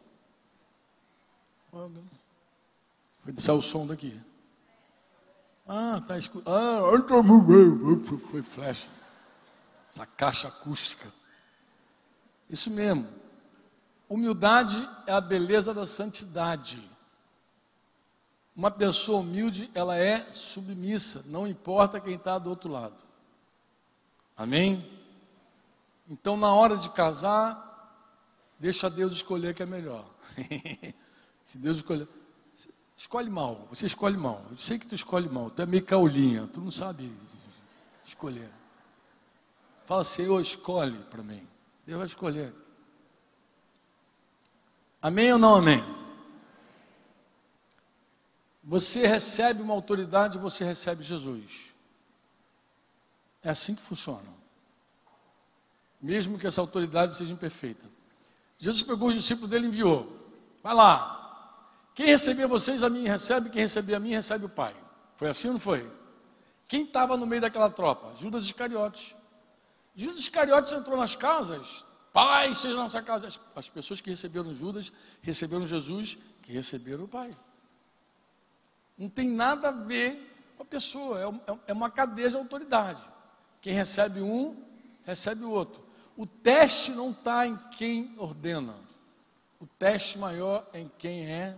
Foi 3.23 3.33
de 3.33 3.51
o 3.51 3.61
som 3.61 3.87
daqui. 3.87 4.19
Ah, 5.67 6.01
tá 6.07 6.17
escutando. 6.17 6.53
Ah, 6.53 6.95
Andrew 6.95 7.23
Murray. 7.23 8.05
Foi 8.29 8.43
flash. 8.43 8.87
Essa 9.91 10.05
caixa 10.05 10.47
acústica. 10.47 11.11
Isso 12.49 12.71
mesmo. 12.71 13.09
Humildade 14.07 14.89
é 15.05 15.11
a 15.11 15.19
beleza 15.19 15.73
da 15.73 15.85
santidade. 15.85 16.81
Uma 18.55 18.71
pessoa 18.71 19.19
humilde, 19.19 19.69
ela 19.75 19.97
é 19.97 20.31
submissa, 20.31 21.23
não 21.25 21.45
importa 21.45 21.99
quem 21.99 22.15
está 22.15 22.37
do 22.37 22.49
outro 22.49 22.71
lado. 22.71 22.95
Amém? 24.35 24.89
Então, 26.09 26.37
na 26.37 26.53
hora 26.53 26.77
de 26.77 26.89
casar, 26.89 28.15
deixa 28.59 28.89
Deus 28.89 29.13
escolher 29.13 29.53
que 29.53 29.63
é 29.63 29.65
melhor. 29.65 30.05
Se 31.43 31.57
Deus 31.57 31.77
escolher. 31.77 32.07
Escolhe 32.95 33.29
mal, 33.29 33.67
você 33.69 33.87
escolhe 33.87 34.15
mal. 34.15 34.45
Eu 34.51 34.57
sei 34.57 34.79
que 34.79 34.87
tu 34.87 34.95
escolhe 34.95 35.27
mal, 35.27 35.49
tu 35.49 35.61
é 35.61 35.65
meio 35.65 35.83
caulinha, 35.83 36.47
tu 36.47 36.61
não 36.61 36.71
sabe 36.71 37.11
escolher. 38.05 38.60
Fala, 39.91 40.05
Senhor, 40.05 40.39
escolhe 40.39 40.97
para 41.09 41.21
mim. 41.21 41.45
Deus 41.85 41.97
vai 41.97 42.07
escolher. 42.07 42.53
Amém 45.01 45.33
ou 45.33 45.37
não 45.37 45.55
amém? 45.55 45.83
Você 48.63 49.05
recebe 49.05 49.61
uma 49.61 49.73
autoridade, 49.73 50.37
você 50.37 50.63
recebe 50.63 51.03
Jesus. 51.03 51.73
É 53.43 53.49
assim 53.49 53.75
que 53.75 53.81
funciona 53.81 54.29
mesmo 56.01 56.39
que 56.39 56.47
essa 56.47 56.61
autoridade 56.61 57.13
seja 57.13 57.33
imperfeita. 57.33 57.85
Jesus 58.57 58.81
pegou 58.81 59.09
os 59.09 59.15
discípulos 59.15 59.49
dele 59.49 59.65
e 59.65 59.67
enviou: 59.67 60.09
Vai 60.63 60.73
lá, 60.73 61.67
quem 61.93 62.05
receber 62.05 62.47
vocês, 62.47 62.81
a 62.81 62.89
mim 62.89 63.09
recebe, 63.09 63.49
quem 63.49 63.63
receber 63.63 63.95
a 63.95 63.99
mim, 63.99 64.11
recebe 64.11 64.45
o 64.45 64.49
Pai. 64.49 64.73
Foi 65.17 65.27
assim 65.27 65.49
ou 65.49 65.55
não 65.55 65.59
foi? 65.59 65.91
Quem 66.65 66.85
estava 66.85 67.17
no 67.17 67.27
meio 67.27 67.41
daquela 67.41 67.69
tropa? 67.69 68.15
Judas 68.15 68.45
Iscariotes. 68.45 69.19
Judas 69.95 70.19
Iscariotes 70.19 70.71
entrou 70.71 70.97
nas 70.97 71.15
casas, 71.15 71.85
Pai 72.13 72.53
seja 72.53 72.75
nossa 72.75 73.01
casa. 73.01 73.27
As, 73.27 73.39
as 73.55 73.69
pessoas 73.69 74.01
que 74.01 74.09
receberam 74.09 74.53
Judas, 74.53 74.91
receberam 75.21 75.65
Jesus, 75.65 76.17
que 76.41 76.51
receberam 76.51 77.05
o 77.05 77.07
Pai. 77.07 77.31
Não 78.97 79.09
tem 79.09 79.29
nada 79.29 79.69
a 79.69 79.71
ver 79.71 80.53
com 80.57 80.63
a 80.63 80.65
pessoa, 80.65 81.19
é, 81.19 81.51
é, 81.51 81.59
é 81.67 81.73
uma 81.73 81.89
cadeia 81.89 82.29
de 82.29 82.37
autoridade. 82.37 83.01
Quem 83.61 83.73
recebe 83.73 84.21
um, 84.21 84.55
recebe 85.05 85.43
o 85.43 85.51
outro. 85.51 85.81
O 86.17 86.25
teste 86.25 86.91
não 86.91 87.11
está 87.11 87.47
em 87.47 87.55
quem 87.77 88.13
ordena. 88.17 88.75
O 89.59 89.65
teste 89.65 90.17
maior 90.17 90.67
é 90.73 90.81
em 90.81 90.91
quem 90.97 91.25
é 91.31 91.55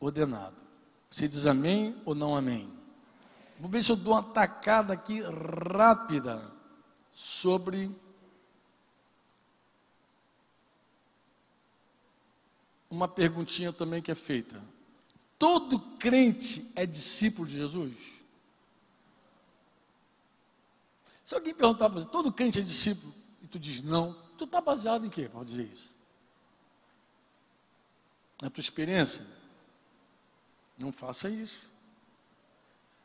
ordenado. 0.00 0.56
Você 1.10 1.28
diz 1.28 1.46
amém 1.46 2.00
ou 2.04 2.14
não 2.14 2.34
amém? 2.34 2.72
Vou 3.58 3.68
ver 3.68 3.82
se 3.82 3.92
eu 3.92 3.96
dou 3.96 4.12
uma 4.14 4.22
tacada 4.22 4.92
aqui 4.92 5.22
rápida 5.22 6.55
sobre 7.16 7.90
uma 12.90 13.08
perguntinha 13.08 13.72
também 13.72 14.02
que 14.02 14.10
é 14.10 14.14
feita. 14.14 14.62
Todo 15.38 15.80
crente 15.96 16.70
é 16.74 16.84
discípulo 16.84 17.48
de 17.48 17.56
Jesus? 17.56 17.96
Se 21.24 21.34
alguém 21.34 21.54
perguntar 21.54 21.88
para 21.88 22.00
você, 22.00 22.08
todo 22.08 22.30
crente 22.30 22.58
é 22.58 22.62
discípulo? 22.62 23.14
E 23.42 23.46
tu 23.46 23.58
diz 23.58 23.80
não, 23.80 24.12
tu 24.36 24.44
está 24.44 24.60
baseado 24.60 25.06
em 25.06 25.10
quê 25.10 25.26
para 25.26 25.42
dizer 25.42 25.64
isso? 25.64 25.96
Na 28.42 28.50
tua 28.50 28.60
experiência? 28.60 29.26
Não 30.76 30.92
faça 30.92 31.30
isso. 31.30 31.66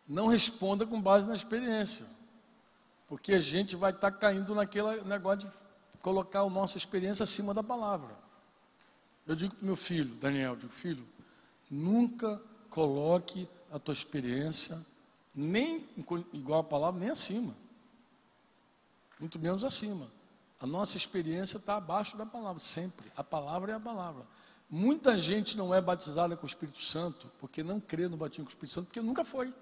Não 0.05 0.27
responda 0.27 0.85
com 0.85 1.01
base 1.01 1.29
na 1.29 1.33
experiência. 1.33 2.05
Porque 3.11 3.33
a 3.33 3.41
gente 3.41 3.75
vai 3.75 3.91
estar 3.91 4.09
tá 4.09 4.17
caindo 4.17 4.55
naquele 4.55 5.01
negócio 5.01 5.39
de 5.49 5.55
colocar 6.01 6.43
a 6.43 6.49
nossa 6.49 6.77
experiência 6.77 7.23
acima 7.23 7.53
da 7.53 7.61
palavra. 7.61 8.15
Eu 9.27 9.35
digo 9.35 9.53
para 9.53 9.65
meu 9.65 9.75
filho, 9.75 10.15
Daniel, 10.15 10.55
digo, 10.55 10.71
filho, 10.71 11.05
nunca 11.69 12.41
coloque 12.69 13.49
a 13.69 13.77
tua 13.77 13.93
experiência 13.93 14.79
nem 15.35 15.89
igual 16.31 16.61
a 16.61 16.63
palavra, 16.63 17.01
nem 17.01 17.09
acima. 17.09 17.53
Muito 19.19 19.37
menos 19.37 19.65
acima. 19.65 20.07
A 20.57 20.65
nossa 20.65 20.95
experiência 20.95 21.57
está 21.57 21.75
abaixo 21.75 22.15
da 22.15 22.25
palavra, 22.25 22.61
sempre. 22.61 23.11
A 23.17 23.25
palavra 23.25 23.73
é 23.73 23.75
a 23.75 23.79
palavra. 23.81 24.25
Muita 24.69 25.19
gente 25.19 25.57
não 25.57 25.75
é 25.75 25.81
batizada 25.81 26.37
com 26.37 26.45
o 26.45 26.49
Espírito 26.49 26.81
Santo 26.81 27.29
porque 27.41 27.61
não 27.61 27.77
crê 27.77 28.07
no 28.07 28.15
batismo 28.15 28.45
com 28.45 28.51
o 28.51 28.53
Espírito 28.53 28.73
Santo, 28.73 28.85
porque 28.85 29.01
nunca 29.01 29.25
foi. 29.25 29.53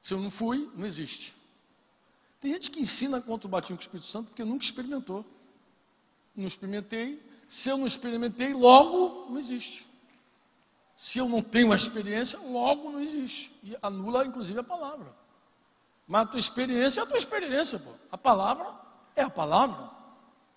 Se 0.00 0.14
eu 0.14 0.20
não 0.20 0.30
fui, 0.30 0.70
não 0.74 0.86
existe. 0.86 1.43
Tem 2.44 2.52
gente 2.52 2.70
que 2.70 2.78
ensina 2.78 3.22
contra 3.22 3.48
o 3.48 3.50
batismo 3.50 3.78
com 3.78 3.80
o 3.80 3.84
Espírito 3.84 4.06
Santo 4.06 4.26
porque 4.26 4.44
nunca 4.44 4.62
experimentou. 4.62 5.24
Não 6.36 6.46
experimentei. 6.46 7.18
Se 7.48 7.70
eu 7.70 7.78
não 7.78 7.86
experimentei, 7.86 8.52
logo 8.52 9.30
não 9.30 9.38
existe. 9.38 9.86
Se 10.94 11.18
eu 11.18 11.26
não 11.26 11.40
tenho 11.40 11.68
uma 11.68 11.74
experiência, 11.74 12.38
logo 12.40 12.90
não 12.90 13.00
existe. 13.00 13.50
E 13.62 13.74
anula, 13.80 14.26
inclusive, 14.26 14.60
a 14.60 14.62
palavra. 14.62 15.10
Mas 16.06 16.20
a 16.20 16.26
tua 16.26 16.38
experiência 16.38 17.00
é 17.00 17.04
a 17.04 17.06
tua 17.06 17.16
experiência, 17.16 17.78
pô. 17.78 17.92
A 18.12 18.18
palavra 18.18 18.74
é 19.16 19.22
a 19.22 19.30
palavra. 19.30 19.90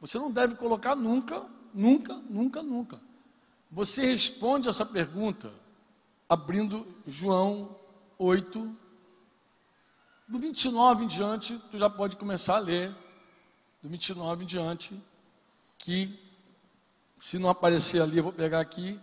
Você 0.02 0.20
não 0.20 0.30
deve 0.30 0.56
colocar 0.56 0.94
nunca, 0.94 1.42
nunca, 1.74 2.16
nunca, 2.30 2.62
nunca. 2.62 3.02
Você 3.72 4.08
responde 4.08 4.68
essa 4.68 4.86
pergunta 4.86 5.54
abrindo 6.28 6.86
João 7.06 7.78
8, 8.20 8.76
do 10.28 10.38
29 10.38 11.06
em 11.06 11.08
diante, 11.08 11.58
tu 11.72 11.78
já 11.78 11.90
pode 11.90 12.16
começar 12.18 12.58
a 12.58 12.60
ler, 12.60 12.94
do 13.82 13.90
29 13.90 14.44
em 14.44 14.48
diante, 14.48 15.02
que 15.78 16.20
se 17.18 17.40
não 17.40 17.50
aparecer 17.50 18.02
ali, 18.02 18.18
eu 18.18 18.24
vou 18.24 18.34
pegar 18.34 18.60
aqui, 18.60 19.00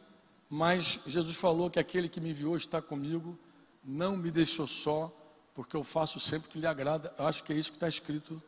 mas 0.51 1.01
Jesus 1.07 1.37
falou 1.37 1.71
que 1.71 1.79
aquele 1.79 2.09
que 2.09 2.21
me 2.21 2.31
enviou 2.31 2.57
está 2.57 2.83
comigo, 2.83 3.39
não 3.83 4.17
me 4.17 4.31
deixou 4.31 4.67
só, 4.67 5.13
porque 5.55 5.75
eu 5.75 5.83
faço 5.83 6.21
sempre 6.21 6.49
o 6.49 6.53
que 6.53 6.59
lhe 6.59 6.67
agrada. 6.67 7.15
Eu 7.19 7.27
acho 7.27 7.43
que 7.43 7.53
é 7.53 7.57
isso 7.57 7.71
que 7.71 7.77
está 7.77 7.89
escrito 7.89 8.43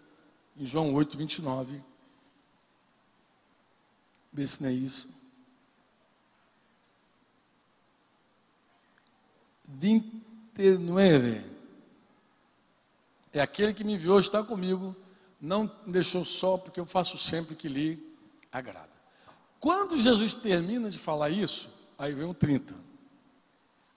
em 0.57 0.67
João 0.67 0.93
8, 0.93 1.17
29. 1.17 1.83
Vê 4.33 4.47
se 4.47 4.63
não 4.63 4.69
é 4.69 4.73
isso. 4.73 5.09
29. 9.67 11.56
É 13.37 13.41
aquele 13.43 13.75
que 13.75 13.85
me 13.85 13.93
enviou, 13.93 14.19
está 14.19 14.43
comigo, 14.43 14.97
não 15.39 15.71
me 15.85 15.93
deixou 15.93 16.25
só, 16.25 16.57
porque 16.57 16.81
eu 16.81 16.87
faço 16.87 17.19
sempre 17.19 17.53
o 17.53 17.57
que 17.57 17.69
lhe 17.69 18.03
agrada. 18.51 18.89
Quando 19.61 20.01
Jesus 20.01 20.33
termina 20.33 20.89
de 20.89 20.97
falar 20.97 21.29
isso, 21.29 21.69
aí 21.99 22.15
vem 22.15 22.25
o 22.25 22.33
30. 22.33 22.75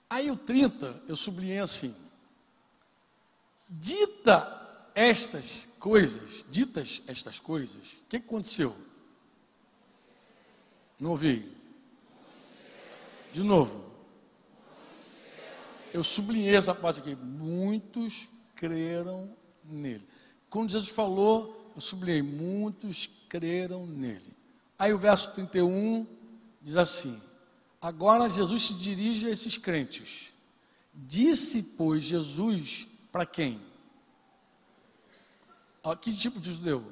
Aí 0.10 0.30
o 0.30 0.36
30, 0.36 1.04
eu 1.08 1.16
sublinhei 1.16 1.60
assim: 1.60 1.96
dita 3.70 4.90
estas 4.94 5.70
coisas, 5.80 6.46
ditas 6.50 7.02
estas 7.08 7.40
coisas, 7.40 7.94
o 7.94 8.10
que 8.10 8.18
aconteceu? 8.18 8.76
Não 11.00 11.12
ouvi. 11.12 11.50
De 13.32 13.42
novo 13.42 13.90
eu 15.94 16.04
sublinhei 16.04 16.56
essa 16.56 16.76
parte 16.76 17.00
aqui. 17.00 17.16
Muitos 17.16 18.28
creram 18.60 19.34
nele. 19.64 20.06
Quando 20.50 20.72
Jesus 20.72 20.90
falou, 20.90 21.72
eu 21.74 21.82
sublinhei: 21.82 22.22
muitos 22.22 23.10
creram 23.30 23.88
nele. 23.88 24.36
Aí 24.78 24.94
o 24.94 24.98
verso 24.98 25.32
31 25.32 26.06
diz 26.62 26.76
assim: 26.76 27.22
Agora 27.82 28.30
Jesus 28.30 28.64
se 28.64 28.74
dirige 28.74 29.28
a 29.28 29.30
esses 29.30 29.58
crentes. 29.58 30.34
Disse, 30.94 31.64
pois, 31.78 32.04
Jesus 32.04 32.86
para 33.12 33.26
quem? 33.26 33.62
A 35.82 35.96
que 35.96 36.14
tipo 36.14 36.40
de 36.40 36.52
judeu? 36.52 36.84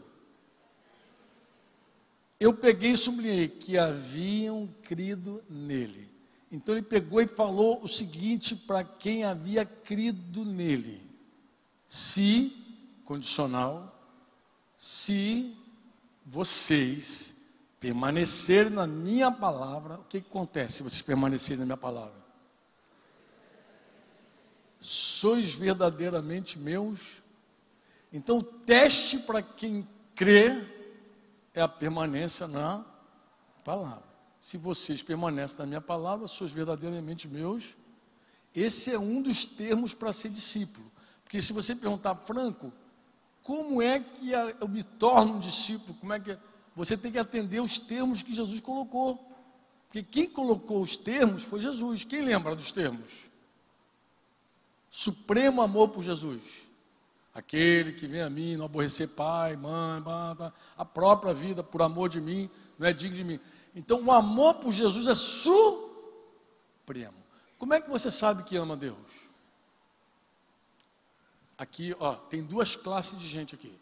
Eu 2.39 2.53
peguei 2.53 2.91
e 2.91 2.97
sublinhei 2.97 3.49
que 3.49 3.77
haviam 3.77 4.69
crido 4.83 5.43
nele. 5.49 6.07
Então 6.49 6.75
ele 6.75 6.83
pegou 6.83 7.19
e 7.19 7.27
falou 7.27 7.83
o 7.83 7.89
seguinte 7.89 8.55
para 8.55 8.85
quem 8.85 9.25
havia 9.25 9.65
crido 9.65 10.45
nele: 10.45 11.06
se, 11.87 12.55
condicional, 13.05 13.93
se 14.75 15.55
vocês 16.25 17.35
permanecerem 17.79 18.71
na 18.71 18.85
minha 18.85 19.31
palavra, 19.31 19.95
o 19.95 20.03
que, 20.03 20.21
que 20.21 20.27
acontece 20.27 20.77
se 20.77 20.83
vocês 20.83 21.01
permanecerem 21.01 21.59
na 21.59 21.65
minha 21.65 21.77
palavra? 21.77 22.27
Sois 24.79 25.53
verdadeiramente 25.53 26.59
meus. 26.59 27.23
Então 28.11 28.39
o 28.39 28.43
teste 28.43 29.19
para 29.19 29.41
quem 29.41 29.87
crê 30.15 30.67
é 31.53 31.61
a 31.61 31.67
permanência 31.67 32.47
na 32.47 32.85
palavra 33.63 34.07
se 34.47 34.57
vocês 34.57 35.01
permanecem 35.01 35.59
na 35.59 35.65
minha 35.65 35.81
palavra, 35.81 36.25
sois 36.25 36.53
verdadeiramente 36.53 37.27
meus. 37.27 37.75
Esse 38.55 38.93
é 38.93 38.97
um 38.97 39.21
dos 39.21 39.43
termos 39.43 39.93
para 39.93 40.13
ser 40.13 40.29
discípulo. 40.29 40.89
Porque 41.27 41.41
se 41.41 41.51
você 41.51 41.75
perguntar, 41.75 42.15
Franco, 42.15 42.71
como 43.43 43.81
é 43.81 43.99
que 43.99 44.31
eu 44.31 44.67
me 44.69 44.81
torno 44.81 45.33
um 45.33 45.39
discípulo? 45.39 45.93
Como 45.99 46.13
é 46.13 46.19
que 46.21 46.37
você 46.73 46.95
tem 46.95 47.11
que 47.11 47.19
atender 47.19 47.59
os 47.59 47.77
termos 47.77 48.21
que 48.21 48.33
Jesus 48.33 48.61
colocou? 48.61 49.29
Porque 49.87 50.01
quem 50.01 50.29
colocou 50.29 50.81
os 50.81 50.95
termos 50.95 51.43
foi 51.43 51.59
Jesus. 51.59 52.05
Quem 52.05 52.21
lembra 52.21 52.55
dos 52.55 52.71
termos? 52.71 53.29
Supremo 54.89 55.61
amor 55.61 55.89
por 55.89 56.01
Jesus. 56.01 56.41
Aquele 57.33 57.91
que 57.91 58.07
vem 58.07 58.21
a 58.21 58.29
mim, 58.29 58.55
não 58.55 58.63
aborrecer 58.63 59.09
pai, 59.09 59.57
mãe, 59.57 60.01
a 60.77 60.85
própria 60.85 61.33
vida 61.33 61.61
por 61.61 61.81
amor 61.81 62.07
de 62.07 62.21
mim, 62.21 62.49
não 62.79 62.87
é 62.87 62.93
digno 62.93 63.17
de 63.17 63.23
mim. 63.25 63.39
Então, 63.75 64.01
o 64.01 64.13
amor 64.13 64.55
por 64.55 64.71
Jesus 64.71 65.09
é 65.09 65.13
supremo. 65.13 67.17
Como 67.57 67.73
é 67.73 67.81
que 67.81 67.89
você 67.89 68.09
sabe 68.09 68.43
que 68.43 68.55
ama 68.55 68.77
Deus? 68.77 69.26
Aqui, 71.57 71.95
ó, 71.99 72.15
tem 72.15 72.43
duas 72.43 72.75
classes 72.75 73.19
de 73.19 73.27
gente 73.27 73.55
aqui. 73.55 73.73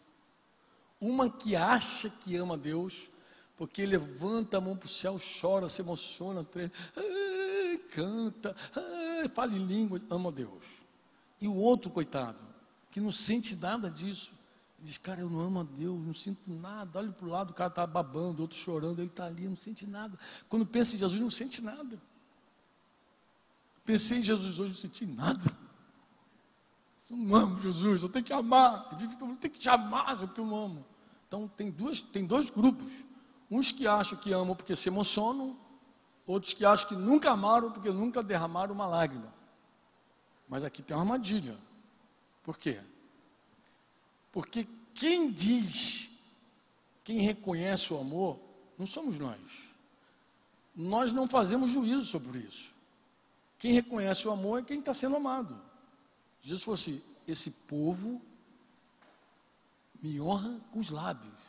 Uma 1.00 1.28
que 1.28 1.54
acha 1.54 2.08
que 2.08 2.36
ama 2.36 2.56
Deus, 2.56 3.10
porque 3.56 3.84
levanta 3.84 4.58
a 4.58 4.60
mão 4.60 4.76
para 4.76 4.86
o 4.86 4.88
céu, 4.88 5.18
chora, 5.40 5.68
se 5.68 5.82
emociona, 5.82 6.42
treina, 6.42 6.72
canta, 7.92 8.56
fala 9.34 9.52
em 9.52 9.64
língua, 9.64 10.00
ama 10.08 10.32
Deus. 10.32 10.64
E 11.40 11.46
o 11.46 11.54
outro, 11.54 11.90
coitado, 11.90 12.38
que 12.90 13.00
não 13.00 13.12
sente 13.12 13.54
nada 13.56 13.90
disso, 13.90 14.34
Diz, 14.78 14.98
cara, 14.98 15.20
eu 15.20 15.30
não 15.30 15.40
amo 15.40 15.60
a 15.60 15.62
Deus, 15.62 16.00
não 16.04 16.12
sinto 16.12 16.50
nada. 16.50 16.98
Olha 16.98 17.10
para 17.10 17.26
o 17.26 17.28
lado, 17.28 17.50
o 17.50 17.54
cara 17.54 17.68
está 17.68 17.86
babando, 17.86 18.42
outro 18.42 18.56
chorando, 18.56 19.00
ele 19.00 19.08
está 19.08 19.24
ali, 19.24 19.48
não 19.48 19.56
sente 19.56 19.86
nada. 19.86 20.18
Quando 20.48 20.66
pensa 20.66 20.94
em 20.94 20.98
Jesus, 20.98 21.20
não 21.20 21.30
sente 21.30 21.62
nada. 21.62 22.00
Pensei 23.84 24.18
em 24.18 24.22
Jesus 24.22 24.58
hoje, 24.58 24.74
não 24.74 24.80
senti 24.80 25.06
nada. 25.06 25.65
Eu 27.10 27.16
não 27.16 27.36
amo 27.36 27.60
Jesus, 27.60 28.02
eu 28.02 28.08
tenho 28.08 28.24
que 28.24 28.32
amar. 28.32 28.88
Eu 28.90 29.36
tenho 29.36 29.52
que 29.52 29.58
te 29.58 29.68
amar, 29.68 30.16
porque 30.18 30.40
eu 30.40 30.56
amo. 30.56 30.84
Então 31.26 31.48
tem, 31.48 31.70
duas, 31.70 32.00
tem 32.00 32.26
dois 32.26 32.50
grupos. 32.50 32.92
Uns 33.50 33.70
que 33.70 33.86
acham 33.86 34.18
que 34.18 34.32
amam 34.32 34.56
porque 34.56 34.74
se 34.74 34.88
emocionam, 34.88 35.56
outros 36.26 36.52
que 36.52 36.64
acham 36.64 36.88
que 36.88 36.96
nunca 36.96 37.30
amaram 37.30 37.70
porque 37.70 37.90
nunca 37.90 38.22
derramaram 38.22 38.74
uma 38.74 38.86
lágrima. 38.86 39.32
Mas 40.48 40.64
aqui 40.64 40.82
tem 40.82 40.96
uma 40.96 41.02
armadilha. 41.02 41.56
Por 42.42 42.58
quê? 42.58 42.80
Porque 44.32 44.66
quem 44.94 45.30
diz, 45.30 46.10
quem 47.04 47.20
reconhece 47.20 47.92
o 47.92 47.98
amor, 47.98 48.38
não 48.78 48.86
somos 48.86 49.18
nós. 49.18 49.40
Nós 50.74 51.12
não 51.12 51.26
fazemos 51.26 51.70
juízo 51.70 52.04
sobre 52.04 52.40
isso. 52.40 52.72
Quem 53.58 53.72
reconhece 53.72 54.26
o 54.28 54.30
amor 54.30 54.60
é 54.60 54.62
quem 54.62 54.80
está 54.80 54.92
sendo 54.92 55.16
amado. 55.16 55.65
Jesus 56.46 56.62
falou 56.62 56.74
assim: 56.76 57.02
esse 57.26 57.50
povo 57.50 58.22
me 60.00 60.20
honra 60.20 60.60
com 60.70 60.78
os 60.78 60.90
lábios, 60.90 61.40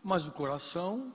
mas 0.00 0.28
o 0.28 0.30
coração 0.30 1.12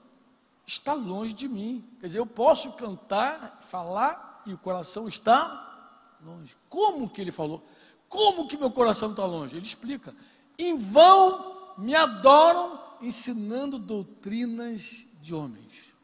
está 0.66 0.92
longe 0.92 1.32
de 1.32 1.48
mim. 1.48 1.82
Quer 2.00 2.06
dizer, 2.06 2.18
eu 2.18 2.26
posso 2.26 2.72
cantar, 2.72 3.60
falar 3.62 4.42
e 4.44 4.52
o 4.52 4.58
coração 4.58 5.08
está 5.08 6.18
longe. 6.22 6.54
Como 6.68 7.08
que 7.08 7.22
ele 7.22 7.32
falou? 7.32 7.66
Como 8.10 8.46
que 8.46 8.58
meu 8.58 8.70
coração 8.70 9.12
está 9.12 9.24
longe? 9.24 9.56
Ele 9.56 9.66
explica. 9.66 10.14
Em 10.58 10.76
vão 10.76 11.72
me 11.78 11.94
adoram 11.94 12.78
ensinando 13.00 13.78
doutrinas 13.78 15.06
de 15.22 15.34
homens. 15.34 15.94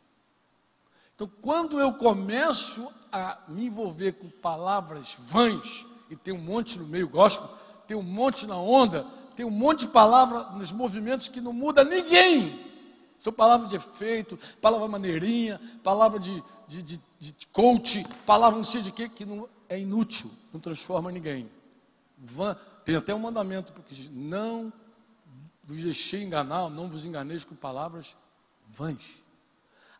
Então, 1.14 1.30
quando 1.42 1.78
eu 1.78 1.92
começo 1.92 2.90
a 3.12 3.42
me 3.46 3.66
envolver 3.66 4.12
com 4.12 4.30
palavras 4.30 5.14
vãs, 5.18 5.84
e 6.10 6.16
tem 6.16 6.34
um 6.34 6.40
monte 6.40 6.78
no 6.78 6.86
meio 6.86 7.08
gospel, 7.08 7.48
tem 7.86 7.96
um 7.96 8.02
monte 8.02 8.46
na 8.46 8.56
onda, 8.56 9.06
tem 9.36 9.46
um 9.46 9.50
monte 9.50 9.86
de 9.86 9.88
palavra 9.88 10.50
nos 10.56 10.72
movimentos 10.72 11.28
que 11.28 11.40
não 11.40 11.52
muda 11.52 11.84
ninguém. 11.84 12.68
São 13.16 13.32
palavras 13.32 13.68
de 13.68 13.76
efeito, 13.76 14.38
palavra 14.60 14.88
maneirinha, 14.88 15.60
palavra 15.82 16.18
de, 16.18 16.42
de, 16.66 16.82
de, 16.82 17.00
de 17.18 17.46
coach, 17.52 18.04
palavra 18.26 18.56
não 18.56 18.64
sei 18.64 18.82
de 18.82 18.90
quê, 18.90 19.08
que 19.08 19.24
não, 19.24 19.48
é 19.68 19.78
inútil, 19.78 20.30
não 20.52 20.58
transforma 20.58 21.12
ninguém. 21.12 21.48
Tem 22.84 22.96
até 22.96 23.14
um 23.14 23.18
mandamento, 23.18 23.72
porque 23.72 23.94
diz, 23.94 24.10
não 24.10 24.72
vos 25.62 25.82
deixei 25.82 26.22
enganar, 26.22 26.68
não 26.68 26.88
vos 26.88 27.06
enganeis 27.06 27.44
com 27.44 27.54
palavras 27.54 28.16
vãs. 28.68 29.22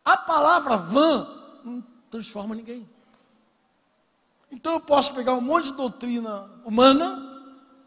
A 0.03 0.17
palavra 0.17 0.75
vã 0.77 1.61
não 1.63 1.81
transforma 2.09 2.55
ninguém. 2.55 2.89
Então 4.51 4.73
eu 4.73 4.81
posso 4.81 5.15
pegar 5.15 5.33
um 5.33 5.41
monte 5.41 5.65
de 5.65 5.77
doutrina 5.77 6.49
humana, 6.65 7.29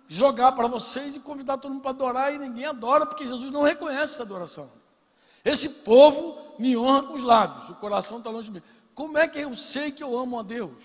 jogar 0.09 0.53
para 0.53 0.67
vocês 0.67 1.15
e 1.15 1.21
convidar 1.21 1.59
todo 1.59 1.73
mundo 1.73 1.83
para 1.83 1.91
adorar 1.91 2.35
e 2.35 2.39
ninguém 2.39 2.65
adora, 2.65 3.05
porque 3.05 3.27
Jesus 3.27 3.53
não 3.53 3.63
reconhece 3.63 4.15
essa 4.15 4.23
adoração. 4.23 4.71
Esse 5.45 5.69
povo 5.69 6.57
me 6.59 6.77
honra 6.77 7.03
com 7.03 7.15
os 7.15 7.23
lábios, 7.23 7.69
o 7.69 7.75
coração 7.75 8.19
está 8.19 8.31
longe 8.31 8.51
de 8.51 8.59
mim. 8.59 8.67
Como 8.95 9.19
é 9.19 9.29
que 9.29 9.41
eu 9.41 9.55
sei 9.55 9.93
que 9.93 10.03
eu 10.03 10.17
amo 10.19 10.39
a 10.39 10.43
Deus? 10.43 10.83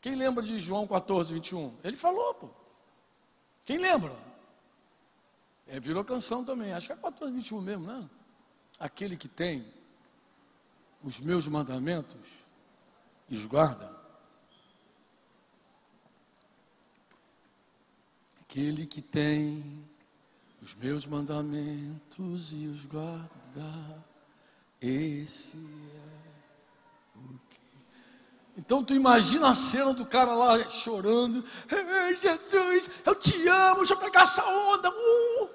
Quem 0.00 0.14
lembra 0.14 0.42
de 0.42 0.60
João 0.60 0.86
14, 0.86 1.34
21? 1.34 1.74
Ele 1.82 1.96
falou, 1.96 2.34
pô. 2.34 2.50
Quem 3.64 3.78
lembra? 3.78 4.12
É, 5.66 5.80
virou 5.80 6.04
canção 6.04 6.44
também, 6.44 6.72
acho 6.72 6.86
que 6.86 6.92
é 6.92 6.96
14, 6.96 7.32
21 7.32 7.60
mesmo, 7.60 7.86
né? 7.86 8.08
Aquele 8.78 9.16
que 9.16 9.28
tem 9.28 9.64
os 11.02 11.20
meus 11.20 11.46
mandamentos 11.46 12.28
e 13.28 13.36
os 13.36 13.46
guarda. 13.46 14.01
Aquele 18.52 18.84
que 18.84 19.00
tem 19.00 19.82
os 20.60 20.74
meus 20.74 21.06
mandamentos 21.06 22.52
e 22.52 22.66
os 22.66 22.84
guarda, 22.84 24.04
esse 24.78 25.56
é 25.56 27.18
o 27.18 27.38
que. 27.48 27.58
Então 28.58 28.84
tu 28.84 28.94
imagina 28.94 29.48
a 29.48 29.54
cena 29.54 29.94
do 29.94 30.04
cara 30.04 30.34
lá 30.34 30.68
chorando, 30.68 31.42
Ei, 31.70 32.14
Jesus, 32.14 32.90
eu 33.06 33.14
te 33.14 33.48
amo, 33.48 33.76
deixa 33.76 33.94
eu 33.94 33.98
pegar 33.98 34.24
essa 34.24 34.44
onda, 34.46 34.90
uh! 34.90 35.48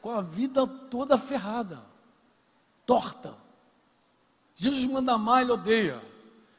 com 0.00 0.10
a 0.10 0.20
vida 0.20 0.66
toda 0.66 1.16
ferrada, 1.16 1.86
torta. 2.84 3.38
Jesus 4.56 4.84
manda 4.86 5.12
amar, 5.12 5.42
ele 5.42 5.52
odeia. 5.52 6.02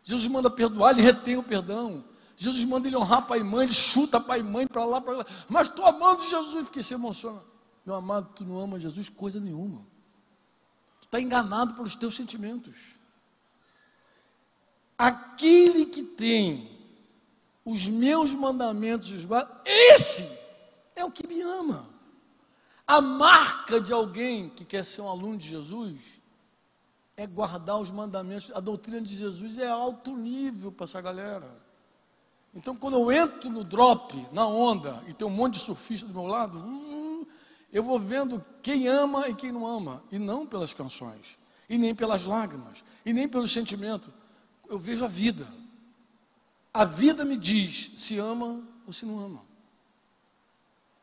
Jesus 0.03 0.25
manda 0.31 0.49
perdoar, 0.49 0.91
ele 0.91 1.01
retém 1.01 1.35
o 1.35 1.43
perdão. 1.43 2.01
Jesus 2.37 2.65
manda 2.65 2.87
ele 2.87 2.97
honrar 2.97 3.25
pai 3.25 3.39
e 3.39 3.43
mãe, 3.43 3.65
ele 3.65 3.73
chuta 3.73 4.19
pai 4.19 4.39
e 4.39 4.43
mãe 4.43 4.67
para 4.67 4.83
lá, 4.83 4.99
para 4.99 5.17
lá. 5.17 5.25
Mas 5.47 5.69
estou 5.69 5.85
amando 5.85 6.23
Jesus, 6.23 6.63
porque 6.63 6.83
se 6.83 6.93
emociona. 6.93 7.41
Meu 7.85 7.95
amado, 7.95 8.29
tu 8.35 8.43
não 8.43 8.59
ama 8.59 8.79
Jesus 8.79 9.09
coisa 9.09 9.39
nenhuma. 9.39 9.81
Tu 10.99 11.05
está 11.05 11.21
enganado 11.21 11.75
pelos 11.75 11.95
teus 11.95 12.15
sentimentos. 12.15 12.75
Aquele 14.97 15.85
que 15.85 16.03
tem 16.03 16.71
os 17.63 17.87
meus 17.87 18.33
mandamentos, 18.33 19.11
esse 19.65 20.27
é 20.95 21.05
o 21.05 21.11
que 21.11 21.27
me 21.27 21.41
ama. 21.41 21.87
A 22.87 23.01
marca 23.01 23.79
de 23.79 23.91
alguém 23.91 24.49
que 24.49 24.63
quer 24.63 24.83
ser 24.83 25.01
um 25.01 25.09
aluno 25.09 25.37
de 25.37 25.47
Jesus 25.47 25.99
é 27.17 27.25
guardar 27.25 27.79
os 27.79 27.89
mandamentos. 27.89 28.51
A 28.53 28.59
doutrina 28.59 29.01
de 29.01 29.15
Jesus 29.15 29.57
é 29.57 29.67
alto 29.67 30.15
nível 30.15 30.71
para 30.71 30.83
essa 30.83 31.01
galera. 31.01 31.64
Então, 32.55 32.73
quando 32.73 32.95
eu 32.95 33.11
entro 33.11 33.49
no 33.49 33.65
drop, 33.65 34.25
na 34.31 34.47
onda, 34.47 35.03
e 35.07 35.13
tem 35.13 35.27
um 35.27 35.31
monte 35.31 35.55
de 35.55 35.59
surfista 35.59 36.07
do 36.07 36.13
meu 36.13 36.25
lado, 36.25 36.57
hum, 36.57 37.25
eu 37.71 37.83
vou 37.83 37.99
vendo 37.99 38.43
quem 38.63 38.87
ama 38.87 39.27
e 39.27 39.35
quem 39.35 39.51
não 39.51 39.67
ama, 39.67 40.01
e 40.09 40.17
não 40.17 40.47
pelas 40.47 40.73
canções, 40.73 41.37
e 41.69 41.77
nem 41.77 41.93
pelas 41.93 42.25
lágrimas, 42.25 42.81
e 43.05 43.11
nem 43.11 43.27
pelo 43.27 43.45
sentimento. 43.45 44.11
Eu 44.69 44.79
vejo 44.79 45.03
a 45.03 45.07
vida. 45.09 45.45
A 46.73 46.85
vida 46.85 47.25
me 47.25 47.35
diz 47.35 47.91
se 47.97 48.17
ama 48.17 48.63
ou 48.87 48.93
se 48.93 49.05
não 49.05 49.19
ama. 49.19 49.41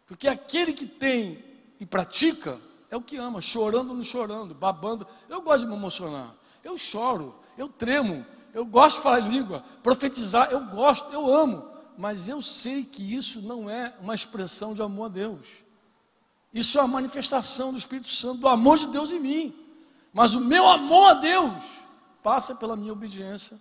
Porque 0.06 0.28
aquele 0.28 0.72
que 0.72 0.86
tem 0.86 1.44
e 1.78 1.84
pratica 1.84 2.58
é 2.90 2.96
o 2.96 3.02
que 3.02 3.16
ama, 3.16 3.42
chorando 3.42 3.90
ou 3.90 3.96
não 3.96 4.04
chorando, 4.04 4.54
babando. 4.54 5.06
Eu 5.28 5.42
gosto 5.42 5.64
de 5.64 5.70
me 5.70 5.76
emocionar. 5.76 6.34
Eu 6.64 6.78
choro, 6.78 7.34
eu 7.58 7.68
tremo, 7.68 8.24
eu 8.52 8.64
gosto 8.64 8.96
de 8.96 9.02
falar 9.02 9.20
em 9.20 9.28
língua, 9.28 9.64
profetizar, 9.82 10.50
eu 10.50 10.60
gosto, 10.66 11.12
eu 11.12 11.32
amo. 11.32 11.70
Mas 11.96 12.28
eu 12.28 12.40
sei 12.40 12.84
que 12.84 13.14
isso 13.14 13.42
não 13.42 13.68
é 13.68 13.94
uma 14.00 14.14
expressão 14.14 14.74
de 14.74 14.82
amor 14.82 15.06
a 15.06 15.08
Deus. 15.08 15.64
Isso 16.52 16.78
é 16.78 16.82
a 16.82 16.86
manifestação 16.86 17.72
do 17.72 17.78
Espírito 17.78 18.08
Santo, 18.08 18.40
do 18.40 18.48
amor 18.48 18.78
de 18.78 18.88
Deus 18.88 19.10
em 19.10 19.20
mim. 19.20 19.54
Mas 20.12 20.34
o 20.34 20.40
meu 20.40 20.68
amor 20.68 21.10
a 21.10 21.14
Deus 21.14 21.64
passa 22.22 22.54
pela 22.54 22.76
minha 22.76 22.92
obediência 22.92 23.58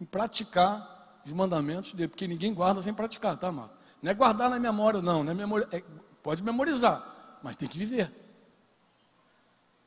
em 0.00 0.04
praticar 0.04 1.20
os 1.24 1.32
mandamentos 1.32 1.92
dele, 1.92 2.08
porque 2.08 2.26
ninguém 2.26 2.52
guarda 2.52 2.82
sem 2.82 2.92
praticar, 2.92 3.36
tá, 3.36 3.48
amado? 3.48 3.70
Não 4.02 4.10
é 4.10 4.14
guardar 4.14 4.50
na 4.50 4.58
memória, 4.58 5.00
não, 5.00 5.24
não 5.24 5.32
é 5.32 5.76
é, 5.76 5.84
pode 6.22 6.42
memorizar, 6.42 7.38
mas 7.42 7.56
tem 7.56 7.68
que 7.68 7.78
viver. 7.78 8.12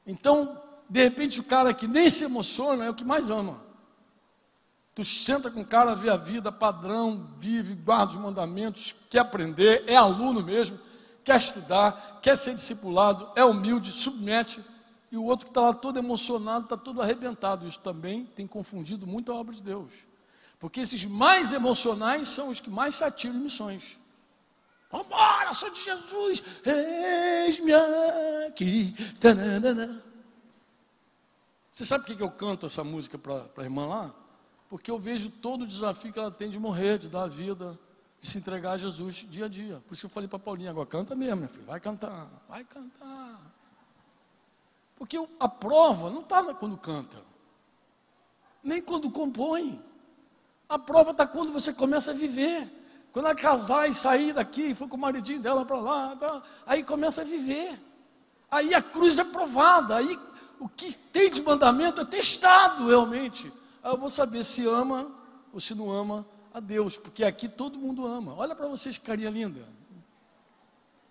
Então, 0.05 0.61
de 0.89 1.03
repente, 1.03 1.39
o 1.39 1.43
cara 1.43 1.73
que 1.73 1.87
nem 1.87 2.09
se 2.09 2.23
emociona 2.23 2.85
é 2.85 2.89
o 2.89 2.93
que 2.93 3.05
mais 3.05 3.29
ama. 3.29 3.68
Tu 4.95 5.05
senta 5.05 5.49
com 5.49 5.61
o 5.61 5.65
cara, 5.65 5.95
vê 5.95 6.09
a 6.09 6.17
vida, 6.17 6.51
padrão, 6.51 7.29
vive, 7.39 7.75
guarda 7.75 8.13
os 8.13 8.19
mandamentos, 8.19 8.95
quer 9.09 9.19
aprender, 9.19 9.83
é 9.87 9.95
aluno 9.95 10.43
mesmo, 10.43 10.79
quer 11.23 11.37
estudar, 11.37 12.19
quer 12.21 12.35
ser 12.35 12.53
discipulado, 12.53 13.29
é 13.35 13.43
humilde, 13.43 13.91
submete. 13.91 14.63
E 15.11 15.17
o 15.17 15.23
outro 15.23 15.45
que 15.45 15.51
está 15.51 15.61
lá 15.61 15.73
todo 15.73 15.97
emocionado, 15.97 16.65
está 16.65 16.77
todo 16.77 17.01
arrebentado. 17.01 17.65
Isso 17.65 17.79
também 17.79 18.25
tem 18.25 18.45
confundido 18.45 19.07
muito 19.07 19.31
a 19.31 19.35
obra 19.35 19.55
de 19.55 19.63
Deus. 19.63 19.91
Porque 20.59 20.81
esses 20.81 21.05
mais 21.05 21.53
emocionais 21.53 22.27
são 22.27 22.49
os 22.49 22.59
que 22.59 22.69
mais 22.69 22.95
se 22.95 23.03
atiram 23.03 23.35
em 23.35 23.39
missões. 23.39 23.97
Vambora, 24.91 25.53
sou 25.53 25.69
de 25.69 25.83
Jesus, 25.83 26.43
eis-me 26.65 27.73
aqui. 28.47 28.93
Tananana. 29.19 30.03
Você 31.71 31.85
sabe 31.85 32.05
por 32.05 32.17
que 32.17 32.21
eu 32.21 32.31
canto 32.31 32.65
essa 32.65 32.83
música 32.83 33.17
para 33.17 33.47
a 33.57 33.63
irmã 33.63 33.85
lá? 33.85 34.13
Porque 34.69 34.91
eu 34.91 34.99
vejo 34.99 35.29
todo 35.29 35.63
o 35.63 35.67
desafio 35.67 36.13
que 36.13 36.19
ela 36.19 36.31
tem 36.31 36.49
de 36.49 36.59
morrer, 36.59 36.99
de 36.99 37.09
dar 37.09 37.23
a 37.23 37.27
vida, 37.27 37.77
de 38.21 38.27
se 38.27 38.37
entregar 38.37 38.73
a 38.73 38.77
Jesus 38.77 39.25
dia 39.27 39.45
a 39.45 39.47
dia. 39.49 39.81
Por 39.87 39.93
isso 39.93 40.01
que 40.01 40.05
eu 40.05 40.09
falei 40.11 40.29
para 40.29 40.37
Paulinha, 40.37 40.69
agora 40.69 40.85
canta 40.85 41.15
mesmo, 41.15 41.37
minha 41.37 41.49
filha, 41.49 41.65
vai 41.65 41.79
cantar, 41.79 42.27
vai 42.47 42.63
cantar. 42.63 43.41
Porque 44.95 45.17
a 45.39 45.47
prova 45.47 46.11
não 46.11 46.21
está 46.21 46.43
quando 46.53 46.77
canta, 46.77 47.17
nem 48.63 48.81
quando 48.81 49.09
compõe. 49.09 49.83
A 50.67 50.77
prova 50.77 51.11
está 51.11 51.25
quando 51.25 51.51
você 51.51 51.73
começa 51.73 52.11
a 52.11 52.13
viver. 52.13 52.69
Quando 53.11 53.25
ela 53.25 53.33
casar 53.33 53.89
e 53.89 53.93
sair 53.93 54.33
daqui, 54.33 54.75
foi 54.75 54.87
com 54.87 54.95
o 54.95 54.99
maridinho 54.99 55.41
dela 55.41 55.65
para 55.65 55.79
lá, 55.79 56.15
tá, 56.15 56.43
aí 56.63 56.83
começa 56.83 57.21
a 57.21 57.25
viver. 57.25 57.79
Aí 58.51 58.73
a 58.75 58.81
cruz 58.81 59.17
é 59.17 59.23
provada, 59.23 59.95
aí 59.95 60.19
o 60.59 60.69
que 60.69 60.93
tem 60.93 61.31
de 61.31 61.41
mandamento 61.41 62.01
é 62.01 62.05
testado 62.05 62.87
realmente. 62.87 63.51
Aí 63.83 63.91
eu 63.91 63.97
vou 63.97 64.09
saber 64.09 64.43
se 64.43 64.65
ama 64.67 65.11
ou 65.53 65.59
se 65.59 65.73
não 65.73 65.91
ama 65.91 66.25
a 66.53 66.59
Deus, 66.59 66.97
porque 66.97 67.23
aqui 67.23 67.47
todo 67.47 67.77
mundo 67.77 68.05
ama. 68.05 68.35
Olha 68.35 68.55
para 68.55 68.67
vocês 68.67 68.97
que 68.97 69.05
carinha 69.05 69.29
linda. 69.29 69.67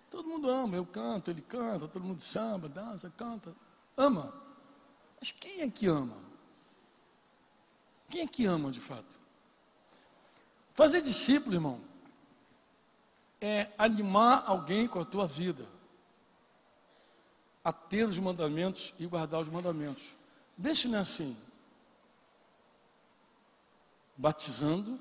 Todo 0.09 0.27
mundo 0.27 0.49
ama, 0.49 0.75
eu 0.75 0.85
canto, 0.85 1.29
ele 1.29 1.41
canta, 1.41 1.87
todo 1.87 2.03
mundo 2.03 2.19
samba, 2.21 2.67
dança, 2.67 3.11
canta, 3.15 3.55
ama. 3.95 4.33
Mas 5.19 5.31
quem 5.31 5.61
é 5.61 5.69
que 5.69 5.87
ama? 5.87 6.17
Quem 8.09 8.21
é 8.21 8.27
que 8.27 8.45
ama 8.45 8.71
de 8.71 8.79
fato? 8.79 9.19
Fazer 10.73 11.01
discípulo, 11.01 11.55
irmão, 11.55 11.79
é 13.39 13.69
animar 13.77 14.43
alguém 14.47 14.87
com 14.87 14.99
a 14.99 15.05
tua 15.05 15.27
vida 15.27 15.67
a 17.63 17.71
ter 17.71 18.05
os 18.05 18.17
mandamentos 18.17 18.93
e 18.97 19.05
guardar 19.05 19.41
os 19.41 19.49
mandamentos. 19.49 20.03
Vê 20.57 20.73
se 20.73 20.87
não 20.87 20.97
é 20.97 21.01
assim. 21.01 21.37
Batizando 24.19 24.99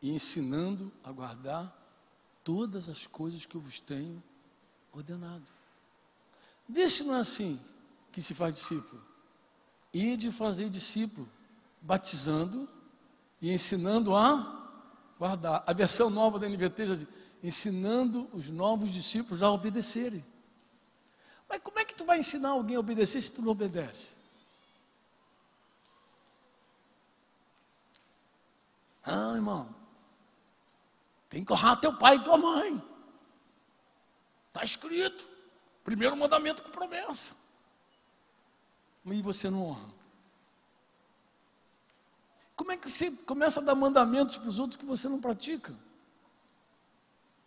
e 0.00 0.10
ensinando 0.10 0.90
a 1.04 1.12
guardar 1.12 1.76
todas 2.42 2.88
as 2.88 3.06
coisas 3.06 3.44
que 3.44 3.54
eu 3.54 3.60
vos 3.60 3.78
tenho 3.78 4.22
ordenado. 4.90 5.44
Se 6.88 7.04
não 7.04 7.14
é 7.14 7.20
assim 7.20 7.60
que 8.10 8.22
se 8.22 8.34
faz 8.34 8.54
discípulo. 8.54 9.06
e 9.92 10.16
de 10.16 10.30
fazer 10.30 10.70
discípulo, 10.70 11.28
batizando 11.82 12.66
e 13.40 13.52
ensinando 13.52 14.16
a 14.16 14.70
guardar. 15.18 15.62
A 15.66 15.72
versão 15.74 16.08
nova 16.08 16.38
da 16.38 16.48
NVT 16.48 16.86
diz 16.86 16.90
assim, 16.90 17.06
ensinando 17.42 18.28
os 18.32 18.50
novos 18.50 18.92
discípulos 18.92 19.42
a 19.42 19.50
obedecerem. 19.50 20.24
Mas 21.46 21.62
como 21.62 21.78
é 21.78 21.84
que 21.84 21.94
tu 21.94 22.06
vai 22.06 22.18
ensinar 22.18 22.50
alguém 22.50 22.76
a 22.76 22.80
obedecer 22.80 23.20
se 23.22 23.32
tu 23.32 23.42
não 23.42 23.52
obedece? 23.52 24.17
Ah, 29.08 29.34
irmão, 29.34 29.74
tem 31.30 31.42
que 31.42 31.50
honrar 31.50 31.80
teu 31.80 31.96
pai 31.96 32.16
e 32.16 32.22
tua 32.22 32.36
mãe. 32.36 32.82
Está 34.48 34.62
escrito. 34.62 35.26
Primeiro 35.82 36.14
mandamento 36.14 36.62
com 36.62 36.70
promessa. 36.70 37.34
E 39.06 39.22
você 39.22 39.48
não 39.48 39.62
honra. 39.62 39.88
Como 42.54 42.70
é 42.70 42.76
que 42.76 42.90
você 42.90 43.10
começa 43.10 43.60
a 43.60 43.62
dar 43.62 43.74
mandamentos 43.74 44.36
para 44.36 44.48
os 44.48 44.58
outros 44.58 44.78
que 44.78 44.84
você 44.84 45.08
não 45.08 45.18
pratica? 45.18 45.74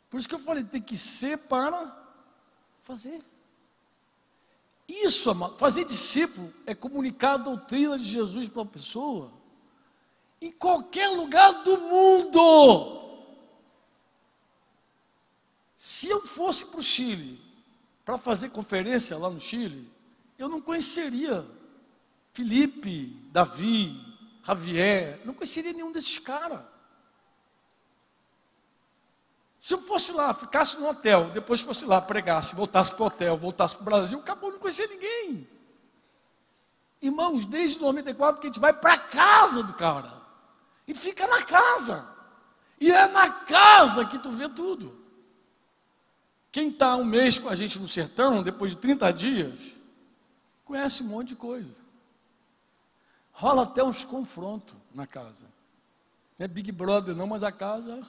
Por 0.10 0.20
isso 0.20 0.28
que 0.28 0.34
eu 0.34 0.40
falei, 0.40 0.64
tem 0.64 0.82
que 0.82 0.98
ser 0.98 1.38
para 1.38 1.96
fazer. 2.82 3.24
Isso, 4.88 5.32
fazer 5.60 5.86
discípulo 5.86 6.52
é 6.66 6.74
comunicar 6.74 7.34
a 7.34 7.38
doutrina 7.38 8.00
de 8.00 8.06
Jesus 8.06 8.50
para 8.50 8.64
a 8.64 8.66
pessoa 8.66 9.41
em 10.42 10.52
qualquer 10.52 11.08
lugar 11.10 11.64
do 11.64 11.78
mundo. 11.78 13.00
Se 15.76 16.10
eu 16.10 16.22
fosse 16.22 16.66
para 16.66 16.80
o 16.80 16.84
Chile 16.84 17.40
para 18.04 18.18
fazer 18.18 18.50
conferência 18.50 19.18
lá 19.18 19.30
no 19.30 19.40
Chile, 19.40 19.90
eu 20.38 20.50
não 20.50 20.60
conheceria 20.60 21.46
Felipe, 22.34 23.08
Davi, 23.32 24.00
Javier, 24.44 25.22
não 25.26 25.34
conheceria 25.34 25.74
nenhum 25.74 25.92
desses 25.92 26.18
caras. 26.18 26.62
Se 29.60 29.76
eu 29.76 29.82
fosse 29.82 30.12
lá, 30.12 30.34
ficasse 30.34 30.78
no 30.80 30.90
hotel, 30.90 31.30
depois 31.30 31.62
fosse 31.62 31.86
lá, 31.86 32.02
pregasse, 32.02 32.56
voltasse 32.56 32.92
para 32.96 33.04
o 33.04 33.06
hotel, 33.06 33.38
voltasse 33.38 33.76
para 33.76 33.82
o 33.84 33.86
Brasil, 33.86 34.20
acabou, 34.20 34.52
não 34.52 34.58
conhecia 34.58 34.88
ninguém. 34.88 35.48
Irmãos, 37.00 37.46
desde 37.46 37.80
94 37.80 38.42
que 38.42 38.48
a 38.48 38.50
gente 38.50 38.60
vai 38.60 38.74
para 38.74 38.94
a 38.94 38.98
casa 38.98 39.62
do 39.62 39.74
cara. 39.74 40.21
E 40.88 40.94
fica 40.94 41.28
na 41.28 41.44
casa. 41.44 42.08
E 42.80 42.92
é 42.92 43.08
na 43.08 43.30
casa 43.30 44.06
que 44.06 44.18
tu 44.20 44.32
vê 44.32 44.50
tudo. 44.50 45.00
Quem 46.52 46.70
está 46.70 46.96
um 46.96 47.06
mês 47.06 47.38
com 47.38 47.48
a 47.48 47.56
gente 47.56 47.80
no 47.80 47.88
sertão, 47.88 48.44
depois 48.44 48.72
de 48.72 48.78
30 48.78 49.12
dias, 49.14 49.60
conhece 50.66 51.04
um 51.04 51.08
monte 51.08 51.30
de 51.30 51.36
coisa. 51.36 51.82
Rola 53.32 53.64
até 53.64 53.84
uns 53.84 54.04
confrontos 54.04 54.76
na 54.94 55.08
casa. 55.08 55.46
Não 56.38 56.46
é 56.46 56.48
Big 56.48 56.72
Brother 56.72 57.16
não, 57.16 57.28
mas 57.28 57.44
a 57.44 57.52
casa 57.52 58.06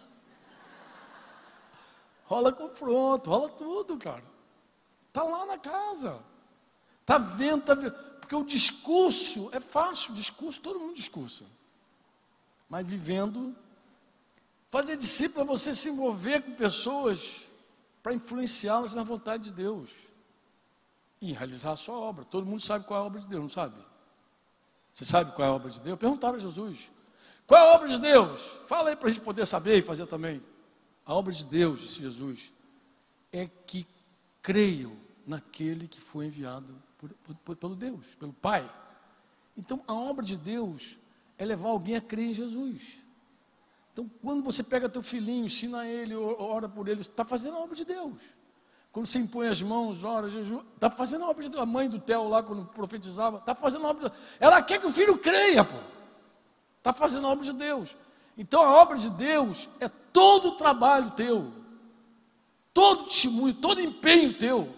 rola 2.33 2.51
confronto, 2.51 3.29
rola 3.29 3.49
tudo, 3.51 3.99
cara. 3.99 4.25
Está 5.09 5.23
lá 5.23 5.45
na 5.45 5.59
casa. 5.59 6.19
Está 7.03 7.19
vendo, 7.19 7.61
está 7.61 7.75
vendo. 7.75 7.93
Porque 8.21 8.35
o 8.35 8.43
discurso 8.43 9.51
é 9.53 9.61
fácil, 9.61 10.15
discurso, 10.15 10.59
todo 10.63 10.81
mundo 10.81 10.95
discursa. 10.95 11.45
Mas 12.73 12.87
vivendo, 12.87 13.55
fazer 14.71 14.97
discípulo 14.97 15.45
é 15.45 15.47
você 15.47 15.75
se 15.75 15.91
envolver 15.91 16.41
com 16.41 16.55
pessoas 16.55 17.51
para 18.03 18.15
influenciá-las 18.15 18.95
na 18.95 19.03
vontade 19.03 19.51
de 19.51 19.53
Deus 19.53 19.91
e 21.21 21.35
realizar 21.35 21.73
a 21.73 21.77
sua 21.77 21.99
obra. 21.99 22.25
Todo 22.25 22.47
mundo 22.47 22.63
sabe 22.63 22.87
qual 22.87 22.99
é 22.99 23.03
a 23.03 23.07
obra 23.07 23.21
de 23.21 23.27
Deus, 23.27 23.43
não 23.43 23.49
sabe? 23.51 23.77
Você 24.91 25.05
sabe 25.05 25.33
qual 25.33 25.47
é 25.47 25.51
a 25.51 25.55
obra 25.55 25.71
de 25.71 25.83
Deus? 25.83 25.99
Perguntaram 25.99 26.37
a 26.37 26.39
Jesus: 26.39 26.91
qual 27.47 27.61
é 27.61 27.63
a 27.63 27.75
obra 27.75 27.89
de 27.89 27.99
Deus? 27.99 28.41
Fala 28.67 28.89
aí 28.89 28.97
para 28.97 29.09
a 29.09 29.11
gente 29.11 29.23
poder 29.23 29.45
saber 29.45 29.77
e 29.77 29.83
fazer 29.83 30.07
também. 30.07 30.43
A 31.05 31.13
obra 31.13 31.31
de 31.31 31.45
Deus, 31.45 31.79
disse 31.79 32.01
Jesus, 32.01 32.55
é 33.31 33.51
que 33.67 33.87
creiam 34.41 34.97
naquele 35.27 35.87
que 35.87 36.01
foi 36.01 36.25
enviado 36.25 36.75
por, 36.97 37.11
por, 37.45 37.55
pelo 37.55 37.77
Deus, 37.77 38.15
pelo 38.15 38.33
Pai. 38.33 38.67
Então, 39.59 39.85
a 39.87 39.93
obra 39.93 40.25
de 40.25 40.39
Deus 40.39 40.97
é 41.43 41.45
levar 41.45 41.71
alguém 41.71 41.97
a 41.97 42.01
crer 42.01 42.31
em 42.31 42.35
Jesus. 42.35 43.05
Então, 43.93 44.09
quando 44.23 44.45
você 44.45 44.63
pega 44.63 44.89
teu 44.89 45.03
filhinho, 45.03 45.45
ensina 45.45 45.87
ele, 45.87 46.15
ora 46.15 46.69
por 46.69 46.87
ele, 46.87 47.01
está 47.01 47.25
fazendo 47.25 47.57
a 47.57 47.61
obra 47.61 47.75
de 47.75 47.85
Deus. 47.85 48.23
Quando 48.93 49.07
você 49.07 49.19
impõe 49.19 49.49
as 49.49 49.61
mãos, 49.61 50.05
ora, 50.05 50.31
jejum, 50.31 50.63
está 50.75 50.89
fazendo 50.89 51.25
a 51.25 51.29
obra 51.29 51.43
de 51.43 51.49
Deus. 51.49 51.63
A 51.63 51.67
mãe 51.67 51.89
do 51.89 51.99
Theo 51.99 52.29
lá, 52.29 52.43
quando 52.43 52.65
profetizava, 52.67 53.39
está 53.39 53.57
fazendo 53.57 53.87
a 53.87 53.91
obra 53.91 54.05
de 54.05 54.15
Deus. 54.15 54.23
Ela 54.39 54.63
quer 54.63 54.79
que 54.79 54.87
o 54.87 54.93
filho 54.93 55.19
creia, 55.19 55.65
pô. 55.65 55.77
Está 56.79 56.93
fazendo 56.93 57.27
a 57.27 57.31
obra 57.31 57.45
de 57.45 57.53
Deus. 57.53 57.97
Então, 58.39 58.63
a 58.63 58.81
obra 58.81 58.97
de 58.97 59.11
Deus 59.11 59.69
é 59.81 59.89
todo 59.89 60.51
o 60.51 60.57
trabalho 60.57 61.11
teu, 61.11 61.53
todo 62.73 63.07
testemunho, 63.07 63.55
todo 63.55 63.81
empenho 63.81 64.39
teu 64.39 64.73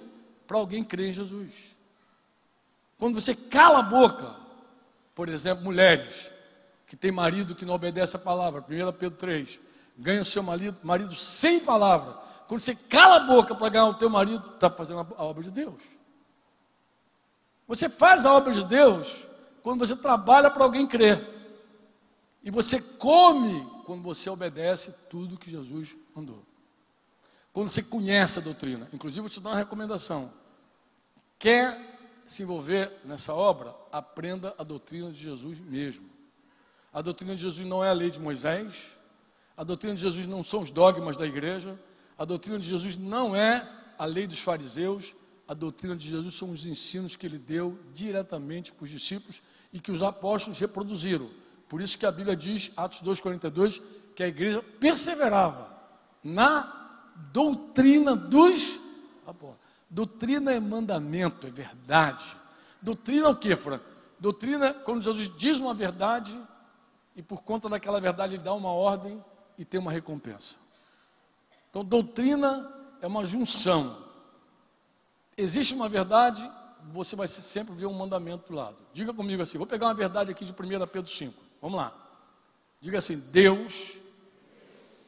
para 0.47 0.57
alguém 0.57 0.83
crer 0.83 1.11
em 1.11 1.13
Jesus. 1.13 1.77
Quando 2.99 3.21
você 3.21 3.35
cala 3.35 3.81
a 3.81 3.83
boca, 3.83 4.35
por 5.15 5.29
exemplo, 5.29 5.63
mulheres, 5.63 6.33
que 6.95 7.01
tem 7.01 7.11
marido 7.11 7.57
que 7.57 7.65
não 7.65 7.75
obedece 7.75 8.15
a 8.15 8.21
palavra, 8.21 8.61
1 8.61 8.93
Pedro 8.93 9.19
3, 9.19 9.59
ganha 9.99 10.23
o 10.23 10.25
seu 10.25 10.45
marido, 10.45 10.79
marido 10.85 11.17
sem 11.17 11.59
palavra. 11.59 12.13
Quando 12.47 12.61
você 12.61 12.73
cala 12.73 13.17
a 13.17 13.21
boca 13.21 13.53
para 13.53 13.69
ganhar 13.69 13.87
o 13.87 13.95
teu 13.95 14.09
marido, 14.09 14.49
está 14.55 14.71
fazendo 14.71 15.01
a 15.01 15.25
obra 15.25 15.43
de 15.43 15.51
Deus. 15.51 15.83
Você 17.67 17.89
faz 17.89 18.25
a 18.25 18.33
obra 18.33 18.53
de 18.53 18.65
Deus 18.65 19.27
quando 19.61 19.81
você 19.81 19.97
trabalha 19.97 20.49
para 20.49 20.63
alguém 20.63 20.87
crer. 20.87 21.29
E 22.45 22.51
você 22.51 22.81
come 22.81 23.69
quando 23.85 24.03
você 24.03 24.31
obedece 24.31 24.95
tudo 25.11 25.37
que 25.37 25.51
Jesus 25.51 25.97
mandou. 26.15 26.45
Quando 27.53 27.71
você 27.71 27.83
conhece 27.83 28.39
a 28.39 28.43
doutrina. 28.43 28.89
Inclusive, 28.93 29.23
vou 29.23 29.31
te 29.31 29.41
dar 29.41 29.51
uma 29.51 29.57
recomendação. 29.57 30.33
Quer 31.41 32.23
se 32.25 32.45
envolver 32.45 33.01
nessa 33.05 33.35
obra? 33.35 33.75
Aprenda 33.91 34.55
a 34.57 34.63
doutrina 34.63 35.11
de 35.11 35.19
Jesus 35.19 35.59
mesmo. 35.59 36.14
A 36.95 37.03
doutrina 37.03 37.35
de 37.35 37.43
Jesus 37.43 37.67
não 37.67 37.83
é 37.83 37.91
a 37.91 37.93
lei 37.93 38.09
de 38.09 38.21
Moisés. 38.21 38.97
A 39.57 39.65
doutrina 39.65 39.97
de 39.97 40.01
Jesus 40.01 40.27
não 40.27 40.45
são 40.45 40.61
os 40.61 40.71
dogmas 40.71 41.17
da 41.17 41.27
igreja. 41.27 41.77
A 42.17 42.25
doutrina 42.25 42.57
de 42.57 42.69
Jesus 42.69 42.97
não 42.97 43.35
é 43.35 43.69
a 43.99 44.05
lei 44.05 44.29
dos 44.29 44.39
fariseus. 44.39 45.13
A 45.49 45.55
doutrina 45.55 45.97
de 45.97 46.09
Jesus 46.09 46.37
são 46.37 46.53
os 46.53 46.65
ensinos 46.65 47.17
que 47.17 47.27
ele 47.27 47.37
deu 47.37 47.77
diretamente 47.93 48.73
para 48.73 48.85
os 48.85 48.91
discípulos 48.91 49.43
e 49.73 49.81
que 49.81 49.91
os 49.91 50.05
apóstolos 50.05 50.61
reproduziram. 50.61 51.29
Por 51.69 51.83
isso 51.83 51.99
que 51.99 52.07
a 52.07 52.13
Bíblia 52.13 52.37
diz, 52.37 52.71
Atos 52.77 53.03
2,42, 53.03 53.83
que 54.15 54.23
a 54.23 54.29
igreja 54.29 54.63
perseverava 54.79 55.77
na 56.23 57.11
doutrina 57.33 58.15
dos 58.15 58.79
apóstolos. 59.27 59.65
Doutrina 59.91 60.53
é 60.53 60.61
mandamento, 60.61 61.45
é 61.45 61.51
verdade. 61.51 62.25
Doutrina 62.81 63.27
é 63.27 63.31
o 63.31 63.37
que, 63.37 63.57
Fran? 63.57 63.81
Doutrina, 64.21 64.73
quando 64.73 65.03
Jesus 65.03 65.31
diz 65.37 65.59
uma 65.59 65.75
verdade, 65.75 66.41
e 67.15 67.23
por 67.23 67.43
conta 67.43 67.69
daquela 67.69 68.01
verdade 68.01 68.35
ele 68.35 68.43
dá 68.43 68.53
uma 68.53 68.73
ordem 68.73 69.23
e 69.57 69.65
tem 69.65 69.79
uma 69.79 69.93
recompensa. 69.93 70.57
Então, 71.71 71.85
doutrina 71.85 72.73
é 73.01 73.07
uma 73.07 73.25
junção. 73.25 74.05
Existe 75.37 75.75
uma 75.75 75.89
verdade, 75.89 76.49
você 76.93 77.17
vai 77.17 77.27
sempre 77.27 77.75
ver 77.75 77.87
um 77.87 77.93
mandamento 77.93 78.49
do 78.49 78.55
lado. 78.55 78.77
Diga 78.93 79.13
comigo 79.13 79.43
assim: 79.43 79.59
vou 79.59 79.67
pegar 79.67 79.87
uma 79.87 79.95
verdade 79.95 80.31
aqui 80.31 80.45
de 80.45 80.53
1 80.53 80.87
Pedro 80.87 81.11
5. 81.11 81.35
Vamos 81.61 81.77
lá. 81.77 81.93
Diga 82.81 82.99
assim: 82.99 83.19
Deus, 83.19 83.97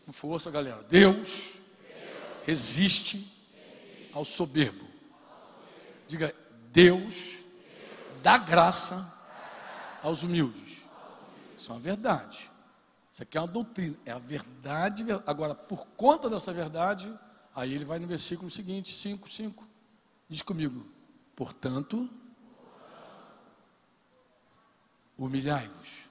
com 0.04 0.12
força, 0.12 0.50
galera. 0.50 0.84
Deus 0.88 1.58
resiste 2.44 3.32
ao 4.12 4.24
soberbo. 4.24 4.84
Diga: 6.08 6.34
Deus 6.72 7.38
dá 8.22 8.38
graça 8.38 9.12
aos 10.02 10.22
humildes. 10.24 10.65
Isso 11.66 11.72
é 11.72 11.74
uma 11.74 11.80
verdade. 11.80 12.48
Isso 13.10 13.24
aqui 13.24 13.36
é 13.36 13.40
uma 13.40 13.48
doutrina, 13.48 13.96
é 14.04 14.12
a 14.12 14.20
verdade. 14.20 15.04
Agora, 15.26 15.52
por 15.52 15.84
conta 15.96 16.30
dessa 16.30 16.52
verdade, 16.52 17.12
aí 17.52 17.74
ele 17.74 17.84
vai 17.84 17.98
no 17.98 18.06
versículo 18.06 18.48
seguinte, 18.48 18.96
5, 18.96 19.28
5. 19.28 19.66
Diz 20.28 20.42
comigo, 20.42 20.86
portanto, 21.34 22.08
humilhai-vos 25.18 26.08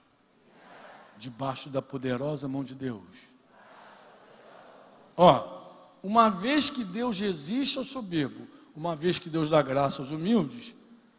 debaixo 1.18 1.70
da 1.70 1.82
poderosa 1.82 2.50
mão 2.50 2.62
de 2.62 2.76
Deus. 2.76 3.32
Ó, 5.16 5.72
uma 6.04 6.30
vez 6.30 6.70
que 6.70 6.84
Deus 6.84 7.18
resiste 7.18 7.78
ao 7.78 7.86
soberbo, 7.86 8.46
uma 8.76 8.94
vez 8.94 9.18
que 9.18 9.30
Deus 9.30 9.50
dá 9.50 9.62
graça 9.62 10.02
aos 10.02 10.12
humildes, 10.12 10.76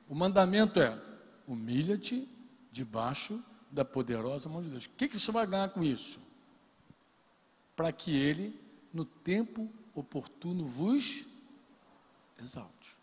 o 0.07 0.15
mandamento 0.15 0.79
é: 0.79 1.01
humilha-te 1.47 2.29
debaixo 2.71 3.35
da 3.37 3.56
poderosa 3.85 4.49
mão 4.49 4.63
de 4.63 4.69
Deus. 4.69 4.87
O 4.87 4.91
que, 4.91 5.09
que 5.09 5.19
você 5.19 5.31
vai 5.33 5.47
ganhar 5.47 5.69
com 5.71 5.83
isso? 5.83 6.19
Para 7.75 7.93
que 7.93 8.17
ele, 8.17 8.59
no 8.93 9.05
tempo 9.05 9.71
oportuno, 9.95 10.67
vos 10.67 11.27
exalte. 12.43 12.97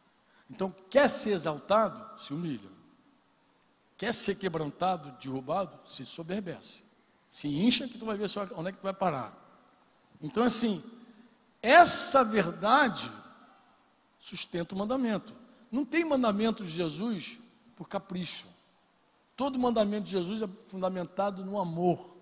Então, 0.49 0.73
quer 0.89 1.09
ser 1.09 1.31
exaltado? 1.31 2.21
Se 2.21 2.33
humilha. 2.33 2.69
Quer 3.97 4.13
ser 4.13 4.35
quebrantado, 4.35 5.11
derrubado? 5.21 5.79
Se 5.89 6.03
soberbece. 6.03 6.83
Se 7.29 7.47
incha 7.47 7.87
que 7.87 7.97
tu 7.97 8.05
vai 8.05 8.17
ver 8.17 8.29
só 8.29 8.47
onde 8.55 8.69
é 8.69 8.71
que 8.71 8.77
tu 8.79 8.83
vai 8.83 8.93
parar. 8.93 9.39
Então, 10.21 10.43
assim, 10.43 10.83
essa 11.61 12.23
verdade 12.23 13.11
sustenta 14.19 14.75
o 14.75 14.77
mandamento. 14.77 15.33
Não 15.71 15.83
tem 15.83 16.05
mandamento 16.05 16.63
de 16.63 16.69
Jesus 16.69 17.39
por 17.75 17.89
capricho. 17.89 18.47
Todo 19.35 19.59
mandamento 19.59 20.05
de 20.05 20.11
Jesus 20.11 20.41
é 20.41 20.47
fundamentado 20.67 21.43
no 21.43 21.59
amor. 21.59 22.15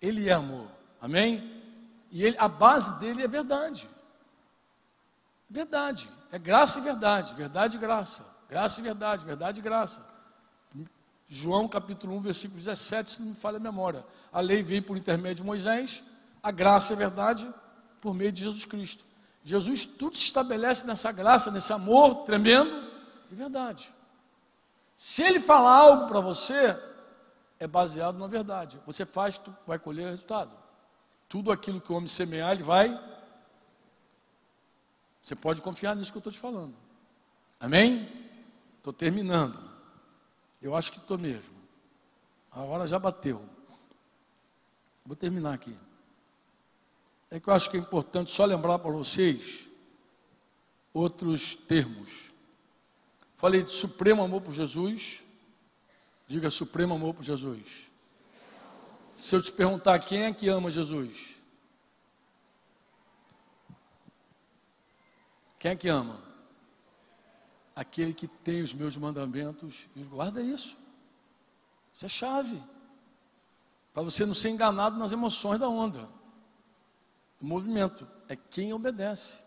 Ele 0.00 0.28
é 0.28 0.32
amor. 0.32 0.68
Amém? 1.00 1.62
E 2.10 2.24
ele, 2.24 2.36
a 2.38 2.48
base 2.48 2.98
dele 2.98 3.22
é 3.22 3.28
verdade. 3.28 3.88
Verdade. 5.48 6.08
É 6.32 6.38
graça 6.38 6.78
e 6.78 6.82
verdade. 6.82 7.34
Verdade 7.34 7.76
e 7.76 7.80
graça. 7.80 8.24
Graça 8.48 8.80
e 8.80 8.82
verdade. 8.82 9.24
Verdade 9.24 9.60
e 9.60 9.62
graça. 9.62 10.06
João 11.32 11.68
capítulo 11.68 12.16
1, 12.16 12.20
versículo 12.22 12.58
17, 12.58 13.10
se 13.10 13.22
não 13.22 13.28
me 13.28 13.34
falha 13.36 13.58
a 13.58 13.60
memória. 13.60 14.04
A 14.32 14.40
lei 14.40 14.64
veio 14.64 14.82
por 14.82 14.96
intermédio 14.96 15.36
de 15.36 15.44
Moisés, 15.44 16.02
a 16.42 16.50
graça 16.50 16.92
a 16.92 16.96
verdade 16.96 17.48
por 18.00 18.12
meio 18.12 18.32
de 18.32 18.42
Jesus 18.42 18.64
Cristo. 18.64 19.04
Jesus, 19.44 19.86
tudo 19.86 20.16
se 20.16 20.24
estabelece 20.24 20.84
nessa 20.84 21.12
graça, 21.12 21.50
nesse 21.50 21.72
amor 21.72 22.24
tremendo 22.24 22.90
e 23.30 23.34
verdade. 23.36 23.94
Se 25.00 25.22
ele 25.22 25.40
falar 25.40 25.78
algo 25.78 26.08
para 26.08 26.20
você, 26.20 26.78
é 27.58 27.66
baseado 27.66 28.18
na 28.18 28.26
verdade. 28.26 28.78
Você 28.84 29.06
faz, 29.06 29.38
tu 29.38 29.50
vai 29.66 29.78
colher 29.78 30.10
resultado. 30.10 30.54
Tudo 31.26 31.50
aquilo 31.50 31.80
que 31.80 31.90
o 31.90 31.96
homem 31.96 32.06
semear, 32.06 32.52
ele 32.52 32.62
vai. 32.62 33.02
Você 35.22 35.34
pode 35.34 35.62
confiar 35.62 35.96
nisso 35.96 36.12
que 36.12 36.18
eu 36.18 36.20
estou 36.20 36.30
te 36.30 36.38
falando. 36.38 36.74
Amém? 37.58 38.28
Estou 38.76 38.92
terminando. 38.92 39.58
Eu 40.60 40.76
acho 40.76 40.92
que 40.92 40.98
estou 40.98 41.16
mesmo. 41.16 41.56
A 42.52 42.60
hora 42.60 42.86
já 42.86 42.98
bateu. 42.98 43.42
Vou 45.02 45.16
terminar 45.16 45.54
aqui. 45.54 45.74
É 47.30 47.40
que 47.40 47.48
eu 47.48 47.54
acho 47.54 47.70
que 47.70 47.78
é 47.78 47.80
importante 47.80 48.30
só 48.30 48.44
lembrar 48.44 48.78
para 48.78 48.90
vocês 48.90 49.66
outros 50.92 51.56
termos. 51.56 52.29
Falei 53.40 53.62
de 53.62 53.70
supremo 53.70 54.22
amor 54.22 54.42
por 54.42 54.52
Jesus. 54.52 55.24
Diga 56.28 56.50
supremo 56.50 56.94
amor 56.94 57.14
por 57.14 57.22
Jesus. 57.22 57.90
Se 59.16 59.34
eu 59.34 59.40
te 59.40 59.50
perguntar 59.50 59.98
quem 60.00 60.24
é 60.24 60.32
que 60.34 60.46
ama 60.46 60.70
Jesus? 60.70 61.40
Quem 65.58 65.70
é 65.70 65.76
que 65.76 65.88
ama? 65.88 66.20
Aquele 67.74 68.12
que 68.12 68.28
tem 68.28 68.62
os 68.62 68.74
meus 68.74 68.94
mandamentos 68.98 69.88
e 69.96 70.02
guarda 70.02 70.42
isso. 70.42 70.76
Isso 71.94 72.04
é 72.04 72.08
chave. 72.10 72.62
Para 73.94 74.02
você 74.02 74.26
não 74.26 74.34
ser 74.34 74.50
enganado 74.50 74.98
nas 74.98 75.12
emoções 75.12 75.58
da 75.58 75.68
onda. 75.68 76.06
O 77.40 77.46
movimento 77.46 78.06
é 78.28 78.36
quem 78.36 78.74
obedece. 78.74 79.38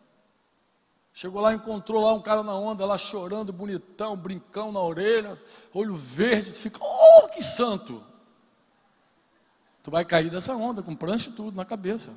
Chegou 1.14 1.40
lá, 1.40 1.54
encontrou 1.54 2.04
lá 2.04 2.12
um 2.14 2.22
cara 2.22 2.42
na 2.42 2.56
onda, 2.56 2.86
lá 2.86 2.98
chorando, 2.98 3.54
bonitão, 3.54 4.18
brincão 4.18 4.72
na 4.72 4.80
orelha, 4.80 5.40
olho 5.72 5.96
verde, 5.96 6.54
tu 6.54 6.58
fica, 6.58 6.80
oh, 6.82 7.28
que 7.28 7.42
santo! 7.42 8.04
Tu 9.84 9.92
vai 9.92 10.04
cair 10.04 10.32
dessa 10.32 10.56
onda, 10.56 10.82
com 10.82 10.96
prancha 10.96 11.30
e 11.30 11.34
tudo 11.34 11.56
na 11.56 11.64
cabeça. 11.64 12.14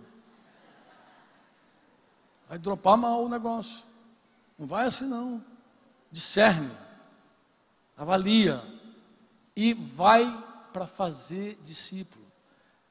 Vai 2.49 2.59
dropar 2.59 2.97
mal 2.97 3.25
o 3.25 3.29
negócio. 3.29 3.85
Não 4.59 4.67
vai 4.67 4.87
assim 4.87 5.07
não. 5.07 5.45
Discerne, 6.11 6.71
avalia 7.97 8.63
e 9.55 9.75
vai 9.75 10.43
para 10.73 10.87
fazer 10.87 11.59
discípulo. 11.61 12.25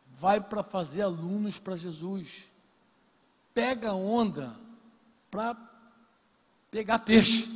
Vai 0.07 0.39
para 0.39 0.61
fazer 0.61 1.01
alunos 1.01 1.57
para 1.57 1.77
Jesus. 1.77 2.51
Pega 3.53 3.93
onda 3.93 4.55
para 5.31 5.55
pegar 6.75 6.99
peixe, 6.99 7.47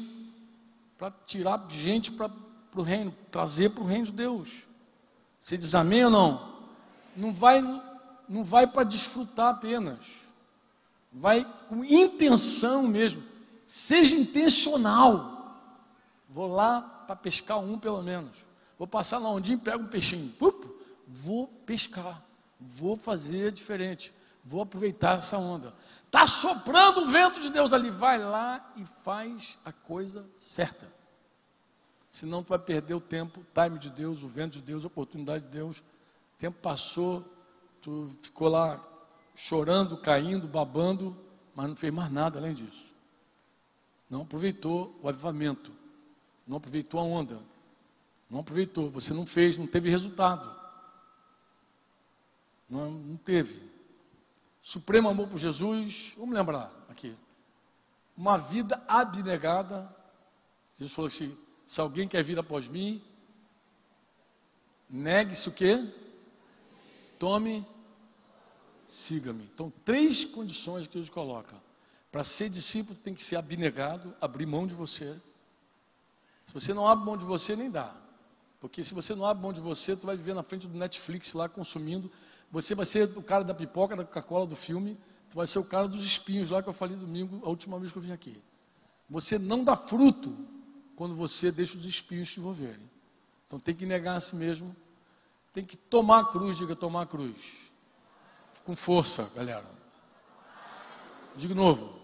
para 0.97 1.11
tirar 1.25 1.65
gente 1.67 2.09
para 2.09 2.31
o 2.73 2.81
reino, 2.81 3.13
trazer 3.29 3.69
para 3.69 3.83
o 3.83 3.85
reino 3.85 4.05
de 4.05 4.13
Deus. 4.13 4.65
Você 5.37 5.57
diz 5.57 5.75
amém 5.75 6.05
ou 6.05 6.09
não? 6.09 6.49
não 7.17 7.33
vai, 7.33 7.61
não 8.29 8.45
vai 8.45 8.65
para 8.65 8.85
desfrutar 8.85 9.55
apenas. 9.55 10.21
Vai 11.11 11.45
com 11.67 11.83
intenção 11.83 12.83
mesmo. 12.83 13.21
Seja 13.67 14.15
intencional. 14.15 15.59
Vou 16.29 16.47
lá 16.47 16.79
para 17.05 17.17
pescar 17.17 17.59
um 17.59 17.77
pelo 17.77 18.01
menos. 18.01 18.45
Vou 18.77 18.87
passar 18.87 19.17
lá 19.17 19.29
um 19.31 19.41
dia 19.41 19.55
e 19.55 19.57
pego 19.57 19.83
um 19.83 19.87
peixinho. 19.87 20.33
Vou 21.05 21.45
pescar. 21.65 22.23
Vou 22.57 22.95
fazer 22.95 23.51
diferente. 23.51 24.13
Vou 24.49 24.61
aproveitar 24.61 25.17
essa 25.17 25.37
onda. 25.37 25.73
Está 26.05 26.25
soprando 26.25 27.01
o 27.01 27.07
vento 27.07 27.39
de 27.39 27.49
Deus 27.49 27.71
ali. 27.71 27.89
Vai 27.89 28.17
lá 28.17 28.73
e 28.75 28.83
faz 28.83 29.59
a 29.63 29.71
coisa 29.71 30.27
certa. 30.39 30.91
Senão 32.09 32.43
tu 32.43 32.49
vai 32.49 32.59
perder 32.59 32.95
o 32.95 33.01
tempo, 33.01 33.41
o 33.41 33.45
time 33.53 33.77
de 33.77 33.89
Deus, 33.89 34.23
o 34.23 34.27
vento 34.27 34.53
de 34.53 34.61
Deus, 34.61 34.83
a 34.83 34.87
oportunidade 34.87 35.45
de 35.45 35.51
Deus 35.51 35.83
tempo 36.39 36.57
passou, 36.61 37.23
tu 37.81 38.15
ficou 38.21 38.47
lá 38.47 38.81
chorando, 39.35 39.97
caindo, 39.97 40.47
babando, 40.47 41.15
mas 41.53 41.67
não 41.67 41.75
fez 41.75 41.93
mais 41.93 42.09
nada 42.09 42.39
além 42.39 42.53
disso. 42.53 42.87
Não 44.09 44.21
aproveitou 44.21 44.97
o 45.03 45.09
avivamento, 45.09 45.71
não 46.47 46.57
aproveitou 46.57 46.99
a 46.99 47.03
onda, 47.03 47.39
não 48.29 48.39
aproveitou, 48.39 48.89
você 48.89 49.13
não 49.13 49.25
fez, 49.25 49.57
não 49.57 49.67
teve 49.67 49.89
resultado. 49.89 50.57
Não, 52.69 52.89
não 52.89 53.17
teve. 53.17 53.68
Supremo 54.61 55.09
amor 55.09 55.27
por 55.27 55.39
Jesus, 55.39 56.13
vamos 56.17 56.35
lembrar 56.35 56.71
aqui. 56.89 57.15
Uma 58.15 58.37
vida 58.37 58.83
abnegada. 58.87 59.93
Jesus 60.75 60.93
falou 60.93 61.07
assim: 61.07 61.37
se 61.65 61.79
alguém 61.79 62.07
quer 62.07 62.23
vir 62.23 62.37
após 62.37 62.67
mim, 62.67 63.01
negue-se 64.89 65.47
o 65.47 65.51
quê? 65.51 65.87
Tome, 67.17 67.65
siga-me. 68.87 69.43
Então, 69.43 69.71
três 69.85 70.25
condições 70.25 70.87
que 70.87 70.93
Jesus 70.93 71.09
coloca. 71.09 71.55
Para 72.11 72.23
ser 72.23 72.49
discípulo, 72.49 72.97
tem 73.03 73.13
que 73.13 73.23
ser 73.23 73.35
abnegado, 73.35 74.15
abrir 74.19 74.45
mão 74.45 74.65
de 74.65 74.73
você. 74.73 75.19
Se 76.43 76.53
você 76.53 76.73
não 76.73 76.87
abre 76.87 77.05
mão 77.05 77.15
de 77.15 77.23
você, 77.23 77.55
nem 77.55 77.69
dá. 77.69 77.95
Porque 78.59 78.83
se 78.83 78.93
você 78.93 79.13
não 79.13 79.25
abre 79.25 79.43
mão 79.43 79.53
de 79.53 79.61
você, 79.61 79.95
tu 79.95 80.07
vai 80.07 80.17
viver 80.17 80.33
na 80.33 80.41
frente 80.41 80.67
do 80.67 80.77
Netflix 80.77 81.33
lá 81.33 81.47
consumindo. 81.47 82.11
Você 82.51 82.73
vai 82.73 82.85
ser 82.85 83.05
o 83.17 83.23
cara 83.23 83.43
da 83.43 83.53
pipoca, 83.53 83.95
da 83.95 84.03
Coca-Cola, 84.03 84.45
do 84.45 84.55
filme. 84.55 84.97
Tu 85.29 85.35
vai 85.35 85.45
ser 85.45 85.59
o 85.59 85.63
cara 85.63 85.87
dos 85.87 86.03
espinhos 86.03 86.49
lá 86.49 86.63
que 86.63 86.69
eu 86.69 86.73
falei 86.73 86.97
domingo, 86.97 87.39
a 87.45 87.49
última 87.49 87.77
vez 87.77 87.91
que 87.91 87.97
eu 87.97 88.01
vim 88.01 88.11
aqui. 88.11 88.41
Você 89.09 89.37
não 89.37 89.63
dá 89.63 89.75
fruto 89.75 90.35
quando 90.95 91.15
você 91.15 91.51
deixa 91.51 91.77
os 91.77 91.85
espinhos 91.85 92.31
te 92.31 92.39
envolverem. 92.39 92.89
Então 93.47 93.59
tem 93.59 93.75
que 93.75 93.85
negar 93.85 94.17
a 94.17 94.19
si 94.19 94.35
mesmo 94.35 94.75
tem 95.53 95.65
que 95.65 95.75
tomar 95.75 96.19
a 96.19 96.25
cruz, 96.25 96.57
diga 96.57 96.75
tomar 96.75 97.03
a 97.03 97.05
cruz. 97.05 97.71
Com 98.65 98.75
força, 98.75 99.29
galera. 99.35 99.65
Diga 101.35 101.55
novo. 101.55 101.99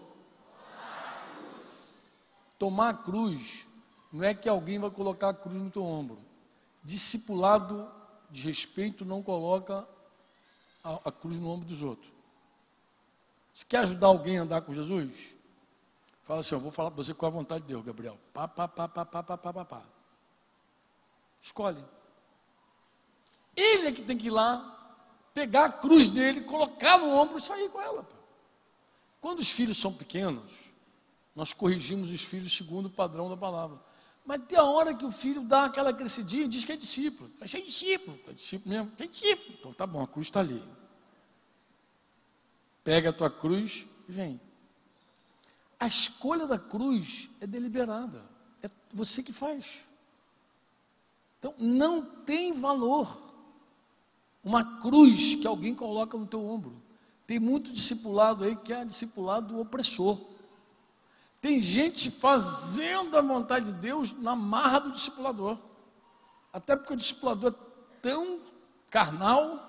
Tomar 2.58 2.88
a 2.90 2.94
cruz 2.94 3.66
não 4.12 4.24
é 4.24 4.34
que 4.34 4.48
alguém 4.48 4.78
vai 4.78 4.90
colocar 4.90 5.28
a 5.28 5.34
cruz 5.34 5.62
no 5.62 5.70
teu 5.70 5.84
ombro. 5.84 6.18
Discipulado 6.82 7.90
de 8.30 8.42
respeito 8.42 9.04
não 9.04 9.22
coloca 9.22 9.86
a, 10.86 11.08
a 11.08 11.12
cruz 11.12 11.38
no 11.38 11.48
ombro 11.48 11.66
dos 11.66 11.82
outros. 11.82 12.10
Se 13.52 13.66
quer 13.66 13.78
ajudar 13.78 14.06
alguém 14.06 14.38
a 14.38 14.42
andar 14.42 14.60
com 14.62 14.72
Jesus, 14.72 15.34
fala 16.22 16.40
assim: 16.40 16.54
eu 16.54 16.60
vou 16.60 16.70
falar 16.70 16.90
para 16.90 17.02
você 17.02 17.12
com 17.12 17.26
a 17.26 17.30
vontade 17.30 17.62
de 17.62 17.68
Deus, 17.68 17.84
Gabriel. 17.84 18.18
Pá, 18.32 18.46
pá, 18.46 18.68
pá, 18.68 18.86
pá, 18.86 19.04
pá, 19.04 19.22
pá, 19.22 19.36
pá, 19.36 19.64
pá. 19.64 19.82
Escolhe. 21.42 21.82
Ele 23.56 23.88
é 23.88 23.92
que 23.92 24.02
tem 24.02 24.16
que 24.16 24.26
ir 24.26 24.30
lá, 24.30 24.98
pegar 25.32 25.64
a 25.64 25.72
cruz 25.72 26.08
dele, 26.08 26.42
colocar 26.42 26.98
no 26.98 27.08
ombro 27.08 27.38
e 27.38 27.40
sair 27.40 27.68
com 27.70 27.80
ela. 27.80 28.06
Quando 29.20 29.40
os 29.40 29.50
filhos 29.50 29.78
são 29.78 29.92
pequenos, 29.92 30.72
nós 31.34 31.52
corrigimos 31.52 32.10
os 32.10 32.22
filhos 32.22 32.54
segundo 32.54 32.86
o 32.86 32.90
padrão 32.90 33.28
da 33.28 33.36
palavra. 33.36 33.80
Mas 34.24 34.42
tem 34.46 34.58
a 34.58 34.64
hora 34.64 34.92
que 34.92 35.04
o 35.04 35.10
filho 35.10 35.40
dá 35.42 35.64
aquela 35.64 35.92
crescidinha 35.92 36.44
e 36.44 36.48
diz 36.48 36.64
que 36.64 36.72
é 36.72 36.76
discípulo. 36.76 37.30
É 37.40 37.46
discípulo. 37.46 38.18
É 38.28 38.32
discípulo 38.32 38.74
mesmo? 38.74 38.92
É 38.98 39.06
discípulo. 39.06 39.56
Então 39.58 39.72
tá 39.72 39.86
bom, 39.86 40.02
a 40.02 40.08
cruz 40.08 40.26
está 40.26 40.40
ali. 40.40 40.62
Pega 42.86 43.10
a 43.10 43.12
tua 43.12 43.28
cruz 43.28 43.84
e 44.08 44.12
vem. 44.12 44.40
A 45.80 45.88
escolha 45.88 46.46
da 46.46 46.56
cruz 46.56 47.28
é 47.40 47.46
deliberada. 47.46 48.24
É 48.62 48.70
você 48.94 49.24
que 49.24 49.32
faz. 49.32 49.80
Então 51.36 51.52
não 51.58 52.00
tem 52.00 52.52
valor 52.52 53.20
uma 54.44 54.80
cruz 54.80 55.34
que 55.34 55.48
alguém 55.48 55.74
coloca 55.74 56.16
no 56.16 56.28
teu 56.28 56.46
ombro. 56.46 56.80
Tem 57.26 57.40
muito 57.40 57.72
discipulado 57.72 58.44
aí 58.44 58.54
que 58.54 58.72
é 58.72 58.84
discipulado 58.84 59.48
do 59.48 59.60
opressor. 59.60 60.20
Tem 61.40 61.60
gente 61.60 62.08
fazendo 62.08 63.18
a 63.18 63.20
vontade 63.20 63.72
de 63.72 63.80
Deus 63.80 64.12
na 64.12 64.36
marra 64.36 64.78
do 64.78 64.92
discipulador. 64.92 65.58
Até 66.52 66.76
porque 66.76 66.92
o 66.92 66.96
discipulador 66.96 67.52
é 67.52 68.00
tão 68.00 68.38
carnal 68.88 69.65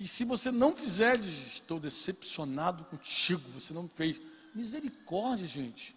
que 0.00 0.08
se 0.08 0.24
você 0.24 0.50
não 0.50 0.74
fizer, 0.74 1.18
diz, 1.18 1.46
estou 1.46 1.78
decepcionado 1.78 2.84
contigo, 2.84 3.42
você 3.50 3.74
não 3.74 3.86
fez. 3.86 4.18
Misericórdia, 4.54 5.46
gente. 5.46 5.94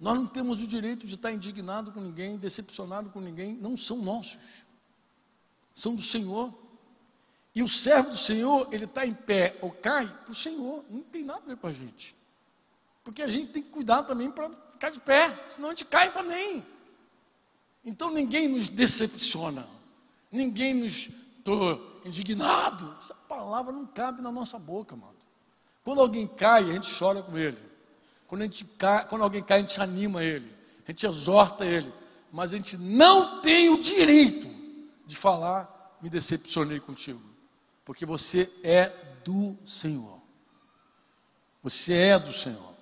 Nós 0.00 0.14
não 0.14 0.26
temos 0.26 0.62
o 0.62 0.66
direito 0.66 1.06
de 1.06 1.14
estar 1.14 1.30
indignado 1.30 1.92
com 1.92 2.00
ninguém, 2.00 2.38
decepcionado 2.38 3.10
com 3.10 3.20
ninguém, 3.20 3.52
não 3.52 3.76
são 3.76 3.98
nossos. 3.98 4.38
São 5.74 5.94
do 5.94 6.00
Senhor. 6.00 6.54
E 7.54 7.62
o 7.62 7.68
servo 7.68 8.12
do 8.12 8.16
Senhor, 8.16 8.66
ele 8.72 8.86
está 8.86 9.04
em 9.04 9.12
pé 9.12 9.58
ou 9.60 9.70
cai 9.70 10.08
para 10.08 10.32
o 10.32 10.34
Senhor, 10.34 10.82
não 10.88 11.02
tem 11.02 11.22
nada 11.22 11.42
a 11.44 11.48
ver 11.48 11.58
com 11.58 11.66
a 11.66 11.72
gente. 11.72 12.16
Porque 13.04 13.20
a 13.20 13.28
gente 13.28 13.48
tem 13.48 13.62
que 13.62 13.68
cuidar 13.68 14.04
também 14.04 14.30
para 14.30 14.48
ficar 14.70 14.88
de 14.88 15.00
pé, 15.00 15.44
senão 15.50 15.68
a 15.68 15.72
gente 15.72 15.84
cai 15.84 16.10
também. 16.14 16.64
Então 17.84 18.10
ninguém 18.10 18.48
nos 18.48 18.70
decepciona, 18.70 19.68
ninguém 20.32 20.72
nos 20.72 21.10
estou 21.36 21.93
indignado. 22.04 22.94
Essa 22.98 23.14
palavra 23.14 23.72
não 23.72 23.86
cabe 23.86 24.22
na 24.22 24.30
nossa 24.30 24.58
boca, 24.58 24.94
amado. 24.94 25.16
Quando 25.82 26.00
alguém 26.00 26.26
cai, 26.26 26.70
a 26.70 26.72
gente 26.72 26.98
chora 26.98 27.22
com 27.22 27.36
ele. 27.36 27.58
Quando, 28.26 28.42
a 28.42 28.44
gente 28.44 28.64
cai, 28.64 29.06
quando 29.06 29.22
alguém 29.22 29.42
cai, 29.42 29.58
a 29.58 29.60
gente 29.60 29.80
anima 29.80 30.22
ele, 30.22 30.50
a 30.86 30.90
gente 30.90 31.06
exorta 31.06 31.64
ele. 31.64 31.92
Mas 32.32 32.52
a 32.52 32.56
gente 32.56 32.76
não 32.76 33.40
tem 33.40 33.68
o 33.68 33.80
direito 33.80 34.48
de 35.06 35.14
falar, 35.14 35.96
me 36.00 36.10
decepcionei 36.10 36.80
contigo. 36.80 37.22
Porque 37.84 38.04
você 38.04 38.50
é 38.62 38.88
do 39.24 39.56
Senhor. 39.66 40.18
Você 41.62 41.94
é 41.94 42.18
do 42.18 42.32
Senhor. 42.32 42.74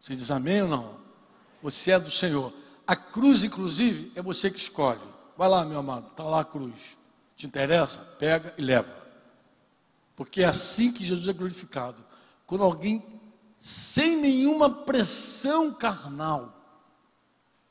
Você 0.00 0.14
diz 0.14 0.30
amém 0.30 0.62
ou 0.62 0.68
não? 0.68 0.98
Você 1.62 1.92
é 1.92 1.98
do 1.98 2.10
Senhor. 2.10 2.52
A 2.86 2.96
cruz, 2.96 3.44
inclusive, 3.44 4.12
é 4.14 4.20
você 4.20 4.50
que 4.50 4.58
escolhe. 4.58 5.00
Vai 5.36 5.48
lá, 5.48 5.64
meu 5.64 5.78
amado, 5.78 6.08
está 6.08 6.22
lá 6.24 6.40
a 6.40 6.44
cruz. 6.44 6.96
Te 7.36 7.46
interessa? 7.46 8.00
Pega 8.18 8.54
e 8.56 8.62
leva. 8.62 9.04
Porque 10.16 10.42
é 10.42 10.46
assim 10.46 10.92
que 10.92 11.04
Jesus 11.04 11.26
é 11.28 11.32
glorificado. 11.32 12.04
Quando 12.46 12.62
alguém, 12.62 13.04
sem 13.56 14.16
nenhuma 14.16 14.70
pressão 14.70 15.72
carnal, 15.72 16.54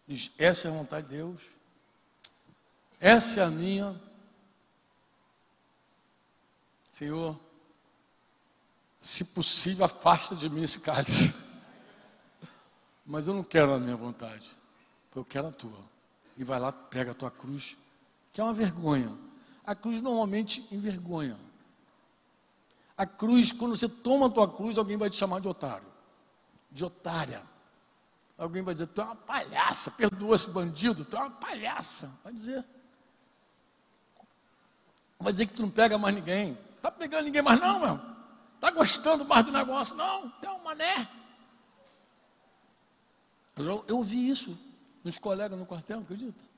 diz: 0.08 0.32
Essa 0.38 0.68
é 0.68 0.72
a 0.72 0.74
vontade 0.74 1.08
de 1.08 1.16
Deus, 1.16 1.42
essa 3.00 3.42
é 3.42 3.44
a 3.44 3.50
minha. 3.50 4.00
Senhor, 6.90 7.40
se 9.00 9.26
possível, 9.26 9.86
afasta 9.86 10.36
de 10.36 10.50
mim 10.50 10.64
esse 10.64 10.80
cálice. 10.80 11.34
Mas 13.06 13.28
eu 13.28 13.34
não 13.34 13.44
quero 13.44 13.74
a 13.74 13.80
minha 13.80 13.96
vontade, 13.96 14.56
eu 15.16 15.26
quero 15.26 15.48
a 15.48 15.52
tua. 15.52 15.80
E 16.38 16.44
vai 16.44 16.60
lá, 16.60 16.72
pega 16.72 17.12
a 17.12 17.16
tua 17.16 17.30
cruz, 17.30 17.78
que 18.32 18.42
é 18.42 18.44
uma 18.44 18.54
vergonha. 18.54 19.18
A 19.66 19.74
cruz 19.74 20.02
normalmente 20.02 20.68
envergonha. 20.72 21.38
A 22.98 23.06
cruz, 23.06 23.52
quando 23.52 23.76
você 23.76 23.90
toma 23.90 24.28
a 24.28 24.30
tua 24.30 24.48
cruz, 24.48 24.78
alguém 24.78 24.98
vai 24.98 25.10
te 25.10 25.16
chamar 25.16 25.42
de 25.42 25.48
otário, 25.48 25.88
de 26.72 26.86
otária. 26.86 27.42
Alguém 28.38 28.62
vai 28.62 28.74
dizer, 28.74 28.88
tu 28.88 29.02
é 29.02 29.04
uma 29.04 29.16
palhaça, 29.16 29.92
perdoa 29.92 30.36
esse 30.36 30.50
bandido, 30.50 31.06
tu 31.06 31.16
é 31.16 31.20
uma 31.20 31.30
palhaça. 31.30 32.12
Vai 32.24 32.34
dizer. 32.34 32.64
Vai 35.20 35.32
dizer 35.32 35.46
que 35.46 35.54
tu 35.54 35.62
não 35.62 35.70
pega 35.70 35.98
mais 35.98 36.14
ninguém. 36.14 36.58
Tá 36.82 36.92
pegando 36.92 37.26
ninguém 37.26 37.42
mais 37.42 37.60
não, 37.60 37.80
meu. 37.80 38.00
Tá 38.60 38.70
gostando 38.72 39.26
mais 39.26 39.46
do 39.46 39.52
negócio? 39.52 39.96
Não, 39.96 40.32
é 40.42 40.50
um 40.50 40.64
mané. 40.64 41.10
Eu, 43.56 43.86
eu 43.88 43.98
ouvi 43.98 44.30
isso 44.30 44.58
nos 45.04 45.18
colegas 45.18 45.58
no 45.58 45.66
quartel, 45.66 46.00
acredita? 46.00 46.53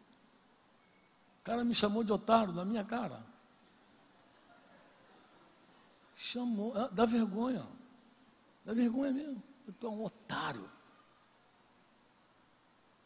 Cara 1.46 1.64
me 1.64 1.76
chamou 1.76 2.04
de 2.04 2.12
otário 2.12 2.52
na 2.52 2.66
minha 2.66 2.84
cara. 2.84 3.24
Chamou, 6.16 6.76
ah, 6.76 6.90
dá 6.92 7.06
vergonha. 7.06 7.64
Dá 8.66 8.74
vergonha 8.74 9.14
mesmo. 9.14 9.44
Eu 9.68 9.72
estou 9.72 9.94
um 9.94 10.04
otário. 10.04 10.68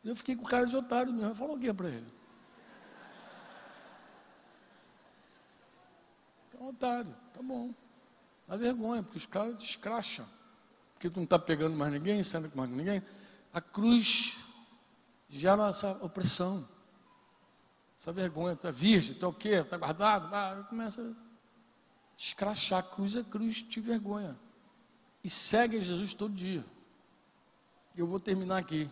Eu 0.06 0.16
fiquei 0.16 0.38
com 0.38 0.44
cara 0.44 0.66
de 0.66 0.76
otário 0.76 1.12
mesmo. 1.12 1.36
Falou 1.36 1.58
o 1.58 1.60
que 1.60 1.74
para 1.74 1.90
ele? 1.90 2.08
É 6.54 6.64
um 6.64 6.70
otário, 6.70 7.14
tá 7.34 7.42
bom. 7.42 7.74
Dá 8.48 8.56
vergonha, 8.56 9.04
porque 9.04 9.18
os 9.18 9.26
caras 9.26 9.58
descracham. 9.58 10.26
Porque 10.94 11.10
tu 11.10 11.18
não 11.18 11.26
está 11.26 11.38
pegando 11.38 11.76
mais 11.76 11.92
ninguém, 11.92 12.24
sendo 12.24 12.50
com 12.50 12.58
mais 12.58 12.70
ninguém. 12.70 13.04
A 13.54 13.60
cruz 13.60 14.42
gera 15.28 15.68
essa 15.68 15.92
opressão 16.02 16.66
essa 18.00 18.14
vergonha, 18.14 18.56
tu 18.56 18.66
é 18.66 18.72
virgem, 18.72 19.14
tu 19.14 19.26
é 19.26 19.28
o 19.28 19.34
quê? 19.34 19.56
Está 19.56 19.76
guardado? 19.76 20.34
Ah, 20.34 20.66
começa 20.70 21.02
a 21.02 21.12
escrachar, 22.18 22.82
cruz 22.84 23.14
é 23.18 23.24
cruz 23.24 23.58
de 23.58 23.82
vergonha. 23.82 24.40
E 25.22 25.30
segue 25.30 25.82
Jesus 25.82 26.14
todo 26.14 26.34
dia. 26.34 26.66
Eu 27.94 28.08
vou 28.08 28.18
terminar 28.18 28.60
aqui. 28.60 28.90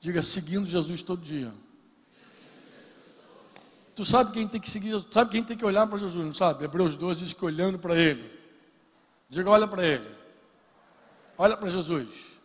Diga, 0.00 0.22
seguindo 0.22 0.64
Jesus 0.64 1.02
todo 1.02 1.20
dia. 1.20 1.52
Tu 3.94 4.02
sabe 4.06 4.32
quem 4.32 4.48
tem 4.48 4.62
que 4.62 4.70
seguir 4.70 4.88
Jesus? 4.88 5.12
Sabe 5.12 5.30
quem 5.30 5.44
tem 5.44 5.56
que 5.56 5.64
olhar 5.64 5.86
para 5.86 5.98
Jesus, 5.98 6.24
não 6.24 6.32
sabe? 6.32 6.64
Hebreus 6.64 6.96
12 6.96 7.22
diz 7.22 7.32
que 7.34 7.44
olhando 7.44 7.78
para 7.78 7.94
Ele. 7.96 8.32
Diga, 9.28 9.50
olha 9.50 9.68
para 9.68 9.86
Ele. 9.86 10.16
Olha 11.36 11.54
para 11.54 11.68
Jesus. 11.68 12.40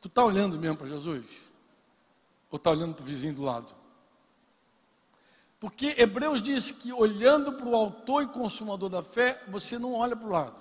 Tu 0.00 0.06
está 0.06 0.24
olhando 0.24 0.56
mesmo 0.60 0.76
para 0.76 0.86
Jesus? 0.86 1.50
Ou 2.52 2.56
está 2.56 2.70
olhando 2.70 2.94
para 2.94 3.02
o 3.02 3.06
vizinho 3.06 3.34
do 3.34 3.42
lado? 3.42 3.81
Porque 5.62 5.94
Hebreus 5.96 6.42
diz 6.42 6.72
que 6.72 6.92
olhando 6.92 7.52
para 7.52 7.68
o 7.68 7.76
autor 7.76 8.24
e 8.24 8.26
consumador 8.26 8.88
da 8.88 9.00
fé, 9.00 9.40
você 9.46 9.78
não 9.78 9.94
olha 9.94 10.16
para 10.16 10.26
o 10.26 10.30
lado. 10.32 10.56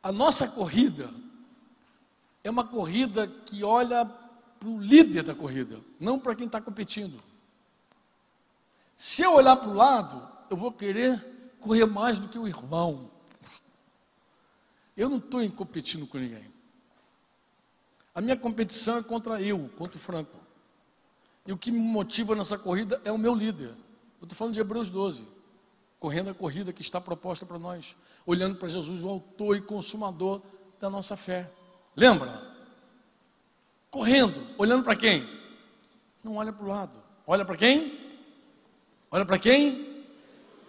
A 0.00 0.12
nossa 0.12 0.46
corrida 0.46 1.12
é 2.44 2.48
uma 2.48 2.62
corrida 2.62 3.26
que 3.26 3.64
olha 3.64 4.04
para 4.04 4.68
o 4.68 4.78
líder 4.78 5.24
da 5.24 5.34
corrida, 5.34 5.80
não 5.98 6.20
para 6.20 6.36
quem 6.36 6.46
está 6.46 6.60
competindo. 6.60 7.20
Se 8.94 9.24
eu 9.24 9.34
olhar 9.34 9.56
para 9.56 9.70
o 9.70 9.74
lado, 9.74 10.28
eu 10.50 10.56
vou 10.56 10.70
querer 10.70 11.56
correr 11.58 11.86
mais 11.86 12.20
do 12.20 12.28
que 12.28 12.38
o 12.38 12.46
irmão. 12.46 13.10
Eu 14.96 15.08
não 15.08 15.18
estou 15.18 15.50
competindo 15.50 16.06
com 16.06 16.18
ninguém. 16.18 16.48
A 18.14 18.20
minha 18.20 18.36
competição 18.36 18.98
é 18.98 19.02
contra 19.02 19.42
eu, 19.42 19.68
contra 19.76 19.96
o 19.96 20.00
Franco. 20.00 20.38
E 21.44 21.52
o 21.52 21.58
que 21.58 21.72
me 21.72 21.80
motiva 21.80 22.36
nessa 22.36 22.56
corrida 22.56 23.00
é 23.04 23.10
o 23.10 23.18
meu 23.18 23.34
líder. 23.34 23.74
Eu 24.20 24.24
estou 24.24 24.36
falando 24.36 24.54
de 24.54 24.60
Hebreus 24.60 24.90
12. 24.90 25.26
Correndo 25.98 26.30
a 26.30 26.34
corrida 26.34 26.72
que 26.72 26.82
está 26.82 27.00
proposta 27.00 27.46
para 27.46 27.58
nós. 27.58 27.96
Olhando 28.24 28.56
para 28.56 28.68
Jesus, 28.68 29.04
o 29.04 29.08
autor 29.08 29.56
e 29.56 29.60
consumador 29.60 30.42
da 30.78 30.90
nossa 30.90 31.16
fé. 31.16 31.50
Lembra? 31.94 32.54
Correndo, 33.90 34.46
olhando 34.58 34.84
para 34.84 34.96
quem? 34.96 35.26
Não 36.22 36.36
olha 36.36 36.52
para 36.52 36.64
o 36.64 36.68
lado. 36.68 37.02
Olha 37.26 37.44
para 37.44 37.56
quem? 37.56 37.98
Olha 39.10 39.24
para 39.24 39.38
quem? 39.38 40.04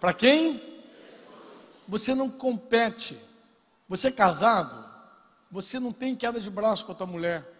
Para 0.00 0.14
quem? 0.14 0.62
Você 1.86 2.14
não 2.14 2.30
compete. 2.30 3.18
Você 3.88 4.08
é 4.08 4.12
casado, 4.12 4.84
você 5.50 5.80
não 5.80 5.92
tem 5.92 6.14
queda 6.14 6.38
de 6.38 6.50
braço 6.50 6.84
com 6.84 6.92
a 6.92 6.94
tua 6.94 7.06
mulher. 7.06 7.50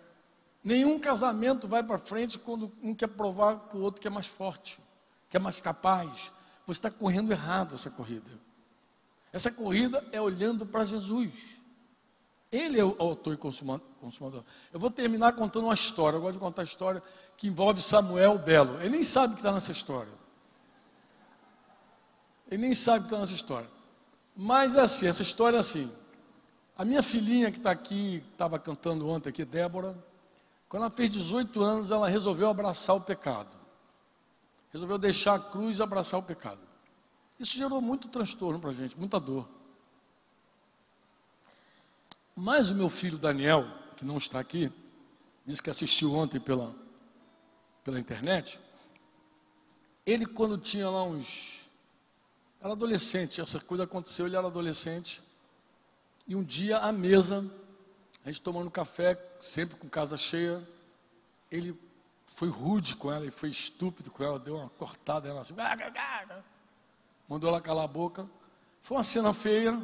Nenhum 0.62 0.98
casamento 0.98 1.66
vai 1.66 1.82
para 1.82 1.98
frente 1.98 2.38
quando 2.38 2.70
um 2.82 2.94
quer 2.94 3.08
provar 3.08 3.56
para 3.56 3.78
o 3.78 3.82
outro 3.82 4.00
que 4.00 4.06
é 4.06 4.10
mais 4.10 4.26
forte 4.26 4.78
que 5.28 5.36
é 5.36 5.40
mais 5.40 5.60
capaz, 5.60 6.32
você 6.66 6.78
está 6.78 6.90
correndo 6.90 7.32
errado 7.32 7.74
essa 7.74 7.90
corrida. 7.90 8.30
Essa 9.32 9.50
corrida 9.50 10.04
é 10.10 10.20
olhando 10.20 10.64
para 10.64 10.84
Jesus. 10.84 11.32
Ele 12.50 12.80
é 12.80 12.84
o 12.84 12.96
autor 12.98 13.34
e 13.34 13.36
consumador. 13.36 14.42
Eu 14.72 14.80
vou 14.80 14.90
terminar 14.90 15.32
contando 15.32 15.64
uma 15.64 15.74
história. 15.74 16.16
Eu 16.16 16.20
gosto 16.20 16.34
de 16.34 16.38
contar 16.38 16.62
a 16.62 16.64
história 16.64 17.02
que 17.36 17.46
envolve 17.46 17.82
Samuel 17.82 18.38
Belo. 18.38 18.80
Ele 18.80 18.90
nem 18.90 19.02
sabe 19.02 19.34
que 19.34 19.40
está 19.40 19.52
nessa 19.52 19.70
história. 19.70 20.12
Ele 22.50 22.62
nem 22.62 22.74
sabe 22.74 23.00
que 23.00 23.06
está 23.06 23.18
nessa 23.18 23.34
história. 23.34 23.68
Mas 24.34 24.76
é 24.76 24.80
assim, 24.80 25.06
essa 25.06 25.22
história 25.22 25.58
é 25.58 25.60
assim. 25.60 25.92
A 26.76 26.84
minha 26.86 27.02
filhinha 27.02 27.50
que 27.50 27.58
está 27.58 27.70
aqui, 27.70 28.24
estava 28.32 28.58
cantando 28.58 29.06
ontem 29.08 29.28
aqui, 29.28 29.44
Débora, 29.44 29.98
quando 30.70 30.84
ela 30.84 30.90
fez 30.90 31.10
18 31.10 31.62
anos, 31.62 31.90
ela 31.90 32.08
resolveu 32.08 32.48
abraçar 32.48 32.96
o 32.96 33.00
pecado 33.00 33.57
resolveu 34.78 34.98
deixar 34.98 35.34
a 35.34 35.38
cruz 35.40 35.78
e 35.78 35.82
abraçar 35.82 36.18
o 36.20 36.22
pecado. 36.22 36.60
Isso 37.38 37.56
gerou 37.56 37.80
muito 37.80 38.08
transtorno 38.08 38.60
para 38.60 38.70
a 38.70 38.74
gente, 38.74 38.98
muita 38.98 39.18
dor. 39.18 39.48
Mas 42.34 42.70
o 42.70 42.74
meu 42.74 42.88
filho 42.88 43.18
Daniel, 43.18 43.66
que 43.96 44.04
não 44.04 44.16
está 44.16 44.38
aqui, 44.38 44.72
disse 45.44 45.62
que 45.62 45.70
assistiu 45.70 46.14
ontem 46.14 46.38
pela, 46.38 46.74
pela 47.82 47.98
internet. 47.98 48.60
Ele, 50.06 50.24
quando 50.24 50.56
tinha 50.56 50.88
lá 50.88 51.02
uns. 51.02 51.68
Era 52.60 52.72
adolescente, 52.72 53.40
essa 53.40 53.60
coisa 53.60 53.84
aconteceu, 53.84 54.26
ele 54.26 54.36
era 54.36 54.46
adolescente. 54.46 55.22
E 56.26 56.34
um 56.34 56.42
dia, 56.42 56.78
à 56.78 56.92
mesa, 56.92 57.48
a 58.24 58.30
gente 58.30 58.40
tomando 58.40 58.70
café, 58.70 59.16
sempre 59.40 59.76
com 59.76 59.88
casa 59.88 60.16
cheia, 60.16 60.66
ele 61.50 61.78
foi 62.38 62.48
rude 62.48 62.94
com 62.94 63.10
ela 63.10 63.26
e 63.26 63.32
foi 63.32 63.48
estúpido 63.48 64.12
com 64.12 64.22
ela, 64.22 64.38
deu 64.38 64.58
uma 64.58 64.68
cortada 64.68 65.28
ela 65.28 65.40
assim. 65.40 65.54
Mandou 67.28 67.50
ela 67.50 67.60
calar 67.60 67.84
a 67.84 67.88
boca. 67.88 68.30
Foi 68.80 68.96
uma 68.96 69.02
cena 69.02 69.34
feia. 69.34 69.76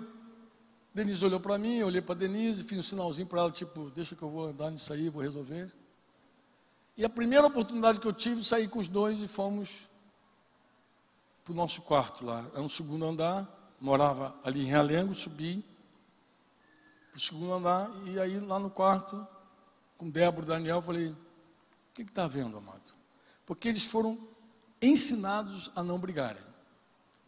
Denise 0.94 1.24
olhou 1.24 1.40
para 1.40 1.58
mim, 1.58 1.78
eu 1.78 1.88
olhei 1.88 2.00
para 2.00 2.14
Denise, 2.14 2.62
fiz 2.62 2.78
um 2.78 2.82
sinalzinho 2.82 3.26
para 3.26 3.40
ela, 3.40 3.50
tipo, 3.50 3.90
deixa 3.90 4.14
que 4.14 4.22
eu 4.22 4.30
vou 4.30 4.44
andar 4.46 4.70
nisso 4.70 4.92
aí, 4.92 5.08
vou 5.08 5.20
resolver. 5.20 5.68
E 6.96 7.04
a 7.04 7.08
primeira 7.08 7.44
oportunidade 7.44 7.98
que 7.98 8.06
eu 8.06 8.12
tive, 8.12 8.44
saí 8.44 8.68
com 8.68 8.78
os 8.78 8.86
dois 8.86 9.20
e 9.20 9.26
fomos 9.26 9.90
para 11.42 11.52
o 11.52 11.56
nosso 11.56 11.82
quarto 11.82 12.24
lá. 12.24 12.46
Era 12.52 12.62
um 12.62 12.68
segundo 12.68 13.04
andar, 13.04 13.48
morava 13.80 14.32
ali 14.44 14.62
em 14.62 14.66
Realengo, 14.66 15.12
subi 15.12 15.64
para 17.10 17.16
o 17.16 17.20
segundo 17.20 17.52
andar, 17.52 17.90
e 18.06 18.20
aí 18.20 18.38
lá 18.38 18.60
no 18.60 18.70
quarto, 18.70 19.26
com 19.98 20.08
Débora 20.08 20.44
e 20.44 20.48
Daniel, 20.48 20.80
falei, 20.80 21.16
o 21.94 21.96
que 21.96 22.02
está 22.02 22.26
vendo, 22.26 22.56
amado? 22.56 22.92
Porque 23.46 23.68
eles 23.68 23.84
foram 23.84 24.18
ensinados 24.82 25.70
a 25.76 25.82
não 25.82 25.96
brigarem. 25.96 26.42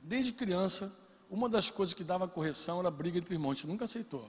Desde 0.02 0.32
criança, 0.32 0.92
uma 1.30 1.48
das 1.48 1.70
coisas 1.70 1.94
que 1.94 2.02
dava 2.02 2.26
correção 2.26 2.80
era 2.80 2.90
briga 2.90 3.16
entre 3.16 3.32
irmãos. 3.32 3.52
A 3.52 3.54
gente 3.54 3.68
nunca 3.68 3.84
aceitou. 3.84 4.28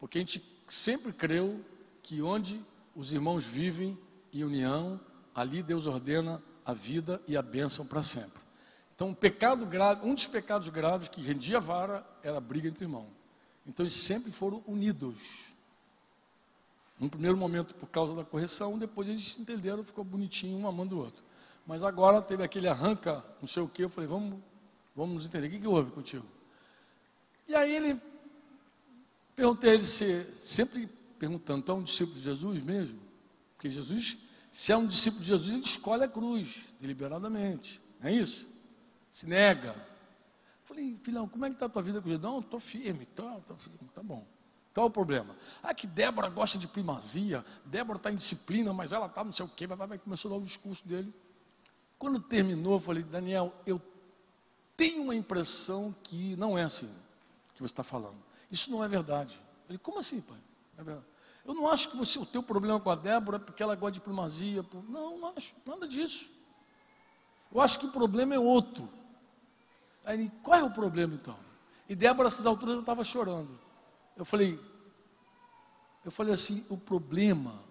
Porque 0.00 0.18
a 0.18 0.20
gente 0.20 0.42
sempre 0.66 1.12
creu 1.12 1.64
que 2.02 2.20
onde 2.20 2.60
os 2.94 3.12
irmãos 3.12 3.46
vivem 3.46 3.96
em 4.32 4.42
união, 4.42 5.00
ali 5.32 5.62
Deus 5.62 5.86
ordena 5.86 6.42
a 6.64 6.74
vida 6.74 7.22
e 7.28 7.36
a 7.36 7.42
bênção 7.42 7.86
para 7.86 8.02
sempre. 8.02 8.42
Então, 8.96 9.10
um 9.10 9.14
pecado 9.14 9.64
grave, 9.64 10.04
um 10.04 10.14
dos 10.14 10.26
pecados 10.26 10.68
graves 10.70 11.08
que 11.08 11.22
rendia 11.22 11.60
vara 11.60 12.04
era 12.20 12.38
a 12.38 12.40
briga 12.40 12.66
entre 12.66 12.84
irmãos. 12.84 13.10
Então, 13.64 13.84
eles 13.84 13.94
sempre 13.94 14.32
foram 14.32 14.62
unidos. 14.66 15.51
Num 17.02 17.08
primeiro 17.10 17.36
momento, 17.36 17.74
por 17.74 17.90
causa 17.90 18.14
da 18.14 18.24
correção, 18.24 18.78
depois 18.78 19.08
eles 19.08 19.32
se 19.32 19.40
entenderam, 19.42 19.82
ficou 19.82 20.04
bonitinho, 20.04 20.56
um 20.56 20.66
amando 20.66 20.96
o 20.96 21.00
outro. 21.00 21.22
Mas 21.66 21.82
agora 21.82 22.22
teve 22.22 22.42
aquele 22.42 22.68
arranca, 22.68 23.22
não 23.40 23.46
sei 23.46 23.62
o 23.62 23.68
que, 23.68 23.84
eu 23.84 23.90
falei, 23.90 24.08
vamos 24.08 24.40
Vamos 24.94 25.14
nos 25.14 25.26
entender. 25.26 25.46
O 25.46 25.50
que, 25.50 25.58
que 25.58 25.66
houve 25.66 25.90
contigo? 25.90 26.26
E 27.48 27.54
aí 27.54 27.74
ele 27.74 28.00
perguntei 29.34 29.70
a 29.70 29.74
ele 29.74 29.84
se, 29.84 30.24
sempre 30.32 30.88
perguntando, 31.18 31.64
tu 31.64 31.72
é 31.72 31.74
um 31.74 31.82
discípulo 31.82 32.16
de 32.16 32.22
Jesus 32.22 32.62
mesmo? 32.62 33.00
Porque 33.54 33.70
Jesus, 33.70 34.18
se 34.50 34.72
é 34.72 34.76
um 34.76 34.86
discípulo 34.86 35.22
de 35.22 35.28
Jesus, 35.28 35.52
ele 35.52 35.62
escolhe 35.62 36.04
a 36.04 36.08
cruz, 36.08 36.60
deliberadamente. 36.80 37.80
Não 38.00 38.08
é 38.08 38.12
isso? 38.12 38.48
Se 39.10 39.26
nega. 39.26 39.74
Falei, 40.64 40.98
filhão, 41.02 41.28
como 41.28 41.44
é 41.44 41.48
que 41.48 41.54
está 41.54 41.66
a 41.66 41.68
tua 41.68 41.82
vida 41.82 42.00
com 42.00 42.08
Jesus? 42.08 42.22
Não, 42.22 42.38
estou 42.40 42.60
firme, 42.60 43.06
firme, 43.16 43.90
tá 43.94 44.02
bom. 44.02 44.26
Qual 44.74 44.86
o 44.86 44.90
problema? 44.90 45.36
Ah, 45.62 45.74
que 45.74 45.86
Débora 45.86 46.28
gosta 46.28 46.58
de 46.58 46.66
primazia, 46.66 47.44
Débora 47.64 47.98
está 47.98 48.10
em 48.10 48.16
disciplina, 48.16 48.72
mas 48.72 48.92
ela 48.92 49.06
está 49.06 49.22
não 49.22 49.32
sei 49.32 49.44
o 49.44 49.48
quê, 49.48 49.66
vai, 49.66 49.98
começou 49.98 50.30
a 50.30 50.34
dar 50.34 50.40
o 50.40 50.44
discurso 50.44 50.86
dele. 50.86 51.12
Quando 51.98 52.18
terminou, 52.20 52.74
eu 52.74 52.80
falei, 52.80 53.02
Daniel, 53.02 53.52
eu 53.66 53.80
tenho 54.76 55.02
uma 55.02 55.14
impressão 55.14 55.94
que 56.02 56.34
não 56.36 56.56
é 56.56 56.62
assim 56.62 56.90
que 57.54 57.60
você 57.60 57.72
está 57.72 57.84
falando. 57.84 58.16
Isso 58.50 58.70
não 58.70 58.82
é 58.82 58.88
verdade. 58.88 59.38
Ele, 59.68 59.78
como 59.78 59.98
assim, 59.98 60.20
pai? 60.20 60.38
É 60.78 60.98
eu 61.44 61.54
não 61.54 61.68
acho 61.68 61.90
que 61.90 61.96
você, 61.96 62.18
o 62.18 62.26
teu 62.26 62.42
problema 62.42 62.80
com 62.80 62.90
a 62.90 62.94
Débora 62.94 63.36
é 63.36 63.40
porque 63.40 63.62
ela 63.62 63.74
gosta 63.74 63.92
de 63.92 64.00
primazia. 64.00 64.64
Não, 64.88 65.18
não 65.18 65.32
acho, 65.36 65.54
nada 65.66 65.86
disso. 65.86 66.30
Eu 67.52 67.60
acho 67.60 67.78
que 67.78 67.86
o 67.86 67.92
problema 67.92 68.34
é 68.34 68.38
outro. 68.38 68.88
Aí 70.04 70.18
ele, 70.18 70.32
qual 70.42 70.58
é 70.58 70.62
o 70.62 70.70
problema 70.70 71.14
então? 71.14 71.36
E 71.88 71.94
Débora, 71.94 72.28
nessas 72.28 72.46
alturas, 72.46 72.78
estava 72.78 73.04
chorando. 73.04 73.61
Eu 74.16 74.24
falei, 74.24 74.58
eu 76.04 76.10
falei 76.10 76.32
assim, 76.32 76.64
o 76.68 76.76
problema, 76.76 77.62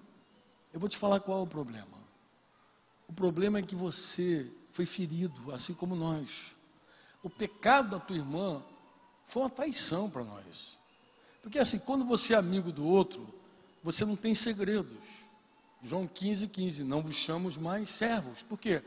eu 0.74 0.80
vou 0.80 0.90
te 0.90 0.98
falar 0.98 1.20
qual 1.20 1.40
é 1.40 1.44
o 1.44 1.48
problema. 1.48 2.02
O 3.08 3.14
problema 3.14 3.60
é 3.60 3.62
que 3.62 3.76
você 3.76 4.52
foi 4.70 4.86
ferido, 4.86 5.52
assim 5.54 5.74
como 5.74 5.96
nós 5.96 6.54
o 7.24 7.30
pecado 7.30 7.92
da 7.92 8.00
tua 8.00 8.16
irmã 8.16 8.64
foi 9.26 9.44
uma 9.44 9.50
traição 9.50 10.10
para 10.10 10.24
nós. 10.24 10.78
Porque 11.42 11.60
assim, 11.60 11.80
quando 11.80 12.06
você 12.06 12.34
é 12.34 12.38
amigo 12.38 12.72
do 12.72 12.86
outro, 12.86 13.28
você 13.84 14.06
não 14.06 14.16
tem 14.16 14.34
segredos. 14.36 14.98
João 15.84 16.08
15, 16.08 16.48
15, 16.48 16.84
não 16.84 17.02
vos 17.02 17.16
chamamos 17.16 17.58
mais 17.58 17.90
servos. 17.90 18.44
Por 18.44 18.60
quê? 18.60 18.84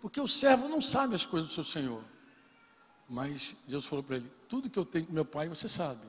Porque 0.00 0.20
o 0.20 0.28
servo 0.28 0.68
não 0.68 0.80
sabe 0.80 1.14
as 1.14 1.24
coisas 1.24 1.48
do 1.48 1.54
seu 1.54 1.64
Senhor. 1.64 2.02
Mas 3.08 3.56
Jesus 3.66 3.86
falou 3.86 4.02
para 4.02 4.16
ele: 4.16 4.30
tudo 4.48 4.68
que 4.68 4.78
eu 4.78 4.84
tenho 4.84 5.06
com 5.06 5.12
meu 5.12 5.24
pai, 5.24 5.48
você 5.48 5.68
sabe. 5.68 6.00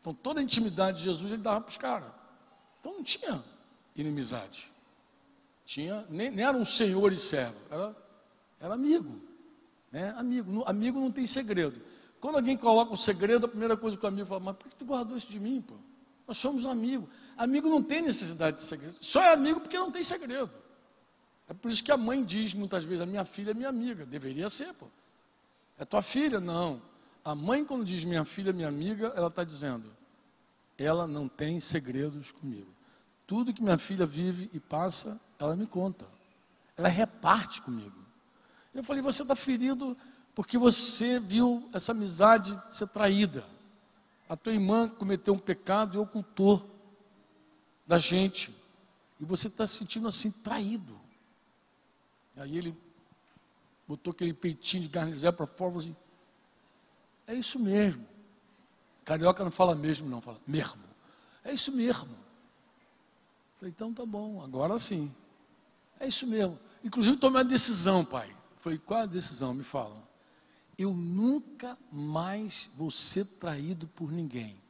Então 0.00 0.14
toda 0.14 0.40
a 0.40 0.42
intimidade 0.42 0.98
de 0.98 1.04
Jesus 1.04 1.30
ele 1.32 1.42
dava 1.42 1.60
para 1.60 1.70
os 1.70 1.76
caras. 1.76 2.10
Então 2.80 2.94
não 2.94 3.02
tinha 3.02 3.42
inimizade. 3.94 4.70
Tinha, 5.64 6.04
nem, 6.08 6.30
nem 6.30 6.44
era 6.44 6.56
um 6.56 6.64
senhor 6.64 7.12
e 7.12 7.18
servo, 7.18 7.56
era, 7.70 7.96
era 8.58 8.74
amigo. 8.74 9.20
Né? 9.92 10.12
Amigo, 10.16 10.64
amigo 10.66 10.98
não 10.98 11.12
tem 11.12 11.26
segredo. 11.26 11.80
Quando 12.20 12.36
alguém 12.36 12.56
coloca 12.56 12.92
um 12.92 12.96
segredo, 12.96 13.46
a 13.46 13.48
primeira 13.48 13.76
coisa 13.76 13.96
que 13.96 14.04
o 14.04 14.08
amigo 14.08 14.26
fala, 14.26 14.40
mas 14.40 14.56
por 14.56 14.68
que 14.68 14.74
tu 14.74 14.84
guardou 14.84 15.16
isso 15.16 15.30
de 15.30 15.38
mim, 15.38 15.60
pô? 15.60 15.74
Nós 16.26 16.38
somos 16.38 16.66
amigos. 16.66 17.08
Amigo 17.36 17.68
não 17.68 17.82
tem 17.82 18.02
necessidade 18.02 18.58
de 18.58 18.62
segredo. 18.62 18.96
Só 19.00 19.22
é 19.22 19.32
amigo 19.32 19.60
porque 19.60 19.78
não 19.78 19.90
tem 19.90 20.02
segredo. 20.02 20.50
É 21.48 21.54
por 21.54 21.70
isso 21.70 21.82
que 21.82 21.90
a 21.90 21.96
mãe 21.96 22.24
diz 22.24 22.54
muitas 22.54 22.84
vezes, 22.84 23.00
a 23.00 23.06
minha 23.06 23.24
filha 23.24 23.50
é 23.50 23.54
minha 23.54 23.68
amiga. 23.68 24.06
Deveria 24.06 24.48
ser, 24.48 24.72
pô. 24.74 24.86
É 25.78 25.84
tua 25.84 26.02
filha? 26.02 26.38
Não. 26.38 26.80
A 27.24 27.34
mãe, 27.34 27.64
quando 27.64 27.84
diz 27.84 28.04
minha 28.04 28.24
filha 28.24 28.52
minha 28.52 28.68
amiga, 28.68 29.12
ela 29.16 29.28
está 29.28 29.44
dizendo, 29.44 29.94
ela 30.78 31.06
não 31.06 31.28
tem 31.28 31.60
segredos 31.60 32.32
comigo. 32.32 32.70
Tudo 33.26 33.52
que 33.52 33.62
minha 33.62 33.78
filha 33.78 34.06
vive 34.06 34.50
e 34.52 34.58
passa, 34.58 35.20
ela 35.38 35.54
me 35.54 35.66
conta. 35.66 36.06
Ela 36.76 36.88
reparte 36.88 37.60
comigo. 37.62 37.98
Eu 38.74 38.82
falei, 38.82 39.02
você 39.02 39.22
está 39.22 39.36
ferido 39.36 39.96
porque 40.34 40.56
você 40.56 41.18
viu 41.18 41.68
essa 41.72 41.92
amizade 41.92 42.58
ser 42.70 42.88
traída. 42.88 43.44
A 44.28 44.36
tua 44.36 44.52
irmã 44.52 44.88
cometeu 44.88 45.34
um 45.34 45.38
pecado 45.38 45.96
e 45.96 45.98
ocultou 45.98 46.68
da 47.86 47.98
gente. 47.98 48.54
E 49.18 49.24
você 49.24 49.48
está 49.48 49.66
se 49.66 49.76
sentindo 49.76 50.08
assim 50.08 50.30
traído. 50.30 50.98
Aí 52.36 52.56
ele 52.56 52.74
botou 53.86 54.12
aquele 54.12 54.32
peitinho 54.32 54.84
de 54.84 54.88
garnizé 54.88 55.30
para 55.30 55.46
fora 55.46 55.70
e 55.70 55.74
falou 55.74 55.78
assim, 55.80 55.96
é 57.30 57.34
isso 57.34 57.58
mesmo. 57.60 58.04
Carioca 59.04 59.44
não 59.44 59.52
fala 59.52 59.74
mesmo, 59.74 60.08
não, 60.08 60.20
fala 60.20 60.40
mesmo. 60.44 60.82
É 61.44 61.52
isso 61.52 61.70
mesmo. 61.70 62.16
Falei, 63.56 63.72
então 63.72 63.94
tá 63.94 64.04
bom, 64.04 64.42
agora 64.42 64.78
sim. 64.78 65.14
É 66.00 66.08
isso 66.08 66.26
mesmo. 66.26 66.58
Inclusive 66.82 67.16
tomei 67.16 67.40
a 67.40 67.44
decisão, 67.44 68.04
pai. 68.04 68.34
Falei, 68.58 68.78
qual 68.78 69.00
a 69.00 69.06
decisão? 69.06 69.54
Me 69.54 69.62
fala. 69.62 70.02
Eu 70.76 70.92
nunca 70.92 71.78
mais 71.92 72.68
vou 72.74 72.90
ser 72.90 73.24
traído 73.24 73.86
por 73.86 74.10
ninguém. 74.10 74.60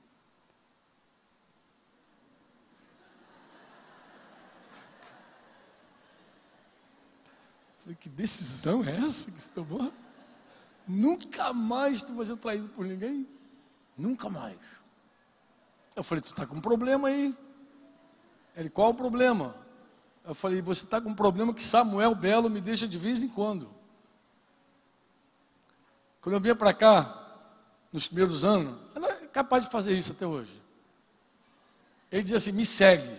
Falei, 7.82 7.96
que 7.96 8.08
decisão 8.08 8.84
é 8.84 8.96
essa 8.96 9.30
que 9.30 9.40
você 9.40 9.50
tomou? 9.50 9.92
Nunca 10.90 11.52
mais 11.52 12.02
tu 12.02 12.14
vai 12.14 12.26
ser 12.26 12.36
traído 12.36 12.68
por 12.68 12.84
ninguém? 12.84 13.24
Nunca 13.96 14.28
mais. 14.28 14.58
Eu 15.94 16.02
falei, 16.02 16.20
tu 16.20 16.32
está 16.32 16.44
com 16.44 16.56
um 16.56 16.60
problema 16.60 17.06
aí. 17.06 17.32
Ele, 18.56 18.68
qual 18.68 18.90
o 18.90 18.94
problema? 18.94 19.54
Eu 20.24 20.34
falei, 20.34 20.60
você 20.60 20.84
está 20.84 21.00
com 21.00 21.10
um 21.10 21.14
problema 21.14 21.54
que 21.54 21.62
Samuel 21.62 22.12
Belo 22.14 22.50
me 22.50 22.60
deixa 22.60 22.88
de 22.88 22.98
vez 22.98 23.22
em 23.22 23.28
quando. 23.28 23.70
Quando 26.20 26.34
eu 26.34 26.40
vinha 26.40 26.56
para 26.56 26.74
cá, 26.74 27.38
nos 27.92 28.08
primeiros 28.08 28.44
anos, 28.44 28.76
não 28.92 29.04
era 29.06 29.28
capaz 29.28 29.64
de 29.64 29.70
fazer 29.70 29.96
isso 29.96 30.10
até 30.10 30.26
hoje. 30.26 30.60
Ele 32.10 32.22
dizia 32.22 32.38
assim: 32.38 32.52
me 32.52 32.66
segue. 32.66 33.16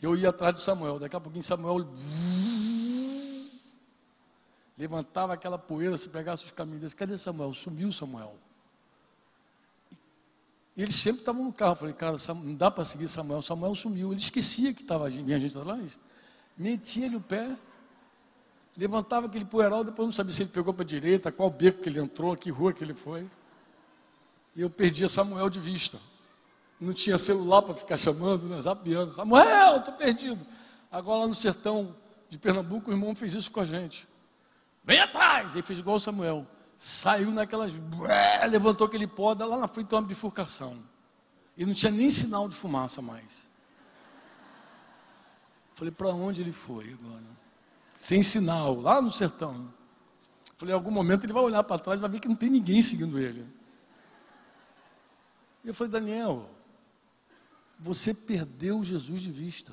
Eu 0.00 0.14
ia 0.14 0.28
atrás 0.28 0.54
de 0.54 0.60
Samuel. 0.62 1.00
Daqui 1.00 1.16
a 1.16 1.20
pouquinho 1.20 1.42
Samuel 1.42 1.84
levantava 4.76 5.32
aquela 5.32 5.58
poeira, 5.58 5.96
se 5.96 6.08
pegasse 6.08 6.44
os 6.44 6.50
caminhos. 6.50 6.94
Cadê 6.94 7.16
Samuel? 7.16 7.52
Sumiu 7.54 7.92
Samuel. 7.92 8.34
Eles 10.76 10.94
sempre 10.94 11.20
estavam 11.20 11.44
no 11.44 11.52
carro. 11.52 11.72
Eu 11.72 11.76
falei, 11.76 11.94
cara, 11.94 12.16
não 12.34 12.54
dá 12.54 12.70
para 12.70 12.84
seguir 12.84 13.08
Samuel. 13.08 13.42
Samuel 13.42 13.74
sumiu. 13.74 14.12
Ele 14.12 14.20
esquecia 14.20 14.74
que 14.74 14.82
estava 14.82 15.08
vinha 15.08 15.38
gente 15.38 15.56
atrás. 15.56 15.98
Metia-lhe 16.56 17.16
o 17.16 17.20
pé 17.20 17.56
levantava 18.76 19.26
aquele 19.26 19.44
poeiral, 19.44 19.84
depois 19.84 20.06
não 20.06 20.12
sabia 20.12 20.32
se 20.32 20.42
ele 20.42 20.50
pegou 20.50 20.74
para 20.74 20.82
a 20.82 20.86
direita, 20.86 21.30
qual 21.30 21.48
beco 21.48 21.80
que 21.80 21.88
ele 21.88 22.00
entrou, 22.00 22.36
que 22.36 22.50
rua 22.50 22.72
que 22.72 22.82
ele 22.82 22.94
foi. 22.94 23.28
E 24.54 24.60
eu 24.60 24.70
perdia 24.70 25.08
Samuel 25.08 25.48
de 25.48 25.60
vista. 25.60 25.98
Não 26.80 26.92
tinha 26.92 27.16
celular 27.16 27.62
para 27.62 27.74
ficar 27.74 27.96
chamando, 27.96 28.48
né, 28.48 28.60
zapiando. 28.60 29.12
Samuel, 29.12 29.78
estou 29.78 29.94
perdido. 29.94 30.44
Agora 30.90 31.20
lá 31.20 31.26
no 31.28 31.34
sertão 31.34 31.94
de 32.28 32.38
Pernambuco, 32.38 32.90
o 32.90 32.92
irmão 32.92 33.14
fez 33.14 33.34
isso 33.34 33.50
com 33.50 33.60
a 33.60 33.64
gente. 33.64 34.06
Vem 34.84 35.00
atrás! 35.00 35.54
Ele 35.54 35.62
fez 35.62 35.78
igual 35.78 35.98
Samuel. 35.98 36.46
Saiu 36.76 37.30
naquelas. 37.30 37.72
Levantou 38.48 38.86
aquele 38.86 39.06
pó, 39.06 39.32
lá 39.32 39.58
na 39.58 39.68
frente 39.68 39.94
uma 39.94 40.02
bifurcação. 40.02 40.82
E 41.56 41.64
não 41.64 41.72
tinha 41.72 41.90
nem 41.90 42.10
sinal 42.10 42.48
de 42.48 42.54
fumaça 42.54 43.00
mais. 43.00 43.44
Falei, 45.74 45.92
para 45.92 46.08
onde 46.08 46.40
ele 46.40 46.52
foi 46.52 46.92
agora? 46.92 47.24
Sem 47.96 48.22
sinal, 48.22 48.80
lá 48.80 49.00
no 49.00 49.10
sertão. 49.10 49.72
Falei, 50.56 50.72
em 50.72 50.76
algum 50.76 50.90
momento 50.90 51.24
ele 51.24 51.32
vai 51.32 51.42
olhar 51.42 51.62
para 51.64 51.80
trás 51.80 52.00
e 52.00 52.02
vai 52.02 52.10
ver 52.10 52.20
que 52.20 52.28
não 52.28 52.36
tem 52.36 52.50
ninguém 52.50 52.82
seguindo 52.82 53.18
ele. 53.18 53.46
E 55.64 55.68
eu 55.68 55.74
falei, 55.74 55.92
Daniel, 55.92 56.50
você 57.78 58.12
perdeu 58.12 58.84
Jesus 58.84 59.22
de 59.22 59.30
vista. 59.30 59.72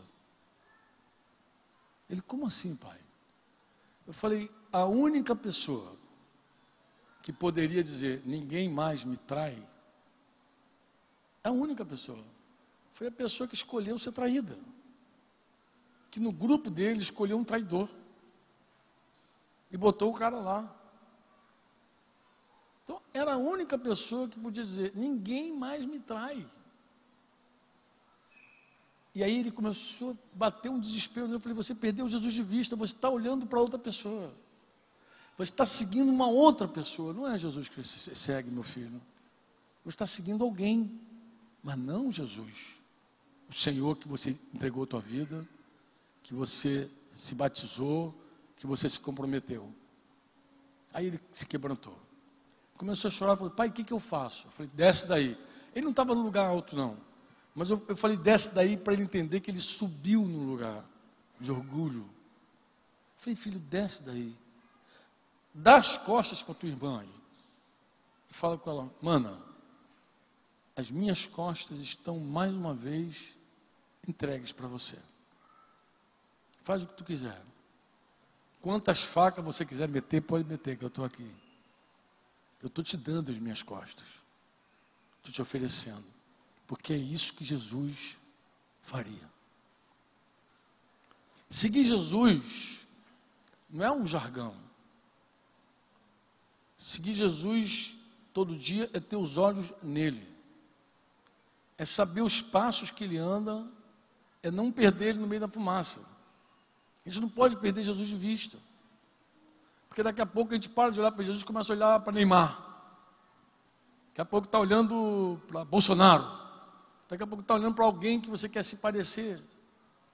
Ele, 2.10 2.22
como 2.22 2.46
assim, 2.46 2.76
pai? 2.76 3.00
Eu 4.08 4.14
falei, 4.14 4.50
a 4.72 4.86
única 4.86 5.36
pessoa 5.36 5.98
que 7.22 7.32
poderia 7.32 7.84
dizer, 7.84 8.22
ninguém 8.26 8.70
mais 8.70 9.04
me 9.04 9.18
trai, 9.18 9.62
é 11.44 11.50
a 11.50 11.52
única 11.52 11.86
pessoa. 11.86 12.24
Foi 12.94 13.08
a 13.08 13.12
pessoa 13.12 13.48
que 13.48 13.56
escolheu 13.56 13.98
ser 13.98 14.12
traída. 14.12 14.58
Que 16.10 16.20
no 16.20 16.32
grupo 16.32 16.70
dele 16.70 17.00
escolheu 17.00 17.38
um 17.38 17.44
traidor. 17.44 17.90
E 19.72 19.78
botou 19.78 20.12
o 20.12 20.14
cara 20.14 20.38
lá. 20.38 20.76
Então, 22.84 23.02
era 23.14 23.34
a 23.34 23.38
única 23.38 23.78
pessoa 23.78 24.28
que 24.28 24.40
podia 24.40 24.64
dizer: 24.64 24.92
ninguém 24.96 25.56
mais 25.56 25.86
me 25.86 26.00
trai. 26.00 26.46
E 29.14 29.24
aí 29.24 29.40
ele 29.40 29.52
começou 29.52 30.12
a 30.12 30.38
bater 30.38 30.70
um 30.70 30.80
desespero. 30.80 31.32
Eu 31.32 31.40
falei: 31.40 31.56
você 31.56 31.74
perdeu 31.74 32.08
Jesus 32.08 32.34
de 32.34 32.44
vista, 32.44 32.76
você 32.76 32.94
está 32.94 33.10
olhando 33.10 33.48
para 33.48 33.60
outra 33.60 33.80
pessoa. 33.80 34.34
Você 35.42 35.52
está 35.52 35.66
seguindo 35.66 36.10
uma 36.10 36.28
outra 36.28 36.68
pessoa. 36.68 37.14
Não 37.14 37.28
é 37.28 37.36
Jesus 37.36 37.68
que 37.68 37.82
você 37.82 38.14
segue, 38.14 38.52
meu 38.52 38.62
filho. 38.62 39.02
Você 39.84 39.96
está 39.96 40.06
seguindo 40.06 40.44
alguém, 40.44 41.02
mas 41.64 41.76
não 41.80 42.12
Jesus. 42.12 42.80
O 43.50 43.54
Senhor 43.54 43.98
que 43.98 44.08
você 44.08 44.38
entregou 44.54 44.84
a 44.84 44.86
tua 44.86 45.00
vida, 45.02 45.44
que 46.22 46.36
você 46.36 46.88
se 47.12 47.34
batizou, 47.34 48.14
que 48.56 48.68
você 48.68 48.88
se 48.88 49.00
comprometeu. 49.00 49.68
Aí 50.94 51.08
ele 51.08 51.20
se 51.32 51.48
quebrantou. 51.48 51.98
Começou 52.78 53.08
a 53.08 53.12
chorar, 53.12 53.36
falou, 53.36 53.50
pai, 53.50 53.70
o 53.70 53.72
que, 53.72 53.84
que 53.84 53.94
eu 53.94 54.00
faço? 54.00 54.46
Eu 54.46 54.52
falei, 54.52 54.72
desce 54.76 55.08
daí. 55.08 55.36
Ele 55.74 55.86
não 55.86 55.90
estava 55.92 56.14
no 56.14 56.22
lugar 56.22 56.46
alto, 56.46 56.76
não. 56.76 56.96
Mas 57.56 57.72
eu, 57.72 57.84
eu 57.88 57.98
falei, 57.98 58.16
desce 58.16 58.54
daí 58.54 58.78
para 58.78 58.94
ele 58.94 59.02
entender 59.02 59.40
que 59.40 59.50
ele 59.50 59.60
subiu 59.60 60.22
no 60.22 60.44
lugar 60.44 60.86
de 61.40 61.52
orgulho. 61.52 62.02
Eu 62.02 63.18
falei, 63.18 63.36
filho, 63.36 63.60
desce 63.60 64.04
daí. 64.04 64.38
Dá 65.54 65.78
as 65.78 65.98
costas 65.98 66.42
para 66.42 66.56
tua 66.56 66.70
irmã 66.70 67.02
aí. 67.02 67.22
E 68.30 68.34
fala 68.34 68.58
com 68.58 68.70
ela, 68.70 68.92
mana, 69.02 69.42
as 70.76 70.90
minhas 70.90 71.26
costas 71.26 71.80
estão 71.80 72.20
mais 72.20 72.54
uma 72.54 72.74
vez 72.74 73.36
entregues 74.08 74.52
para 74.52 74.68
você. 74.68 74.98
Faz 76.64 76.84
o 76.84 76.88
que 76.88 76.94
tu 76.94 77.04
quiser. 77.04 77.42
Quantas 78.62 79.02
facas 79.02 79.44
você 79.44 79.66
quiser 79.66 79.88
meter, 79.88 80.22
pode 80.22 80.48
meter, 80.48 80.78
que 80.78 80.84
eu 80.84 80.88
estou 80.88 81.04
aqui. 81.04 81.30
Eu 82.62 82.68
estou 82.68 82.84
te 82.84 82.96
dando 82.96 83.32
as 83.32 83.40
minhas 83.40 83.64
costas. 83.64 84.08
Estou 85.18 85.34
te 85.34 85.42
oferecendo. 85.42 86.06
Porque 86.68 86.94
é 86.94 86.98
isso 86.98 87.34
que 87.34 87.44
Jesus 87.44 88.18
faria. 88.82 89.30
Seguir 91.50 91.84
Jesus 91.84 92.88
não 93.70 93.84
é 93.84 93.92
um 93.92 94.06
jargão. 94.06 94.56
Seguir 96.82 97.14
Jesus 97.14 97.96
todo 98.34 98.56
dia 98.56 98.90
é 98.92 99.00
ter 99.00 99.16
os 99.16 99.38
olhos 99.38 99.72
nele. 99.84 100.28
É 101.78 101.86
saber 101.86 102.22
os 102.22 102.42
passos 102.42 102.90
que 102.90 103.04
ele 103.04 103.20
anda, 103.20 103.64
é 104.42 104.50
não 104.50 104.72
perder 104.72 105.10
ele 105.10 105.20
no 105.20 105.28
meio 105.28 105.42
da 105.42 105.48
fumaça. 105.48 106.02
A 107.06 107.10
gente 107.10 107.22
não 107.22 107.30
pode 107.30 107.56
perder 107.58 107.84
Jesus 107.84 108.10
de 108.10 108.16
vista. 108.16 108.58
Porque 109.88 110.02
daqui 110.02 110.22
a 110.22 110.26
pouco 110.26 110.54
a 110.54 110.56
gente 110.56 110.70
para 110.70 110.92
de 110.92 111.00
olhar 111.00 111.12
para 111.12 111.24
Jesus 111.24 111.44
e 111.44 111.46
começa 111.46 111.72
a 111.72 111.76
olhar 111.76 112.00
para 112.00 112.14
Neymar. 112.14 112.50
Daqui 114.10 114.22
a 114.22 114.26
pouco 114.26 114.48
está 114.48 114.58
olhando 114.58 115.40
para 115.50 115.64
Bolsonaro. 115.64 116.26
Daqui 117.08 117.22
a 117.22 117.28
pouco 117.28 117.44
está 117.44 117.54
olhando 117.54 117.76
para 117.76 117.86
alguém 117.86 118.20
que 118.20 118.30
você 118.30 118.50
quer 118.50 118.64
se 118.64 118.78
parecer, 118.78 119.40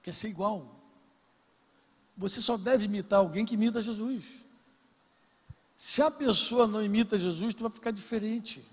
quer 0.02 0.12
ser 0.12 0.28
igual. 0.28 0.68
Você 2.14 2.42
só 2.42 2.58
deve 2.58 2.84
imitar 2.84 3.20
alguém 3.20 3.46
que 3.46 3.54
imita 3.54 3.80
Jesus. 3.80 4.46
Se 5.78 6.02
a 6.02 6.10
pessoa 6.10 6.66
não 6.66 6.82
imita 6.82 7.16
Jesus, 7.16 7.54
tu 7.54 7.62
vai 7.62 7.70
ficar 7.70 7.92
diferente. 7.92 8.68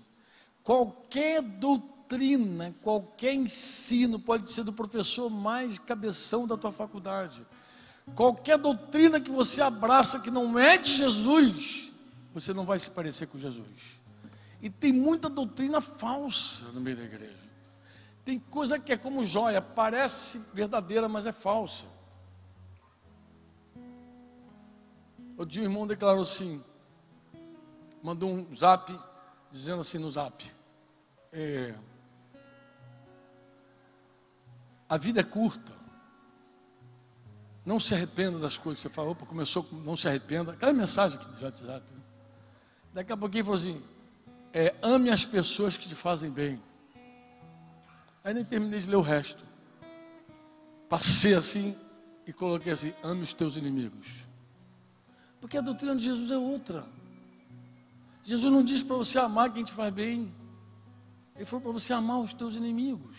Qualquer 0.64 1.40
doutrina, 1.40 2.74
qualquer 2.82 3.32
ensino 3.32 4.18
pode 4.18 4.50
ser 4.50 4.64
do 4.64 4.72
professor 4.72 5.30
mais 5.30 5.78
cabeção 5.78 6.48
da 6.48 6.56
tua 6.56 6.72
faculdade. 6.72 7.46
Qualquer 8.16 8.58
doutrina 8.58 9.20
que 9.20 9.30
você 9.30 9.62
abraça 9.62 10.18
que 10.18 10.32
não 10.32 10.58
é 10.58 10.76
de 10.76 10.90
Jesus, 10.94 11.92
você 12.34 12.52
não 12.52 12.64
vai 12.64 12.76
se 12.76 12.90
parecer 12.90 13.28
com 13.28 13.38
Jesus. 13.38 14.00
E 14.60 14.68
tem 14.68 14.92
muita 14.92 15.28
doutrina 15.28 15.80
falsa 15.80 16.64
no 16.72 16.80
meio 16.80 16.96
da 16.96 17.04
igreja. 17.04 17.46
Tem 18.24 18.36
coisa 18.36 18.80
que 18.80 18.92
é 18.92 18.96
como 18.96 19.24
joia, 19.24 19.62
parece 19.62 20.40
verdadeira, 20.52 21.08
mas 21.08 21.24
é 21.24 21.30
falsa. 21.30 21.84
O 25.36 25.44
dia 25.44 25.62
irmão 25.62 25.86
declarou 25.86 26.22
assim, 26.22 26.64
mandou 28.06 28.32
um 28.32 28.54
zap, 28.54 28.96
dizendo 29.50 29.80
assim 29.80 29.98
no 29.98 30.08
zap, 30.08 30.48
é, 31.32 31.74
a 34.88 34.96
vida 34.96 35.18
é 35.18 35.24
curta, 35.24 35.72
não 37.64 37.80
se 37.80 37.92
arrependa 37.94 38.38
das 38.38 38.56
coisas 38.56 38.80
que 38.80 38.88
você 38.88 38.94
falou. 38.94 39.10
Opa, 39.10 39.26
começou 39.26 39.66
não 39.72 39.96
se 39.96 40.06
arrependa. 40.06 40.52
Aquela 40.52 40.72
mensagem 40.72 41.18
que 41.18 41.26
WhatsApp. 41.44 41.92
Né? 41.92 42.00
Daqui 42.94 43.12
a 43.12 43.16
pouquinho 43.16 43.44
falou 43.44 43.58
assim: 43.58 43.82
é, 44.52 44.72
ame 44.80 45.10
as 45.10 45.24
pessoas 45.24 45.76
que 45.76 45.88
te 45.88 45.96
fazem 45.96 46.30
bem. 46.30 46.62
Aí 48.22 48.32
nem 48.32 48.44
terminei 48.44 48.78
de 48.78 48.88
ler 48.88 48.94
o 48.94 49.00
resto. 49.00 49.44
Passei 50.88 51.34
assim 51.34 51.76
e 52.24 52.32
coloquei 52.32 52.72
assim: 52.72 52.94
ame 53.02 53.22
os 53.22 53.34
teus 53.34 53.56
inimigos. 53.56 54.24
Porque 55.40 55.58
a 55.58 55.60
doutrina 55.60 55.96
de 55.96 56.04
Jesus 56.04 56.30
é 56.30 56.38
outra. 56.38 56.86
Jesus 58.26 58.52
não 58.52 58.64
diz 58.64 58.82
para 58.82 58.96
você 58.96 59.20
amar 59.20 59.52
quem 59.52 59.62
te 59.62 59.70
faz 59.70 59.94
bem. 59.94 60.34
Ele 61.36 61.44
falou 61.44 61.62
para 61.62 61.70
você 61.70 61.92
amar 61.92 62.18
os 62.18 62.34
teus 62.34 62.56
inimigos. 62.56 63.18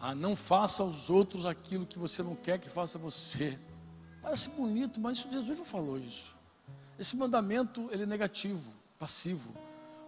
Ah, 0.00 0.16
não 0.16 0.34
faça 0.34 0.82
aos 0.82 1.10
outros 1.10 1.46
aquilo 1.46 1.86
que 1.86 1.96
você 1.96 2.24
não 2.24 2.34
quer 2.34 2.58
que 2.58 2.68
faça 2.68 2.98
você. 2.98 3.56
Parece 4.20 4.50
bonito, 4.50 4.98
mas 4.98 5.18
Jesus 5.18 5.56
não 5.56 5.64
falou 5.64 5.96
isso. 5.96 6.34
Esse 6.98 7.16
mandamento 7.16 7.88
ele 7.92 8.02
é 8.02 8.06
negativo, 8.06 8.68
passivo. 8.98 9.54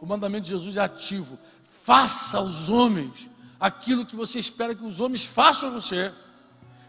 O 0.01 0.07
mandamento 0.07 0.43
de 0.43 0.51
Jesus 0.51 0.77
é 0.77 0.81
ativo. 0.81 1.39
Faça 1.63 2.39
aos 2.39 2.69
homens 2.69 3.31
aquilo 3.61 4.05
que 4.05 4.17
você 4.17 4.41
espera 4.41 4.75
que 4.75 4.85
os 4.85 5.01
homens 5.01 5.25
façam 5.25 5.69
a 5.69 5.73
você. 5.73 6.13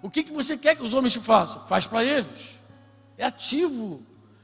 O 0.02 0.10
que, 0.10 0.24
que 0.24 0.32
você 0.32 0.58
quer 0.58 0.76
que 0.76 0.82
os 0.82 0.96
homens 0.96 1.14
te 1.14 1.20
façam? 1.20 1.62
Faz 1.68 1.86
para 1.86 2.04
eles. 2.04 2.60
É 3.20 3.24
ativo. 3.24 4.04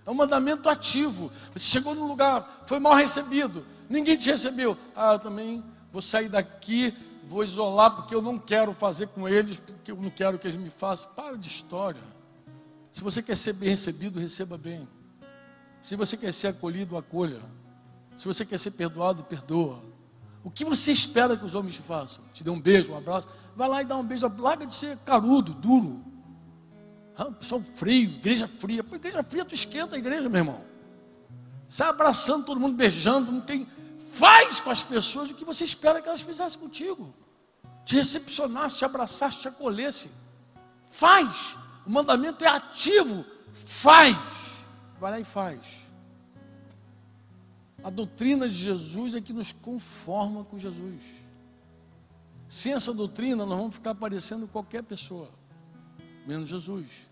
É 0.10 0.12
um 0.12 0.16
mandamento 0.16 0.68
ativo. 0.68 1.32
Você 1.54 1.68
chegou 1.68 1.94
num 1.94 2.08
lugar, 2.08 2.64
foi 2.66 2.80
mal 2.80 2.96
recebido, 2.96 3.64
ninguém 3.88 4.18
te 4.18 4.32
recebeu. 4.32 4.76
Ah, 4.96 5.14
eu 5.14 5.20
também 5.20 5.64
vou 5.92 6.02
sair 6.02 6.28
daqui 6.28 6.96
vou 7.30 7.44
isolar 7.44 7.96
porque 7.96 8.16
eu 8.16 8.24
não 8.24 8.40
quero 8.40 8.74
fazer 8.74 9.08
com 9.10 9.30
eles, 9.30 9.60
porque 9.60 9.92
eu 9.92 9.96
não 9.98 10.10
quero 10.10 10.40
que 10.40 10.48
eles 10.48 10.60
me 10.60 10.72
façam. 10.72 11.12
Para 11.16 11.38
de 11.38 11.48
história. 11.48 12.02
Se 12.92 13.04
você 13.04 13.22
quer 13.22 13.38
ser 13.38 13.54
bem 13.54 13.70
recebido, 13.70 14.20
receba 14.20 14.58
bem. 14.58 14.90
Se 15.80 15.96
você 15.96 16.18
quer 16.18 16.34
ser 16.34 16.48
acolhido, 16.48 16.98
acolha. 16.98 17.40
Se 18.18 18.26
você 18.26 18.44
quer 18.44 18.58
ser 18.58 18.72
perdoado, 18.72 19.24
perdoa. 19.24 19.80
O 20.44 20.50
que 20.50 20.66
você 20.66 20.92
espera 20.92 21.38
que 21.38 21.46
os 21.46 21.54
homens 21.54 21.76
te 21.76 21.82
façam? 21.84 22.24
Te 22.34 22.44
dê 22.44 22.50
um 22.50 22.60
beijo, 22.60 22.94
um 22.94 22.98
abraço. 22.98 23.28
Vai 23.56 23.70
lá 23.70 23.82
e 23.84 23.86
dá 23.86 23.96
um 23.96 24.04
beijo. 24.04 24.28
Larga 24.40 24.66
de 24.66 24.74
ser 24.74 24.98
carudo, 25.00 25.54
duro. 25.54 26.04
Ah, 27.20 27.32
pessoal 27.32 27.62
frio, 27.76 28.12
igreja 28.12 28.48
fria. 28.48 28.84
Pô, 28.84 28.96
igreja 28.96 29.22
fria, 29.22 29.44
tu 29.44 29.54
esquenta 29.54 29.96
a 29.96 30.00
igreja, 30.00 30.30
meu 30.30 30.40
irmão. 30.40 30.62
Sai 31.68 31.90
abraçando 31.90 32.46
todo 32.46 32.60
mundo, 32.60 32.76
beijando. 32.76 33.32
Não 33.32 33.42
tem 33.42 33.68
Faz 34.20 34.60
com 34.60 34.70
as 34.70 34.84
pessoas 34.84 35.30
o 35.30 35.36
que 35.36 35.46
você 35.46 35.64
espera 35.64 36.02
que 36.02 36.10
elas 36.10 36.22
fizessem 36.22 36.60
contigo. 36.60 37.14
Te 37.86 37.96
recepcionasse, 37.96 38.78
te 38.78 38.84
abraçasse, 38.84 39.40
te 39.40 39.48
acolhesse. 39.48 40.10
Faz. 40.92 41.56
O 41.86 41.90
mandamento 41.90 42.44
é 42.44 42.48
ativo. 42.48 43.24
Faz. 43.54 44.18
Vai 45.00 45.12
lá 45.12 45.20
e 45.20 45.24
faz. 45.24 45.88
A 47.84 47.90
doutrina 47.90 48.50
de 48.50 48.56
Jesus 48.56 49.16
é 49.16 49.22
que 49.22 49.32
nos 49.32 49.54
conforma 49.54 50.44
com 50.44 50.58
Jesus. 50.58 51.02
Sem 52.48 52.74
essa 52.74 52.94
doutrina, 52.94 53.46
nós 53.46 53.58
vamos 53.58 53.76
ficar 53.76 53.96
parecendo 53.96 54.48
qualquer 54.48 54.84
pessoa, 54.84 55.30
menos 56.26 56.50
Jesus. 56.50 57.09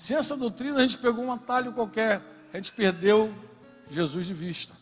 Sem 0.00 0.16
essa 0.16 0.36
doutrina, 0.36 0.78
a 0.78 0.82
gente 0.82 0.98
pegou 0.98 1.24
um 1.24 1.32
atalho 1.32 1.72
qualquer, 1.72 2.22
a 2.52 2.56
gente 2.56 2.72
perdeu 2.72 3.32
Jesus 3.88 4.26
de 4.26 4.34
vista 4.34 4.80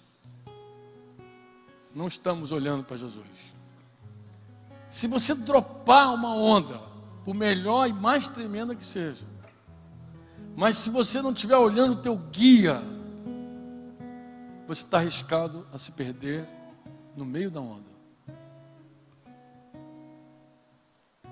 não 1.99 2.07
estamos 2.07 2.53
olhando 2.53 2.85
para 2.85 2.97
Jesus. 2.97 3.53
Se 4.89 5.09
você 5.09 5.35
dropar 5.35 6.15
uma 6.15 6.33
onda 6.35 6.81
por 7.25 7.35
melhor 7.35 7.89
e 7.89 7.93
mais 7.93 8.29
tremenda 8.29 8.75
que 8.75 8.85
seja. 8.85 9.27
Mas 10.57 10.79
se 10.79 10.91
você 10.91 11.21
não 11.21 11.33
estiver 11.33 11.57
olhando 11.57 11.95
o 11.95 12.03
teu 12.03 12.17
guia, 12.17 12.81
você 14.67 14.85
está 14.85 14.99
arriscado 14.99 15.67
a 15.73 15.79
se 15.79 15.91
perder 15.91 16.49
no 17.17 17.27
meio 17.27 17.51
da 17.51 17.61
onda. 17.61 17.89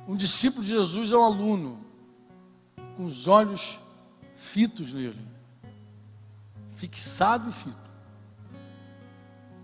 Um 0.09 0.17
discípulo 0.17 0.63
de 0.63 0.71
Jesus 0.71 1.13
é 1.13 1.17
um 1.17 1.23
aluno 1.23 1.86
com 2.97 3.05
os 3.05 3.29
olhos 3.29 3.79
fitos 4.37 4.95
nele, 4.95 5.27
fixado 6.71 7.51
e 7.51 7.53
fito, 7.53 7.91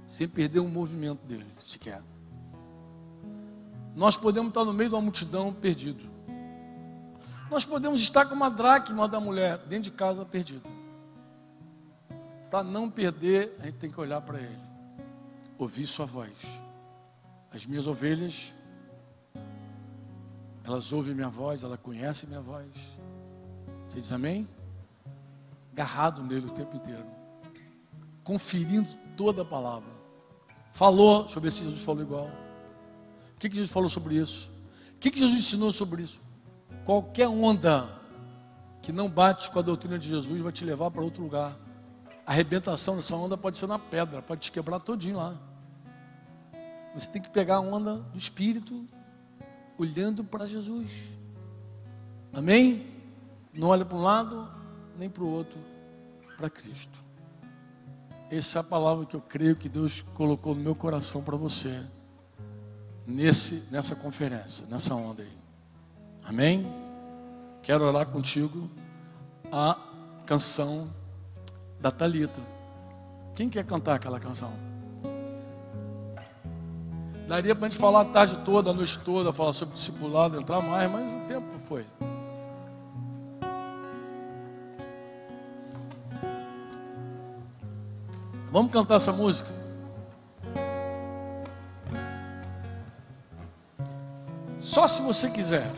sem 0.05 0.29
perder 0.29 0.61
um 0.61 0.69
movimento 0.69 1.25
dele 1.27 1.47
sequer. 1.63 2.03
Nós 3.95 4.17
podemos 4.17 4.51
estar 4.51 4.65
no 4.65 4.73
meio 4.73 4.91
de 4.91 4.95
uma 4.95 5.03
multidão 5.03 5.53
perdido. 5.53 6.11
Nós 7.51 7.65
podemos 7.65 8.01
estar 8.01 8.25
com 8.27 8.35
uma 8.35 8.51
dracma 8.51 9.07
da 9.07 9.21
mulher 9.21 9.59
dentro 9.59 9.91
de 9.91 9.97
casa 9.97 10.25
perdido. 10.25 10.69
Para 12.51 12.65
não 12.65 12.91
perder, 12.91 13.57
a 13.61 13.65
gente 13.65 13.77
tem 13.77 13.91
que 13.91 14.01
olhar 14.01 14.21
para 14.21 14.39
ele, 14.39 14.61
ouvir 15.59 15.87
sua 15.87 16.07
voz. 16.07 16.33
As 17.51 17.67
minhas 17.67 17.87
ovelhas, 17.87 18.55
elas 20.65 20.93
ouvem 20.93 21.15
minha 21.15 21.29
voz, 21.29 21.63
elas 21.63 21.79
conhecem 21.81 22.29
minha 22.29 22.41
voz. 22.41 22.69
Você 23.93 24.01
diz 24.01 24.11
amém? 24.11 24.49
Garrado 25.75 26.23
nele 26.23 26.47
o 26.47 26.51
tempo 26.51 26.75
inteiro, 26.75 27.05
conferindo 28.25 28.89
toda 29.19 29.43
a 29.43 29.45
palavra. 29.45 29.91
Falou, 30.73 31.25
deixa 31.25 31.37
eu 31.37 31.43
ver 31.43 31.53
se 31.53 31.65
Jesus 31.65 31.85
falou 31.85 32.01
igual. 32.03 32.31
O 33.37 33.39
que, 33.39 33.51
que 33.51 33.57
Jesus 33.57 33.71
falou 33.71 33.91
sobre 33.91 34.15
isso? 34.15 34.51
O 34.95 34.99
que, 34.99 35.11
que 35.11 35.19
Jesus 35.19 35.39
ensinou 35.39 35.71
sobre 35.73 36.05
isso? 36.05 36.23
Qualquer 36.87 37.29
onda 37.29 37.87
que 38.81 38.93
não 38.93 39.11
bate 39.11 39.51
com 39.51 39.59
a 39.59 39.63
doutrina 39.63 39.99
de 39.99 40.09
Jesus 40.09 40.41
vai 40.41 40.53
te 40.53 40.65
levar 40.65 40.91
para 40.91 41.03
outro 41.03 41.23
lugar. 41.23 41.55
A 42.27 42.33
arrebentação 42.33 42.97
dessa 42.97 43.15
onda 43.15 43.37
pode 43.37 43.59
ser 43.59 43.67
na 43.67 43.79
pedra, 43.79 44.23
pode 44.23 44.41
te 44.41 44.53
quebrar 44.53 44.81
todinho 44.81 45.19
lá. 45.19 45.37
Você 46.95 47.11
tem 47.11 47.21
que 47.21 47.29
pegar 47.29 47.57
a 47.57 47.61
onda 47.61 47.97
do 47.97 48.17
Espírito, 48.17 48.87
olhando 49.77 50.25
para 50.25 50.47
Jesus. 50.47 50.91
Amém? 52.33 52.92
Não 53.53 53.69
olha 53.69 53.85
para 53.85 53.97
um 53.97 54.03
lado, 54.03 54.49
nem 54.99 55.11
para 55.11 55.23
o 55.23 55.29
outro, 55.29 55.59
para 56.37 56.49
Cristo. 56.49 56.99
Essa 58.31 58.59
é 58.59 58.61
a 58.61 58.65
palavra 58.65 59.05
que 59.05 59.15
eu 59.15 59.21
creio 59.21 59.55
que 59.55 59.69
Deus 59.69 60.01
colocou 60.15 60.55
no 60.55 60.63
meu 60.63 60.75
coração 60.75 61.23
para 61.23 61.37
você, 61.37 61.85
nesse, 63.07 63.69
nessa 63.71 63.95
conferência, 63.95 64.67
nessa 64.71 64.95
onda 64.95 65.23
aí. 65.23 65.39
Amém? 66.25 66.67
Quero 67.63 67.85
orar 67.85 68.07
contigo 68.07 68.71
a 69.51 69.77
canção 70.25 70.89
da 71.79 71.91
Talita. 71.91 72.41
Quem 73.35 73.51
quer 73.51 73.65
cantar 73.67 73.97
aquela 73.97 74.19
canção? 74.19 74.53
Daria 77.29 77.55
para 77.55 77.67
a 77.67 77.69
gente 77.71 77.79
falar 77.79 78.01
a 78.01 78.05
tarde 78.07 78.39
toda, 78.39 78.71
a 78.71 78.73
noite 78.73 78.99
toda, 78.99 79.33
falar 79.33 79.53
sobre 79.53 79.75
discipulado, 79.75 80.41
entrar 80.41 80.61
mais, 80.63 80.91
mas 80.91 81.13
o 81.13 81.29
tempo 81.29 81.59
foi. 81.59 81.87
Vamos 88.53 88.71
cantar 88.71 88.97
essa 88.97 89.13
música? 89.13 89.51
Só 94.59 94.87
se 94.87 95.01
você 95.01 95.31
quiser. 95.31 95.71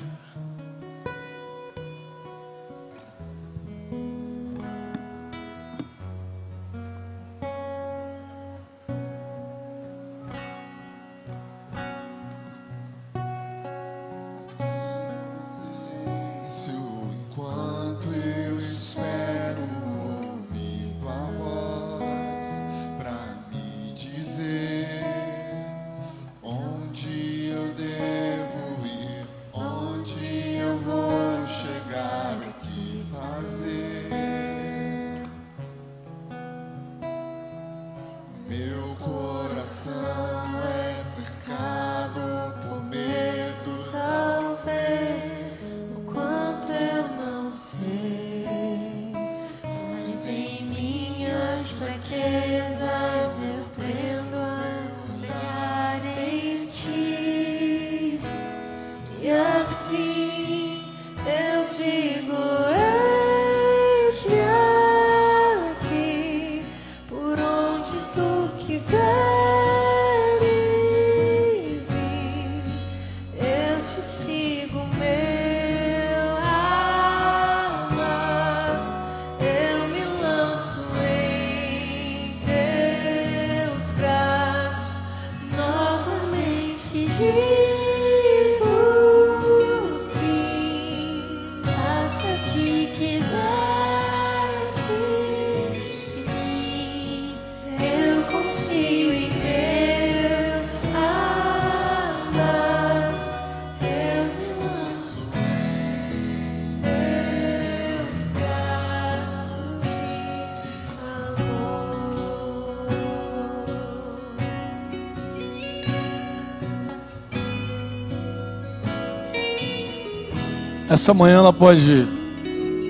Essa 121.04 121.12
manhã 121.12 121.36
ela 121.36 121.52
pode 121.52 122.06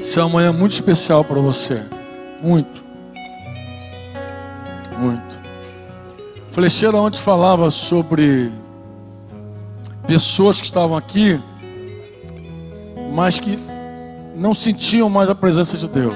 ser 0.01 0.21
uma 0.21 0.29
manhã 0.29 0.53
muito 0.53 0.71
especial 0.71 1.25
para 1.25 1.41
você. 1.41 1.85
Muito. 2.41 2.85
Muito. 4.97 5.37
O 6.49 6.55
Flecheiro 6.55 6.97
ontem 6.97 7.19
falava 7.19 7.73
sobre 7.73 8.53
pessoas 10.07 10.61
que 10.61 10.65
estavam 10.65 10.97
aqui, 10.97 11.43
mas 13.13 13.41
que 13.41 13.59
não 14.37 14.55
sentiam 14.55 15.11
mais 15.11 15.29
a 15.29 15.35
presença 15.35 15.77
de 15.77 15.89
Deus. 15.89 16.15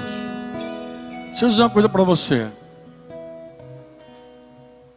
Deixa 1.31 1.47
eu 1.47 1.49
dizer 1.49 1.63
uma 1.63 1.71
coisa 1.71 1.89
para 1.89 2.05
você. 2.05 2.47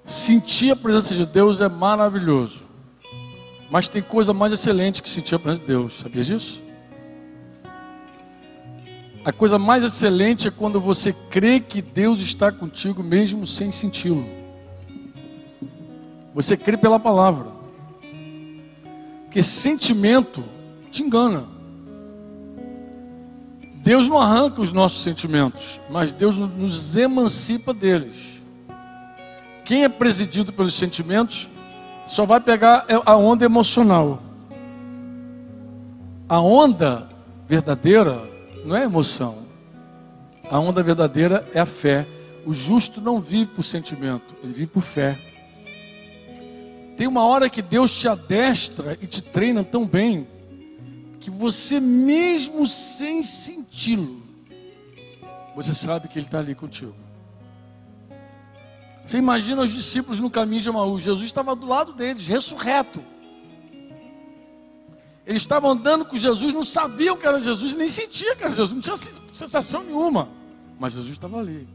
Sentir 0.03 0.69
a 0.69 0.75
presença 0.75 1.15
de 1.15 1.25
Deus 1.25 1.61
é 1.61 1.67
maravilhoso. 1.67 2.61
Mas 3.71 3.87
tem 3.87 4.03
coisa 4.03 4.33
mais 4.33 4.53
excelente 4.53 5.01
que 5.01 5.09
sentir 5.09 5.33
a 5.33 5.39
presença 5.39 5.61
de 5.61 5.67
Deus. 5.67 5.97
Sabia 5.97 6.23
disso? 6.23 6.69
A 9.23 9.31
coisa 9.31 9.59
mais 9.59 9.83
excelente 9.83 10.47
é 10.47 10.51
quando 10.51 10.81
você 10.81 11.13
crê 11.13 11.59
que 11.59 11.79
Deus 11.79 12.19
está 12.19 12.51
contigo 12.51 13.03
mesmo 13.03 13.45
sem 13.45 13.71
senti-lo. 13.71 14.25
Você 16.33 16.57
crê 16.57 16.75
pela 16.75 16.99
palavra. 16.99 17.51
Porque 19.25 19.43
sentimento 19.43 20.43
te 20.89 21.03
engana. 21.03 21.45
Deus 23.75 24.09
não 24.09 24.17
arranca 24.17 24.61
os 24.61 24.71
nossos 24.71 25.03
sentimentos, 25.03 25.79
mas 25.89 26.13
Deus 26.13 26.37
nos 26.37 26.95
emancipa 26.95 27.73
deles. 27.73 28.43
Quem 29.63 29.83
é 29.83 29.89
presidido 29.89 30.51
pelos 30.51 30.73
sentimentos 30.73 31.47
só 32.07 32.25
vai 32.25 32.39
pegar 32.39 32.85
a 33.05 33.15
onda 33.15 33.45
emocional. 33.45 34.21
A 36.27 36.39
onda 36.39 37.07
verdadeira 37.47 38.30
não 38.65 38.75
é 38.75 38.83
emoção. 38.83 39.45
A 40.49 40.59
onda 40.59 40.83
verdadeira 40.83 41.47
é 41.53 41.59
a 41.59 41.65
fé. 41.65 42.07
O 42.45 42.53
justo 42.53 42.99
não 42.99 43.19
vive 43.19 43.51
por 43.51 43.63
sentimento, 43.63 44.35
ele 44.43 44.53
vive 44.53 44.67
por 44.67 44.81
fé. 44.81 45.19
Tem 46.97 47.07
uma 47.07 47.23
hora 47.23 47.49
que 47.49 47.61
Deus 47.61 47.97
te 47.99 48.07
adestra 48.07 48.97
e 49.01 49.07
te 49.07 49.21
treina 49.21 49.63
tão 49.63 49.85
bem 49.85 50.27
que 51.19 51.29
você 51.29 51.79
mesmo 51.79 52.65
sem 52.65 53.21
senti-lo, 53.21 54.21
você 55.55 55.73
sabe 55.73 56.07
que 56.07 56.17
Ele 56.17 56.25
está 56.25 56.39
ali 56.39 56.55
contigo. 56.55 56.95
Você 59.05 59.17
imagina 59.17 59.61
os 59.61 59.71
discípulos 59.71 60.19
no 60.19 60.29
caminho 60.29 60.61
de 60.61 60.69
Emaús, 60.69 61.03
Jesus 61.03 61.25
estava 61.25 61.55
do 61.55 61.67
lado 61.67 61.93
deles, 61.93 62.27
ressurreto. 62.27 63.03
Eles 65.25 65.43
estavam 65.43 65.71
andando 65.71 66.03
com 66.03 66.17
Jesus, 66.17 66.53
não 66.53 66.63
sabiam 66.63 67.15
que 67.15 67.25
era 67.25 67.39
Jesus, 67.39 67.75
nem 67.75 67.87
sentiam 67.87 68.35
que 68.35 68.43
era 68.43 68.51
Jesus, 68.51 68.71
não 68.71 68.81
tinha 68.81 68.95
sensação 68.95 69.83
nenhuma. 69.83 70.27
Mas 70.79 70.93
Jesus 70.93 71.11
estava 71.11 71.39
ali. 71.39 71.67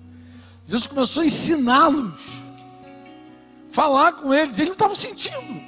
Jesus 0.64 0.86
começou 0.88 1.22
a 1.22 1.26
ensiná-los, 1.26 2.42
falar 3.70 4.14
com 4.14 4.34
eles, 4.34 4.58
eles 4.58 4.68
não 4.68 4.74
estavam 4.74 4.96
sentindo, 4.96 5.62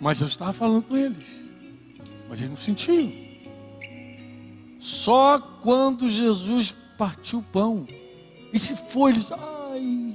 mas 0.00 0.18
Jesus 0.18 0.32
estava 0.32 0.52
falando 0.52 0.82
com 0.82 0.96
eles, 0.96 1.44
mas 2.28 2.40
eles 2.40 2.50
não 2.50 2.56
sentiam. 2.56 3.12
Só 4.80 5.38
quando 5.38 6.08
Jesus 6.08 6.74
partiu 6.98 7.38
o 7.38 7.42
pão, 7.42 7.86
e 8.52 8.58
se 8.58 8.74
foi, 8.74 9.12
eles, 9.12 9.30
ai, 9.30 10.12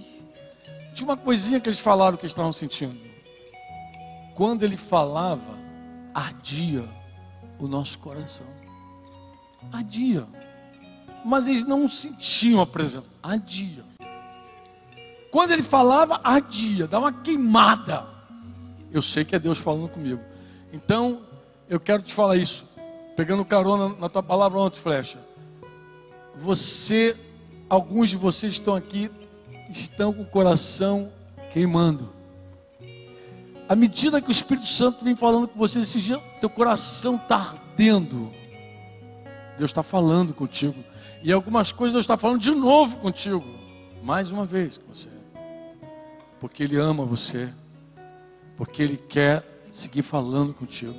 tinha 0.93 1.07
uma 1.07 1.15
coisinha 1.15 1.57
que 1.61 1.69
eles 1.69 1.79
falaram 1.79 2.17
que 2.17 2.23
eles 2.23 2.34
estavam 2.34 2.51
sentindo. 2.51 2.99
Quando 4.35 4.63
ele 4.63 4.75
falava, 4.75 5.57
ardia 6.13 6.97
o 7.59 7.67
nosso 7.67 7.99
coração. 7.99 8.45
Ardia. 9.71 10.27
Mas 11.25 11.47
eles 11.47 11.63
não 11.63 11.88
sentiam 11.88 12.61
a 12.61 12.65
presença. 12.65 13.09
Ardia. 13.21 13.84
Quando 15.31 15.51
ele 15.51 15.63
falava, 15.63 16.21
ardia, 16.23 16.88
dá 16.88 16.99
uma 16.99 17.11
queimada. 17.11 18.07
Eu 18.91 19.01
sei 19.01 19.25
que 19.25 19.35
é 19.35 19.39
Deus 19.39 19.57
falando 19.57 19.89
comigo. 19.89 20.21
Então, 20.71 21.21
eu 21.69 21.79
quero 21.79 22.01
te 22.01 22.13
falar 22.13 22.38
isso. 22.38 22.65
Pegando 23.15 23.43
carona 23.43 23.95
na 23.99 24.09
tua 24.09 24.23
palavra 24.23 24.57
ontem, 24.59 24.79
flecha. 24.79 25.19
Você, 26.35 27.15
alguns 27.69 28.09
de 28.09 28.17
vocês 28.17 28.53
estão 28.53 28.75
aqui, 28.75 29.11
estão 29.69 30.13
com 30.13 30.21
o 30.21 30.25
coração 30.25 31.11
queimando. 31.51 32.16
À 33.69 33.76
medida 33.76 34.22
que 34.22 34.30
o 34.30 34.31
Espírito 34.31 34.68
Santo 34.68 35.03
vem 35.03 35.15
falando 35.15 35.48
com 35.48 35.60
você 35.60 35.81
esse 35.81 35.99
dia, 35.99 36.18
teu 36.39 36.49
coração 36.49 37.15
está 37.15 37.35
ardendo. 37.35 38.31
Deus 39.57 39.72
está 39.72 39.84
falando 39.84 40.34
contigo. 40.34 40.76
E 41.22 41.31
algumas 41.31 41.72
coisas 41.72 41.94
Deus 41.94 42.03
está 42.03 42.15
falando 42.15 42.39
de 42.39 42.52
novo 42.52 42.98
contigo. 42.98 43.44
Mais 44.02 44.31
uma 44.31 44.45
vez 44.45 44.77
com 44.77 44.94
você. 44.94 45.10
Porque 46.39 46.64
Ele 46.64 46.77
ama 46.77 47.03
você. 47.03 47.49
Porque 48.56 48.81
Ele 48.81 48.95
quer 48.95 49.44
seguir 49.69 50.02
falando 50.02 50.53
contigo. 50.53 50.98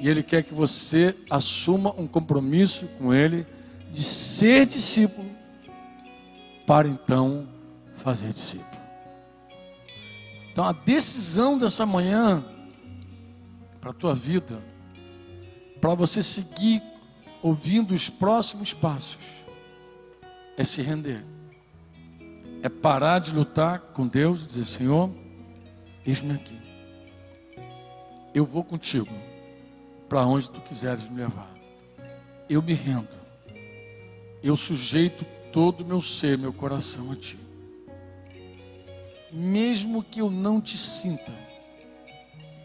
E 0.00 0.08
Ele 0.08 0.22
quer 0.22 0.42
que 0.42 0.52
você 0.52 1.16
assuma 1.30 1.94
um 1.96 2.06
compromisso 2.06 2.86
com 2.98 3.14
Ele 3.14 3.46
de 3.90 4.02
ser 4.02 4.66
discípulo. 4.66 5.28
Para 6.66 6.86
então 6.86 7.48
fazer 7.96 8.28
discípulo. 8.28 8.67
Então 10.58 10.66
a 10.66 10.72
decisão 10.72 11.56
dessa 11.56 11.86
manhã 11.86 12.44
para 13.80 13.90
a 13.90 13.94
tua 13.94 14.12
vida, 14.12 14.60
para 15.80 15.94
você 15.94 16.20
seguir 16.20 16.82
ouvindo 17.40 17.94
os 17.94 18.10
próximos 18.10 18.74
passos, 18.74 19.24
é 20.56 20.64
se 20.64 20.82
render. 20.82 21.24
É 22.60 22.68
parar 22.68 23.20
de 23.20 23.32
lutar 23.32 23.78
com 23.94 24.08
Deus 24.08 24.42
e 24.42 24.46
dizer: 24.48 24.64
Senhor, 24.64 25.14
eis-me 26.04 26.32
aqui. 26.32 26.58
Eu 28.34 28.44
vou 28.44 28.64
contigo 28.64 29.14
para 30.08 30.26
onde 30.26 30.50
tu 30.50 30.60
quiseres 30.62 31.08
me 31.08 31.18
levar. 31.20 31.54
Eu 32.50 32.60
me 32.60 32.72
rendo. 32.72 33.16
Eu 34.42 34.56
sujeito 34.56 35.24
todo 35.52 35.82
o 35.82 35.86
meu 35.86 36.02
ser, 36.02 36.36
meu 36.36 36.52
coração 36.52 37.12
a 37.12 37.14
ti 37.14 37.47
mesmo 39.32 40.02
que 40.02 40.20
eu 40.20 40.30
não 40.30 40.60
te 40.60 40.76
sinta, 40.76 41.32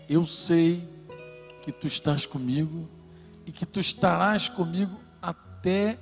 eu 0.07 0.25
sei 0.25 0.87
que 1.61 1.71
tu 1.71 1.87
estás 1.87 2.25
comigo 2.25 2.89
e 3.45 3.51
que 3.51 3.65
tu 3.65 3.79
estarás 3.79 4.49
comigo 4.49 4.99
até 5.21 5.97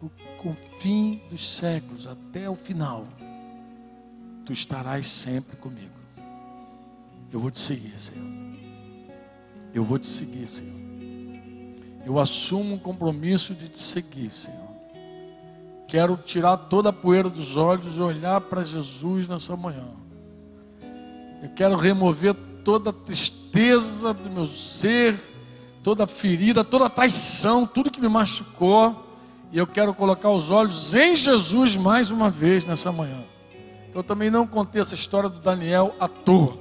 o 0.00 0.54
fim 0.78 1.20
dos 1.30 1.56
séculos, 1.56 2.06
até 2.06 2.48
o 2.48 2.54
final. 2.54 3.06
Tu 4.44 4.52
estarás 4.52 5.06
sempre 5.06 5.56
comigo. 5.56 5.94
Eu 7.32 7.38
vou 7.38 7.50
te 7.50 7.60
seguir, 7.60 7.98
Senhor. 7.98 8.26
Eu 9.72 9.84
vou 9.84 9.98
te 9.98 10.06
seguir, 10.06 10.46
Senhor. 10.46 10.80
Eu 12.04 12.18
assumo 12.18 12.74
um 12.74 12.78
compromisso 12.78 13.54
de 13.54 13.68
te 13.68 13.80
seguir, 13.80 14.30
Senhor. 14.30 14.59
Quero 15.90 16.16
tirar 16.16 16.56
toda 16.56 16.90
a 16.90 16.92
poeira 16.92 17.28
dos 17.28 17.56
olhos 17.56 17.96
e 17.96 18.00
olhar 18.00 18.40
para 18.42 18.62
Jesus 18.62 19.26
nessa 19.26 19.56
manhã. 19.56 19.88
Eu 21.42 21.48
quero 21.48 21.74
remover 21.74 22.32
toda 22.64 22.90
a 22.90 22.92
tristeza 22.92 24.14
do 24.14 24.30
meu 24.30 24.46
ser, 24.46 25.18
toda 25.82 26.04
a 26.04 26.06
ferida, 26.06 26.62
toda 26.62 26.86
a 26.86 26.88
traição, 26.88 27.66
tudo 27.66 27.90
que 27.90 28.00
me 28.00 28.08
machucou. 28.08 29.04
E 29.50 29.58
eu 29.58 29.66
quero 29.66 29.92
colocar 29.92 30.30
os 30.30 30.48
olhos 30.48 30.94
em 30.94 31.16
Jesus 31.16 31.76
mais 31.76 32.12
uma 32.12 32.30
vez 32.30 32.64
nessa 32.64 32.92
manhã. 32.92 33.24
Eu 33.92 34.04
também 34.04 34.30
não 34.30 34.46
contei 34.46 34.80
essa 34.80 34.94
história 34.94 35.28
do 35.28 35.40
Daniel 35.40 35.96
à 35.98 36.06
toa. 36.06 36.56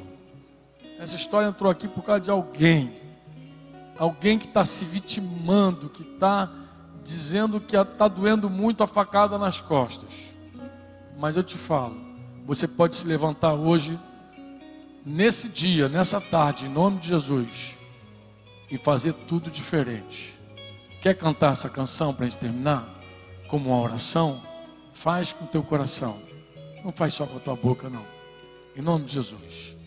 Essa 0.97 1.15
história 1.15 1.47
entrou 1.47 1.71
aqui 1.71 1.87
por 1.87 2.03
causa 2.03 2.21
de 2.21 2.31
alguém. 2.31 2.93
Alguém 3.99 4.39
que 4.39 4.47
está 4.47 4.65
se 4.65 4.85
vitimando, 4.85 5.87
que 5.87 6.01
está 6.01 6.51
dizendo 7.03 7.59
que 7.59 7.75
está 7.75 8.07
doendo 8.07 8.49
muito 8.49 8.83
a 8.83 8.87
facada 8.87 9.37
nas 9.37 9.59
costas. 9.59 10.09
Mas 11.17 11.35
eu 11.35 11.43
te 11.43 11.57
falo, 11.57 11.95
você 12.45 12.67
pode 12.67 12.95
se 12.95 13.07
levantar 13.07 13.53
hoje, 13.53 13.99
nesse 15.05 15.49
dia, 15.49 15.89
nessa 15.89 16.19
tarde, 16.21 16.65
em 16.65 16.69
nome 16.69 16.99
de 16.99 17.07
Jesus, 17.09 17.77
e 18.69 18.77
fazer 18.77 19.13
tudo 19.27 19.49
diferente. 19.49 20.39
Quer 21.01 21.15
cantar 21.15 21.53
essa 21.53 21.69
canção 21.69 22.13
para 22.13 22.25
a 22.25 22.29
gente 22.29 22.39
terminar? 22.39 22.87
Como 23.47 23.69
uma 23.69 23.81
oração? 23.81 24.41
Faz 24.93 25.31
com 25.33 25.45
o 25.45 25.47
teu 25.47 25.63
coração. 25.63 26.19
Não 26.83 26.91
faz 26.91 27.13
só 27.13 27.25
com 27.25 27.37
a 27.37 27.39
tua 27.39 27.55
boca, 27.55 27.89
não. 27.89 28.05
Em 28.75 28.81
nome 28.81 29.05
de 29.05 29.13
Jesus. 29.13 29.78